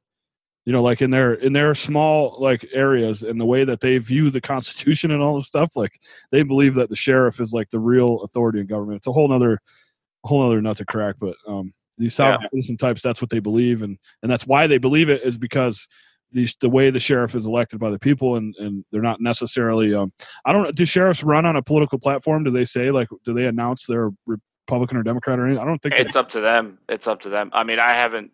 you 0.66 0.72
know 0.72 0.82
like 0.82 1.02
in 1.02 1.12
their 1.12 1.34
in 1.34 1.54
their 1.54 1.76
small 1.76 2.38
like 2.40 2.66
areas 2.74 3.24
and 3.24 3.40
the 3.40 3.46
way 3.46 3.64
that 3.64 3.82
they 3.82 3.98
view 3.98 4.30
the 4.30 4.42
constitution 4.42 5.12
and 5.12 5.22
all 5.22 5.38
this 5.38 5.48
stuff 5.48 5.76
like 5.76 6.00
they 6.32 6.44
believe 6.44 6.76
that 6.76 6.90
the 6.90 6.96
sheriff 6.96 7.40
is 7.40 7.54
like 7.54 7.70
the 7.70 7.80
real 7.80 8.22
authority 8.22 8.60
in 8.60 8.68
government. 8.68 8.98
It's 8.98 9.08
a 9.08 9.12
whole 9.12 9.28
nother 9.28 9.60
whole 10.24 10.44
nother 10.44 10.62
nut 10.62 10.78
to 10.78 10.86
crack 10.86 11.16
but 11.20 11.36
um 11.48 11.74
these 11.98 12.16
sovereign 12.16 12.42
yeah. 12.42 12.50
citizen 12.54 12.78
types 12.78 13.02
that's 13.02 13.22
what 13.22 13.30
they 13.30 13.40
believe 13.40 13.82
and 13.82 13.98
and 14.22 14.32
that's 14.32 14.48
why 14.48 14.68
they 14.68 14.78
believe 14.78 15.10
it 15.10 15.22
is 15.24 15.38
because 15.38 15.88
these 16.32 16.56
the 16.62 16.70
way 16.70 16.90
the 16.90 17.00
sheriff 17.00 17.36
is 17.36 17.46
elected 17.46 17.80
by 17.80 17.90
the 17.90 18.00
people 18.00 18.36
and 18.38 18.56
and 18.58 18.86
they're 18.92 19.02
not 19.02 19.22
necessarily 19.22 19.94
um 19.94 20.12
i 20.46 20.54
don't 20.54 20.76
do 20.76 20.86
sheriffs 20.86 21.24
run 21.24 21.46
on 21.46 21.56
a 21.56 21.62
political 21.62 22.00
platform? 22.00 22.44
Do 22.44 22.52
they 22.52 22.66
say 22.66 22.90
like 22.90 23.10
do 23.24 23.34
they 23.34 23.46
announce 23.46 23.86
their 23.86 24.12
republican 24.26 24.98
or 24.98 25.04
democrat 25.04 25.40
or 25.40 25.46
anything? 25.46 25.62
I 25.62 25.66
don't 25.66 25.82
think 25.82 25.96
it's 26.00 26.16
up 26.16 26.30
to 26.30 26.42
them. 26.42 26.80
It's 26.90 27.08
up 27.08 27.22
to 27.22 27.30
them. 27.30 27.50
I 27.54 27.64
mean 27.64 27.80
i 27.80 27.94
haven't 27.94 28.32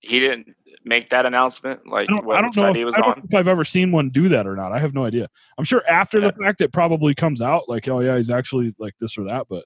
he 0.00 0.20
didn't 0.20 0.54
make 0.84 1.08
that 1.10 1.26
announcement? 1.26 1.86
Like 1.86 2.08
I 2.10 2.12
don't, 2.12 2.30
I 2.30 2.40
don't 2.40 2.56
know. 2.56 2.88
If, 2.88 2.94
I 2.94 3.00
don't 3.00 3.24
if 3.24 3.34
I've 3.34 3.48
ever 3.48 3.64
seen 3.64 3.92
one 3.92 4.10
do 4.10 4.28
that 4.30 4.46
or 4.46 4.56
not. 4.56 4.72
I 4.72 4.78
have 4.78 4.94
no 4.94 5.04
idea. 5.04 5.28
I'm 5.58 5.64
sure 5.64 5.82
after 5.88 6.18
yeah. 6.18 6.30
the 6.30 6.44
fact 6.44 6.60
it 6.60 6.72
probably 6.72 7.14
comes 7.14 7.42
out 7.42 7.68
like, 7.68 7.88
oh 7.88 8.00
yeah, 8.00 8.16
he's 8.16 8.30
actually 8.30 8.74
like 8.78 8.94
this 8.98 9.16
or 9.18 9.24
that, 9.24 9.46
but 9.48 9.64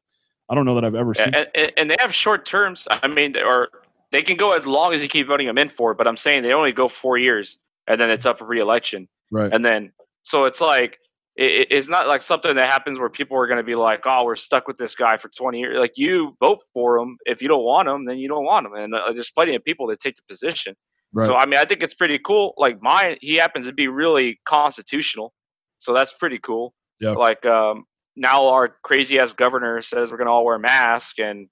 I 0.50 0.54
don't 0.54 0.66
know 0.66 0.74
that 0.74 0.84
I've 0.84 0.94
ever 0.94 1.14
seen. 1.14 1.34
And, 1.34 1.72
and 1.76 1.90
they 1.90 1.96
have 2.00 2.14
short 2.14 2.44
terms. 2.44 2.86
I 2.90 3.08
mean, 3.08 3.36
or 3.38 3.68
they 4.10 4.22
can 4.22 4.36
go 4.36 4.52
as 4.52 4.66
long 4.66 4.92
as 4.92 5.02
you 5.02 5.08
keep 5.08 5.26
voting 5.26 5.46
them 5.46 5.58
in 5.58 5.68
for. 5.68 5.94
But 5.94 6.06
I'm 6.06 6.16
saying 6.16 6.42
they 6.42 6.52
only 6.52 6.72
go 6.72 6.88
four 6.88 7.18
years, 7.18 7.58
and 7.86 8.00
then 8.00 8.10
it's 8.10 8.26
up 8.26 8.38
for 8.38 8.46
reelection. 8.46 9.08
Right. 9.30 9.52
And 9.52 9.64
then 9.64 9.92
so 10.22 10.44
it's 10.44 10.60
like 10.60 10.98
it, 11.36 11.68
it's 11.70 11.88
not 11.88 12.06
like 12.06 12.22
something 12.22 12.54
that 12.56 12.68
happens 12.68 12.98
where 12.98 13.08
people 13.08 13.36
are 13.38 13.46
going 13.46 13.58
to 13.58 13.64
be 13.64 13.74
like, 13.74 14.02
"Oh, 14.06 14.24
we're 14.24 14.36
stuck 14.36 14.68
with 14.68 14.76
this 14.76 14.94
guy 14.94 15.16
for 15.16 15.28
20 15.28 15.58
years." 15.58 15.78
Like 15.78 15.96
you 15.96 16.36
vote 16.40 16.62
for 16.72 16.98
him. 16.98 17.16
If 17.24 17.40
you 17.42 17.48
don't 17.48 17.64
want 17.64 17.88
him, 17.88 18.04
then 18.04 18.18
you 18.18 18.28
don't 18.28 18.44
want 18.44 18.66
him. 18.66 18.74
And 18.74 18.94
uh, 18.94 19.12
there's 19.12 19.30
plenty 19.30 19.54
of 19.54 19.64
people 19.64 19.86
that 19.88 20.00
take 20.00 20.16
the 20.16 20.22
position. 20.28 20.74
Right. 21.14 21.26
So 21.26 21.36
I 21.36 21.46
mean, 21.46 21.60
I 21.60 21.64
think 21.64 21.82
it's 21.82 21.94
pretty 21.94 22.18
cool. 22.18 22.54
Like 22.56 22.82
mine, 22.82 23.16
he 23.20 23.36
happens 23.36 23.66
to 23.66 23.72
be 23.72 23.86
really 23.86 24.40
constitutional, 24.46 25.32
so 25.78 25.94
that's 25.94 26.12
pretty 26.12 26.38
cool. 26.38 26.74
Yeah. 27.00 27.10
Like 27.10 27.46
um, 27.46 27.84
now, 28.16 28.48
our 28.48 28.76
crazy 28.82 29.18
ass 29.18 29.32
governor 29.32 29.80
says 29.80 30.10
we're 30.10 30.18
gonna 30.18 30.32
all 30.32 30.44
wear 30.44 30.58
masks, 30.58 31.18
and 31.18 31.48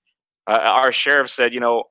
uh, 0.51 0.59
our 0.59 0.91
sheriff 0.91 1.31
said, 1.31 1.55
you 1.55 1.61
know, 1.61 1.85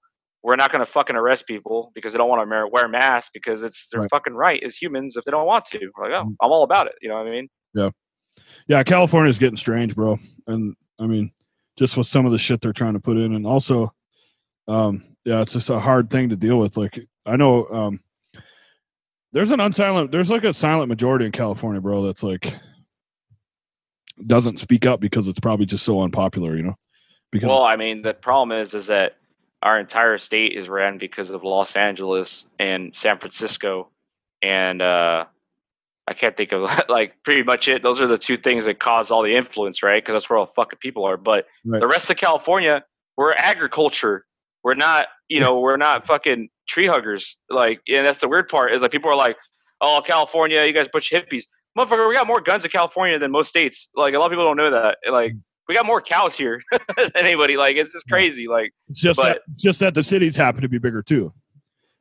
we're 0.43 0.57
not 0.57 0.71
gonna 0.71 0.85
fucking 0.85 1.15
arrest 1.15 1.47
people 1.47 1.91
because 1.95 2.11
they 2.11 2.17
don't 2.17 2.29
want 2.29 2.47
to 2.47 2.67
wear 2.71 2.87
masks 2.89 3.31
because 3.33 3.63
it's 3.63 3.87
their 3.89 4.01
right. 4.01 4.09
fucking 4.09 4.33
right 4.33 4.61
as 4.63 4.75
humans 4.75 5.15
if 5.15 5.23
they 5.23 5.31
don't 5.31 5.47
want 5.47 5.65
to. 5.65 5.79
We're 5.97 6.09
like, 6.09 6.21
oh, 6.21 6.29
mm. 6.29 6.35
I'm 6.41 6.51
all 6.51 6.63
about 6.63 6.87
it. 6.87 6.95
You 7.01 7.07
know 7.07 7.15
what 7.15 7.27
I 7.27 7.31
mean? 7.31 7.47
Yeah. 7.73 7.89
Yeah. 8.67 8.83
California's 8.83 9.37
getting 9.37 9.57
strange, 9.57 9.95
bro. 9.95 10.19
And 10.47 10.75
I 10.99 11.07
mean, 11.07 11.31
just 11.77 11.95
with 11.95 12.07
some 12.07 12.25
of 12.25 12.33
the 12.33 12.37
shit 12.37 12.59
they're 12.59 12.73
trying 12.73 12.93
to 12.93 12.99
put 12.99 13.17
in, 13.17 13.33
and 13.33 13.45
also, 13.45 13.93
um, 14.67 15.03
yeah, 15.23 15.41
it's 15.41 15.53
just 15.53 15.69
a 15.69 15.79
hard 15.79 16.09
thing 16.09 16.29
to 16.29 16.35
deal 16.35 16.57
with. 16.57 16.75
Like 16.75 16.99
I 17.25 17.35
know 17.35 17.67
um, 17.67 17.99
there's 19.33 19.51
an 19.51 19.59
unsilent 19.59 20.11
there's 20.11 20.29
like 20.29 20.43
a 20.43 20.53
silent 20.53 20.89
majority 20.89 21.25
in 21.25 21.31
California, 21.31 21.81
bro, 21.81 22.03
that's 22.05 22.23
like 22.23 22.53
doesn't 24.27 24.59
speak 24.59 24.85
up 24.85 24.99
because 24.99 25.27
it's 25.27 25.39
probably 25.39 25.65
just 25.65 25.85
so 25.85 26.01
unpopular, 26.01 26.55
you 26.55 26.63
know. 26.63 26.75
Because 27.31 27.47
Well, 27.47 27.63
I 27.63 27.75
mean, 27.75 28.01
the 28.01 28.13
problem 28.13 28.57
is, 28.57 28.73
is 28.73 28.87
that 28.87 29.17
our 29.63 29.79
entire 29.79 30.17
state 30.17 30.53
is 30.53 30.67
ran 30.67 30.97
because 30.97 31.29
of 31.29 31.43
Los 31.43 31.75
Angeles 31.75 32.47
and 32.59 32.95
San 32.95 33.19
Francisco, 33.19 33.89
and 34.41 34.81
uh, 34.81 35.25
I 36.07 36.13
can't 36.13 36.35
think 36.35 36.51
of 36.51 36.69
like 36.89 37.23
pretty 37.23 37.43
much 37.43 37.67
it. 37.67 37.83
Those 37.83 38.01
are 38.01 38.07
the 38.07 38.17
two 38.17 38.37
things 38.37 38.65
that 38.65 38.79
cause 38.79 39.11
all 39.11 39.23
the 39.23 39.35
influence, 39.35 39.81
right? 39.83 40.03
Because 40.03 40.13
that's 40.13 40.29
where 40.29 40.37
all 40.37 40.45
the 40.45 40.53
fucking 40.53 40.79
people 40.79 41.05
are. 41.05 41.17
But 41.17 41.47
Right. 41.63 41.79
the 41.79 41.87
rest 41.87 42.09
of 42.09 42.17
California, 42.17 42.83
we're 43.17 43.33
agriculture. 43.33 44.25
We're 44.63 44.75
not, 44.75 45.07
you 45.27 45.39
know, 45.39 45.59
we're 45.59 45.77
not 45.77 46.05
fucking 46.05 46.49
tree 46.67 46.87
huggers. 46.87 47.35
Like, 47.49 47.81
and 47.87 48.05
that's 48.05 48.19
the 48.19 48.27
weird 48.27 48.47
part 48.47 48.73
is 48.73 48.81
like 48.81 48.91
people 48.91 49.09
are 49.11 49.15
like, 49.15 49.37
"Oh, 49.81 50.01
California, 50.05 50.63
you 50.65 50.73
guys 50.73 50.87
bunch 50.91 51.11
of 51.11 51.23
hippies." 51.23 51.43
Motherfucker, 51.77 52.07
we 52.07 52.15
got 52.15 52.27
more 52.27 52.41
guns 52.41 52.65
in 52.65 52.71
California 52.71 53.17
than 53.17 53.31
most 53.31 53.47
states. 53.49 53.89
Like 53.95 54.13
a 54.13 54.19
lot 54.19 54.25
of 54.25 54.31
people 54.31 54.43
don't 54.45 54.57
know 54.57 54.69
that. 54.71 54.97
Like 55.09 55.33
we 55.67 55.75
got 55.75 55.85
more 55.85 56.01
cows 56.01 56.35
here 56.35 56.61
than 56.97 57.09
anybody. 57.15 57.57
Like 57.57 57.75
it's 57.77 57.93
just 57.93 58.07
crazy. 58.09 58.47
Like 58.47 58.71
it's 58.89 58.99
just 58.99 59.17
but- 59.17 59.41
that, 59.47 59.57
just 59.57 59.79
that 59.79 59.93
the 59.93 60.03
cities 60.03 60.35
happen 60.35 60.61
to 60.61 60.69
be 60.69 60.77
bigger 60.77 61.01
too. 61.01 61.33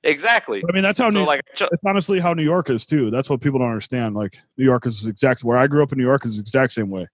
exactly. 0.02 0.62
I 0.68 0.72
mean, 0.72 0.82
that's 0.82 0.98
how 0.98 1.10
So 1.10 1.20
New, 1.20 1.26
like, 1.26 1.42
it's 1.52 1.62
honestly 1.86 2.18
how 2.20 2.32
New 2.34 2.42
York 2.42 2.70
is 2.70 2.84
too. 2.84 3.10
That's 3.10 3.30
what 3.30 3.40
people 3.40 3.58
don't 3.58 3.68
understand. 3.68 4.14
Like 4.14 4.38
New 4.56 4.64
York 4.64 4.86
is 4.86 5.06
exact 5.06 5.44
where 5.44 5.56
I 5.58 5.66
grew 5.66 5.82
up 5.82 5.92
in 5.92 5.98
New 5.98 6.04
York 6.04 6.24
is 6.26 6.36
the 6.36 6.40
exact 6.40 6.72
same 6.72 6.90
way. 6.90 7.06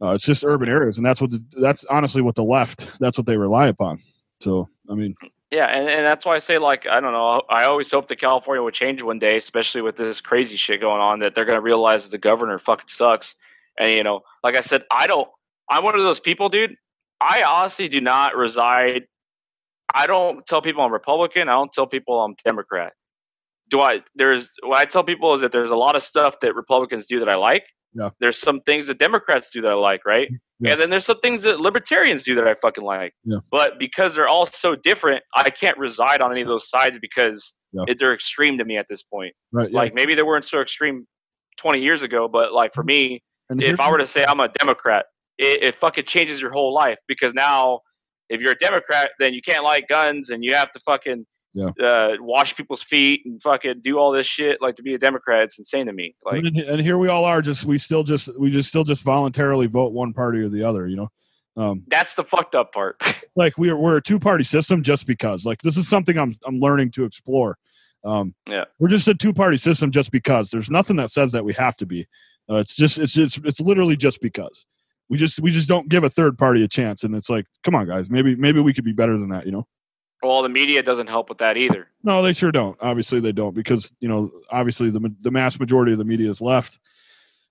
Uh, 0.00 0.10
it's 0.10 0.24
just 0.24 0.44
urban 0.44 0.68
areas, 0.68 0.96
and 0.96 1.06
that's 1.06 1.20
what 1.20 1.30
the, 1.30 1.42
that's 1.60 1.84
honestly 1.86 2.22
what 2.22 2.36
the 2.36 2.44
left 2.44 2.88
that's 3.00 3.18
what 3.18 3.26
they 3.26 3.36
rely 3.36 3.66
upon. 3.66 4.00
So 4.40 4.68
I 4.88 4.94
mean, 4.94 5.14
yeah, 5.50 5.66
and, 5.66 5.88
and 5.88 6.04
that's 6.04 6.26
why 6.26 6.34
I 6.34 6.38
say 6.38 6.58
like 6.58 6.86
I 6.86 7.00
don't 7.00 7.12
know. 7.12 7.42
I 7.48 7.64
always 7.64 7.90
hope 7.90 8.06
that 8.08 8.16
California 8.16 8.62
would 8.62 8.74
change 8.74 9.02
one 9.02 9.18
day, 9.18 9.36
especially 9.36 9.82
with 9.82 9.96
this 9.96 10.20
crazy 10.20 10.56
shit 10.56 10.80
going 10.80 11.00
on. 11.00 11.20
That 11.20 11.34
they're 11.34 11.44
gonna 11.44 11.60
realize 11.60 12.08
the 12.08 12.18
governor 12.18 12.58
fucking 12.58 12.88
sucks. 12.88 13.34
And 13.78 13.92
you 13.92 14.04
know, 14.04 14.20
like 14.44 14.56
I 14.56 14.60
said, 14.60 14.84
I 14.90 15.06
don't. 15.06 15.28
I'm 15.70 15.84
one 15.84 15.94
of 15.94 16.02
those 16.02 16.20
people, 16.20 16.48
dude. 16.48 16.76
I 17.20 17.42
honestly 17.42 17.88
do 17.88 18.00
not 18.00 18.36
reside. 18.36 19.04
I 19.94 20.06
don't 20.06 20.46
tell 20.46 20.60
people 20.60 20.82
I'm 20.82 20.92
Republican. 20.92 21.48
I 21.48 21.52
don't 21.52 21.72
tell 21.72 21.86
people 21.86 22.20
I'm 22.20 22.34
Democrat. 22.44 22.92
Do 23.70 23.80
I? 23.80 24.02
There's 24.14 24.50
what 24.62 24.78
I 24.78 24.84
tell 24.84 25.02
people 25.02 25.34
is 25.34 25.40
that 25.40 25.50
there's 25.50 25.70
a 25.70 25.76
lot 25.76 25.96
of 25.96 26.02
stuff 26.02 26.40
that 26.40 26.54
Republicans 26.54 27.06
do 27.06 27.18
that 27.20 27.28
I 27.28 27.36
like. 27.36 27.66
Yeah. 27.94 28.10
There's 28.20 28.38
some 28.38 28.60
things 28.60 28.86
that 28.86 28.98
Democrats 28.98 29.50
do 29.50 29.62
that 29.62 29.70
I 29.70 29.74
like, 29.74 30.04
right? 30.04 30.28
Yeah. 30.60 30.72
And 30.72 30.80
then 30.80 30.90
there's 30.90 31.04
some 31.04 31.20
things 31.20 31.42
that 31.42 31.60
libertarians 31.60 32.24
do 32.24 32.34
that 32.34 32.46
I 32.46 32.54
fucking 32.54 32.84
like. 32.84 33.12
Yeah. 33.24 33.38
But 33.50 33.78
because 33.78 34.14
they're 34.14 34.28
all 34.28 34.46
so 34.46 34.76
different, 34.76 35.22
I 35.34 35.50
can't 35.50 35.78
reside 35.78 36.20
on 36.20 36.30
any 36.32 36.42
of 36.42 36.48
those 36.48 36.68
sides 36.68 36.98
because 37.00 37.54
Yeah. 37.72 37.84
it, 37.88 37.98
they're 37.98 38.14
extreme 38.14 38.58
to 38.58 38.64
me 38.64 38.76
at 38.76 38.86
this 38.88 39.02
point. 39.02 39.34
right? 39.52 39.70
Like 39.72 39.94
maybe 39.94 40.14
they 40.14 40.22
weren't 40.22 40.44
so 40.44 40.60
extreme 40.60 41.06
20 41.58 41.80
years 41.80 42.02
ago, 42.02 42.28
but 42.28 42.52
like 42.52 42.74
for 42.74 42.82
mm-hmm. 42.82 42.86
me, 42.88 43.22
and 43.50 43.62
if 43.62 43.80
I 43.80 43.90
were 43.90 43.98
to 43.98 44.06
say 44.06 44.24
I'm 44.24 44.40
a 44.40 44.48
Democrat, 44.48 45.06
it, 45.38 45.62
it 45.62 45.76
fucking 45.76 46.04
changes 46.04 46.40
your 46.40 46.52
whole 46.52 46.74
life 46.74 46.98
because 47.06 47.32
now 47.32 47.80
if 48.28 48.40
you're 48.40 48.52
a 48.52 48.58
Democrat, 48.58 49.10
then 49.18 49.32
you 49.32 49.40
can't 49.40 49.64
like 49.64 49.88
guns 49.88 50.30
and 50.30 50.44
you 50.44 50.54
have 50.54 50.70
to 50.72 50.80
fucking 50.80 51.24
Yeah. 51.54 51.70
uh, 51.82 52.16
wash 52.20 52.54
people's 52.56 52.82
feet 52.82 53.22
and 53.24 53.42
fucking 53.42 53.80
do 53.80 53.98
all 53.98 54.12
this 54.12 54.26
shit. 54.26 54.60
Like 54.60 54.74
to 54.76 54.82
be 54.82 54.94
a 54.94 54.98
Democrat, 54.98 55.44
it's 55.44 55.58
insane 55.58 55.86
to 55.86 55.92
me. 55.92 56.14
Like, 56.24 56.44
and, 56.44 56.56
and 56.58 56.80
here 56.80 56.98
we 56.98 57.08
all 57.08 57.24
are. 57.24 57.40
Just 57.42 57.64
we 57.64 57.78
still 57.78 58.02
just 58.04 58.28
we 58.38 58.50
just 58.50 58.68
still 58.68 58.84
just 58.84 59.02
voluntarily 59.02 59.66
vote 59.66 59.92
one 59.92 60.12
party 60.12 60.38
or 60.40 60.48
the 60.48 60.62
other. 60.62 60.86
You 60.86 60.96
know, 60.96 61.08
um, 61.56 61.82
that's 61.88 62.14
the 62.14 62.24
fucked 62.24 62.54
up 62.54 62.72
part. 62.72 62.96
like 63.36 63.56
we're 63.58 63.76
we're 63.76 63.96
a 63.96 64.02
two 64.02 64.18
party 64.18 64.44
system 64.44 64.82
just 64.82 65.06
because. 65.06 65.44
Like 65.44 65.62
this 65.62 65.76
is 65.76 65.88
something 65.88 66.18
I'm 66.18 66.36
I'm 66.46 66.60
learning 66.60 66.90
to 66.92 67.04
explore. 67.04 67.56
Um, 68.04 68.34
Yeah. 68.48 68.64
we're 68.78 68.88
just 68.88 69.08
a 69.08 69.14
two 69.14 69.32
party 69.32 69.56
system 69.56 69.90
just 69.90 70.12
because. 70.12 70.50
There's 70.50 70.70
nothing 70.70 70.96
that 70.96 71.10
says 71.10 71.32
that 71.32 71.44
we 71.44 71.54
have 71.54 71.76
to 71.78 71.86
be. 71.86 72.06
Uh, 72.48 72.56
it's 72.56 72.76
just 72.76 72.98
it's 72.98 73.16
it's 73.16 73.38
it's 73.38 73.60
literally 73.60 73.96
just 73.96 74.20
because. 74.20 74.66
We 75.08 75.16
just 75.16 75.40
we 75.40 75.50
just 75.50 75.68
don't 75.68 75.88
give 75.88 76.04
a 76.04 76.10
third 76.10 76.36
party 76.38 76.62
a 76.62 76.68
chance, 76.68 77.02
and 77.02 77.14
it's 77.16 77.30
like, 77.30 77.46
come 77.64 77.74
on, 77.74 77.88
guys, 77.88 78.10
maybe 78.10 78.36
maybe 78.36 78.60
we 78.60 78.74
could 78.74 78.84
be 78.84 78.92
better 78.92 79.16
than 79.18 79.30
that. 79.30 79.46
You 79.46 79.52
know. 79.52 79.66
Well, 80.22 80.42
the 80.42 80.48
media 80.48 80.82
doesn't 80.82 81.06
help 81.08 81.28
with 81.28 81.38
that 81.38 81.56
either. 81.56 81.88
No, 82.02 82.22
they 82.22 82.32
sure 82.32 82.50
don't. 82.52 82.76
Obviously, 82.80 83.20
they 83.20 83.32
don't 83.32 83.54
because 83.54 83.92
you 84.00 84.08
know, 84.08 84.30
obviously 84.50 84.90
the 84.90 85.14
the 85.20 85.30
mass 85.30 85.58
majority 85.60 85.92
of 85.92 85.98
the 85.98 86.04
media 86.04 86.28
is 86.30 86.40
left, 86.40 86.78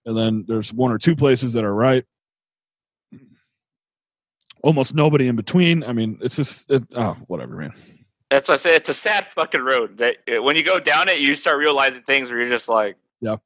and 0.05 0.18
then 0.18 0.45
there's 0.47 0.74
one 0.74 0.91
or 0.91 0.97
two 0.97 1.15
places 1.15 1.53
that 1.53 1.63
are 1.63 1.74
right. 1.74 2.05
Almost 4.63 4.95
nobody 4.95 5.28
in 5.28 5.36
between. 5.36 5.84
I 5.84 5.93
mean, 5.93 6.18
it's 6.22 6.36
just 6.36 6.70
it, 6.72 6.84
oh, 6.95 7.15
whatever, 7.28 7.55
man. 7.55 7.74
That's 8.30 8.49
what 8.49 8.55
I 8.55 8.57
say. 8.57 8.76
It's 8.76 8.89
a 8.89 8.93
sad 8.93 9.26
fucking 9.28 9.61
road. 9.61 9.99
That 9.99 10.18
uh, 10.28 10.41
when 10.41 10.55
you 10.55 10.63
go 10.63 10.80
down 10.80 11.07
it, 11.09 11.20
you 11.20 11.36
start 11.36 11.57
realizing 11.57 12.01
things 12.03 12.30
where 12.30 12.39
you're 12.39 12.49
just 12.49 12.68
like, 12.68 12.97
Yeah. 13.22 13.38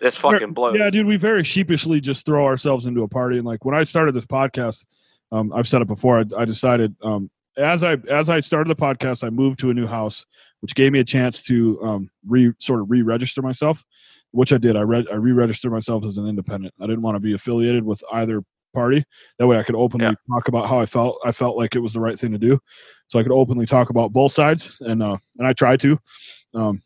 this 0.00 0.14
fucking 0.14 0.52
blows. 0.52 0.76
Yeah, 0.78 0.90
dude, 0.90 1.06
we 1.06 1.16
very 1.16 1.42
sheepishly 1.42 2.00
just 2.00 2.26
throw 2.26 2.44
ourselves 2.44 2.86
into 2.86 3.02
a 3.02 3.08
party. 3.08 3.38
And 3.38 3.46
like 3.46 3.64
when 3.64 3.74
I 3.74 3.82
started 3.82 4.14
this 4.14 4.26
podcast, 4.26 4.84
um, 5.32 5.52
I've 5.52 5.66
said 5.66 5.82
it 5.82 5.88
before. 5.88 6.20
I, 6.20 6.24
I 6.38 6.44
decided 6.44 6.94
um, 7.02 7.30
as 7.56 7.82
I 7.84 7.94
as 8.08 8.28
I 8.28 8.40
started 8.40 8.70
the 8.70 8.80
podcast, 8.80 9.24
I 9.24 9.30
moved 9.30 9.58
to 9.60 9.70
a 9.70 9.74
new 9.74 9.86
house, 9.86 10.24
which 10.60 10.74
gave 10.74 10.92
me 10.92 10.98
a 11.00 11.04
chance 11.04 11.42
to 11.44 11.82
um, 11.82 12.10
re 12.26 12.52
sort 12.58 12.80
of 12.80 12.90
re-register 12.90 13.42
myself, 13.42 13.84
which 14.32 14.52
I 14.52 14.58
did. 14.58 14.76
I 14.76 14.82
read 14.82 15.06
I 15.10 15.14
re-registered 15.16 15.72
myself 15.72 16.04
as 16.04 16.18
an 16.18 16.26
independent. 16.26 16.74
I 16.80 16.86
didn't 16.86 17.02
want 17.02 17.16
to 17.16 17.20
be 17.20 17.34
affiliated 17.34 17.84
with 17.84 18.02
either 18.12 18.42
party. 18.74 19.04
That 19.38 19.46
way, 19.46 19.58
I 19.58 19.62
could 19.62 19.74
openly 19.74 20.06
Yeah. 20.06 20.14
talk 20.30 20.48
about 20.48 20.68
how 20.68 20.78
I 20.80 20.86
felt. 20.86 21.18
I 21.24 21.32
felt 21.32 21.56
like 21.56 21.74
it 21.76 21.80
was 21.80 21.92
the 21.94 22.00
right 22.00 22.18
thing 22.18 22.32
to 22.32 22.38
do, 22.38 22.60
so 23.06 23.18
I 23.18 23.22
could 23.22 23.32
openly 23.32 23.64
talk 23.66 23.90
about 23.90 24.12
both 24.12 24.32
sides, 24.32 24.76
and 24.80 25.02
uh, 25.02 25.16
and 25.38 25.46
I 25.46 25.52
try 25.52 25.76
to. 25.78 25.98
Um, 26.54 26.82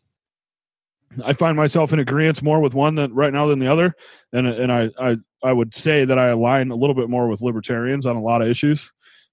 I 1.25 1.33
find 1.33 1.57
myself 1.57 1.91
in 1.91 1.99
agreement 1.99 2.41
more 2.41 2.61
with 2.61 2.73
one 2.73 2.95
than 2.95 3.13
right 3.13 3.33
now 3.33 3.45
than 3.47 3.59
the 3.59 3.67
other, 3.67 3.93
and 4.31 4.47
and 4.47 4.71
I 4.71 4.89
I 4.97 5.17
I 5.43 5.51
would 5.51 5.73
say 5.73 6.05
that 6.05 6.17
I 6.17 6.27
align 6.27 6.71
a 6.71 6.75
little 6.75 6.95
bit 6.95 7.09
more 7.09 7.27
with 7.27 7.41
libertarians 7.41 8.05
on 8.05 8.15
a 8.15 8.21
lot 8.21 8.41
of 8.41 8.47
issues, 8.47 8.89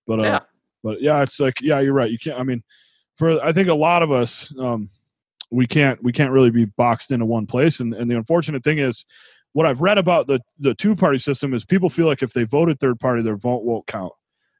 but 0.06 0.18
uh, 0.18 0.22
Yeah. 0.24 0.40
But 0.82 1.00
yeah, 1.02 1.22
it's 1.22 1.38
like 1.40 1.60
yeah, 1.60 1.80
you're 1.80 1.92
right. 1.92 2.10
You 2.10 2.18
can't. 2.18 2.38
I 2.38 2.42
mean, 2.42 2.62
for 3.16 3.42
I 3.44 3.52
think 3.52 3.68
a 3.68 3.74
lot 3.74 4.02
of 4.02 4.10
us, 4.12 4.52
um, 4.58 4.90
we 5.50 5.66
can't 5.66 6.02
we 6.02 6.12
can't 6.12 6.30
really 6.30 6.50
be 6.50 6.64
boxed 6.66 7.10
into 7.10 7.24
one 7.26 7.46
place, 7.46 7.80
and 7.80 7.94
and 7.94 8.10
the 8.10 8.16
unfortunate 8.16 8.64
thing 8.64 8.78
is. 8.78 9.04
What 9.54 9.64
I've 9.64 9.80
read 9.80 9.96
about 9.96 10.26
the 10.26 10.40
the 10.60 10.74
two 10.74 10.94
party 10.94 11.16
system 11.18 11.54
is 11.54 11.64
people 11.64 11.88
feel 11.88 12.06
like 12.06 12.22
if 12.22 12.32
they 12.32 12.44
voted 12.44 12.78
third 12.78 13.00
party, 13.00 13.22
their 13.22 13.34
vote 13.34 13.64
won't 13.64 13.86
count, 13.86 14.12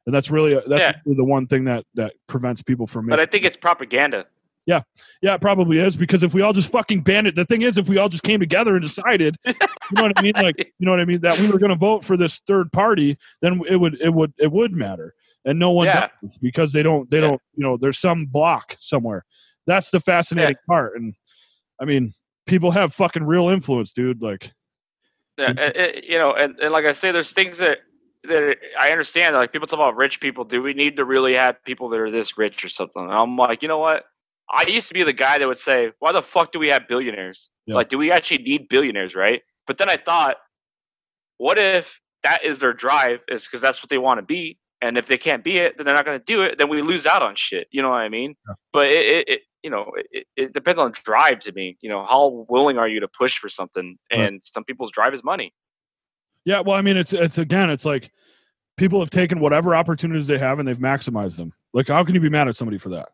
and 0.07 0.15
that's 0.15 0.31
really 0.31 0.55
that's 0.55 0.67
Yeah. 0.87 0.93
really 1.05 1.17
the 1.19 1.25
one 1.25 1.47
thing 1.47 1.65
that 1.65 1.85
that 1.95 2.15
prevents 2.27 2.63
people 2.63 2.87
from 2.87 3.05
making. 3.05 3.19
but 3.19 3.21
I 3.21 3.27
think 3.27 3.45
it's 3.45 3.57
propaganda. 3.57 4.27
Yeah, 4.65 4.81
yeah, 5.21 5.35
it 5.35 5.43
probably 5.43 5.79
is 5.79 5.95
because 5.95 6.23
if 6.23 6.33
we 6.35 6.41
all 6.41 6.55
just 6.55 6.73
fucking 6.73 7.03
banned 7.03 7.27
it, 7.27 7.37
the 7.37 7.45
thing 7.45 7.63
is, 7.63 7.77
if 7.79 7.87
we 7.89 7.99
all 7.99 8.09
just 8.09 8.23
came 8.23 8.41
together 8.41 8.75
and 8.77 8.83
decided, 8.83 9.37
you 9.47 9.55
know 9.93 10.03
what 10.05 10.19
I 10.19 10.23
mean, 10.23 10.33
like 10.37 10.57
you 10.79 10.85
know 10.87 10.91
what 10.91 11.01
I 11.01 11.05
mean, 11.05 11.21
that 11.21 11.39
we 11.39 11.49
were 11.49 11.59
going 11.59 11.71
to 11.71 11.77
vote 11.77 12.03
for 12.03 12.17
this 12.17 12.41
third 12.47 12.73
party, 12.73 13.19
then 13.43 13.61
it 13.69 13.77
would 13.77 14.01
it 14.01 14.13
would 14.13 14.33
it 14.39 14.51
would 14.51 14.75
matter, 14.75 15.15
and 15.45 15.59
no 15.59 15.71
one 15.71 15.87
Yeah. 15.87 16.09
does 16.23 16.39
because 16.39 16.73
they 16.73 16.83
don't 16.83 17.09
they 17.11 17.19
Yeah. 17.21 17.29
don't 17.29 17.43
you 17.55 17.65
know 17.65 17.77
there's 17.77 17.99
some 17.99 18.27
block 18.27 18.77
somewhere. 18.81 19.25
That's 19.67 19.91
the 19.91 20.01
fascinating 20.01 20.57
part, 20.67 20.97
and 20.97 21.15
I 21.81 21.85
mean, 21.85 22.15
people 22.47 22.71
have 22.73 22.95
fucking 22.95 23.25
real 23.25 23.49
influence, 23.49 23.93
dude. 23.93 24.21
Like, 24.23 24.53
Yeah, 25.39 25.51
it- 25.57 25.77
it- 25.77 26.05
you 26.05 26.19
know, 26.19 26.33
and, 26.33 26.59
and 26.59 26.73
like 26.73 26.85
I 26.87 26.93
say, 26.93 27.13
there's 27.13 27.33
things 27.33 27.59
that 27.59 27.79
that 28.25 28.57
I 28.79 28.91
understand. 28.91 29.37
Like 29.37 29.53
people 29.53 29.69
talk 29.69 29.79
about 29.79 29.97
rich 29.97 30.19
people. 30.21 30.45
Do 30.45 30.61
we 30.61 30.75
need 30.75 30.97
to 30.97 31.05
really 31.05 31.35
have 31.35 31.63
people 31.65 31.89
that 31.91 32.01
are 32.01 32.11
this 32.11 32.37
rich 32.37 32.65
or 32.65 32.69
something? 32.69 33.03
And 33.03 33.13
I'm 33.13 33.37
like, 33.37 33.63
you 33.63 33.69
know 33.69 33.79
what? 33.79 34.05
I 34.51 34.65
used 34.67 34.89
to 34.89 34.95
be 34.95 35.03
the 35.05 35.13
guy 35.13 35.39
that 35.39 35.47
would 35.47 35.59
say, 35.59 35.93
why 36.01 36.11
the 36.13 36.23
fuck 36.23 36.51
do 36.53 36.59
we 36.59 36.69
have 36.69 36.89
billionaires? 36.89 37.51
Yeah. 37.67 37.77
Like, 37.77 37.89
do 37.89 37.97
we 37.99 38.11
actually 38.11 38.39
need 38.43 38.69
billionaires, 38.69 39.15
right? 39.15 39.43
But 39.67 39.79
then 39.79 39.89
I 39.89 39.97
thought, 39.99 40.37
what 41.37 41.59
if 41.59 42.01
that 42.25 42.43
is 42.45 42.59
their 42.59 42.73
drive? 42.73 43.21
Is 43.29 43.45
because 43.45 43.61
that's 43.61 43.83
what 43.83 43.91
they 43.91 43.99
want 43.99 44.19
to 44.19 44.23
be, 44.27 44.59
and 44.81 44.97
if 44.99 45.07
they 45.07 45.19
can't 45.19 45.43
be 45.45 45.59
it, 45.59 45.77
then 45.77 45.85
they're 45.87 45.95
not 45.95 46.05
going 46.05 46.19
to 46.19 46.25
do 46.25 46.43
it. 46.43 46.59
Then 46.59 46.69
we 46.69 46.83
lose 46.83 47.07
out 47.07 47.23
on 47.23 47.35
shit. 47.37 47.67
You 47.71 47.83
know 47.83 47.91
what 47.91 47.97
I 47.97 48.09
mean? 48.09 48.35
Yeah. 48.49 48.55
But 48.73 48.87
it, 48.89 49.07
it, 49.07 49.29
it 49.29 49.41
you 49.63 49.71
know, 49.71 49.91
it, 50.13 50.27
it 50.37 50.53
depends 50.53 50.79
on 50.79 50.93
drive 50.93 51.41
to 51.41 51.53
me. 51.53 51.77
You 51.81 51.89
know, 51.89 52.05
how 52.05 52.47
willing 52.49 52.79
are 52.79 52.89
you 52.89 53.01
to 53.01 53.09
push 53.09 53.39
for 53.39 53.49
something? 53.49 53.99
Right. 54.13 54.21
And 54.21 54.43
some 54.43 54.65
people's 54.65 54.91
drive 54.93 55.15
is 55.15 55.25
money. 55.25 55.53
yeah, 56.45 56.61
well, 56.61 56.77
I 56.77 56.81
mean, 56.83 56.97
it's 56.97 57.13
it's 57.13 57.39
again, 57.39 57.71
it's 57.71 57.85
like 57.85 58.11
people 58.77 59.01
have 59.01 59.11
taken 59.11 59.41
whatever 59.41 59.75
opportunities 59.75 60.27
they 60.29 60.39
have 60.39 60.59
and 60.61 60.69
they've 60.69 60.79
maximized 60.79 61.37
them. 61.37 61.53
Like, 61.75 61.89
how 61.89 62.05
can 62.05 62.15
you 62.15 62.21
be 62.21 62.29
mad 62.31 62.47
at 62.49 62.57
somebody 62.57 62.79
for 62.79 62.91
that? 62.91 63.09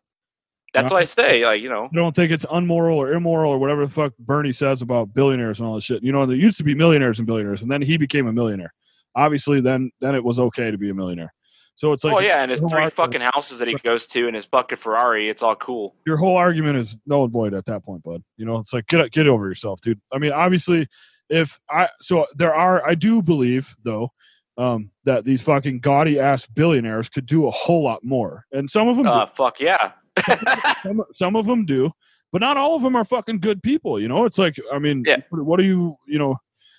That's 0.73 0.91
Yeah. 0.91 0.95
what 0.95 1.01
I 1.01 1.05
say. 1.05 1.45
Like, 1.45 1.61
you 1.61 1.69
know, 1.69 1.85
I 1.91 1.95
don't 1.95 2.15
think 2.15 2.31
it's 2.31 2.45
unmoral 2.51 2.97
or 2.99 3.13
immoral 3.13 3.51
or 3.51 3.57
whatever 3.57 3.85
the 3.85 3.91
fuck 3.91 4.13
Bernie 4.19 4.53
says 4.53 4.81
about 4.81 5.13
billionaires 5.13 5.59
and 5.59 5.67
all 5.67 5.75
this 5.75 5.83
shit. 5.85 6.03
You 6.03 6.11
know, 6.11 6.25
there 6.25 6.35
used 6.35 6.57
to 6.57 6.63
be 6.63 6.75
millionaires 6.75 7.17
and 7.17 7.25
billionaires, 7.25 7.61
and 7.63 7.71
then 7.71 7.81
he 7.81 7.97
became 7.97 8.27
a 8.27 8.33
millionaire. 8.33 8.73
Obviously, 9.15 9.61
then 9.61 9.89
then 10.01 10.13
it 10.15 10.23
was 10.23 10.37
okay 10.39 10.69
to 10.71 10.77
be 10.77 10.89
a 10.89 10.93
millionaire. 10.93 11.33
So 11.75 11.91
it's 11.91 12.03
like 12.03 12.13
oh 12.13 12.19
yeah, 12.19 12.41
and 12.41 12.49
his 12.49 12.61
three 12.61 12.89
fucking 12.89 13.21
houses 13.21 13.59
that 13.59 13.67
he 13.67 13.75
goes 13.75 14.07
to 14.07 14.27
and 14.27 14.35
his 14.35 14.45
bucket 14.45 14.79
Ferrari, 14.79 15.29
it's 15.29 15.43
all 15.43 15.55
cool. 15.55 15.95
your 16.05 16.17
whole 16.17 16.37
argument 16.37 16.77
is 16.77 16.97
null 17.05 17.25
and 17.25 17.33
void 17.33 17.53
at 17.53 17.65
that 17.65 17.83
point, 17.83 18.01
bud. 18.03 18.23
You 18.37 18.45
know, 18.45 18.57
it's 18.59 18.71
like 18.73 18.87
get 18.87 19.11
get 19.11 19.27
over 19.27 19.47
yourself, 19.47 19.81
dude. 19.81 19.99
I 20.13 20.17
mean, 20.17 20.31
obviously, 20.31 20.87
if 21.29 21.59
I 21.69 21.89
so 22.01 22.25
there 22.35 22.55
are, 22.55 22.87
I 22.87 22.95
do 22.95 23.21
believe 23.21 23.75
though 23.83 24.11
um, 24.57 24.91
that 25.03 25.25
these 25.25 25.41
fucking 25.41 25.79
gaudy 25.79 26.17
ass 26.19 26.47
billionaires 26.47 27.09
could 27.09 27.25
do 27.25 27.45
a 27.47 27.51
whole 27.51 27.83
lot 27.83 28.03
more, 28.03 28.45
and 28.53 28.69
some 28.69 28.87
of 28.87 28.95
them 28.95 29.05
do. 29.05 29.11
Uh, 29.11 29.25
fuck 29.27 29.59
yeah. 29.59 29.91
some, 30.83 31.03
some 31.11 31.35
of 31.35 31.45
them 31.45 31.65
do 31.65 31.91
but 32.35 32.41
not 32.41 32.57
all 32.57 32.75
of 32.75 32.81
them 32.81 32.97
are 32.97 33.05
fucking 33.05 33.39
good 33.39 33.63
people. 33.63 33.97
You 33.97 34.09
know, 34.09 34.25
it's 34.25 34.37
like 34.37 34.57
I 34.69 34.77
mean, 34.77 35.05
Yeah. 35.07 35.21
what 35.29 35.55
do 35.55 35.63
you 35.63 35.95
you 36.05 36.19
know? 36.19 36.35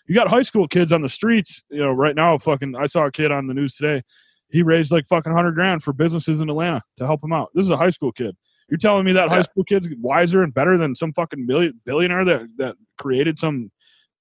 You 0.06 0.14
got 0.14 0.28
high 0.28 0.42
school 0.42 0.68
kids 0.68 0.92
on 0.92 1.00
the 1.00 1.08
streets. 1.08 1.64
You 1.70 1.78
know, 1.78 1.92
right 1.92 2.14
now, 2.14 2.36
fucking. 2.36 2.76
I 2.76 2.84
saw 2.84 3.06
a 3.06 3.10
kid 3.10 3.32
on 3.32 3.46
the 3.46 3.54
news 3.54 3.74
today. 3.74 4.02
He 4.48 4.62
raised 4.62 4.92
like 4.92 5.06
fucking 5.06 5.32
hundred 5.32 5.52
grand 5.52 5.82
for 5.82 5.92
businesses 5.92 6.40
in 6.40 6.48
Atlanta 6.48 6.82
to 6.96 7.06
help 7.06 7.22
him 7.22 7.32
out. 7.32 7.50
This 7.54 7.64
is 7.64 7.70
a 7.70 7.76
high 7.76 7.90
school 7.90 8.12
kid. 8.12 8.36
You're 8.68 8.78
telling 8.78 9.04
me 9.04 9.12
that 9.12 9.28
high 9.28 9.42
school 9.42 9.64
kid's 9.64 9.88
wiser 10.00 10.42
and 10.42 10.52
better 10.52 10.76
than 10.76 10.94
some 10.94 11.12
fucking 11.12 11.46
million, 11.46 11.80
billionaire 11.84 12.24
that 12.24 12.48
that 12.58 12.76
created 12.98 13.38
some 13.38 13.70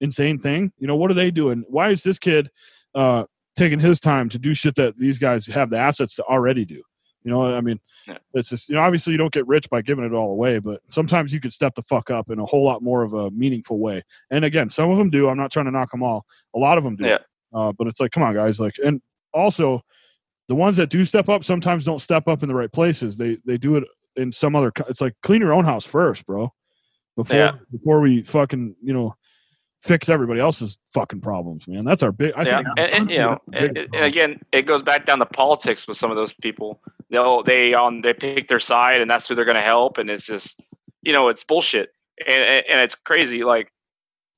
insane 0.01 0.39
thing? 0.39 0.71
You 0.78 0.88
know, 0.88 0.95
what 0.95 1.09
are 1.11 1.15
they 1.15 1.32
doing? 1.32 1.63
Why 1.67 1.89
is 1.89 2.03
this 2.03 2.19
kid 2.19 2.49
uh, 2.93 3.26
taking 3.55 3.80
his 3.80 3.99
time 3.99 4.30
to 4.30 4.39
do 4.39 4.53
shit 4.53 4.76
that 4.76 4.97
these 4.97 5.17
guys 5.19 5.47
have 5.47 5.69
the 5.69 5.78
assets 5.78 6.15
to 6.15 6.23
already 6.23 6.65
do? 6.65 6.82
You 7.23 7.32
know, 7.32 7.55
I 7.55 7.61
mean, 7.61 7.80
Yeah. 8.07 8.19
it's 8.36 8.49
just 8.49 8.69
you 8.69 8.76
know, 8.76 8.82
obviously 8.82 9.11
you 9.13 9.17
don't 9.17 9.34
get 9.34 9.47
rich 9.47 9.67
by 9.69 9.82
giving 9.82 10.05
it 10.05 10.13
all 10.13 10.30
away, 10.32 10.59
but 10.59 10.82
sometimes 10.89 11.34
you 11.34 11.39
could 11.39 11.53
step 11.53 11.73
the 11.73 11.82
fuck 11.84 12.11
up 12.11 12.30
in 12.30 12.38
a 12.38 12.45
whole 12.45 12.63
lot 12.63 12.84
more 12.84 13.01
of 13.01 13.13
a 13.13 13.32
meaningful 13.32 13.80
way. 13.80 14.03
And 14.30 14.45
again, 14.45 14.69
some 14.69 14.91
of 14.91 14.97
them 14.99 15.09
do. 15.09 15.28
I'm 15.28 15.38
not 15.38 15.51
trying 15.51 15.65
to 15.65 15.71
knock 15.71 15.89
them 15.89 16.03
all. 16.03 16.26
A 16.55 16.59
lot 16.59 16.78
of 16.78 16.84
them 16.84 16.95
do. 16.95 17.05
Yeah. 17.05 17.17
Uh, 17.51 17.71
but 17.71 17.88
it's 17.88 17.99
like, 17.99 18.11
come 18.11 18.21
on, 18.21 18.36
guys. 18.36 18.59
Like, 18.59 18.76
and 18.84 19.01
also, 19.34 19.82
the 20.48 20.56
ones 20.56 20.78
that 20.78 20.89
do 20.89 21.04
step 21.06 21.30
up 21.30 21.43
sometimes 21.43 21.86
don't 21.86 22.00
step 22.00 22.28
up 22.28 22.43
in 22.43 22.50
the 22.50 22.56
right 22.56 22.72
places. 22.72 23.18
They 23.18 23.38
they 23.46 23.58
do 23.58 23.76
it 23.78 23.84
in 24.16 24.32
some 24.32 24.56
other. 24.56 24.72
It's 24.88 25.02
like 25.02 25.14
clean 25.24 25.41
your 25.41 25.54
own 25.54 25.66
house 25.66 25.86
first, 25.86 26.26
bro. 26.26 26.54
Before 27.16 27.38
Yeah. 27.38 27.52
before 27.72 28.02
we 28.02 28.24
fucking 28.24 28.76
you 28.82 28.93
know 28.93 29.16
fix 29.82 30.10
everybody 30.10 30.39
else's 30.39 30.78
fucking 30.93 31.22
problems, 31.22 31.68
man. 31.68 31.86
That's 31.86 32.02
our 32.04 32.12
big. 32.12 32.34
I 32.36 32.43
yeah, 32.43 32.58
think 32.58 32.68
and, 32.78 32.91
and 32.91 33.12
you 33.12 33.18
know, 33.20 33.39
and, 33.54 33.78
again, 33.93 34.41
it 34.52 34.64
goes 34.64 34.82
back 34.82 35.06
down 35.06 35.20
to 35.20 35.26
politics 35.26 35.88
with 35.88 35.98
some 35.98 36.10
of 36.10 36.18
those 36.18 36.34
people. 36.34 36.82
They'll 37.10 37.43
they 37.43 37.74
um 37.74 38.02
they 38.02 38.14
pick 38.14 38.48
their 38.48 38.60
side, 38.60 39.02
and 39.02 39.10
that's 39.10 39.28
who 39.28 39.36
they're 39.36 39.46
going 39.46 39.56
to 39.56 39.62
help, 39.62 39.98
and 39.98 40.10
it's 40.10 40.26
just 40.26 40.60
you 41.02 41.14
know 41.14 41.30
it's 41.30 41.43
bullshit, 41.43 41.89
and 42.28 42.41
and, 42.41 42.66
and 42.70 42.80
it's 42.82 42.96
crazy. 42.96 43.43
Like 43.43 43.72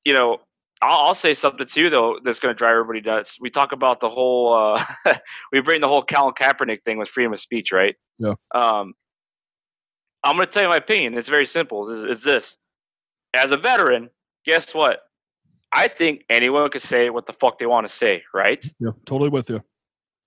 you 0.04 0.12
know, 0.12 0.38
I'll, 0.82 1.08
I'll 1.08 1.14
say 1.14 1.34
something 1.34 1.66
too 1.66 1.90
though 1.90 2.18
that's 2.22 2.38
going 2.38 2.54
to 2.54 2.58
drive 2.58 2.72
everybody 2.72 3.00
nuts. 3.00 3.38
We 3.40 3.50
talk 3.50 3.72
about 3.72 4.00
the 4.00 4.08
whole 4.08 4.52
uh 4.52 4.84
we 5.52 5.60
bring 5.60 5.80
the 5.80 5.88
whole 5.88 6.02
Colin 6.02 6.34
Kaepernick 6.34 6.82
thing 6.84 6.98
with 6.98 7.08
freedom 7.08 7.32
of 7.32 7.40
speech, 7.40 7.72
right? 7.72 7.96
Yeah. 8.18 8.34
Um, 8.54 8.94
I'm 10.24 10.36
going 10.36 10.46
to 10.46 10.52
tell 10.52 10.64
you 10.64 10.68
my 10.68 10.76
opinion. 10.76 11.16
It's 11.16 11.28
very 11.28 11.46
simple. 11.46 11.88
It's, 11.88 12.10
it's 12.10 12.24
this: 12.24 12.58
as 13.34 13.52
a 13.52 13.56
veteran, 13.56 14.10
guess 14.44 14.74
what? 14.74 15.00
I 15.72 15.88
think 15.88 16.24
anyone 16.28 16.68
can 16.70 16.80
say 16.80 17.10
what 17.10 17.26
the 17.26 17.34
fuck 17.34 17.58
they 17.58 17.66
want 17.66 17.86
to 17.86 17.94
say, 17.94 18.22
right? 18.34 18.64
Yeah, 18.80 18.90
totally 19.04 19.30
with 19.30 19.50
you. 19.50 19.62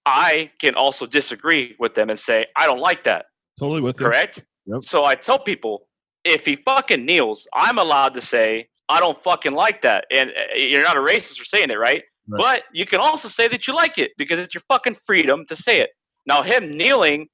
I 0.05 0.51
can 0.59 0.75
also 0.75 1.05
disagree 1.05 1.75
with 1.79 1.93
them 1.93 2.09
and 2.09 2.19
say, 2.19 2.45
I 2.55 2.65
don't 2.65 2.79
like 2.79 3.03
that. 3.03 3.25
Totally 3.59 3.81
with 3.81 3.99
you. 3.99 4.05
Correct? 4.05 4.43
Yep. 4.65 4.83
So 4.83 5.03
I 5.03 5.15
tell 5.15 5.39
people, 5.39 5.87
if 6.23 6.45
he 6.45 6.55
fucking 6.55 7.05
kneels, 7.05 7.47
I'm 7.53 7.77
allowed 7.77 8.13
to 8.15 8.21
say, 8.21 8.67
I 8.91 8.99
don't 8.99 9.21
fucking 9.23 9.53
like 9.53 9.81
that. 9.81 10.05
And 10.11 10.29
uh, 10.31 10.55
you're 10.55 10.81
not 10.81 10.97
a 10.97 10.99
racist 10.99 11.37
for 11.37 11.45
saying 11.45 11.69
it, 11.69 11.75
right? 11.79 12.03
Right. 12.27 12.39
But 12.39 12.63
you 12.73 12.85
can 12.85 12.99
also 12.99 13.27
say 13.27 13.47
that 13.47 13.67
you 13.67 13.73
like 13.73 13.97
it 13.97 14.11
because 14.17 14.39
it's 14.39 14.53
your 14.53 14.61
fucking 14.67 14.97
freedom 15.05 15.45
to 15.47 15.55
say 15.55 15.79
it. 15.81 15.89
Now, 16.27 16.43
him 16.43 16.77
kneeling, 16.77 17.27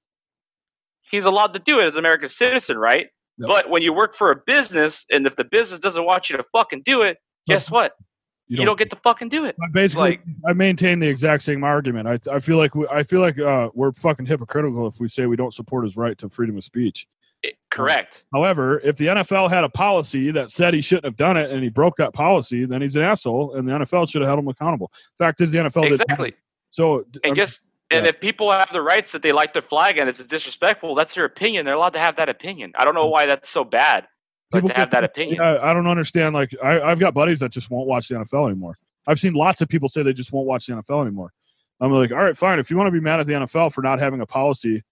he's 1.01 1.25
allowed 1.25 1.53
to 1.53 1.59
do 1.59 1.79
it 1.79 1.85
as 1.85 1.95
an 1.95 1.99
American 1.99 2.29
citizen, 2.29 2.77
right? 2.77 3.07
Yep. 3.39 3.47
But 3.47 3.69
when 3.69 3.81
you 3.81 3.93
work 3.93 4.15
for 4.15 4.31
a 4.31 4.35
business 4.45 5.05
and 5.11 5.27
if 5.27 5.35
the 5.35 5.43
business 5.43 5.79
doesn't 5.79 6.05
want 6.05 6.29
you 6.29 6.37
to 6.37 6.43
fucking 6.51 6.83
do 6.85 7.01
it, 7.01 7.17
guess 7.47 7.69
what? 7.69 7.93
You 8.49 8.63
don't, 8.63 8.79
get 8.79 8.89
to 8.91 8.95
fucking 9.03 9.27
do 9.27 9.43
it. 9.43 9.57
I 9.61 9.67
basically, 9.73 10.11
like- 10.11 10.21
I 10.47 10.53
maintain 10.53 10.99
the 10.99 11.07
exact 11.07 11.43
same 11.43 11.65
argument. 11.65 12.07
I, 12.07 12.17
I 12.33 12.39
feel 12.39 12.57
like 12.57 12.75
we, 12.75 12.87
I 12.87 13.03
feel 13.03 13.19
like 13.19 13.37
uh, 13.37 13.69
we're 13.73 13.91
fucking 13.91 14.25
hypocritical 14.25 14.87
if 14.87 15.01
we 15.01 15.09
say 15.09 15.25
we 15.25 15.35
don't 15.35 15.53
support 15.53 15.83
his 15.83 15.97
right 15.97 16.17
to 16.19 16.29
freedom 16.29 16.55
of 16.55 16.63
speech. 16.63 17.07
It- 17.43 17.55
correct. 17.69 18.23
However, 18.33 18.79
if 18.79 18.97
the 18.97 19.07
NFL 19.07 19.49
had 19.49 19.63
a 19.63 19.69
policy 19.69 20.31
that 20.31 20.51
said 20.51 20.73
he 20.73 20.81
shouldn't 20.81 21.05
have 21.05 21.15
done 21.15 21.37
it 21.37 21.51
and 21.51 21.63
he 21.63 21.69
broke 21.69 21.95
that 21.97 22.13
policy, 22.13 22.65
then 22.65 22.81
he's 22.81 22.95
an 22.95 23.03
asshole, 23.03 23.55
and 23.55 23.67
the 23.67 23.73
NFL 23.73 24.09
should 24.09 24.21
have 24.21 24.29
held 24.29 24.39
him 24.39 24.47
accountable. 24.47 24.91
Fact 25.17 25.41
is, 25.41 25.51
the 25.51 25.59
NFL 25.59 25.87
Exactly. 25.87 26.33
So, 26.69 27.05
And 27.23 27.35
guess 27.35 27.59
and 27.89 28.03
yeah. 28.03 28.09
if 28.09 28.19
people 28.19 28.51
have 28.51 28.69
the 28.73 28.81
rights 28.81 29.13
that 29.13 29.21
they 29.21 29.31
like 29.31 29.53
their 29.53 29.61
flag 29.61 29.97
and 29.97 30.09
it's 30.09 30.25
disrespectful, 30.25 30.93
that's 30.93 31.15
their 31.15 31.25
opinion. 31.25 31.65
They're 31.65 31.75
allowed 31.75 31.93
to 31.93 31.99
have 31.99 32.17
that 32.17 32.27
opinion. 32.27 32.73
I 32.75 32.83
don't 32.83 32.95
know 32.95 33.07
why 33.07 33.25
that's 33.25 33.49
so 33.49 33.63
bad, 33.63 34.07
but 34.51 34.57
People 34.57 34.69
to 34.69 34.75
have 34.75 34.91
that 34.91 35.05
opinion. 35.05 35.37
yeah, 35.41 35.59
I 35.61 35.73
don't 35.73 35.87
understand. 35.87 36.35
Like, 36.35 36.51
I, 36.61 36.81
I've 36.81 36.99
got 36.99 37.13
buddies 37.13 37.39
that 37.39 37.51
just 37.51 37.69
won't 37.69 37.87
watch 37.87 38.09
the 38.09 38.15
NFL 38.15 38.47
anymore. 38.47 38.75
I've 39.07 39.19
seen 39.19 39.33
lots 39.33 39.61
of 39.61 39.69
people 39.69 39.87
say 39.87 40.03
they 40.03 40.11
just 40.11 40.33
won't 40.33 40.47
watch 40.47 40.65
the 40.65 40.73
NFL 40.73 41.01
anymore. 41.01 41.31
I'm 41.79 41.91
like, 41.93 42.11
all 42.11 42.17
right, 42.17 42.35
fine. 42.35 42.59
If 42.59 42.69
you 42.69 42.75
want 42.75 42.87
to 42.87 42.91
be 42.91 42.99
mad 42.99 43.21
at 43.21 43.25
the 43.25 43.33
NFL 43.33 43.71
for 43.71 43.81
not 43.81 43.99
having 43.99 44.19
a 44.19 44.25
policy 44.25 44.83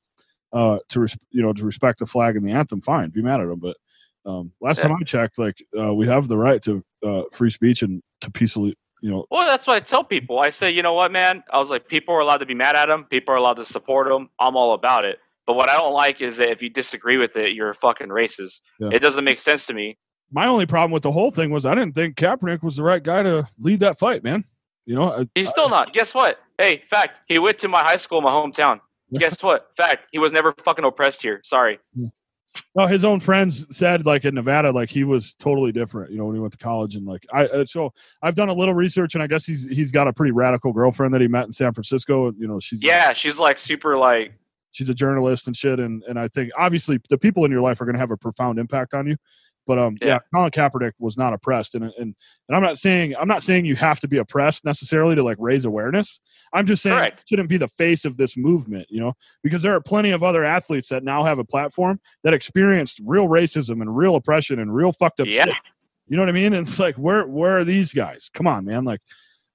uh, 0.55 0.79
to 0.89 1.01
res- 1.01 1.17
you 1.29 1.41
know 1.43 1.53
to 1.53 1.63
respect 1.65 1.99
the 1.99 2.05
flag 2.07 2.35
and 2.35 2.45
the 2.47 2.51
anthem, 2.51 2.81
fine, 2.81 3.09
be 3.11 3.21
mad 3.21 3.41
at 3.41 3.47
them. 3.47 3.59
But 3.59 3.77
um, 4.25 4.51
last 4.61 4.77
Yeah. 4.79 4.87
time 4.87 4.97
I 4.99 5.03
checked, 5.03 5.37
like 5.37 5.57
uh, 5.79 5.93
we 5.93 6.07
have 6.07 6.27
the 6.27 6.37
right 6.37 6.61
to 6.63 6.83
uh, 7.05 7.21
free 7.31 7.51
speech 7.51 7.83
and 7.83 8.01
to 8.21 8.31
peacefully, 8.31 8.75
you 9.01 9.11
know, 9.11 9.25
Well, 9.29 9.45
that's 9.47 9.67
what 9.67 9.75
I 9.75 9.79
tell 9.81 10.03
people. 10.03 10.39
I 10.39 10.49
say, 10.49 10.71
you 10.71 10.81
know 10.81 10.93
what, 10.93 11.11
man? 11.11 11.43
I 11.53 11.59
was 11.59 11.69
like, 11.69 11.87
people 11.87 12.15
are 12.15 12.19
allowed 12.21 12.37
to 12.37 12.45
be 12.47 12.55
mad 12.55 12.75
at 12.75 12.89
him. 12.89 13.03
People 13.03 13.33
are 13.35 13.37
allowed 13.37 13.57
to 13.57 13.65
support 13.65 14.07
him. 14.11 14.29
I'm 14.39 14.55
all 14.55 14.73
about 14.73 15.05
it. 15.05 15.19
But 15.45 15.53
what 15.57 15.69
I 15.69 15.73
don't 15.77 15.93
like 15.93 16.21
is 16.21 16.37
that 16.37 16.49
if 16.49 16.63
you 16.63 16.71
disagree 16.71 17.17
with 17.17 17.37
it, 17.37 17.51
you're 17.53 17.69
a 17.69 17.75
fucking 17.75 18.07
racist. 18.07 18.61
Yeah. 18.79 18.89
It 18.91 18.99
doesn't 18.99 19.23
make 19.23 19.37
sense 19.39 19.67
to 19.67 19.73
me. 19.75 19.97
my 20.31 20.47
only 20.47 20.65
problem 20.65 20.89
with 20.91 21.03
the 21.03 21.11
whole 21.11 21.29
thing 21.29 21.51
was 21.51 21.67
I 21.67 21.75
didn't 21.75 21.93
think 21.93 22.15
Kaepernick 22.15 22.63
was 22.63 22.77
the 22.77 22.83
right 22.83 23.03
guy 23.03 23.21
to 23.21 23.47
lead 23.59 23.81
that 23.81 23.99
fight, 23.99 24.23
man. 24.23 24.43
You 24.87 24.95
know, 24.95 25.11
I, 25.11 25.27
He's 25.35 25.49
still 25.49 25.69
not. 25.69 25.93
Guess 25.93 26.15
what? 26.15 26.39
Hey, 26.57 26.81
fact, 26.89 27.19
he 27.27 27.37
went 27.37 27.59
to 27.59 27.67
my 27.67 27.81
high 27.81 27.97
school, 27.97 28.21
my 28.21 28.31
hometown. 28.31 28.79
Guess 29.13 29.43
what? 29.43 29.69
Fact, 29.77 30.07
he 30.11 30.19
was 30.19 30.33
never 30.33 30.53
fucking 30.63 30.85
oppressed 30.85 31.21
here. 31.21 31.41
Sorry. 31.43 31.79
No, 32.73 32.87
his 32.87 33.03
own 33.03 33.19
friends 33.19 33.65
said 33.75 34.05
like 34.05 34.25
in 34.25 34.35
Nevada, 34.35 34.71
like 34.71 34.89
he 34.89 35.03
was 35.03 35.33
totally 35.33 35.71
different. 35.71 36.11
You 36.11 36.17
know, 36.17 36.25
when 36.25 36.35
he 36.35 36.41
went 36.41 36.53
to 36.53 36.57
college 36.57 36.95
and 36.95 37.05
like 37.05 37.25
I. 37.33 37.45
Uh, 37.45 37.65
so 37.65 37.93
I've 38.21 38.35
done 38.35 38.49
a 38.49 38.53
little 38.53 38.73
research, 38.73 39.13
and 39.13 39.23
I 39.23 39.27
guess 39.27 39.45
he's 39.45 39.65
he's 39.65 39.91
got 39.91 40.07
a 40.07 40.13
pretty 40.13 40.31
radical 40.31 40.73
girlfriend 40.73 41.13
that 41.13 41.21
he 41.21 41.27
met 41.27 41.45
in 41.45 41.53
San 41.53 41.73
Francisco. 41.73 42.31
You 42.37 42.47
know, 42.47 42.59
she's 42.59 42.83
Yeah, 42.83 43.13
she's 43.13 43.39
like 43.39 43.57
super 43.59 43.97
like 43.97 44.33
she's 44.71 44.89
a 44.89 44.93
journalist 44.93 45.47
and 45.47 45.55
shit, 45.55 45.79
and 45.79 46.03
and 46.03 46.19
I 46.19 46.27
think 46.27 46.51
obviously 46.57 46.99
the 47.09 47.17
people 47.17 47.45
in 47.45 47.51
your 47.51 47.61
life 47.61 47.81
are 47.81 47.85
going 47.85 47.95
to 47.95 47.99
have 47.99 48.11
a 48.11 48.17
profound 48.17 48.59
impact 48.59 48.93
on 48.93 49.07
you. 49.07 49.17
But 49.67 49.79
um, 49.79 49.97
yeah. 50.01 50.07
Yeah. 50.07 50.19
Colin 50.33 50.51
Kaepernick 50.51 50.93
was 50.99 51.17
not 51.17 51.33
oppressed, 51.33 51.75
and 51.75 51.85
and 51.85 52.15
and 52.47 52.55
I'm 52.55 52.61
not 52.61 52.77
saying 52.77 53.15
I'm 53.19 53.27
not 53.27 53.43
saying 53.43 53.65
you 53.65 53.75
have 53.75 53.99
to 54.01 54.07
be 54.07 54.17
oppressed 54.17 54.63
necessarily 54.65 55.15
to 55.15 55.23
like 55.23 55.37
raise 55.39 55.65
awareness. 55.65 56.19
I'm 56.53 56.65
just 56.65 56.83
saying 56.83 56.97
Correct. 56.97 57.19
it 57.21 57.23
shouldn't 57.27 57.49
be 57.49 57.57
the 57.57 57.67
face 57.67 58.05
of 58.05 58.17
this 58.17 58.37
movement, 58.37 58.87
you 58.89 58.99
know, 59.01 59.13
because 59.43 59.61
there 59.61 59.73
are 59.75 59.81
plenty 59.81 60.11
of 60.11 60.23
other 60.23 60.43
athletes 60.43 60.89
that 60.89 61.03
now 61.03 61.23
have 61.23 61.39
a 61.39 61.43
platform 61.43 61.99
that 62.23 62.33
experienced 62.33 63.01
real 63.03 63.27
racism 63.27 63.81
and 63.81 63.95
real 63.97 64.15
oppression 64.15 64.59
and 64.59 64.73
real 64.73 64.91
fucked 64.91 65.19
up 65.19 65.27
Yeah. 65.29 65.45
shit. 65.45 65.55
You 66.07 66.15
know 66.17 66.21
what 66.21 66.29
I 66.29 66.33
mean? 66.33 66.53
And 66.53 66.67
it's 66.67 66.77
like, 66.79 66.95
where 66.95 67.25
where 67.25 67.57
are 67.57 67.65
these 67.65 67.91
guys? 67.91 68.29
Come 68.33 68.45
on, 68.45 68.65
man! 68.65 68.83
Like, 68.85 69.01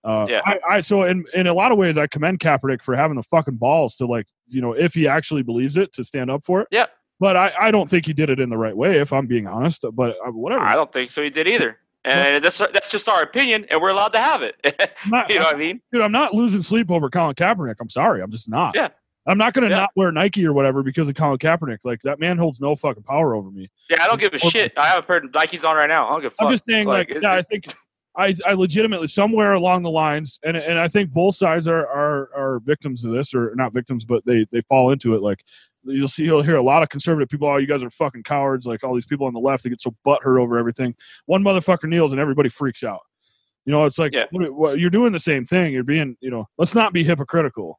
uh, 0.03 0.27
Yeah. 0.29 0.41
I, 0.45 0.59
I 0.69 0.81
so 0.81 1.05
in 1.05 1.25
in 1.33 1.47
a 1.47 1.55
lot 1.55 1.71
of 1.71 1.79
ways, 1.79 1.97
I 1.97 2.09
commend 2.09 2.41
Kaepernick 2.41 2.83
for 2.83 2.97
having 2.97 3.17
the 3.17 3.23
fucking 3.23 3.55
balls 3.57 3.95
to 3.97 4.07
like, 4.07 4.27
you 4.49 4.61
know, 4.61 4.73
if 4.73 4.95
he 4.95 5.07
actually 5.07 5.43
believes 5.43 5.77
it, 5.77 5.93
to 5.93 6.03
stand 6.03 6.31
up 6.31 6.43
for 6.45 6.63
it. 6.63 6.69
Yeah. 6.73 6.87
But 7.21 7.37
I, 7.37 7.53
I 7.61 7.71
don't 7.71 7.89
think 7.89 8.07
he 8.07 8.13
did 8.15 8.31
it 8.31 8.41
in 8.41 8.49
the 8.49 8.57
right 8.57 8.77
way, 8.77 8.99
if 8.99 9.13
I'm 9.13 9.27
being 9.27 9.47
honest. 9.47 9.85
But 9.93 10.17
uh, 10.27 10.31
whatever. 10.33 10.63
I 10.65 10.75
don't 10.75 10.91
think 10.93 11.11
so. 11.11 11.23
He 11.23 11.31
did 11.31 11.47
either. 11.47 11.77
And 12.03 12.43
that's 12.43 12.57
that's 12.59 12.91
just 12.91 13.09
our 13.11 13.23
opinion, 13.23 13.67
and 13.71 13.79
we're 13.81 13.91
allowed 13.91 14.09
to 14.15 14.19
have 14.19 14.43
it. 14.43 14.57
Not- 15.07 15.29
you 15.31 15.39
know 15.39 15.45
what 15.45 15.55
I 15.55 15.59
mean? 15.59 15.83
dude, 15.93 16.01
I'm 16.01 16.13
not 16.13 16.33
losing 16.35 16.63
sleep 16.63 16.91
over 16.91 17.11
Colin 17.11 17.35
Kaepernick. 17.35 17.75
I'm 17.79 17.91
sorry, 17.91 18.23
I'm 18.23 18.31
just 18.31 18.49
not. 18.49 18.75
Yeah. 18.75 18.89
I'm 19.27 19.37
not 19.37 19.53
going 19.53 19.69
to 19.69 19.71
Yeah. 19.75 19.81
not 19.83 19.91
wear 19.97 20.11
Nike 20.11 20.47
or 20.47 20.55
whatever 20.55 20.83
because 20.83 21.09
of 21.11 21.15
Colin 21.15 21.37
Kaepernick. 21.37 21.81
Like 21.85 22.01
that 22.05 22.19
man 22.19 22.39
holds 22.39 22.59
no 22.59 22.75
fucking 22.75 23.03
power 23.03 23.35
over 23.35 23.51
me. 23.51 23.71
Yeah, 23.91 24.03
I 24.03 24.07
don't 24.07 24.19
give 24.19 24.33
a 24.33 24.39
shit. 24.39 24.73
I 24.79 24.87
have 24.87 25.01
a 25.01 25.03
pair 25.03 25.19
of 25.19 25.25
Nikes 25.25 25.63
on 25.69 25.77
right 25.77 25.91
now. 25.91 26.09
I 26.09 26.13
don't 26.13 26.23
give 26.23 26.33
a 26.33 26.35
fuck. 26.37 26.47
I'm 26.47 26.53
just 26.55 26.65
saying, 26.65 26.87
like, 26.87 27.11
it- 27.11 27.23
yeah, 27.23 27.35
I 27.35 27.43
think 27.43 27.67
I, 28.17 28.35
I 28.47 28.55
legitimately 28.55 29.07
somewhere 29.09 29.53
along 29.53 29.83
the 29.83 29.91
lines, 29.91 30.39
and 30.43 30.57
and 30.57 30.79
I 30.81 30.89
think 30.89 31.11
both 31.11 31.37
sides 31.37 31.69
are 31.69 31.87
are 31.87 32.31
are 32.35 32.61
victims 32.65 33.05
of 33.05 33.13
this, 33.13 33.35
or 33.35 33.53
not 33.57 33.75
victims, 33.75 34.07
but 34.07 34.25
they 34.25 34.47
they 34.51 34.63
fall 34.63 34.91
into 34.91 35.15
it. 35.15 35.21
Like 35.23 35.45
you'll 35.85 36.09
see, 36.09 36.25
you'll 36.25 36.43
hear 36.43 36.57
a 36.57 36.63
lot 36.63 36.83
of 36.83 36.89
conservative 36.89 37.29
people. 37.29 37.49
Oh, 37.49 37.57
you 37.57 37.67
guys 37.67 37.83
are 37.83 37.91
fucking 37.91 38.23
cowards! 38.25 38.67
Like 38.67 38.85
all 38.85 38.95
these 38.95 39.07
people 39.07 39.27
on 39.27 39.33
the 39.33 39.41
left, 39.41 39.65
they 39.65 39.71
get 39.71 39.81
so 39.81 39.95
butthurt 40.07 40.41
over 40.41 40.59
everything. 40.59 40.95
One 41.27 41.43
motherfucker 41.43 41.89
kneels, 41.89 42.13
and 42.13 42.21
everybody 42.21 42.49
freaks 42.49 42.83
out. 42.85 43.01
You 43.67 43.73
know, 43.73 43.85
it's 43.85 43.99
like 43.99 44.13
Yeah. 44.13 44.25
what, 44.33 44.79
you're 44.79 44.91
doing 44.91 45.13
the 45.13 45.21
same 45.21 45.45
thing. 45.45 45.73
You're 45.73 45.85
being, 45.85 46.17
you 46.21 46.31
know, 46.31 46.49
let's 46.59 46.75
not 46.75 46.93
be 46.93 47.05
hypocritical. 47.05 47.79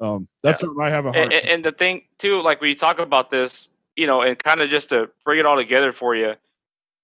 Um, 0.00 0.28
that's 0.42 0.62
Yeah. 0.62 0.68
I 0.80 0.90
have 0.90 1.06
a 1.06 1.12
hard. 1.12 1.22
and, 1.24 1.32
and- 1.32 1.48
and 1.48 1.64
the 1.64 1.72
thing 1.72 2.02
too, 2.18 2.42
like 2.42 2.60
when 2.60 2.68
you 2.68 2.76
talk 2.76 2.98
about 2.98 3.30
this, 3.30 3.68
you 3.96 4.06
know, 4.06 4.22
and 4.22 4.38
kind 4.38 4.60
of 4.60 4.68
just 4.68 4.90
to 4.90 5.08
bring 5.24 5.38
it 5.38 5.46
all 5.46 5.56
together 5.56 5.92
for 5.92 6.14
you, 6.14 6.34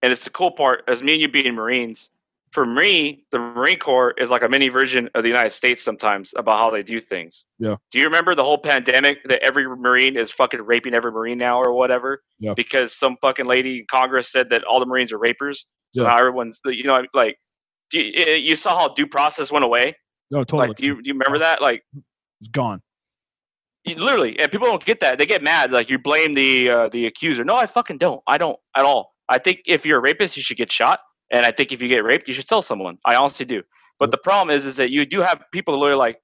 and 0.02 0.12
it's 0.12 0.24
the 0.24 0.30
cool 0.30 0.50
part, 0.50 0.84
as 0.88 1.02
me 1.02 1.12
and 1.12 1.22
you 1.22 1.28
being 1.28 1.54
Marines. 1.54 2.10
For 2.52 2.66
me, 2.66 3.24
the 3.30 3.38
Marine 3.38 3.78
Corps 3.78 4.12
is 4.18 4.28
like 4.28 4.42
a 4.42 4.48
mini 4.48 4.68
version 4.70 5.08
of 5.14 5.22
the 5.22 5.28
United 5.28 5.50
States 5.50 5.82
sometimes 5.84 6.32
about 6.36 6.58
how 6.58 6.70
they 6.70 6.82
do 6.82 6.98
things. 6.98 7.46
Yeah. 7.60 7.76
Do 7.92 7.98
you 8.00 8.06
remember 8.06 8.34
the 8.34 8.42
whole 8.42 8.58
pandemic 8.58 9.18
that 9.28 9.40
every 9.44 9.68
Marine 9.68 10.16
is 10.16 10.32
fucking 10.32 10.60
raping 10.60 10.92
every 10.92 11.12
Marine 11.12 11.38
now 11.38 11.60
or 11.62 11.72
whatever? 11.72 12.22
Yeah. 12.40 12.54
Because 12.54 12.92
some 12.92 13.16
fucking 13.22 13.46
lady 13.46 13.78
in 13.78 13.86
Congress 13.88 14.32
said 14.32 14.50
that 14.50 14.64
all 14.64 14.80
the 14.80 14.86
Marines 14.86 15.12
are 15.12 15.18
rapers. 15.18 15.64
So 15.94 16.02
Yeah. 16.02 16.08
now 16.10 16.16
everyone's, 16.18 16.58
you 16.64 16.84
know, 16.84 17.04
like, 17.14 17.36
do 17.90 18.00
you, 18.00 18.24
you 18.34 18.56
saw 18.56 18.76
how 18.78 18.88
due 18.94 19.06
process 19.06 19.52
went 19.52 19.64
away? 19.64 19.94
no, 20.32 20.42
totally. 20.44 20.68
Like, 20.68 20.76
do 20.76 20.86
you, 20.86 20.94
do 20.96 21.02
you 21.08 21.14
remember 21.14 21.38
that? 21.44 21.60
Like, 21.62 21.82
it's 22.40 22.50
gone. 22.50 22.80
you- 23.84 23.94
literally 23.96 24.38
and 24.40 24.50
people 24.50 24.66
don't 24.66 24.84
get 24.84 24.98
that 25.00 25.18
they 25.18 25.26
get 25.26 25.42
mad 25.42 25.70
like 25.72 25.88
you 25.90 25.98
blame 25.98 26.34
the 26.34 26.68
uh, 26.70 26.88
the 26.90 27.06
accuser 27.06 27.44
no 27.44 27.54
i 27.54 27.64
fucking 27.66 27.96
don't 27.98 28.20
i 28.26 28.36
don't 28.38 28.58
at 28.76 28.84
all 28.84 29.12
I 29.28 29.38
think 29.38 29.60
if 29.66 29.86
you're 29.86 29.98
a 29.98 30.02
rapist, 30.02 30.36
you 30.36 30.42
should 30.42 30.56
get 30.56 30.72
shot, 30.72 30.98
and 31.30 31.46
I 31.46 31.52
think 31.52 31.72
if 31.72 31.80
you 31.80 31.88
get 31.88 32.04
raped, 32.04 32.28
you 32.28 32.34
should 32.34 32.48
tell 32.48 32.62
someone. 32.62 32.98
I 33.04 33.14
honestly 33.14 33.46
do. 33.46 33.62
But 33.98 34.10
the 34.10 34.18
problem 34.18 34.54
is, 34.54 34.66
is 34.66 34.76
that 34.76 34.90
you 34.90 35.04
do 35.04 35.20
have 35.20 35.42
people 35.52 35.78
who 35.78 35.84
are 35.84 35.96
like, 35.96 36.18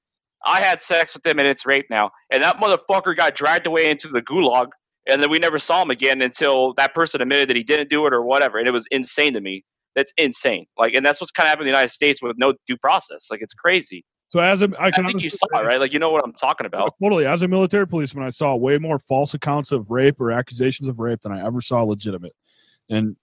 I 0.45 0.61
had 0.61 0.81
sex 0.81 1.15
with 1.15 1.27
him 1.27 1.39
and 1.39 1.49
it's 1.49 1.67
rape 1.67 1.87
now, 1.91 2.11
and 2.31 2.43
that 2.43 2.59
motherfucker 2.59 3.17
got 3.17 3.35
dragged 3.35 3.67
away 3.67 3.91
into 3.91 4.09
the 4.09 4.23
gulag, 4.23 4.71
and 5.09 5.23
then 5.23 5.31
we 5.31 5.39
never 5.39 5.59
saw 5.59 5.83
him 5.83 5.91
again 5.91 6.23
until 6.23 6.75
that 6.75 6.95
person 6.95 7.21
admitted 7.21 7.49
that 7.49 7.57
he 7.57 7.63
didn't 7.63 7.91
do 7.91 8.07
it 8.07 8.13
or 8.13 8.23
whatever, 8.23 8.59
and 8.59 8.69
it 8.69 8.73
was 8.73 8.87
insane 8.91 9.33
to 9.35 9.41
me. 9.41 9.65
That's 9.95 10.13
insane. 10.19 10.67
Like, 10.79 10.95
and 10.95 11.05
that's 11.05 11.21
what's 11.21 11.31
kind 11.31 11.47
of 11.47 11.51
happening 11.51 11.69
in 11.69 11.73
the 11.73 11.79
United 11.79 11.93
States 11.93 12.21
with 12.21 12.37
no 12.39 12.53
due 12.67 12.77
process. 12.77 13.29
Like, 13.31 13.41
it's 13.41 13.55
crazy. 13.55 14.05
So 14.29 14.41
as 14.41 14.61
a, 14.61 14.71
I, 14.79 14.91
think 14.91 15.23
you 15.23 15.31
saw 15.31 15.47
it, 15.55 15.65
right? 15.65 15.79
Like, 15.79 15.93
you 15.93 15.99
know 15.99 16.11
what 16.11 16.23
I'm 16.25 16.33
talking 16.33 16.67
about. 16.67 16.95
Totally. 17.03 17.27
As 17.27 17.43
a 17.43 17.49
military 17.49 17.87
policeman, 17.87 18.25
I 18.25 18.31
saw 18.31 18.55
way 18.57 18.77
more 18.77 18.99
false 18.99 19.35
accounts 19.35 19.73
of 19.73 19.91
rape 19.91 20.21
or 20.21 20.33
accusations 20.33 20.89
of 20.89 20.99
rape 20.99 21.21
than 21.23 21.33
I 21.33 21.45
ever 21.47 21.61
saw 21.61 21.83
legitimate. 21.83 22.33
And 22.91 23.17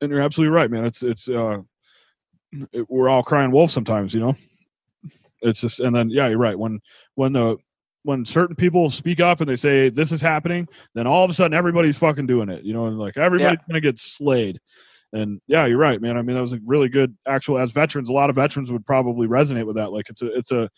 and 0.00 0.10
you're 0.10 0.20
absolutely 0.20 0.54
right, 0.54 0.70
man. 0.70 0.84
It's 0.84 1.02
it's 1.02 1.28
uh, 1.28 1.58
it, 2.72 2.88
we're 2.88 3.08
all 3.08 3.22
crying 3.22 3.50
wolf 3.50 3.70
sometimes, 3.70 4.14
you 4.14 4.20
know. 4.20 4.36
It's 5.42 5.60
just 5.60 5.80
and 5.80 5.94
then 5.94 6.10
yeah, 6.10 6.28
you're 6.28 6.38
right. 6.38 6.58
When 6.58 6.80
when 7.14 7.32
the 7.32 7.56
when 8.02 8.24
certain 8.24 8.56
people 8.56 8.88
speak 8.90 9.20
up 9.20 9.40
and 9.40 9.48
they 9.48 9.56
say 9.56 9.90
this 9.90 10.12
is 10.12 10.20
happening, 10.20 10.68
then 10.94 11.06
all 11.06 11.24
of 11.24 11.30
a 11.30 11.34
sudden 11.34 11.54
everybody's 11.54 11.98
fucking 11.98 12.26
doing 12.26 12.48
it, 12.48 12.64
you 12.64 12.72
know, 12.72 12.86
and 12.86 12.98
like 12.98 13.16
everybody's 13.16 13.58
gonna 13.68 13.80
get 13.80 13.98
slayed. 13.98 14.60
And 15.12 15.40
yeah, 15.46 15.66
you're 15.66 15.78
right, 15.78 16.00
man. 16.00 16.16
I 16.16 16.22
mean, 16.22 16.36
that 16.36 16.42
was 16.42 16.52
a 16.52 16.60
really 16.64 16.88
good 16.88 17.16
actual 17.26 17.58
as 17.58 17.72
veterans. 17.72 18.08
A 18.08 18.12
lot 18.12 18.30
of 18.30 18.36
veterans 18.36 18.70
would 18.70 18.86
probably 18.86 19.26
resonate 19.26 19.66
with 19.66 19.76
that. 19.76 19.92
Like 19.92 20.08
it's 20.08 20.22
a 20.22 20.36
it's 20.36 20.52
a 20.52 20.70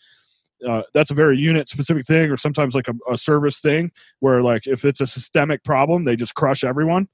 uh, 0.67 0.83
that's 0.93 1.11
a 1.11 1.15
very 1.15 1.37
unit 1.37 1.67
specific 1.67 2.05
thing 2.05 2.31
or 2.31 2.37
sometimes 2.37 2.73
like 2.73 2.87
a, 2.87 2.93
a 3.11 3.17
service 3.17 3.59
thing 3.59 3.91
where 4.19 4.41
like 4.41 4.65
if 4.65 4.85
it's 4.85 5.01
a 5.01 5.07
systemic 5.07 5.63
problem 5.63 6.03
they 6.03 6.15
just 6.15 6.35
crush 6.35 6.63
everyone 6.63 7.07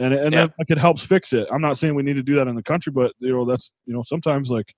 and 0.00 0.12
and 0.14 0.32
Yeah. 0.32 0.46
that, 0.46 0.54
like 0.58 0.70
it 0.70 0.78
helps 0.78 1.04
fix 1.04 1.32
it 1.32 1.46
i'm 1.52 1.60
not 1.60 1.78
saying 1.78 1.94
we 1.94 2.02
need 2.02 2.14
to 2.14 2.22
do 2.22 2.34
that 2.36 2.48
in 2.48 2.54
the 2.56 2.62
country 2.62 2.90
but 2.92 3.12
you 3.20 3.32
know 3.32 3.44
that's 3.44 3.72
you 3.86 3.92
know 3.94 4.02
sometimes 4.02 4.50
like 4.50 4.74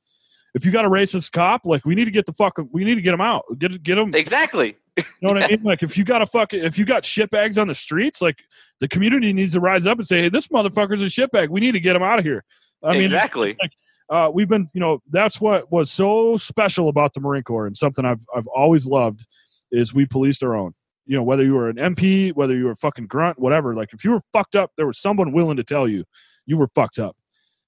if 0.55 0.67
you 0.67 0.71
got 0.73 0.85
a 0.85 0.89
racist 0.91 1.33
cop 1.33 1.63
like 1.65 1.85
we 1.87 1.95
need 1.95 2.05
to 2.07 2.11
get 2.11 2.27
the 2.27 2.33
fuck 2.35 2.59
we 2.73 2.85
need 2.85 2.97
to 2.97 3.01
get 3.03 3.15
him 3.15 3.21
out 3.21 3.43
get 3.59 3.83
get 3.83 3.97
him 3.99 4.15
Exactly. 4.15 4.77
you 4.99 5.05
know 5.23 5.33
what 5.33 5.43
i 5.45 5.49
mean 5.49 5.63
like 5.65 5.83
if 5.83 5.97
you 5.97 6.05
got 6.05 6.21
a 6.23 6.27
fucking 6.27 6.63
if 6.63 6.77
you 6.79 6.85
got 6.85 7.03
shitbags 7.05 7.57
on 7.61 7.69
the 7.69 7.75
streets 7.75 8.21
like 8.21 8.37
the 8.81 8.89
community 8.89 9.33
needs 9.33 9.53
to 9.55 9.61
rise 9.61 9.87
up 9.87 9.99
and 9.99 10.07
say 10.07 10.23
hey 10.23 10.29
this 10.29 10.49
motherfucker's 10.49 11.01
a 11.01 11.07
shitbag 11.07 11.49
we 11.49 11.61
need 11.61 11.73
to 11.73 11.81
get 11.81 11.95
him 11.97 12.03
out 12.03 12.19
of 12.19 12.25
here 12.25 12.45
i 12.85 12.93
mean 12.93 13.03
exactly. 13.05 13.57
uh, 14.11 14.29
we've 14.35 14.49
been, 14.49 14.69
you 14.75 14.81
know, 14.81 15.01
that's 15.11 15.41
what 15.41 15.71
was 15.73 15.91
so 15.91 16.37
special 16.37 16.89
about 16.91 17.15
the 17.15 17.21
Marine 17.21 17.45
Corps, 17.45 17.67
and 17.67 17.75
something 17.77 18.05
I've 18.05 18.21
I've 18.37 18.47
always 18.49 18.85
loved 18.85 19.25
is 19.71 19.95
we 19.95 20.05
policed 20.05 20.43
our 20.43 20.55
own. 20.55 20.75
You 21.13 21.19
know, 21.19 21.25
whether 21.25 21.45
you 21.45 21.53
were 21.53 21.69
an 21.69 21.77
MP, 21.77 22.35
whether 22.35 22.55
you 22.57 22.65
were 22.65 22.71
a 22.71 22.77
fucking 22.77 23.07
grunt, 23.07 23.39
whatever. 23.39 23.75
Like 23.75 23.93
if 23.93 24.03
you 24.03 24.13
were 24.13 24.23
fucked 24.33 24.57
up, 24.57 24.71
there 24.79 24.87
was 24.87 24.99
someone 24.99 25.31
willing 25.33 25.59
to 25.59 25.63
tell 25.63 25.87
you 25.87 26.05
you 26.47 26.57
were 26.57 26.69
fucked 26.75 26.99
up, 26.99 27.15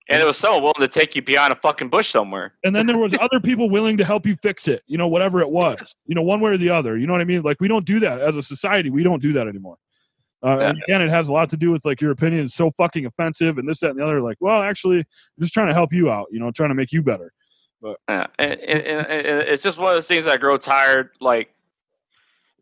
And 0.08 0.22
it 0.22 0.24
was 0.24 0.38
someone 0.38 0.62
willing 0.62 0.80
to 0.80 0.88
take 0.88 1.14
you 1.14 1.20
behind 1.20 1.52
a 1.52 1.56
fucking 1.56 1.90
bush 1.90 2.08
somewhere. 2.08 2.54
and 2.64 2.74
then 2.74 2.86
there 2.86 2.96
was 2.96 3.12
other 3.20 3.40
people 3.40 3.68
willing 3.68 3.98
to 3.98 4.04
help 4.04 4.24
you 4.24 4.34
fix 4.42 4.66
it. 4.66 4.82
You 4.86 4.96
know, 4.96 5.08
whatever 5.08 5.42
it 5.42 5.50
was. 5.50 5.94
You 6.06 6.14
know, 6.14 6.22
one 6.22 6.40
way 6.40 6.52
or 6.52 6.56
the 6.56 6.70
other. 6.70 6.96
You 6.96 7.06
know 7.06 7.12
what 7.12 7.20
I 7.20 7.24
mean? 7.26 7.42
Like 7.42 7.60
we 7.60 7.68
don't 7.68 7.84
do 7.84 8.00
that 8.00 8.18
as 8.22 8.34
a 8.38 8.42
society. 8.42 8.88
We 8.88 9.02
don't 9.02 9.20
do 9.20 9.34
that 9.34 9.46
anymore. 9.46 9.76
Uh, 10.42 10.58
Yeah. 10.58 10.72
again, 10.86 11.02
it 11.02 11.10
has 11.10 11.28
a 11.28 11.32
lot 11.32 11.50
to 11.50 11.56
do 11.58 11.70
with 11.70 11.84
like 11.84 12.00
your 12.00 12.12
opinion 12.12 12.44
is 12.44 12.54
so 12.54 12.70
fucking 12.78 13.04
offensive 13.04 13.58
and 13.58 13.68
this, 13.68 13.80
that, 13.80 13.90
and 13.90 13.98
the 13.98 14.04
other. 14.04 14.22
Like, 14.22 14.38
well, 14.40 14.62
actually, 14.62 15.00
I'm 15.00 15.40
just 15.42 15.52
trying 15.52 15.68
to 15.68 15.74
help 15.74 15.92
you 15.92 16.10
out. 16.10 16.28
You 16.30 16.38
know, 16.40 16.50
trying 16.50 16.70
to 16.70 16.74
make 16.74 16.92
you 16.92 17.02
better. 17.02 17.30
Yeah, 18.08 18.26
and, 18.38 18.52
and, 18.60 19.06
and 19.06 19.40
it's 19.42 19.62
just 19.62 19.76
one 19.78 19.90
of 19.90 19.94
those 19.96 20.08
things 20.08 20.24
that 20.24 20.32
I 20.32 20.36
grow 20.38 20.56
tired. 20.56 21.10
Like 21.20 21.53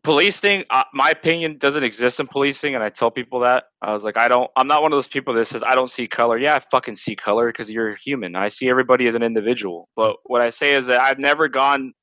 policing, 0.03 0.65
uh, 0.69 0.83
my 0.93 1.09
opinion 1.09 1.57
doesn't 1.57 1.83
exist 1.83 2.19
in 2.19 2.27
policing, 2.27 2.75
and 2.75 2.83
I 2.83 2.89
tell 2.89 3.11
people 3.11 3.41
that. 3.41 3.65
I 3.81 3.93
was 3.93 4.03
like, 4.03 4.17
I 4.17 4.27
don't. 4.27 4.49
I'm 4.57 4.67
not 4.67 4.81
one 4.81 4.91
of 4.93 4.97
those 4.97 5.07
people 5.07 5.33
that 5.35 5.45
says 5.45 5.63
I 5.63 5.75
don't 5.75 5.89
see 5.89 6.07
color. 6.07 6.37
Yeah, 6.37 6.55
I 6.55 6.59
fucking 6.71 6.95
see 6.97 7.15
color 7.15 7.47
because 7.47 7.71
you're 7.71 7.95
human. 7.95 8.35
I 8.35 8.49
see 8.49 8.69
everybody 8.69 9.07
as 9.07 9.15
an 9.15 9.23
individual. 9.23 9.89
But 9.95 10.17
what 10.25 10.41
I 10.41 10.49
say 10.49 10.75
is 10.75 10.87
that 10.87 11.01
I've 11.01 11.19
never 11.19 11.47
gone 11.47 11.93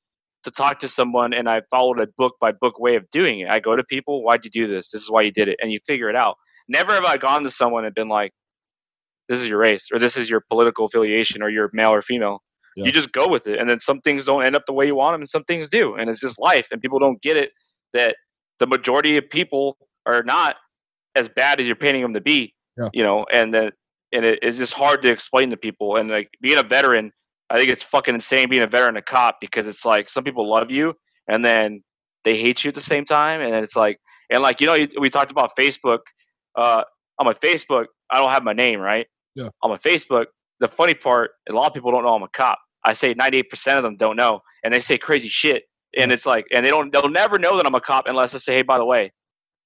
to 0.43 0.51
talk 0.51 0.79
to 0.79 0.87
someone 0.89 1.33
and 1.33 1.47
I 1.49 1.61
followed 1.71 1.99
a 2.01 2.07
book 2.17 2.35
by 2.41 2.51
book 2.51 2.79
way 2.79 2.95
of 2.95 3.09
doing 3.11 3.41
it. 3.41 3.49
I 3.49 3.59
go 3.59 3.75
to 3.75 3.83
people, 3.83 4.23
why'd 4.23 4.45
you 4.45 4.51
do 4.51 4.67
this? 4.67 4.91
This 4.91 5.03
is 5.03 5.11
why 5.11 5.21
you 5.23 5.31
did 5.31 5.47
it, 5.49 5.59
and 5.61 5.71
you 5.71 5.79
figure 5.87 6.09
it 6.09 6.15
out. 6.15 6.35
Never 6.67 6.93
have 6.93 7.05
I 7.05 7.17
gone 7.17 7.43
to 7.43 7.51
someone 7.51 7.85
and 7.85 7.93
been 7.95 8.09
like, 8.09 8.31
this 9.29 9.39
is 9.39 9.49
your 9.49 9.59
race, 9.59 9.89
or 9.93 9.99
this 9.99 10.17
is 10.17 10.29
your 10.29 10.43
political 10.49 10.85
affiliation, 10.85 11.41
or 11.43 11.49
you're 11.49 11.69
male 11.73 11.91
or 11.91 12.01
female 12.01 12.41
Yeah. 12.75 12.85
you 12.85 12.91
just 12.91 13.11
go 13.11 13.27
with 13.27 13.47
it 13.47 13.59
and 13.59 13.69
then 13.69 13.79
some 13.79 14.01
things 14.01 14.25
don't 14.25 14.43
end 14.43 14.55
up 14.55 14.63
the 14.67 14.73
way 14.73 14.85
you 14.87 14.95
want 14.95 15.13
them 15.13 15.21
and 15.21 15.29
some 15.29 15.43
things 15.43 15.69
do 15.69 15.95
and 15.95 16.09
it's 16.09 16.21
just 16.21 16.39
life 16.39 16.67
and 16.71 16.81
people 16.81 16.99
don't 16.99 17.21
get 17.21 17.37
it 17.37 17.51
that 17.93 18.15
the 18.59 18.67
majority 18.67 19.17
of 19.17 19.29
people 19.29 19.77
are 20.05 20.23
not 20.23 20.55
as 21.15 21.29
bad 21.29 21.59
as 21.59 21.67
you're 21.67 21.75
painting 21.75 22.01
them 22.01 22.13
to 22.13 22.21
be 22.21 22.53
Yeah. 22.77 22.89
you 22.93 23.03
know 23.03 23.25
and 23.31 23.53
that 23.53 23.73
and 24.13 24.25
it, 24.25 24.39
it's 24.41 24.57
just 24.57 24.73
hard 24.73 25.01
to 25.03 25.09
explain 25.09 25.49
to 25.51 25.57
people 25.57 25.95
and 25.97 26.09
like 26.09 26.29
being 26.41 26.57
a 26.57 26.63
veteran 26.63 27.11
i 27.49 27.55
think 27.57 27.69
it's 27.69 27.83
fucking 27.83 28.13
insane 28.15 28.49
being 28.49 28.61
a 28.63 28.67
veteran 28.67 28.97
a 28.97 29.01
cop 29.01 29.37
because 29.41 29.67
it's 29.67 29.85
like 29.85 30.07
some 30.09 30.23
people 30.23 30.49
love 30.49 30.71
you 30.71 30.93
and 31.27 31.43
then 31.43 31.83
they 32.23 32.35
hate 32.35 32.63
you 32.63 32.69
at 32.69 32.75
the 32.75 32.81
same 32.81 33.03
time 33.05 33.41
and 33.41 33.51
then 33.53 33.63
it's 33.63 33.75
like 33.75 33.97
and 34.29 34.41
like 34.41 34.61
you 34.61 34.67
know 34.67 34.77
we 34.99 35.09
talked 35.09 35.31
about 35.31 35.51
facebook 35.57 35.99
uh 36.57 36.83
on 37.19 37.25
my 37.25 37.33
facebook 37.33 37.85
i 38.09 38.17
don't 38.17 38.29
have 38.29 38.43
my 38.43 38.53
name 38.53 38.79
right 38.79 39.07
Yeah. 39.35 39.49
on 39.61 39.69
my 39.69 39.77
facebook 39.77 40.25
the 40.61 40.67
funny 40.67 40.93
part, 40.93 41.31
a 41.49 41.53
lot 41.53 41.65
of 41.67 41.73
people 41.73 41.91
don't 41.91 42.03
know 42.03 42.13
I'm 42.13 42.21
a 42.21 42.27
cop. 42.27 42.59
I 42.85 42.93
say 42.93 43.15
98% 43.15 43.77
of 43.77 43.81
them 43.81 43.95
don't 43.97 44.15
know, 44.15 44.41
and 44.63 44.71
they 44.71 44.79
say 44.79 44.95
crazy 44.95 45.27
shit. 45.27 45.63
And 45.97 46.11
it's 46.11 46.25
like, 46.25 46.47
and 46.51 46.65
they 46.65 46.69
don't, 46.69 46.91
they'll 46.91 47.09
never 47.09 47.37
know 47.37 47.57
that 47.57 47.65
I'm 47.65 47.75
a 47.75 47.81
cop 47.81 48.05
unless 48.07 48.33
I 48.33 48.37
say, 48.37 48.55
hey, 48.55 48.61
by 48.61 48.77
the 48.77 48.85
way, 48.85 49.11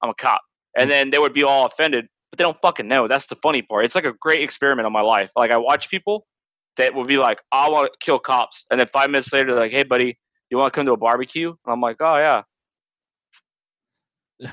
I'm 0.01 0.09
a 0.09 0.15
cop. 0.15 0.41
And 0.77 0.91
then 0.91 1.09
they 1.09 1.19
would 1.19 1.33
be 1.33 1.43
all 1.43 1.65
offended, 1.65 2.07
but 2.31 2.37
they 2.37 2.43
don't 2.43 2.59
fucking 2.61 2.87
know. 2.87 3.07
That's 3.07 3.27
the 3.27 3.35
funny 3.35 3.61
part. 3.61 3.85
It's 3.85 3.95
like 3.95 4.05
a 4.05 4.13
great 4.19 4.41
experiment 4.41 4.85
on 4.85 4.91
my 4.91 5.01
life. 5.01 5.31
Like 5.35 5.51
I 5.51 5.57
watch 5.57 5.89
people 5.89 6.25
that 6.77 6.93
will 6.93 7.05
be 7.05 7.17
like, 7.17 7.41
I 7.51 7.69
want 7.69 7.91
to 7.91 7.97
kill 8.05 8.19
cops, 8.19 8.65
and 8.69 8.79
then 8.79 8.87
five 8.91 9.09
minutes 9.09 9.31
later, 9.31 9.51
they're 9.51 9.61
like, 9.61 9.71
hey, 9.71 9.83
buddy, 9.83 10.17
you 10.49 10.57
want 10.57 10.73
to 10.73 10.77
come 10.77 10.85
to 10.85 10.91
a 10.91 10.97
barbecue? 10.97 11.49
And 11.49 11.73
I'm 11.73 11.79
like, 11.79 11.97
oh 12.01 12.17
yeah, 12.17 12.41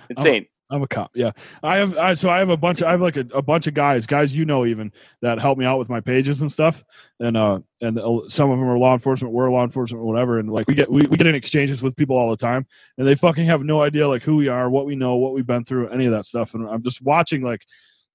insane. 0.09 0.47
I'm 0.73 0.83
a 0.83 0.89
cop. 0.89 1.11
Yeah, 1.15 1.33
I 1.63 1.77
have. 1.77 1.99
I, 1.99 2.15
so 2.15 2.31
I 2.31 2.39
have 2.39 2.49
a 2.49 2.57
bunch. 2.57 2.81
Of, 2.81 2.87
I 2.87 2.93
have 2.93 3.03
like 3.03 3.19
a, 3.19 3.27
a 3.35 3.43
bunch 3.43 3.67
of 3.67 3.75
guys, 3.75 4.07
guys 4.07 4.35
you 4.35 4.47
know 4.47 4.65
even 4.65 4.91
that 5.21 5.39
help 5.39 5.59
me 5.59 5.67
out 5.67 5.79
with 5.79 5.91
my 5.91 6.01
pages 6.01 6.41
and 6.41 6.51
stuff. 6.51 6.83
And 7.21 7.37
uh, 7.37 7.61
and 7.83 8.01
some 8.29 8.51
of 8.51 8.59
them 8.59 8.67
are 8.67 8.79
law 8.79 8.95
enforcement, 8.95 9.35
we're 9.35 9.51
law 9.51 9.65
enforcement, 9.65 10.03
whatever. 10.03 10.39
And 10.39 10.51
like 10.51 10.67
we 10.67 10.75
get 10.75 10.91
we, 10.91 11.03
we 11.03 11.19
get 11.19 11.27
in 11.27 11.35
exchanges 11.35 11.83
with 11.83 11.95
people 11.95 12.17
all 12.17 12.31
the 12.31 12.39
time, 12.39 12.67
and 12.97 13.07
they 13.07 13.15
fucking 13.15 13.45
have 13.45 13.63
no 13.63 13.83
idea 13.83 14.09
like 14.09 14.23
who 14.23 14.37
we 14.37 14.49
are, 14.49 14.71
what 14.71 14.87
we 14.87 14.97
know, 14.97 15.17
what 15.17 15.35
we've 15.35 15.47
been 15.47 15.63
through, 15.63 15.89
any 15.89 16.07
of 16.07 16.13
that 16.13 16.25
stuff. 16.25 16.55
And 16.55 16.67
I'm 16.67 16.83
just 16.83 17.03
watching 17.03 17.43
like 17.43 17.67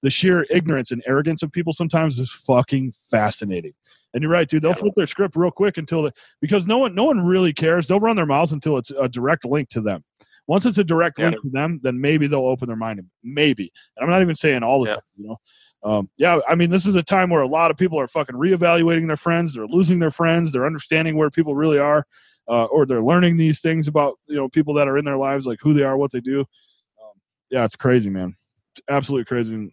the 0.02 0.10
sheer 0.10 0.44
ignorance 0.50 0.90
and 0.90 1.00
arrogance 1.06 1.44
of 1.44 1.52
people 1.52 1.72
sometimes 1.72 2.18
is 2.18 2.32
fucking 2.32 2.92
fascinating. 3.08 3.74
And 4.14 4.22
you're 4.22 4.32
right, 4.32 4.48
dude. 4.48 4.62
They'll 4.62 4.74
flip 4.74 4.94
their 4.96 5.06
script 5.06 5.36
real 5.36 5.52
quick 5.52 5.76
until 5.76 6.02
the 6.02 6.12
because 6.40 6.66
no 6.66 6.78
one 6.78 6.96
no 6.96 7.04
one 7.04 7.20
really 7.20 7.52
cares. 7.52 7.86
They'll 7.86 8.00
run 8.00 8.16
their 8.16 8.26
mouths 8.26 8.50
until 8.50 8.78
it's 8.78 8.90
a 8.90 9.08
direct 9.08 9.44
link 9.44 9.68
to 9.70 9.80
them. 9.80 10.02
Once 10.48 10.66
it's 10.66 10.78
a 10.78 10.84
direct 10.84 11.18
Yeah. 11.18 11.26
link 11.30 11.42
to 11.42 11.50
them, 11.50 11.78
then 11.82 12.00
maybe 12.00 12.26
they'll 12.26 12.40
open 12.46 12.66
their 12.66 12.76
mind. 12.76 13.00
Maybe. 13.22 13.70
And 13.96 14.04
I'm 14.04 14.10
not 14.10 14.22
even 14.22 14.34
saying 14.34 14.62
all 14.64 14.82
the 14.82 14.90
Yeah. 14.90 14.94
time, 14.94 15.02
you 15.16 15.28
know. 15.28 15.36
Um, 15.84 16.10
yeah, 16.16 16.40
I 16.48 16.56
mean, 16.56 16.70
this 16.70 16.84
is 16.86 16.96
a 16.96 17.02
time 17.04 17.30
where 17.30 17.42
a 17.42 17.46
lot 17.46 17.70
of 17.70 17.76
people 17.76 18.00
are 18.00 18.08
fucking 18.08 18.34
reevaluating 18.34 19.06
their 19.06 19.16
friends. 19.16 19.54
They're 19.54 19.68
losing 19.68 20.00
their 20.00 20.10
friends. 20.10 20.50
They're 20.50 20.66
understanding 20.66 21.16
where 21.16 21.30
people 21.30 21.54
really 21.54 21.78
are, 21.78 22.04
uh, 22.48 22.64
or 22.64 22.84
they're 22.84 23.02
learning 23.02 23.36
these 23.36 23.60
things 23.60 23.86
about 23.86 24.14
you 24.26 24.34
know 24.34 24.48
people 24.48 24.74
that 24.74 24.88
are 24.88 24.98
in 24.98 25.04
their 25.04 25.16
lives, 25.18 25.46
like 25.46 25.60
who 25.62 25.74
they 25.74 25.84
are, 25.84 25.96
what 25.96 26.10
they 26.10 26.18
do. 26.20 26.40
Um, 26.40 27.20
yeah, 27.50 27.64
it's 27.64 27.76
crazy, 27.76 28.10
man. 28.10 28.34
It's 28.74 28.82
absolutely 28.90 29.26
crazy. 29.26 29.54
And 29.54 29.70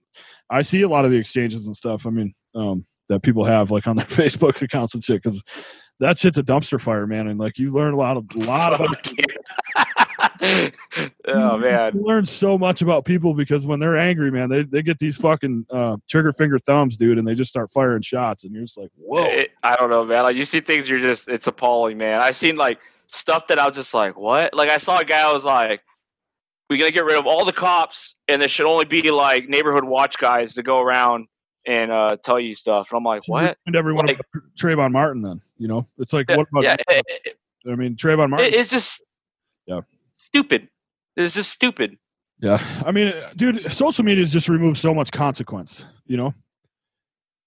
I 0.49 0.61
see 0.61 0.83
a 0.83 0.89
lot 0.89 1.05
of 1.05 1.11
the 1.11 1.17
exchanges 1.17 1.65
and 1.65 1.75
stuff. 1.75 2.05
I 2.05 2.11
mean, 2.11 2.35
um, 2.53 2.85
that 3.09 3.23
people 3.23 3.43
have 3.45 3.71
like 3.71 3.87
on 3.87 3.95
their 3.95 4.05
Facebook 4.05 4.61
accounts 4.61 4.93
and 4.93 5.03
shit, 5.03 5.23
because 5.23 5.41
that 5.99 6.19
shit's 6.19 6.37
a 6.37 6.43
dumpster 6.43 6.79
fire, 6.79 7.07
man. 7.07 7.27
And 7.27 7.39
like 7.39 7.57
you 7.57 7.71
learn 7.71 7.93
a 7.95 7.97
lot 7.97 8.15
of 8.17 8.25
a 8.35 8.39
lot 8.39 8.75
about 8.75 9.11
oh 11.27 11.57
man. 11.57 11.95
You 11.95 12.03
learn 12.03 12.25
so 12.25 12.57
much 12.57 12.81
about 12.81 13.05
people 13.05 13.33
because 13.33 13.65
when 13.65 13.79
they're 13.79 13.97
angry, 13.97 14.31
man, 14.31 14.49
they, 14.49 14.63
they 14.63 14.81
get 14.81 14.99
these 14.99 15.17
fucking 15.17 15.65
uh, 15.69 15.97
trigger 16.09 16.33
finger 16.33 16.57
thumbs, 16.59 16.97
dude, 16.97 17.17
and 17.17 17.27
they 17.27 17.33
just 17.35 17.49
start 17.49 17.71
firing 17.71 18.01
shots, 18.01 18.43
and 18.43 18.53
you're 18.53 18.63
just 18.63 18.77
like, 18.77 18.91
whoa. 18.95 19.25
It- 19.25 19.51
I 19.63 19.75
don't 19.75 19.89
know, 19.89 20.05
man. 20.05 20.23
Like 20.23 20.35
you 20.35 20.45
see 20.45 20.61
things, 20.61 20.87
you're 20.89 20.99
just 20.99 21.27
it's 21.27 21.47
appalling, 21.47 21.97
man. 21.97 22.21
I've 22.21 22.35
seen 22.35 22.55
like 22.55 22.79
stuff 23.11 23.47
that 23.47 23.59
I 23.59 23.65
was 23.67 23.75
just 23.75 23.93
like, 23.93 24.17
what? 24.17 24.53
Like 24.53 24.69
I 24.69 24.77
saw 24.77 24.99
a 24.99 25.05
guy 25.05 25.27
I 25.29 25.33
was 25.33 25.45
like, 25.45 25.81
we 26.69 26.77
gotta 26.77 26.91
get 26.91 27.05
rid 27.05 27.17
of 27.17 27.25
all 27.27 27.45
the 27.45 27.53
cops, 27.53 28.15
and 28.27 28.41
there 28.41 28.49
should 28.49 28.65
only 28.65 28.85
be 28.85 29.11
like 29.11 29.47
neighborhood 29.49 29.83
watch 29.83 30.17
guys 30.17 30.53
to 30.55 30.63
go 30.63 30.81
around 30.81 31.27
and 31.67 31.91
uh, 31.91 32.15
tell 32.23 32.39
you 32.39 32.53
stuff. 32.53 32.89
And 32.91 32.97
I'm 32.97 33.03
like, 33.03 33.23
what? 33.27 33.57
And 33.65 33.75
everyone 33.75 34.05
Like- 34.05 34.19
Trayvon 34.59 34.91
Martin, 34.91 35.21
then 35.23 35.41
you 35.57 35.67
know, 35.67 35.87
it's 35.97 36.13
like, 36.13 36.25
Yeah, 36.29 36.37
what 36.37 36.47
about? 36.51 36.63
yeah, 36.63 36.75
it- 36.89 37.37
I 37.67 37.73
mean, 37.75 37.95
Trayvon 37.95 38.29
Martin. 38.29 38.47
it- 38.47 38.53
it's 38.55 38.69
just 38.69 39.01
Yeah. 39.65 39.81
Stupid. 40.35 40.67
This 41.15 41.37
is 41.37 41.47
stupid. 41.47 41.97
yeah, 42.41 42.61
I 42.85 42.91
mean, 42.91 43.13
dude, 43.37 43.71
social 43.71 44.03
media 44.03 44.23
has 44.23 44.33
just 44.33 44.49
removed 44.49 44.77
so 44.77 44.93
much 44.93 45.11
consequence. 45.11 45.85
You 46.05 46.17
know, 46.17 46.33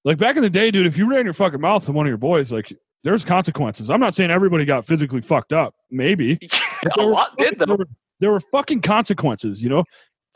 like 0.04 0.16
back 0.16 0.36
in 0.36 0.42
the 0.42 0.50
day, 0.50 0.70
dude, 0.70 0.86
if 0.86 0.96
you 0.96 1.08
ran 1.08 1.24
your 1.24 1.34
fucking 1.34 1.60
mouth 1.60 1.84
to 1.86 1.92
one 1.92 2.06
of 2.06 2.08
your 2.08 2.16
boys, 2.16 2.50
like 2.50 2.72
there's 3.04 3.24
consequences. 3.24 3.90
I'm 3.90 4.00
not 4.00 4.14
saying 4.14 4.30
everybody 4.30 4.64
got 4.64 4.86
physically 4.86 5.20
fucked 5.20 5.52
up. 5.52 5.74
Maybe, 5.90 6.38
a 6.98 7.04
lot 7.04 7.36
did 7.36 7.58
there 7.58 7.76
were, 7.76 7.88
there 8.20 8.30
were 8.30 8.40
fucking 8.52 8.80
consequences, 8.82 9.62
you 9.62 9.68
know. 9.68 9.84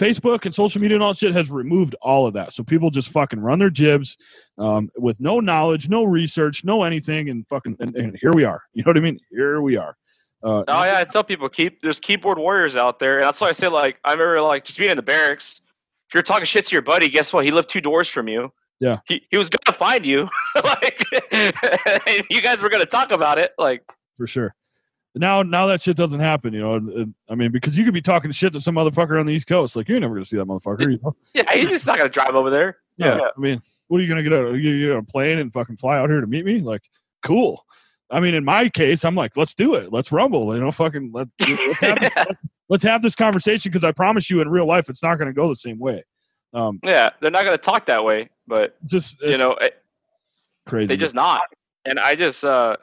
Facebook 0.01 0.47
and 0.47 0.55
social 0.55 0.81
media 0.81 0.97
and 0.97 1.05
all 1.05 1.11
that 1.11 1.19
shit 1.19 1.35
has 1.35 1.51
removed 1.51 1.95
all 2.03 2.27
of 2.27 2.33
that. 2.33 2.53
So 2.53 2.65
people 2.65 2.91
just 2.91 3.11
fucking 3.11 3.39
run 3.39 3.61
their 3.61 3.71
jibs 3.71 4.17
um, 4.59 4.91
with 4.97 5.21
no 5.21 5.39
knowledge, 5.39 5.89
no 5.89 6.03
research, 6.03 6.65
no 6.65 6.83
anything, 6.83 7.29
and 7.29 7.47
fucking 7.47 7.77
and, 7.79 7.95
and 7.95 8.19
here 8.21 8.33
we 8.33 8.43
are. 8.43 8.63
You 8.73 8.83
know 8.83 8.91
what 8.91 8.97
I 8.97 9.01
mean? 9.01 9.21
Here 9.31 9.61
we 9.61 9.77
are. 9.77 9.95
Uh, 10.43 10.65
Oh 10.69 10.85
yeah, 10.85 10.99
I 10.99 11.05
tell 11.05 11.23
people 11.23 11.49
keep 11.49 11.83
there's 11.83 12.01
keyboard 12.01 12.39
warriors 12.39 12.77
out 12.77 12.99
there, 12.99 13.19
and 13.19 13.25
that's 13.25 13.41
why 13.41 13.49
I 13.49 13.53
say 13.53 13.69
like 13.69 13.99
I 14.05 14.13
remember 14.13 14.41
like 14.43 14.65
just 14.65 14.79
being 14.79 14.91
in 14.91 14.97
the 14.97 15.03
barracks. 15.03 15.61
If 16.09 16.15
you're 16.15 16.23
talking 16.23 16.45
shit 16.45 16.67
to 16.67 16.73
your 16.75 16.83
buddy, 16.83 17.09
guess 17.09 17.33
what? 17.33 17.45
He 17.45 17.51
lived 17.51 17.69
two 17.69 17.81
doors 17.81 18.09
from 18.09 18.29
you. 18.29 18.53
Yeah. 18.81 18.99
He 19.07 19.25
he 19.31 19.37
was 19.37 19.49
gonna 19.49 19.79
find 19.79 20.05
you. 20.05 20.29
like 20.65 21.05
you 22.31 22.43
guys 22.43 22.61
were 22.61 22.69
gonna 22.69 22.85
talk 22.85 23.13
about 23.13 23.39
it. 23.39 23.53
Like 23.59 23.83
for 24.17 24.27
sure. 24.27 24.55
Now, 25.15 25.43
now 25.43 25.67
that 25.67 25.83
shit 25.83 25.97
doesn't 25.97 26.21
happen, 26.21 26.55
you 26.55 26.61
know. 26.61 27.07
I 27.29 27.35
mean, 27.35 27.53
because 27.53 27.77
you 27.77 27.85
could 27.85 27.93
be 27.93 28.01
talking 28.01 28.31
shit 28.33 28.55
to 28.55 28.61
some 28.61 28.75
motherfucker 28.77 29.21
on 29.21 29.27
the 29.27 29.33
East 29.33 29.47
Coast, 29.47 29.77
like 29.77 29.89
you're 29.89 30.01
never 30.01 30.15
gonna 30.15 30.25
see 30.25 30.39
that 30.39 30.47
motherfucker. 30.47 30.91
You 30.91 30.99
know? 31.03 31.15
yeah, 31.35 31.53
he's 31.53 31.69
just 31.69 31.87
not 31.87 31.99
gonna 31.99 32.09
drive 32.09 32.35
over 32.35 32.51
there. 32.51 32.79
Yeah. 32.97 33.19
Yeah. 33.19 33.29
I 33.37 33.41
mean, 33.41 33.63
what 33.89 33.99
are 33.99 34.03
you 34.03 34.09
gonna 34.09 34.23
get 34.23 34.33
out? 34.33 34.45
Are 34.45 34.57
you 34.57 34.87
get 34.87 34.93
on 34.93 34.99
a 34.99 35.03
plane 35.03 35.39
and 35.39 35.53
fucking 35.53 35.77
fly 35.77 35.99
out 35.99 36.09
here 36.09 36.21
to 36.21 36.27
meet 36.27 36.45
me? 36.45 36.61
Like, 36.61 36.83
cool. 37.23 37.65
I 38.13 38.21
mean, 38.21 38.35
in 38.35 38.45
my 38.45 38.69
case, 38.69 39.05
I'm 39.05 39.15
like, 39.15 39.37
let's 39.37 39.55
do 39.55 39.75
it. 39.75 39.91
Let's 39.91 40.13
rumble. 40.13 40.55
You 40.55 40.61
know, 40.61 40.71
fucking 40.71 41.13
let, 41.15 41.29
let's, 41.41 41.81
have 41.81 42.01
this, 42.01 42.27
let's 42.69 42.85
have 42.85 43.03
this 43.03 43.15
conversation 43.15 43.73
because 43.73 43.85
I 43.85 43.93
promise 43.93 44.29
you, 44.29 44.43
in 44.43 44.49
real 44.49 44.67
life, 44.67 44.91
it's 44.91 45.03
not 45.03 45.17
gonna 45.17 45.33
go 45.33 45.49
the 45.49 45.57
same 45.57 45.79
way. 45.79 46.05
Um, 46.53 46.79
Yeah, 46.85 47.11
they're 47.21 47.31
not 47.31 47.45
gonna 47.45 47.57
talk 47.57 47.87
that 47.87 48.05
way, 48.05 48.29
but 48.47 48.77
it's 48.83 48.93
just 48.93 49.17
it's 49.23 49.31
you 49.31 49.39
know, 49.39 49.53
it, 49.53 49.83
crazy. 50.67 50.89
they 50.89 50.97
just 50.99 51.15
not. 51.15 51.41
And 51.87 51.99
I 51.99 52.15
just, 52.15 52.45
uh, 52.45 52.77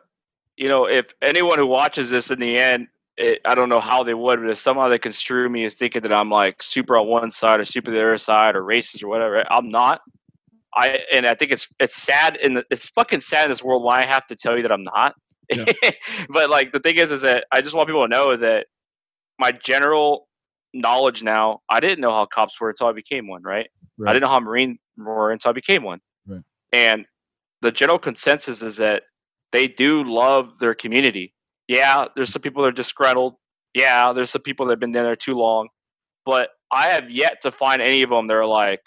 you 0.58 0.68
know, 0.68 0.86
if 0.86 1.14
anyone 1.22 1.60
who 1.60 1.68
watches 1.68 2.10
this 2.10 2.32
in 2.32 2.40
the 2.40 2.58
end, 2.58 2.88
it, 3.16 3.40
I 3.46 3.54
don't 3.54 3.70
know 3.70 3.80
how 3.80 4.04
they 4.04 4.14
would, 4.16 4.40
but 4.42 4.50
if 4.50 4.58
somehow 4.58 4.90
they 4.90 4.98
construe 4.98 5.48
me 5.48 5.64
as 5.66 5.76
thinking 5.76 6.02
that 6.02 6.14
I'm 6.14 6.32
like 6.32 6.64
super 6.64 6.98
on 6.98 7.08
one 7.08 7.32
side 7.32 7.60
or 7.60 7.66
super 7.66 7.92
the 7.92 8.02
other 8.02 8.18
side 8.18 8.56
or 8.56 8.64
racist 8.64 9.04
or 9.04 9.10
whatever, 9.10 9.46
I'm 9.52 9.70
not. 9.70 10.02
I 10.76 11.00
and 11.12 11.26
I 11.26 11.36
think 11.36 11.52
it's 11.52 11.68
it's 11.80 11.96
sad 11.96 12.38
and 12.38 12.64
it's 12.70 12.90
fucking 12.90 13.22
sad 13.22 13.46
in 13.46 13.50
this 13.50 13.64
world 13.64 13.84
why 13.84 14.02
I 14.02 14.06
have 14.06 14.28
to 14.28 14.36
tell 14.36 14.56
you 14.56 14.64
that 14.64 14.72
I'm 14.72 14.84
not. 14.84 15.16
Yeah. 15.54 15.66
but 16.30 16.50
like 16.50 16.72
the 16.72 16.80
thing 16.80 16.98
is, 16.98 17.12
is 17.12 17.22
that 17.22 17.46
I 17.52 17.62
just 17.62 17.76
want 17.76 17.88
people 17.88 18.04
to 18.04 18.08
know 18.08 18.38
that 18.38 18.68
my 19.40 19.52
general 19.52 20.28
knowledge 20.74 21.24
now, 21.24 21.62
I 21.70 21.80
didn't 21.80 22.02
know 22.02 22.12
how 22.12 22.26
cops 22.26 22.60
were 22.60 22.70
until 22.70 22.88
I 22.88 22.94
became 22.94 23.28
one. 23.28 23.42
Right? 23.44 23.70
Right. 23.98 24.10
I 24.10 24.14
didn't 24.14 24.24
know 24.24 24.30
how 24.30 24.40
Marine 24.40 24.78
were 24.98 25.32
until 25.32 25.50
I 25.50 25.54
became 25.54 25.84
one. 25.84 26.00
Right. 26.28 26.42
And 26.72 27.06
the 27.62 27.72
general 27.72 28.00
consensus 28.00 28.62
is 28.62 28.78
that 28.78 29.04
they 29.52 29.68
do 29.68 30.04
love 30.04 30.60
their 30.60 30.76
community. 30.76 31.34
Yeah, 31.68 32.06
there's 32.16 32.32
some 32.32 32.42
people 32.42 32.64
that 32.64 32.70
are 32.70 32.74
disgruntled. 32.74 33.36
Yeah, 33.74 34.14
there's 34.14 34.30
some 34.30 34.42
people 34.42 34.66
that 34.68 34.74
have 34.74 34.80
been 34.80 34.92
there 34.92 35.16
too 35.16 35.36
long. 35.36 35.70
But 36.26 36.50
I 36.72 36.88
have 36.90 37.10
yet 37.10 37.42
to 37.42 37.52
find 37.52 37.82
any 37.82 38.02
of 38.02 38.10
them 38.10 38.28
that 38.28 38.36
are 38.36 38.46
like, 38.46 38.82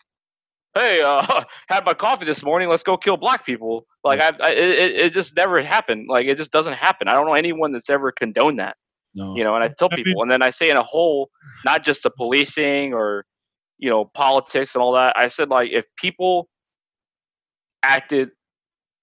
hey, 0.74 1.02
uh, 1.02 1.44
had 1.68 1.84
my 1.84 1.94
coffee 1.94 2.24
this 2.24 2.42
morning. 2.44 2.68
Let's 2.68 2.82
go 2.82 2.96
kill 2.96 3.16
black 3.16 3.44
people. 3.44 3.86
Like, 4.04 4.20
I, 4.20 4.32
I 4.42 4.50
it, 4.52 4.96
it 4.96 5.12
just 5.12 5.36
never 5.36 5.60
happened. 5.62 6.06
Like, 6.08 6.26
it 6.26 6.36
just 6.36 6.50
doesn't 6.50 6.74
happen. 6.74 7.08
I 7.08 7.14
don't 7.14 7.26
know 7.26 7.34
anyone 7.34 7.72
that's 7.72 7.90
ever 7.90 8.12
condoned 8.12 8.58
that 8.58 8.76
no. 9.14 9.34
you 9.36 9.44
know 9.44 9.54
and 9.54 9.64
i 9.64 9.68
tell 9.68 9.88
I 9.92 9.96
mean- 9.96 10.04
people 10.04 10.22
and 10.22 10.30
then 10.30 10.42
i 10.42 10.50
say 10.50 10.70
in 10.70 10.76
a 10.76 10.82
whole 10.82 11.30
not 11.64 11.84
just 11.84 12.02
the 12.02 12.10
policing 12.10 12.94
or 12.94 13.24
you 13.78 13.90
know 13.90 14.04
politics 14.04 14.74
and 14.74 14.82
all 14.82 14.92
that 14.92 15.16
i 15.16 15.28
said 15.28 15.48
like 15.48 15.70
if 15.70 15.84
people 15.96 16.48
acted 17.82 18.30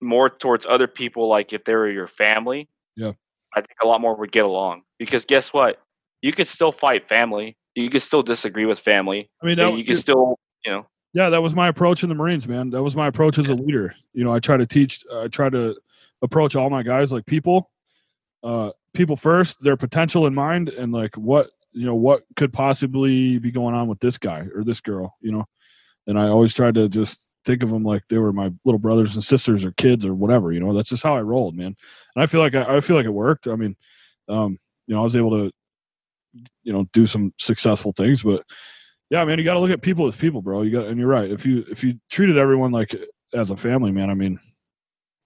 more 0.01 0.29
towards 0.29 0.65
other 0.65 0.87
people 0.87 1.27
like 1.27 1.51
if 1.53 1.63
they 1.65 1.75
were 1.75 1.89
your 1.89 2.07
family 2.07 2.69
Yeah. 2.95 3.11
i 3.55 3.61
think 3.61 3.75
a 3.83 3.87
lot 3.87 3.99
more 4.01 4.15
would 4.15 4.31
get 4.31 4.45
along 4.45 4.83
because 4.97 5.25
guess 5.25 5.51
what 5.53 5.81
you 6.21 6.31
could 6.31 6.47
still 6.47 6.71
fight 6.71 7.07
family 7.09 7.57
you 7.75 7.89
could 7.89 8.01
still 8.01 8.23
disagree 8.23 8.65
with 8.65 8.79
family 8.79 9.29
I 9.43 9.45
mean, 9.45 9.59
and 9.59 9.77
you 9.77 9.83
could 9.83 9.97
still 9.97 10.39
you 10.65 10.71
know 10.71 10.85
yeah, 11.13 11.29
that 11.29 11.41
was 11.41 11.55
my 11.55 11.67
approach 11.67 12.03
in 12.03 12.09
the 12.09 12.15
Marines, 12.15 12.47
man. 12.47 12.69
That 12.69 12.83
was 12.83 12.95
my 12.95 13.07
approach 13.07 13.37
as 13.39 13.49
a 13.49 13.55
leader. 13.55 13.95
You 14.13 14.23
know, 14.23 14.33
I 14.33 14.39
try 14.39 14.57
to 14.57 14.65
teach, 14.65 15.03
I 15.13 15.27
try 15.27 15.49
to 15.49 15.75
approach 16.21 16.55
all 16.55 16.69
my 16.69 16.83
guys 16.83 17.11
like 17.11 17.25
people, 17.25 17.71
uh, 18.43 18.71
people 18.93 19.15
first, 19.15 19.63
their 19.63 19.77
potential 19.77 20.27
in 20.27 20.35
mind, 20.35 20.69
and 20.69 20.91
like 20.91 21.15
what 21.15 21.49
you 21.71 21.85
know 21.85 21.95
what 21.95 22.23
could 22.35 22.53
possibly 22.53 23.37
be 23.39 23.51
going 23.51 23.75
on 23.75 23.87
with 23.87 23.99
this 23.99 24.17
guy 24.17 24.45
or 24.53 24.63
this 24.63 24.81
girl. 24.81 25.15
You 25.21 25.31
know, 25.31 25.45
and 26.07 26.19
I 26.19 26.27
always 26.27 26.53
tried 26.53 26.75
to 26.75 26.87
just 26.87 27.27
think 27.45 27.63
of 27.63 27.69
them 27.69 27.83
like 27.83 28.03
they 28.09 28.17
were 28.17 28.33
my 28.33 28.51
little 28.65 28.79
brothers 28.79 29.15
and 29.15 29.23
sisters 29.23 29.65
or 29.65 29.71
kids 29.71 30.05
or 30.05 30.13
whatever. 30.13 30.51
You 30.51 30.59
know, 30.59 30.73
that's 30.73 30.89
just 30.89 31.03
how 31.03 31.15
I 31.15 31.21
rolled, 31.21 31.55
man. 31.55 31.75
And 32.15 32.23
I 32.23 32.27
feel 32.27 32.41
like 32.41 32.53
I, 32.53 32.77
I 32.77 32.79
feel 32.81 32.95
like 32.95 33.05
it 33.05 33.09
worked. 33.09 33.47
I 33.47 33.55
mean, 33.55 33.75
um, 34.27 34.59
you 34.85 34.93
know, 34.93 35.01
I 35.01 35.03
was 35.03 35.15
able 35.15 35.31
to, 35.31 35.51
you 36.63 36.73
know, 36.73 36.87
do 36.93 37.05
some 37.05 37.33
successful 37.37 37.93
things, 37.93 38.21
but 38.23 38.43
yeah, 39.09 39.23
man, 39.25 39.37
you 39.37 39.43
got 39.43 39.55
to 39.55 39.59
look 39.59 39.71
at 39.71 39.81
people 39.81 40.07
as 40.07 40.15
people, 40.15 40.41
bro. 40.41 40.61
You 40.61 40.71
got, 40.71 40.87
and 40.87 40.99
you're 40.99 41.07
right. 41.07 41.29
If 41.29 41.45
you 41.45 41.65
if 41.69 41.83
you 41.83 41.99
treated 42.09 42.37
everyone 42.37 42.71
like 42.71 42.95
as 43.33 43.51
a 43.51 43.57
family, 43.57 43.91
man, 43.91 44.09
I 44.09 44.13
mean, 44.13 44.39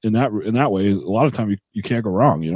in 0.04 0.14
that 0.14 0.32
in 0.32 0.54
that 0.56 0.72
way, 0.72 0.92
a 0.92 0.96
lot 0.96 1.26
of 1.26 1.34
time 1.34 1.50
you, 1.50 1.58
you 1.74 1.82
can't 1.82 2.04
go 2.04 2.10
wrong. 2.10 2.44
You 2.44 2.54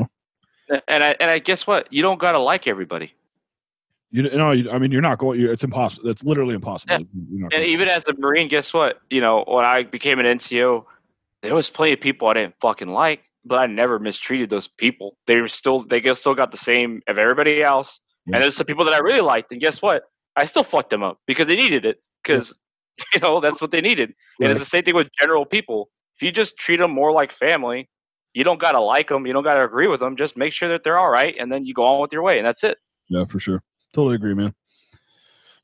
know, 0.69 0.79
and 0.87 1.03
i 1.03 1.15
and 1.19 1.31
i 1.31 1.39
guess 1.39 1.65
what 1.65 1.91
you 1.91 2.01
don't 2.01 2.19
gotta 2.19 2.39
like 2.39 2.67
everybody 2.67 3.13
you, 4.11 4.23
you 4.23 4.37
know, 4.37 4.51
you, 4.51 4.71
I 4.71 4.77
mean, 4.77 4.91
you're 4.91 5.01
not 5.01 5.17
going. 5.17 5.39
You, 5.39 5.51
it's 5.51 5.63
impossible. 5.63 6.09
It's 6.09 6.23
literally 6.23 6.55
impossible. 6.55 7.05
Yeah. 7.29 7.47
And 7.53 7.65
even 7.65 7.89
as 7.89 8.07
a 8.07 8.13
Marine, 8.17 8.47
guess 8.47 8.73
what? 8.73 9.01
You 9.09 9.21
know, 9.21 9.43
when 9.47 9.65
I 9.65 9.83
became 9.83 10.19
an 10.19 10.25
NCO, 10.25 10.85
there 11.41 11.53
was 11.53 11.69
plenty 11.69 11.93
of 11.93 11.99
people 11.99 12.27
I 12.27 12.33
didn't 12.35 12.55
fucking 12.61 12.87
like, 12.87 13.23
but 13.43 13.59
I 13.59 13.65
never 13.65 13.99
mistreated 13.99 14.49
those 14.49 14.67
people. 14.67 15.17
They 15.27 15.41
were 15.41 15.49
still, 15.49 15.83
they 15.83 16.01
still 16.13 16.35
got 16.35 16.51
the 16.51 16.57
same 16.57 17.01
of 17.07 17.17
everybody 17.17 17.61
else. 17.61 17.99
Yeah. 18.25 18.35
And 18.35 18.43
there's 18.43 18.55
some 18.55 18.65
people 18.65 18.85
that 18.85 18.93
I 18.93 18.99
really 18.99 19.21
liked, 19.21 19.51
and 19.51 19.59
guess 19.59 19.81
what? 19.81 20.03
I 20.37 20.45
still 20.45 20.63
fucked 20.63 20.91
them 20.91 21.03
up 21.03 21.19
because 21.25 21.47
they 21.47 21.55
needed 21.55 21.83
it. 21.83 22.01
Because 22.23 22.53
you 23.13 23.19
know 23.19 23.41
that's 23.41 23.61
what 23.61 23.71
they 23.71 23.81
needed. 23.81 24.13
And 24.39 24.51
it's 24.51 24.59
the 24.59 24.65
same 24.65 24.83
thing 24.83 24.95
with 24.95 25.09
general 25.19 25.45
people. 25.45 25.89
If 26.15 26.21
you 26.21 26.31
just 26.31 26.57
treat 26.57 26.77
them 26.77 26.91
more 26.91 27.11
like 27.11 27.31
family, 27.31 27.89
you 28.33 28.43
don't 28.43 28.59
gotta 28.59 28.79
like 28.79 29.09
them, 29.09 29.25
you 29.27 29.33
don't 29.33 29.43
gotta 29.43 29.63
agree 29.63 29.87
with 29.87 29.99
them. 29.99 30.15
Just 30.15 30.37
make 30.37 30.53
sure 30.53 30.69
that 30.69 30.83
they're 30.83 30.97
all 30.97 31.09
right, 31.09 31.35
and 31.39 31.51
then 31.51 31.65
you 31.65 31.73
go 31.73 31.83
on 31.83 32.01
with 32.01 32.13
your 32.13 32.21
way, 32.21 32.37
and 32.37 32.47
that's 32.47 32.63
it. 32.63 32.77
Yeah, 33.09 33.25
for 33.25 33.39
sure. 33.39 33.63
Totally 33.93 34.15
agree, 34.15 34.33
man. 34.33 34.53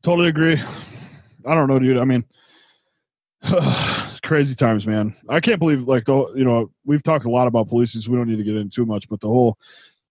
Totally 0.02 0.28
agree. 0.28 0.62
I 1.45 1.56
don't 1.56 1.68
know, 1.68 1.80
dude. 1.80 1.98
I 1.98 2.06
mean, 2.06 2.26
crazy 4.24 4.56
times, 4.56 4.88
man. 4.88 5.16
I 5.30 5.40
can't 5.40 5.60
believe 5.60 5.88
like 5.88 6.06
the 6.06 6.34
you 6.36 6.44
know 6.44 6.72
we've 6.86 7.04
talked 7.04 7.26
a 7.26 7.30
lot 7.30 7.48
about 7.48 7.70
police, 7.70 7.94
so 7.94 8.12
we 8.12 8.18
don't 8.18 8.28
need 8.28 8.38
to 8.38 8.44
get 8.44 8.56
into 8.56 8.74
too 8.76 8.86
much, 8.86 9.10
but 9.10 9.20
the 9.20 9.28
whole 9.28 9.58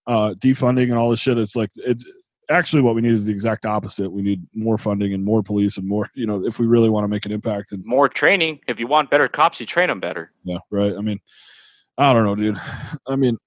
uh, 0.06 0.34
defunding 0.38 0.84
and 0.84 0.94
all 0.94 1.10
this 1.10 1.20
shit. 1.20 1.38
It's 1.38 1.56
like 1.56 1.70
it's 1.76 2.04
actually 2.50 2.82
what 2.82 2.94
we 2.94 3.00
need 3.02 3.12
is 3.12 3.26
the 3.26 3.32
exact 3.32 3.66
opposite. 3.66 4.10
We 4.10 4.22
need 4.22 4.46
more 4.54 4.78
funding 4.78 5.14
and 5.14 5.24
more 5.24 5.42
police 5.42 5.76
and 5.78 5.86
more. 5.86 6.08
You 6.14 6.26
know, 6.26 6.44
if 6.46 6.58
we 6.58 6.66
really 6.66 6.90
want 6.90 7.04
to 7.04 7.08
make 7.08 7.26
an 7.26 7.32
impact. 7.32 7.72
And 7.72 7.84
More 7.84 8.08
training. 8.08 8.60
If 8.68 8.78
you 8.78 8.86
want 8.86 9.10
better 9.10 9.28
cops, 9.28 9.58
you 9.60 9.66
train 9.66 9.88
them 9.88 10.00
better. 10.00 10.32
yeah, 10.44 10.58
right. 10.70 10.94
I 10.96 11.00
mean, 11.00 11.20
I 11.98 12.12
don't 12.12 12.24
know, 12.24 12.34
dude. 12.34 12.60
I 13.06 13.16
mean, 13.16 13.38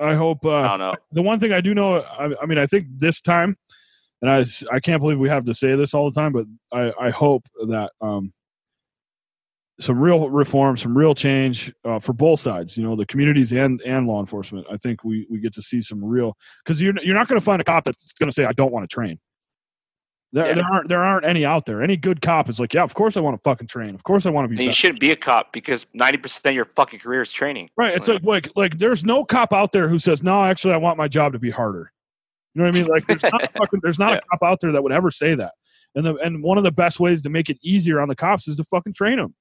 I 0.00 0.14
hope. 0.14 0.44
Uh, 0.44 0.56
I 0.60 0.68
don't 0.68 0.78
know. 0.80 0.94
the 1.12 1.22
one 1.22 1.38
thing 1.38 1.52
I 1.52 1.60
do 1.60 1.74
know, 1.74 1.96
I, 2.00 2.30
I 2.42 2.46
mean, 2.46 2.58
I 2.58 2.66
think 2.66 2.86
this 2.96 3.20
time, 3.20 3.56
and 4.22 4.30
I, 4.30 4.44
I 4.72 4.80
can't 4.80 5.00
believe 5.00 5.18
we 5.18 5.28
have 5.28 5.44
to 5.44 5.54
say 5.54 5.74
this 5.76 5.94
all 5.94 6.10
the 6.10 6.20
time, 6.20 6.32
but 6.32 6.46
I, 6.72 6.92
I 7.06 7.10
hope 7.10 7.46
that 7.68 7.92
um, 8.00 8.32
some 9.80 9.98
real 9.98 10.30
reform, 10.30 10.76
some 10.76 10.96
real 10.96 11.14
change 11.14 11.72
uh, 11.84 11.98
for 11.98 12.12
both 12.12 12.38
sides, 12.40 12.76
you 12.76 12.84
know, 12.84 12.94
the 12.94 13.06
communities 13.06 13.52
and 13.52 13.80
and 13.82 14.06
law 14.06 14.20
enforcement. 14.20 14.66
I 14.70 14.76
think 14.76 15.02
we 15.04 15.26
we 15.30 15.40
get 15.40 15.52
to 15.54 15.62
see 15.62 15.82
some 15.82 16.04
real 16.04 16.36
because 16.64 16.80
you're 16.80 16.94
you're 17.02 17.14
not 17.16 17.26
going 17.28 17.40
to 17.40 17.44
find 17.44 17.60
a 17.60 17.64
cop 17.64 17.84
that's 17.84 18.12
going 18.12 18.28
to 18.30 18.32
say 18.34 18.44
I 18.44 18.52
don't 18.52 18.72
want 18.72 18.88
to 18.88 18.94
train. 18.94 19.18
There, 20.32 20.46
Yeah. 20.46 20.54
there 20.54 20.64
aren't 20.72 20.88
there 20.88 21.02
aren't 21.02 21.24
any 21.26 21.44
out 21.44 21.66
there. 21.66 21.82
Any 21.82 21.96
good 21.96 22.20
cop 22.22 22.48
is 22.48 22.58
like, 22.60 22.72
yeah, 22.74 22.82
of 22.82 22.94
course 22.94 23.16
I 23.16 23.20
want 23.20 23.36
to 23.36 23.42
fucking 23.42 23.66
train. 23.68 23.94
Of 23.94 24.04
course 24.04 24.26
I 24.26 24.30
want 24.30 24.44
to 24.44 24.48
be. 24.48 24.54
And 24.54 24.62
you 24.62 24.68
better." 24.70 24.76
shouldn't 24.76 25.00
be 25.00 25.10
a 25.10 25.16
cop 25.16 25.52
because 25.52 25.86
ninety 25.92 26.18
percent 26.18 26.46
of 26.46 26.54
your 26.54 26.66
fucking 26.76 27.00
career 27.00 27.22
is 27.22 27.32
training. 27.32 27.68
Right. 27.76 27.94
It's 27.94 28.06
like 28.08 28.22
like 28.24 28.50
like 28.56 28.78
there's 28.78 29.04
no 29.04 29.24
cop 29.24 29.52
out 29.52 29.72
there 29.72 29.88
who 29.88 29.98
says, 29.98 30.22
No, 30.22 30.44
actually 30.44 30.74
I 30.74 30.78
want 30.78 30.98
my 30.98 31.08
job 31.08 31.32
to 31.32 31.38
be 31.38 31.50
harder. 31.50 31.90
You 32.54 32.62
know 32.62 32.68
what 32.68 32.76
I 32.76 32.78
mean? 32.78 32.88
Like 32.88 33.06
there's 33.06 33.22
not 33.24 33.42
a 33.42 33.48
fucking, 33.58 33.80
there's 33.82 33.98
not 33.98 34.12
Yeah. 34.12 34.18
a 34.18 34.36
cop 34.38 34.48
out 34.48 34.60
there 34.60 34.70
that 34.72 34.82
would 34.84 34.92
ever 34.92 35.10
say 35.10 35.34
that. 35.34 35.54
And 35.96 36.04
the 36.06 36.14
and 36.16 36.42
one 36.44 36.58
of 36.58 36.64
the 36.64 36.72
best 36.72 36.98
ways 37.00 37.22
to 37.22 37.28
make 37.30 37.50
it 37.50 37.58
easier 37.62 38.00
on 38.00 38.06
the 38.08 38.16
cops 38.16 38.46
is 38.48 38.56
to 38.56 38.64
fucking 38.64 38.92
train 38.94 39.16
them 39.18 39.34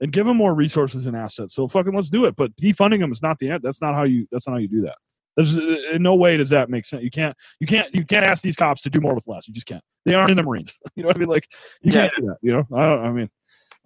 and 0.00 0.12
give 0.12 0.26
them 0.26 0.36
more 0.36 0.54
resources 0.54 1.06
and 1.06 1.16
assets. 1.16 1.54
So 1.54 1.68
fucking 1.68 1.94
let's 1.94 2.10
do 2.10 2.24
it. 2.24 2.36
But 2.36 2.54
defunding 2.56 3.00
them 3.00 3.12
is 3.12 3.22
not 3.22 3.38
the 3.38 3.50
end. 3.50 3.62
That's 3.62 3.82
not 3.82 3.94
how 3.94 4.04
you 4.04 4.26
that's 4.30 4.46
not 4.46 4.54
how 4.54 4.58
you 4.58 4.68
do 4.68 4.82
that. 4.82 4.96
There's 5.36 5.56
in 5.56 6.02
no 6.02 6.14
way 6.14 6.36
does 6.36 6.50
that 6.50 6.70
make 6.70 6.86
sense. 6.86 7.02
You 7.02 7.10
can't 7.10 7.36
you 7.60 7.66
can't 7.66 7.94
you 7.94 8.04
can't 8.04 8.26
ask 8.26 8.42
these 8.42 8.56
cops 8.56 8.82
to 8.82 8.90
do 8.90 9.00
more 9.00 9.14
with 9.14 9.26
less. 9.26 9.46
You 9.46 9.54
just 9.54 9.66
can't. 9.66 9.82
They 10.04 10.14
aren't 10.14 10.30
in 10.30 10.36
the 10.36 10.42
Marines. 10.42 10.78
You 10.96 11.02
know 11.02 11.08
what 11.08 11.16
I 11.16 11.20
mean? 11.20 11.28
Like 11.28 11.48
you 11.82 11.92
Yeah. 11.92 12.02
can't 12.02 12.12
do 12.18 12.26
that. 12.26 12.36
You 12.42 12.52
know? 12.52 12.66
I 12.76 12.82
don't 12.82 13.04
I 13.04 13.12
mean 13.12 13.30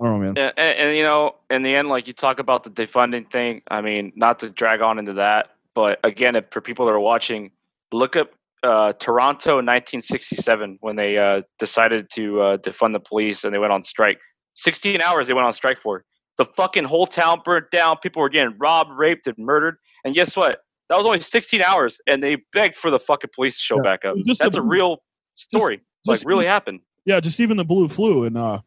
I 0.01 0.05
don't 0.05 0.13
know, 0.15 0.19
man. 0.19 0.29
And, 0.31 0.53
and, 0.57 0.79
and, 0.79 0.97
you 0.97 1.05
know, 1.05 1.37
in 1.51 1.63
the 1.63 1.75
end, 1.75 1.89
like 1.89 2.09
you 2.09 2.13
talk 2.13 2.41
about 2.41 2.65
the 2.65 2.71
defunding 2.71 3.31
thing. 3.31 3.63
I 3.71 3.81
mean, 3.81 4.13
not 4.17 4.41
to 4.41 4.51
drag 4.51 4.81
on 4.81 4.99
into 4.99 5.13
that, 5.15 5.51
but 5.73 6.01
again, 6.03 6.35
if, 6.35 6.47
for 6.51 6.61
people 6.61 6.87
that 6.87 6.93
are 6.93 7.01
watching, 7.01 7.53
look 7.93 8.17
up 8.17 8.31
uh, 8.65 8.93
Toronto 8.95 9.57
1967 9.57 10.79
when 10.81 10.97
they 10.97 11.17
uh, 11.17 11.43
decided 11.59 12.11
to 12.15 12.41
uh, 12.41 12.57
defund 12.57 12.93
the 12.93 13.01
police 13.01 13.45
and 13.45 13.55
they 13.55 13.59
went 13.59 13.73
on 13.73 13.83
strike. 13.85 14.19
16 14.55 15.01
hours 15.01 15.29
they 15.29 15.35
went 15.35 15.47
on 15.47 15.53
strike 15.53 15.79
for. 15.79 16.05
The 16.39 16.45
fucking 16.45 16.85
whole 16.85 17.07
town 17.07 17.43
burnt 17.45 17.71
down. 17.71 17.99
People 18.03 18.23
were 18.23 18.29
getting 18.29 18.57
robbed, 18.59 18.91
raped, 18.93 19.27
and 19.27 19.37
murdered. 19.39 19.77
And 20.05 20.15
guess 20.15 20.37
what? 20.37 20.61
That 20.91 20.97
was 20.97 21.07
only 21.07 21.21
16 21.21 21.63
hours, 21.63 22.01
and 22.07 22.23
they 22.23 22.39
begged 22.53 22.77
for 22.77 22.91
the 22.91 22.99
fucking 22.99 23.31
police 23.35 23.57
to 23.59 23.63
show 23.63 23.77
Yeah. 23.77 23.83
back 23.83 24.05
up. 24.05 24.17
Just 24.27 24.41
That's 24.41 24.57
a 24.57 24.61
a- 24.61 24.65
real 24.65 24.99
story. 25.37 25.81
like 26.07 26.17
just- 26.17 26.27
really 26.27 26.47
happened. 26.47 26.81
Yeah, 27.05 27.21
just 27.21 27.39
even 27.41 27.57
the 27.57 27.65
blue 27.65 27.89
flu 27.89 28.25
in 28.25 28.37
uh 28.37 28.61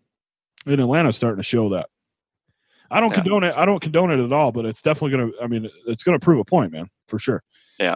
in 0.66 0.80
Atlanta 0.80 1.12
starting 1.14 1.38
to 1.38 1.44
show 1.44 1.70
that. 1.70 1.90
I 2.90 3.00
don't 3.00 3.10
Yeah. 3.10 3.16
condone 3.22 3.44
it. 3.44 3.54
I 3.56 3.66
don't 3.66 3.82
condone 3.82 4.12
it 4.12 4.24
at 4.24 4.32
all, 4.32 4.52
but 4.52 4.66
it's 4.66 4.82
definitely 4.82 5.12
gonna. 5.18 5.32
I 5.44 5.48
mean, 5.48 5.70
it's 5.88 6.04
gonna 6.04 6.20
prove 6.20 6.40
a 6.40 6.46
point, 6.46 6.72
man, 6.72 6.90
for 7.08 7.20
sure. 7.20 7.44
Yeah. 7.80 7.96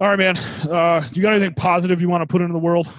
All 0.00 0.08
right, 0.08 0.18
man. 0.18 0.36
Uh, 0.38 1.06
you 1.12 1.22
got 1.22 1.32
anything 1.34 1.54
positive 1.54 2.00
you 2.00 2.08
want 2.08 2.22
to 2.22 2.26
put 2.26 2.40
into 2.42 2.52
the 2.52 2.58
world? 2.58 2.90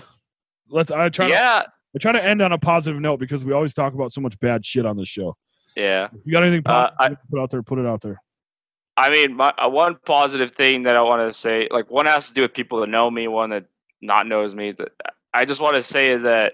Let's. 0.70 0.92
I 0.92 1.10
try. 1.10 1.28
To, 1.28 1.34
Yeah, 1.34 1.64
I 1.96 1.98
try 2.00 2.12
to 2.12 2.24
end 2.24 2.42
on 2.42 2.52
a 2.52 2.58
positive 2.58 3.00
note 3.00 3.18
because 3.20 3.46
we 3.46 3.54
always 3.54 3.74
talk 3.74 3.94
about 3.94 4.12
so 4.12 4.20
much 4.22 4.38
bad 4.40 4.66
shit 4.66 4.86
on 4.86 4.98
this 4.98 5.08
show. 5.08 5.38
yeah. 5.76 6.10
You 6.26 6.32
got 6.32 6.44
anything 6.44 6.62
Uh, 6.66 6.92
I- 7.00 7.10
to 7.10 7.18
put 7.30 7.40
out 7.40 7.52
there? 7.52 7.64
Put 7.64 7.80
it 7.80 7.86
out 7.86 8.02
there. 8.02 8.22
I 8.98 9.10
mean, 9.10 9.36
my 9.36 9.50
uh, 9.58 9.70
one 9.70 9.98
positive 10.06 10.52
thing 10.52 10.84
that 10.84 10.96
I 10.96 11.02
want 11.02 11.28
to 11.30 11.38
say, 11.38 11.68
like 11.70 11.90
one 11.92 12.06
has 12.06 12.30
to 12.30 12.34
do 12.34 12.42
with 12.44 12.54
people 12.54 12.80
that 12.80 12.88
know 12.88 13.12
me, 13.12 13.28
one 13.28 13.50
that 13.50 13.66
not 14.02 14.26
knows 14.26 14.56
me. 14.56 14.72
That 14.72 14.90
I 15.34 15.44
just 15.46 15.60
want 15.60 15.76
to 15.76 15.82
say 15.82 16.12
is 16.12 16.22
that 16.22 16.54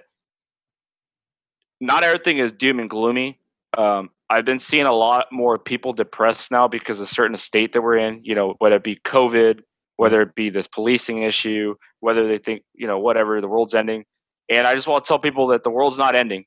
not 1.79 2.03
everything 2.03 2.39
is 2.39 2.51
doom 2.51 2.79
and 2.79 2.89
gloomy. 2.89 3.39
Um, 3.77 4.09
I've 4.29 4.45
been 4.45 4.59
seeing 4.59 4.85
a 4.87 4.93
lot 4.93 5.27
more 5.31 5.57
people 5.59 5.93
depressed 5.93 6.51
now 6.51 6.67
because 6.67 6.99
of 6.99 7.07
certain 7.09 7.37
state 7.37 7.73
that 7.73 7.81
we're 7.81 7.97
in. 7.97 8.21
You 8.23 8.33
know, 8.35 8.55
whether 8.57 8.77
it 8.77 8.83
be 8.83 8.95
COVID, 8.95 9.61
whether 9.97 10.21
it 10.21 10.33
be 10.33 10.49
this 10.49 10.67
policing 10.67 11.21
issue, 11.21 11.75
whether 11.99 12.27
they 12.27 12.37
think 12.39 12.63
you 12.73 12.87
know 12.87 12.97
whatever 12.99 13.39
the 13.41 13.47
world's 13.47 13.75
ending. 13.75 14.05
And 14.51 14.67
I 14.67 14.75
just 14.75 14.87
want 14.87 15.03
to 15.03 15.07
tell 15.07 15.17
people 15.17 15.47
that 15.47 15.63
the 15.63 15.71
world's 15.71 15.97
not 15.97 16.15
ending, 16.15 16.45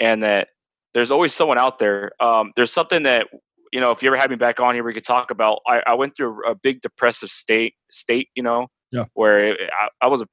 and 0.00 0.22
that 0.22 0.48
there's 0.94 1.10
always 1.10 1.34
someone 1.34 1.58
out 1.58 1.78
there. 1.78 2.12
Um, 2.22 2.52
there's 2.56 2.72
something 2.72 3.02
that 3.02 3.26
you 3.72 3.80
know, 3.80 3.90
if 3.92 4.02
you 4.02 4.08
ever 4.08 4.16
had 4.16 4.30
me 4.30 4.36
back 4.36 4.58
on 4.58 4.74
here, 4.74 4.82
we 4.82 4.92
could 4.92 5.04
talk 5.04 5.30
about. 5.30 5.60
I, 5.66 5.80
I 5.86 5.94
went 5.94 6.16
through 6.16 6.44
a 6.48 6.54
big 6.54 6.80
depressive 6.80 7.30
state, 7.30 7.74
state, 7.90 8.28
you 8.34 8.42
know, 8.42 8.66
Yeah. 8.90 9.04
where 9.14 9.52
it, 9.52 9.60
I, 9.80 10.06
I 10.06 10.08
was, 10.08 10.24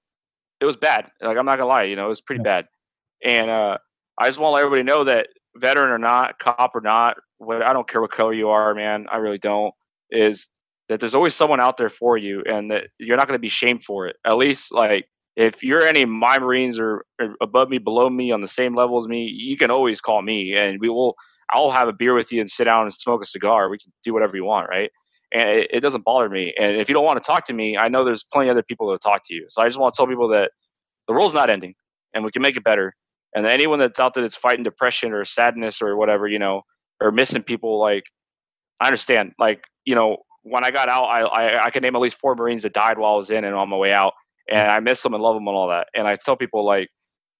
it 0.60 0.65
was 0.65 0.76
bad. 0.76 1.11
Like 1.22 1.38
I'm 1.38 1.45
not 1.45 1.57
gonna 1.57 1.68
lie, 1.69 1.84
you 1.84 1.95
know, 1.95 2.06
it 2.06 2.10
was 2.10 2.22
pretty 2.22 2.41
bad. 2.41 2.65
And 3.23 3.49
uh, 3.52 3.77
I 4.18 4.26
just 4.27 4.39
want 4.39 4.52
to 4.52 4.56
let 4.56 4.65
everybody 4.65 4.84
know 4.84 5.03
that 5.03 5.27
veteran 5.56 5.89
or 5.89 5.99
not, 5.99 6.39
cop 6.39 6.72
or 6.73 6.81
not, 6.81 7.18
what 7.38 7.61
I 7.61 7.73
don't 7.73 7.88
care 7.88 8.02
what 8.02 8.11
color 8.11 8.34
you 8.34 8.49
are, 8.49 8.73
man. 8.73 9.06
I 9.11 9.18
really 9.18 9.38
don't. 9.38 9.73
Is 10.10 10.49
that 10.89 10.99
there's 10.99 11.14
always 11.15 11.35
someone 11.35 11.60
out 11.60 11.77
there 11.77 11.89
for 11.89 12.18
you, 12.18 12.41
and 12.49 12.72
that 12.72 12.85
you're 12.98 13.18
not 13.18 13.27
gonna 13.27 13.38
be 13.38 13.49
shamed 13.49 13.84
for 13.84 14.07
it. 14.07 14.15
At 14.26 14.38
least 14.38 14.73
like 14.73 15.07
if 15.38 15.64
you're 15.64 15.84
any 15.84 16.01
of 16.01 16.09
my 16.09 16.39
Marines 16.39 16.80
or, 16.80 17.05
above 17.41 17.69
me, 17.69 17.77
below 17.77 18.09
me, 18.09 18.31
on 18.31 18.41
the 18.41 18.47
same 18.47 18.76
level 18.76 18.97
as 18.97 19.07
me, 19.07 19.26
you 19.26 19.55
can 19.55 19.69
always 19.69 20.01
call 20.01 20.22
me, 20.22 20.55
and 20.55 20.81
we 20.81 20.89
will. 20.89 21.15
I'll 21.51 21.72
have 21.72 21.88
a 21.88 21.93
beer 21.93 22.14
with 22.14 22.31
you 22.34 22.41
and 22.41 22.49
sit 22.49 22.65
down 22.65 22.84
and 22.84 22.93
smoke 22.93 23.23
a 23.23 23.26
cigar. 23.26 23.69
We 23.69 23.77
can 23.77 23.93
do 24.03 24.14
whatever 24.14 24.35
you 24.35 24.43
want, 24.43 24.68
right? 24.68 24.89
And 25.34 25.47
it, 25.49 25.69
it 25.72 25.80
doesn't 25.80 26.03
bother 26.03 26.27
me. 26.27 26.53
And 26.59 26.76
if 26.76 26.89
you 26.89 26.95
don't 26.95 27.05
want 27.05 27.22
to 27.22 27.26
talk 27.26 27.45
to 27.45 27.53
me, 27.53 27.77
I 27.77 27.88
know 27.88 28.03
there's 28.03 28.23
plenty 28.23 28.49
of 28.49 28.55
other 28.55 28.64
people 28.64 28.91
that 28.91 28.99
talk 28.99 29.22
to 29.27 29.34
you. 29.34 29.45
So 29.47 29.61
I 29.61 29.68
just 29.68 29.80
want 29.80 29.93
to 29.93 29.97
tell 29.97 30.07
people 30.07 30.27
that 30.30 30.51
the 31.07 31.14
world's 31.14 31.35
not 31.35 31.49
ending, 31.49 31.76
and 32.14 32.26
we 32.26 32.31
can 32.31 32.41
make 32.41 32.57
it 32.57 32.64
better. 32.64 32.95
And 33.35 33.45
anyone 33.45 33.80
that's 33.80 33.99
out 33.99 34.15
there 34.15 34.23
that's 34.23 34.35
fighting 34.35 34.64
depression 34.64 35.14
or 35.14 35.23
sadness 35.23 35.81
or 35.81 35.95
whatever, 35.95 36.27
you 36.27 36.39
know, 36.39 36.64
or 36.99 37.11
missing 37.11 37.43
people, 37.43 37.80
like 37.80 38.03
I 38.81 38.88
understand. 38.88 39.34
Like 39.38 39.64
you 39.85 39.93
know, 39.93 40.18
when 40.41 40.65
I 40.65 40.72
got 40.72 40.89
out, 40.89 41.05
I 41.05 41.22
I, 41.22 41.65
I 41.65 41.69
can 41.69 41.84
name 41.84 41.95
at 41.95 42.01
least 42.01 42.18
four 42.18 42.35
Marines 42.35 42.64
that 42.64 42.73
died 42.73 42.97
while 42.97 43.14
I 43.14 43.18
was 43.18 43.30
in 43.30 43.45
and 43.45 43.55
on 43.55 43.69
my 43.69 43.77
way 43.77 43.93
out, 43.93 44.14
and 44.49 44.72
I 44.72 44.80
miss 44.80 45.02
them 45.02 45.14
and 45.14 45.24
love 45.24 45.36
them 45.36 45.48
and 45.48 45.56
all 45.56 45.69
that. 45.69 45.88
And 45.94 46.07
I 46.07 46.15
tell 46.15 46.36
people 46.36 46.65
like, 46.65 46.90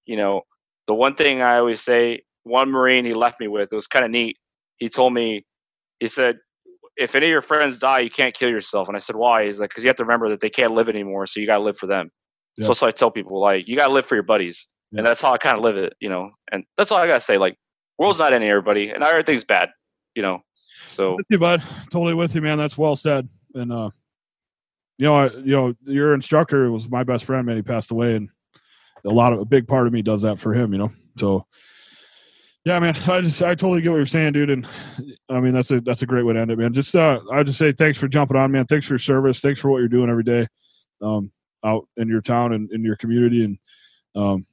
you 0.06 0.18
know, 0.18 0.42
the 0.88 0.94
one 0.94 1.16
thing 1.16 1.42
I 1.42 1.58
always 1.58 1.82
say, 1.82 2.22
one 2.44 2.72
Marine 2.72 3.06
he 3.06 3.14
left 3.14 3.40
me 3.40 3.48
with, 3.48 3.70
it 3.72 3.76
was 3.76 3.88
kind 3.88 4.06
of 4.06 4.12
neat. 4.12 4.38
He 4.78 4.90
told 4.90 5.14
me, 5.14 5.46
he 6.00 6.08
said, 6.08 6.38
if 6.96 7.16
any 7.16 7.28
of 7.28 7.32
your 7.32 7.42
friends 7.42 7.78
die, 7.78 8.00
you 8.00 8.10
can't 8.10 8.34
kill 8.34 8.50
yourself. 8.50 8.88
And 8.88 8.96
I 8.96 9.00
said, 9.00 9.16
why? 9.16 9.46
He's 9.46 9.60
like, 9.60 9.70
because 9.70 9.84
you 9.84 9.90
have 9.90 9.98
to 9.98 10.04
remember 10.04 10.30
that 10.30 10.40
they 10.40 10.50
can't 10.50 10.72
live 10.72 10.90
anymore, 10.90 11.28
so 11.28 11.40
you 11.40 11.46
got 11.46 11.58
to 11.58 11.64
live 11.64 11.78
for 11.78 11.88
them. 11.88 12.10
Yeah. 12.56 12.64
So 12.64 12.70
that's 12.70 12.82
what 12.82 12.88
I 12.88 12.92
tell 12.92 13.12
people, 13.12 13.40
like, 13.40 13.68
you 13.68 13.76
got 13.76 13.88
to 13.88 13.94
live 13.94 14.06
for 14.06 14.16
your 14.16 14.24
buddies. 14.24 14.68
Yeah. 14.92 15.00
And 15.00 15.08
that's 15.08 15.22
how 15.22 15.34
I 15.34 15.38
kind 15.38 15.58
of 15.58 15.64
live 15.64 15.78
it, 15.78 15.94
you 16.00 16.10
know. 16.10 16.32
And 16.52 16.64
that's 16.78 16.92
all 16.92 16.98
I 16.98 17.08
got 17.08 17.16
to 17.16 17.22
say. 17.22 17.38
Like, 17.38 17.58
world's 18.00 18.20
not 18.20 18.34
ending, 18.34 18.50
everybody, 18.50 18.90
and 18.90 19.04
everything's 19.04 19.44
bad, 19.44 19.70
you 20.16 20.22
know. 20.22 20.40
So, 20.88 21.18
with 21.18 21.26
you, 21.30 21.38
bud. 21.38 21.62
Totally 21.92 22.14
with 22.14 22.34
you, 22.34 22.42
man. 22.42 22.58
That's 22.58 22.78
well 22.78 22.96
said. 22.96 23.28
And 23.54 23.72
uh, 23.72 23.90
you 24.98 25.06
know, 25.06 25.16
I, 25.16 25.26
you 25.28 25.56
know, 25.56 25.74
your 25.84 26.14
instructor 26.14 26.72
was 26.72 26.90
my 26.90 27.04
best 27.04 27.26
friend, 27.26 27.46
man. 27.46 27.56
He 27.56 27.62
passed 27.62 27.92
away, 27.92 28.16
and 28.16 28.30
a 29.06 29.10
lot 29.10 29.34
of 29.34 29.40
a 29.40 29.46
big 29.46 29.68
part 29.68 29.88
of 29.88 29.94
me 29.94 30.02
does 30.02 30.24
that 30.24 30.40
for 30.40 30.54
him. 30.54 30.74
You 30.74 30.80
know, 30.80 30.92
so 31.18 31.46
yeah, 32.66 32.80
man. 32.80 32.98
I 33.08 33.22
just 33.22 33.42
I 33.42 33.56
totally 33.56 33.82
get 33.82 33.92
what 33.92 33.98
you're 33.98 34.06
saying, 34.06 34.34
dude. 34.34 34.50
And 34.50 34.68
I 35.30 35.40
mean, 35.40 35.54
that's 35.54 35.72
a 35.72 35.82
that's 35.82 36.02
a 36.02 36.08
great 36.08 36.26
way 36.26 36.34
to 36.34 36.40
end 36.40 36.52
it, 36.52 36.58
man. 36.58 36.74
Just 36.74 36.96
uh, 36.96 37.20
I 37.32 37.44
just 37.44 37.60
say 37.60 37.72
thanks 37.72 37.98
for 37.98 38.08
jumping 38.08 38.38
on, 38.38 38.52
man. 38.52 38.66
Thanks 38.66 38.88
for 38.88 38.94
your 38.94 39.00
service. 39.00 39.40
Thanks 39.40 39.60
for 39.60 39.70
what 39.70 39.78
you're 39.78 39.88
doing 39.88 40.10
every 40.10 40.24
day, 40.24 40.48
um, 41.02 41.32
out 41.64 41.88
in 41.96 42.08
your 42.08 42.22
town 42.22 42.54
and 42.54 42.72
in 42.72 42.84
your 42.84 42.96
community, 42.96 43.46
and 43.46 43.58
um, 44.16 44.46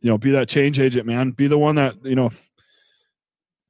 you 0.00 0.10
know, 0.10 0.18
be 0.18 0.32
that 0.32 0.48
change 0.48 0.78
agent, 0.78 1.06
man. 1.06 1.30
Be 1.30 1.48
the 1.48 1.58
one 1.58 1.76
that 1.76 1.94
you 2.04 2.14
know 2.14 2.30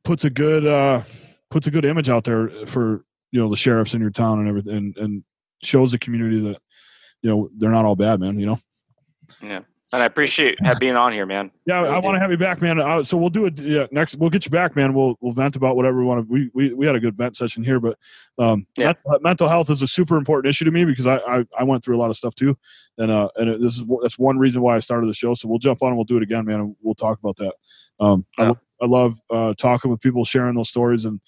puts 0.04 0.24
a 0.24 0.30
good 0.30 0.66
uh 0.66 1.02
puts 1.50 1.66
a 1.66 1.70
good 1.70 1.84
image 1.84 2.10
out 2.10 2.24
there 2.24 2.50
for 2.66 3.04
you 3.30 3.40
know 3.40 3.48
the 3.48 3.56
sheriffs 3.56 3.94
in 3.94 4.00
your 4.00 4.10
town 4.10 4.38
and 4.38 4.48
everything 4.48 4.76
and, 4.76 4.96
and 4.96 5.24
shows 5.62 5.92
the 5.92 5.98
community 5.98 6.40
that 6.40 6.58
you 7.22 7.30
know 7.30 7.50
they're 7.56 7.70
not 7.70 7.84
all 7.84 7.96
bad 7.96 8.20
man 8.20 8.38
you 8.38 8.46
know 8.46 8.58
yeah. 9.42 9.60
And 9.90 10.02
I 10.02 10.04
appreciate 10.06 10.58
being 10.80 10.96
on 10.96 11.12
here, 11.12 11.24
man. 11.24 11.50
yeah 11.64 11.80
Really 11.80 11.94
i 11.94 11.98
want 11.98 12.14
to 12.16 12.20
have 12.20 12.30
you 12.30 12.36
back 12.36 12.60
man 12.60 12.78
uh, 12.78 13.02
so 13.02 13.16
we'll 13.16 13.30
do 13.30 13.46
it 13.46 13.58
yeah 13.58 13.86
next 13.90 14.16
we'll 14.16 14.28
get 14.28 14.44
you 14.44 14.50
back 14.50 14.76
man 14.76 14.92
we'll 14.92 15.16
we'll 15.22 15.32
vent 15.32 15.56
about 15.56 15.76
whatever 15.76 15.98
we 15.98 16.04
want 16.04 16.26
to 16.26 16.30
we, 16.32 16.50
we 16.54 16.74
we 16.74 16.86
had 16.86 16.94
a 16.94 17.00
good 17.00 17.16
vent 17.16 17.34
session 17.36 17.64
here 17.64 17.80
but 17.80 17.98
um 18.38 18.66
Yeah. 18.76 18.86
mental, 19.06 19.18
mental 19.22 19.48
health 19.48 19.70
is 19.70 19.80
a 19.80 19.86
super 19.86 20.16
important 20.18 20.50
issue 20.50 20.66
to 20.66 20.70
me 20.70 20.84
because 20.84 21.06
I, 21.06 21.16
I 21.16 21.44
i 21.58 21.64
went 21.64 21.82
through 21.82 21.96
a 21.96 22.00
lot 22.00 22.10
of 22.10 22.16
stuff 22.18 22.34
too 22.34 22.54
and 22.98 23.10
uh 23.10 23.28
and 23.36 23.48
it, 23.48 23.60
this 23.62 23.78
is 23.78 23.84
that's 24.02 24.18
one 24.18 24.36
reason 24.38 24.60
why 24.60 24.76
i 24.76 24.78
started 24.80 25.08
the 25.08 25.14
show 25.14 25.32
so 25.32 25.48
we'll 25.48 25.58
jump 25.58 25.82
on 25.82 25.88
and 25.88 25.96
we'll 25.96 26.04
do 26.04 26.18
it 26.18 26.22
again 26.22 26.44
man 26.44 26.60
and 26.60 26.76
we'll 26.82 26.94
talk 26.94 27.18
about 27.18 27.36
that 27.36 27.54
um 27.98 28.26
I, 28.38 28.42
Yeah. 28.42 28.48
lo- 28.48 28.58
I 28.82 28.86
love 28.86 29.18
uh 29.30 29.54
talking 29.56 29.90
with 29.90 30.00
people 30.02 30.24
sharing 30.26 30.54
those 30.54 30.68
stories 30.68 31.06
and 31.06 31.18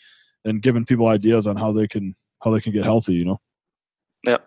and 0.45 0.61
giving 0.61 0.85
people 0.85 1.07
ideas 1.07 1.47
on 1.47 1.57
how 1.57 1.73
they 1.73 1.89
can 1.89 2.15
how 2.43 2.51
they 2.51 2.61
can 2.61 2.73
get 2.75 2.85
healthy 2.85 3.15
you 3.15 3.25
know 3.25 3.41
Yep. 4.27 4.47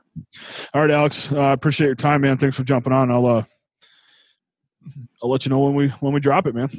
all 0.74 0.82
right 0.82 0.92
alex 0.92 1.32
uh, 1.32 1.40
i 1.40 1.52
appreciate 1.54 1.88
your 1.88 1.96
time 1.96 2.22
man 2.22 2.38
thanks 2.38 2.56
for 2.56 2.64
jumping 2.64 2.94
on 2.94 3.10
i'll 3.12 3.26
uh 3.26 3.44
i'll 5.24 5.30
let 5.30 5.46
you 5.46 5.50
know 5.50 5.60
when 5.60 5.74
we 5.76 5.88
when 6.00 6.14
we 6.14 6.20
drop 6.20 6.46
it 6.48 6.54
man 6.54 6.70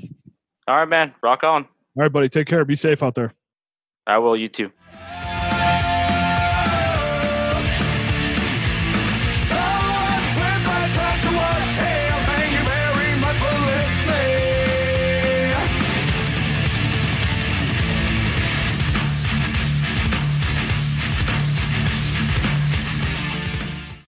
All 0.69 0.77
right, 0.77 0.89
man. 0.89 1.15
Rock 1.23 1.43
on. 1.45 1.65
all 1.65 1.69
right 1.97 2.13
buddy 2.13 2.29
take 2.29 2.47
care 2.47 2.65
be 2.65 2.77
safe 2.77 3.03
out 3.03 3.15
there 3.15 3.33
I 4.07 4.19
will. 4.19 4.37
You 4.37 4.49
too. 4.51 4.71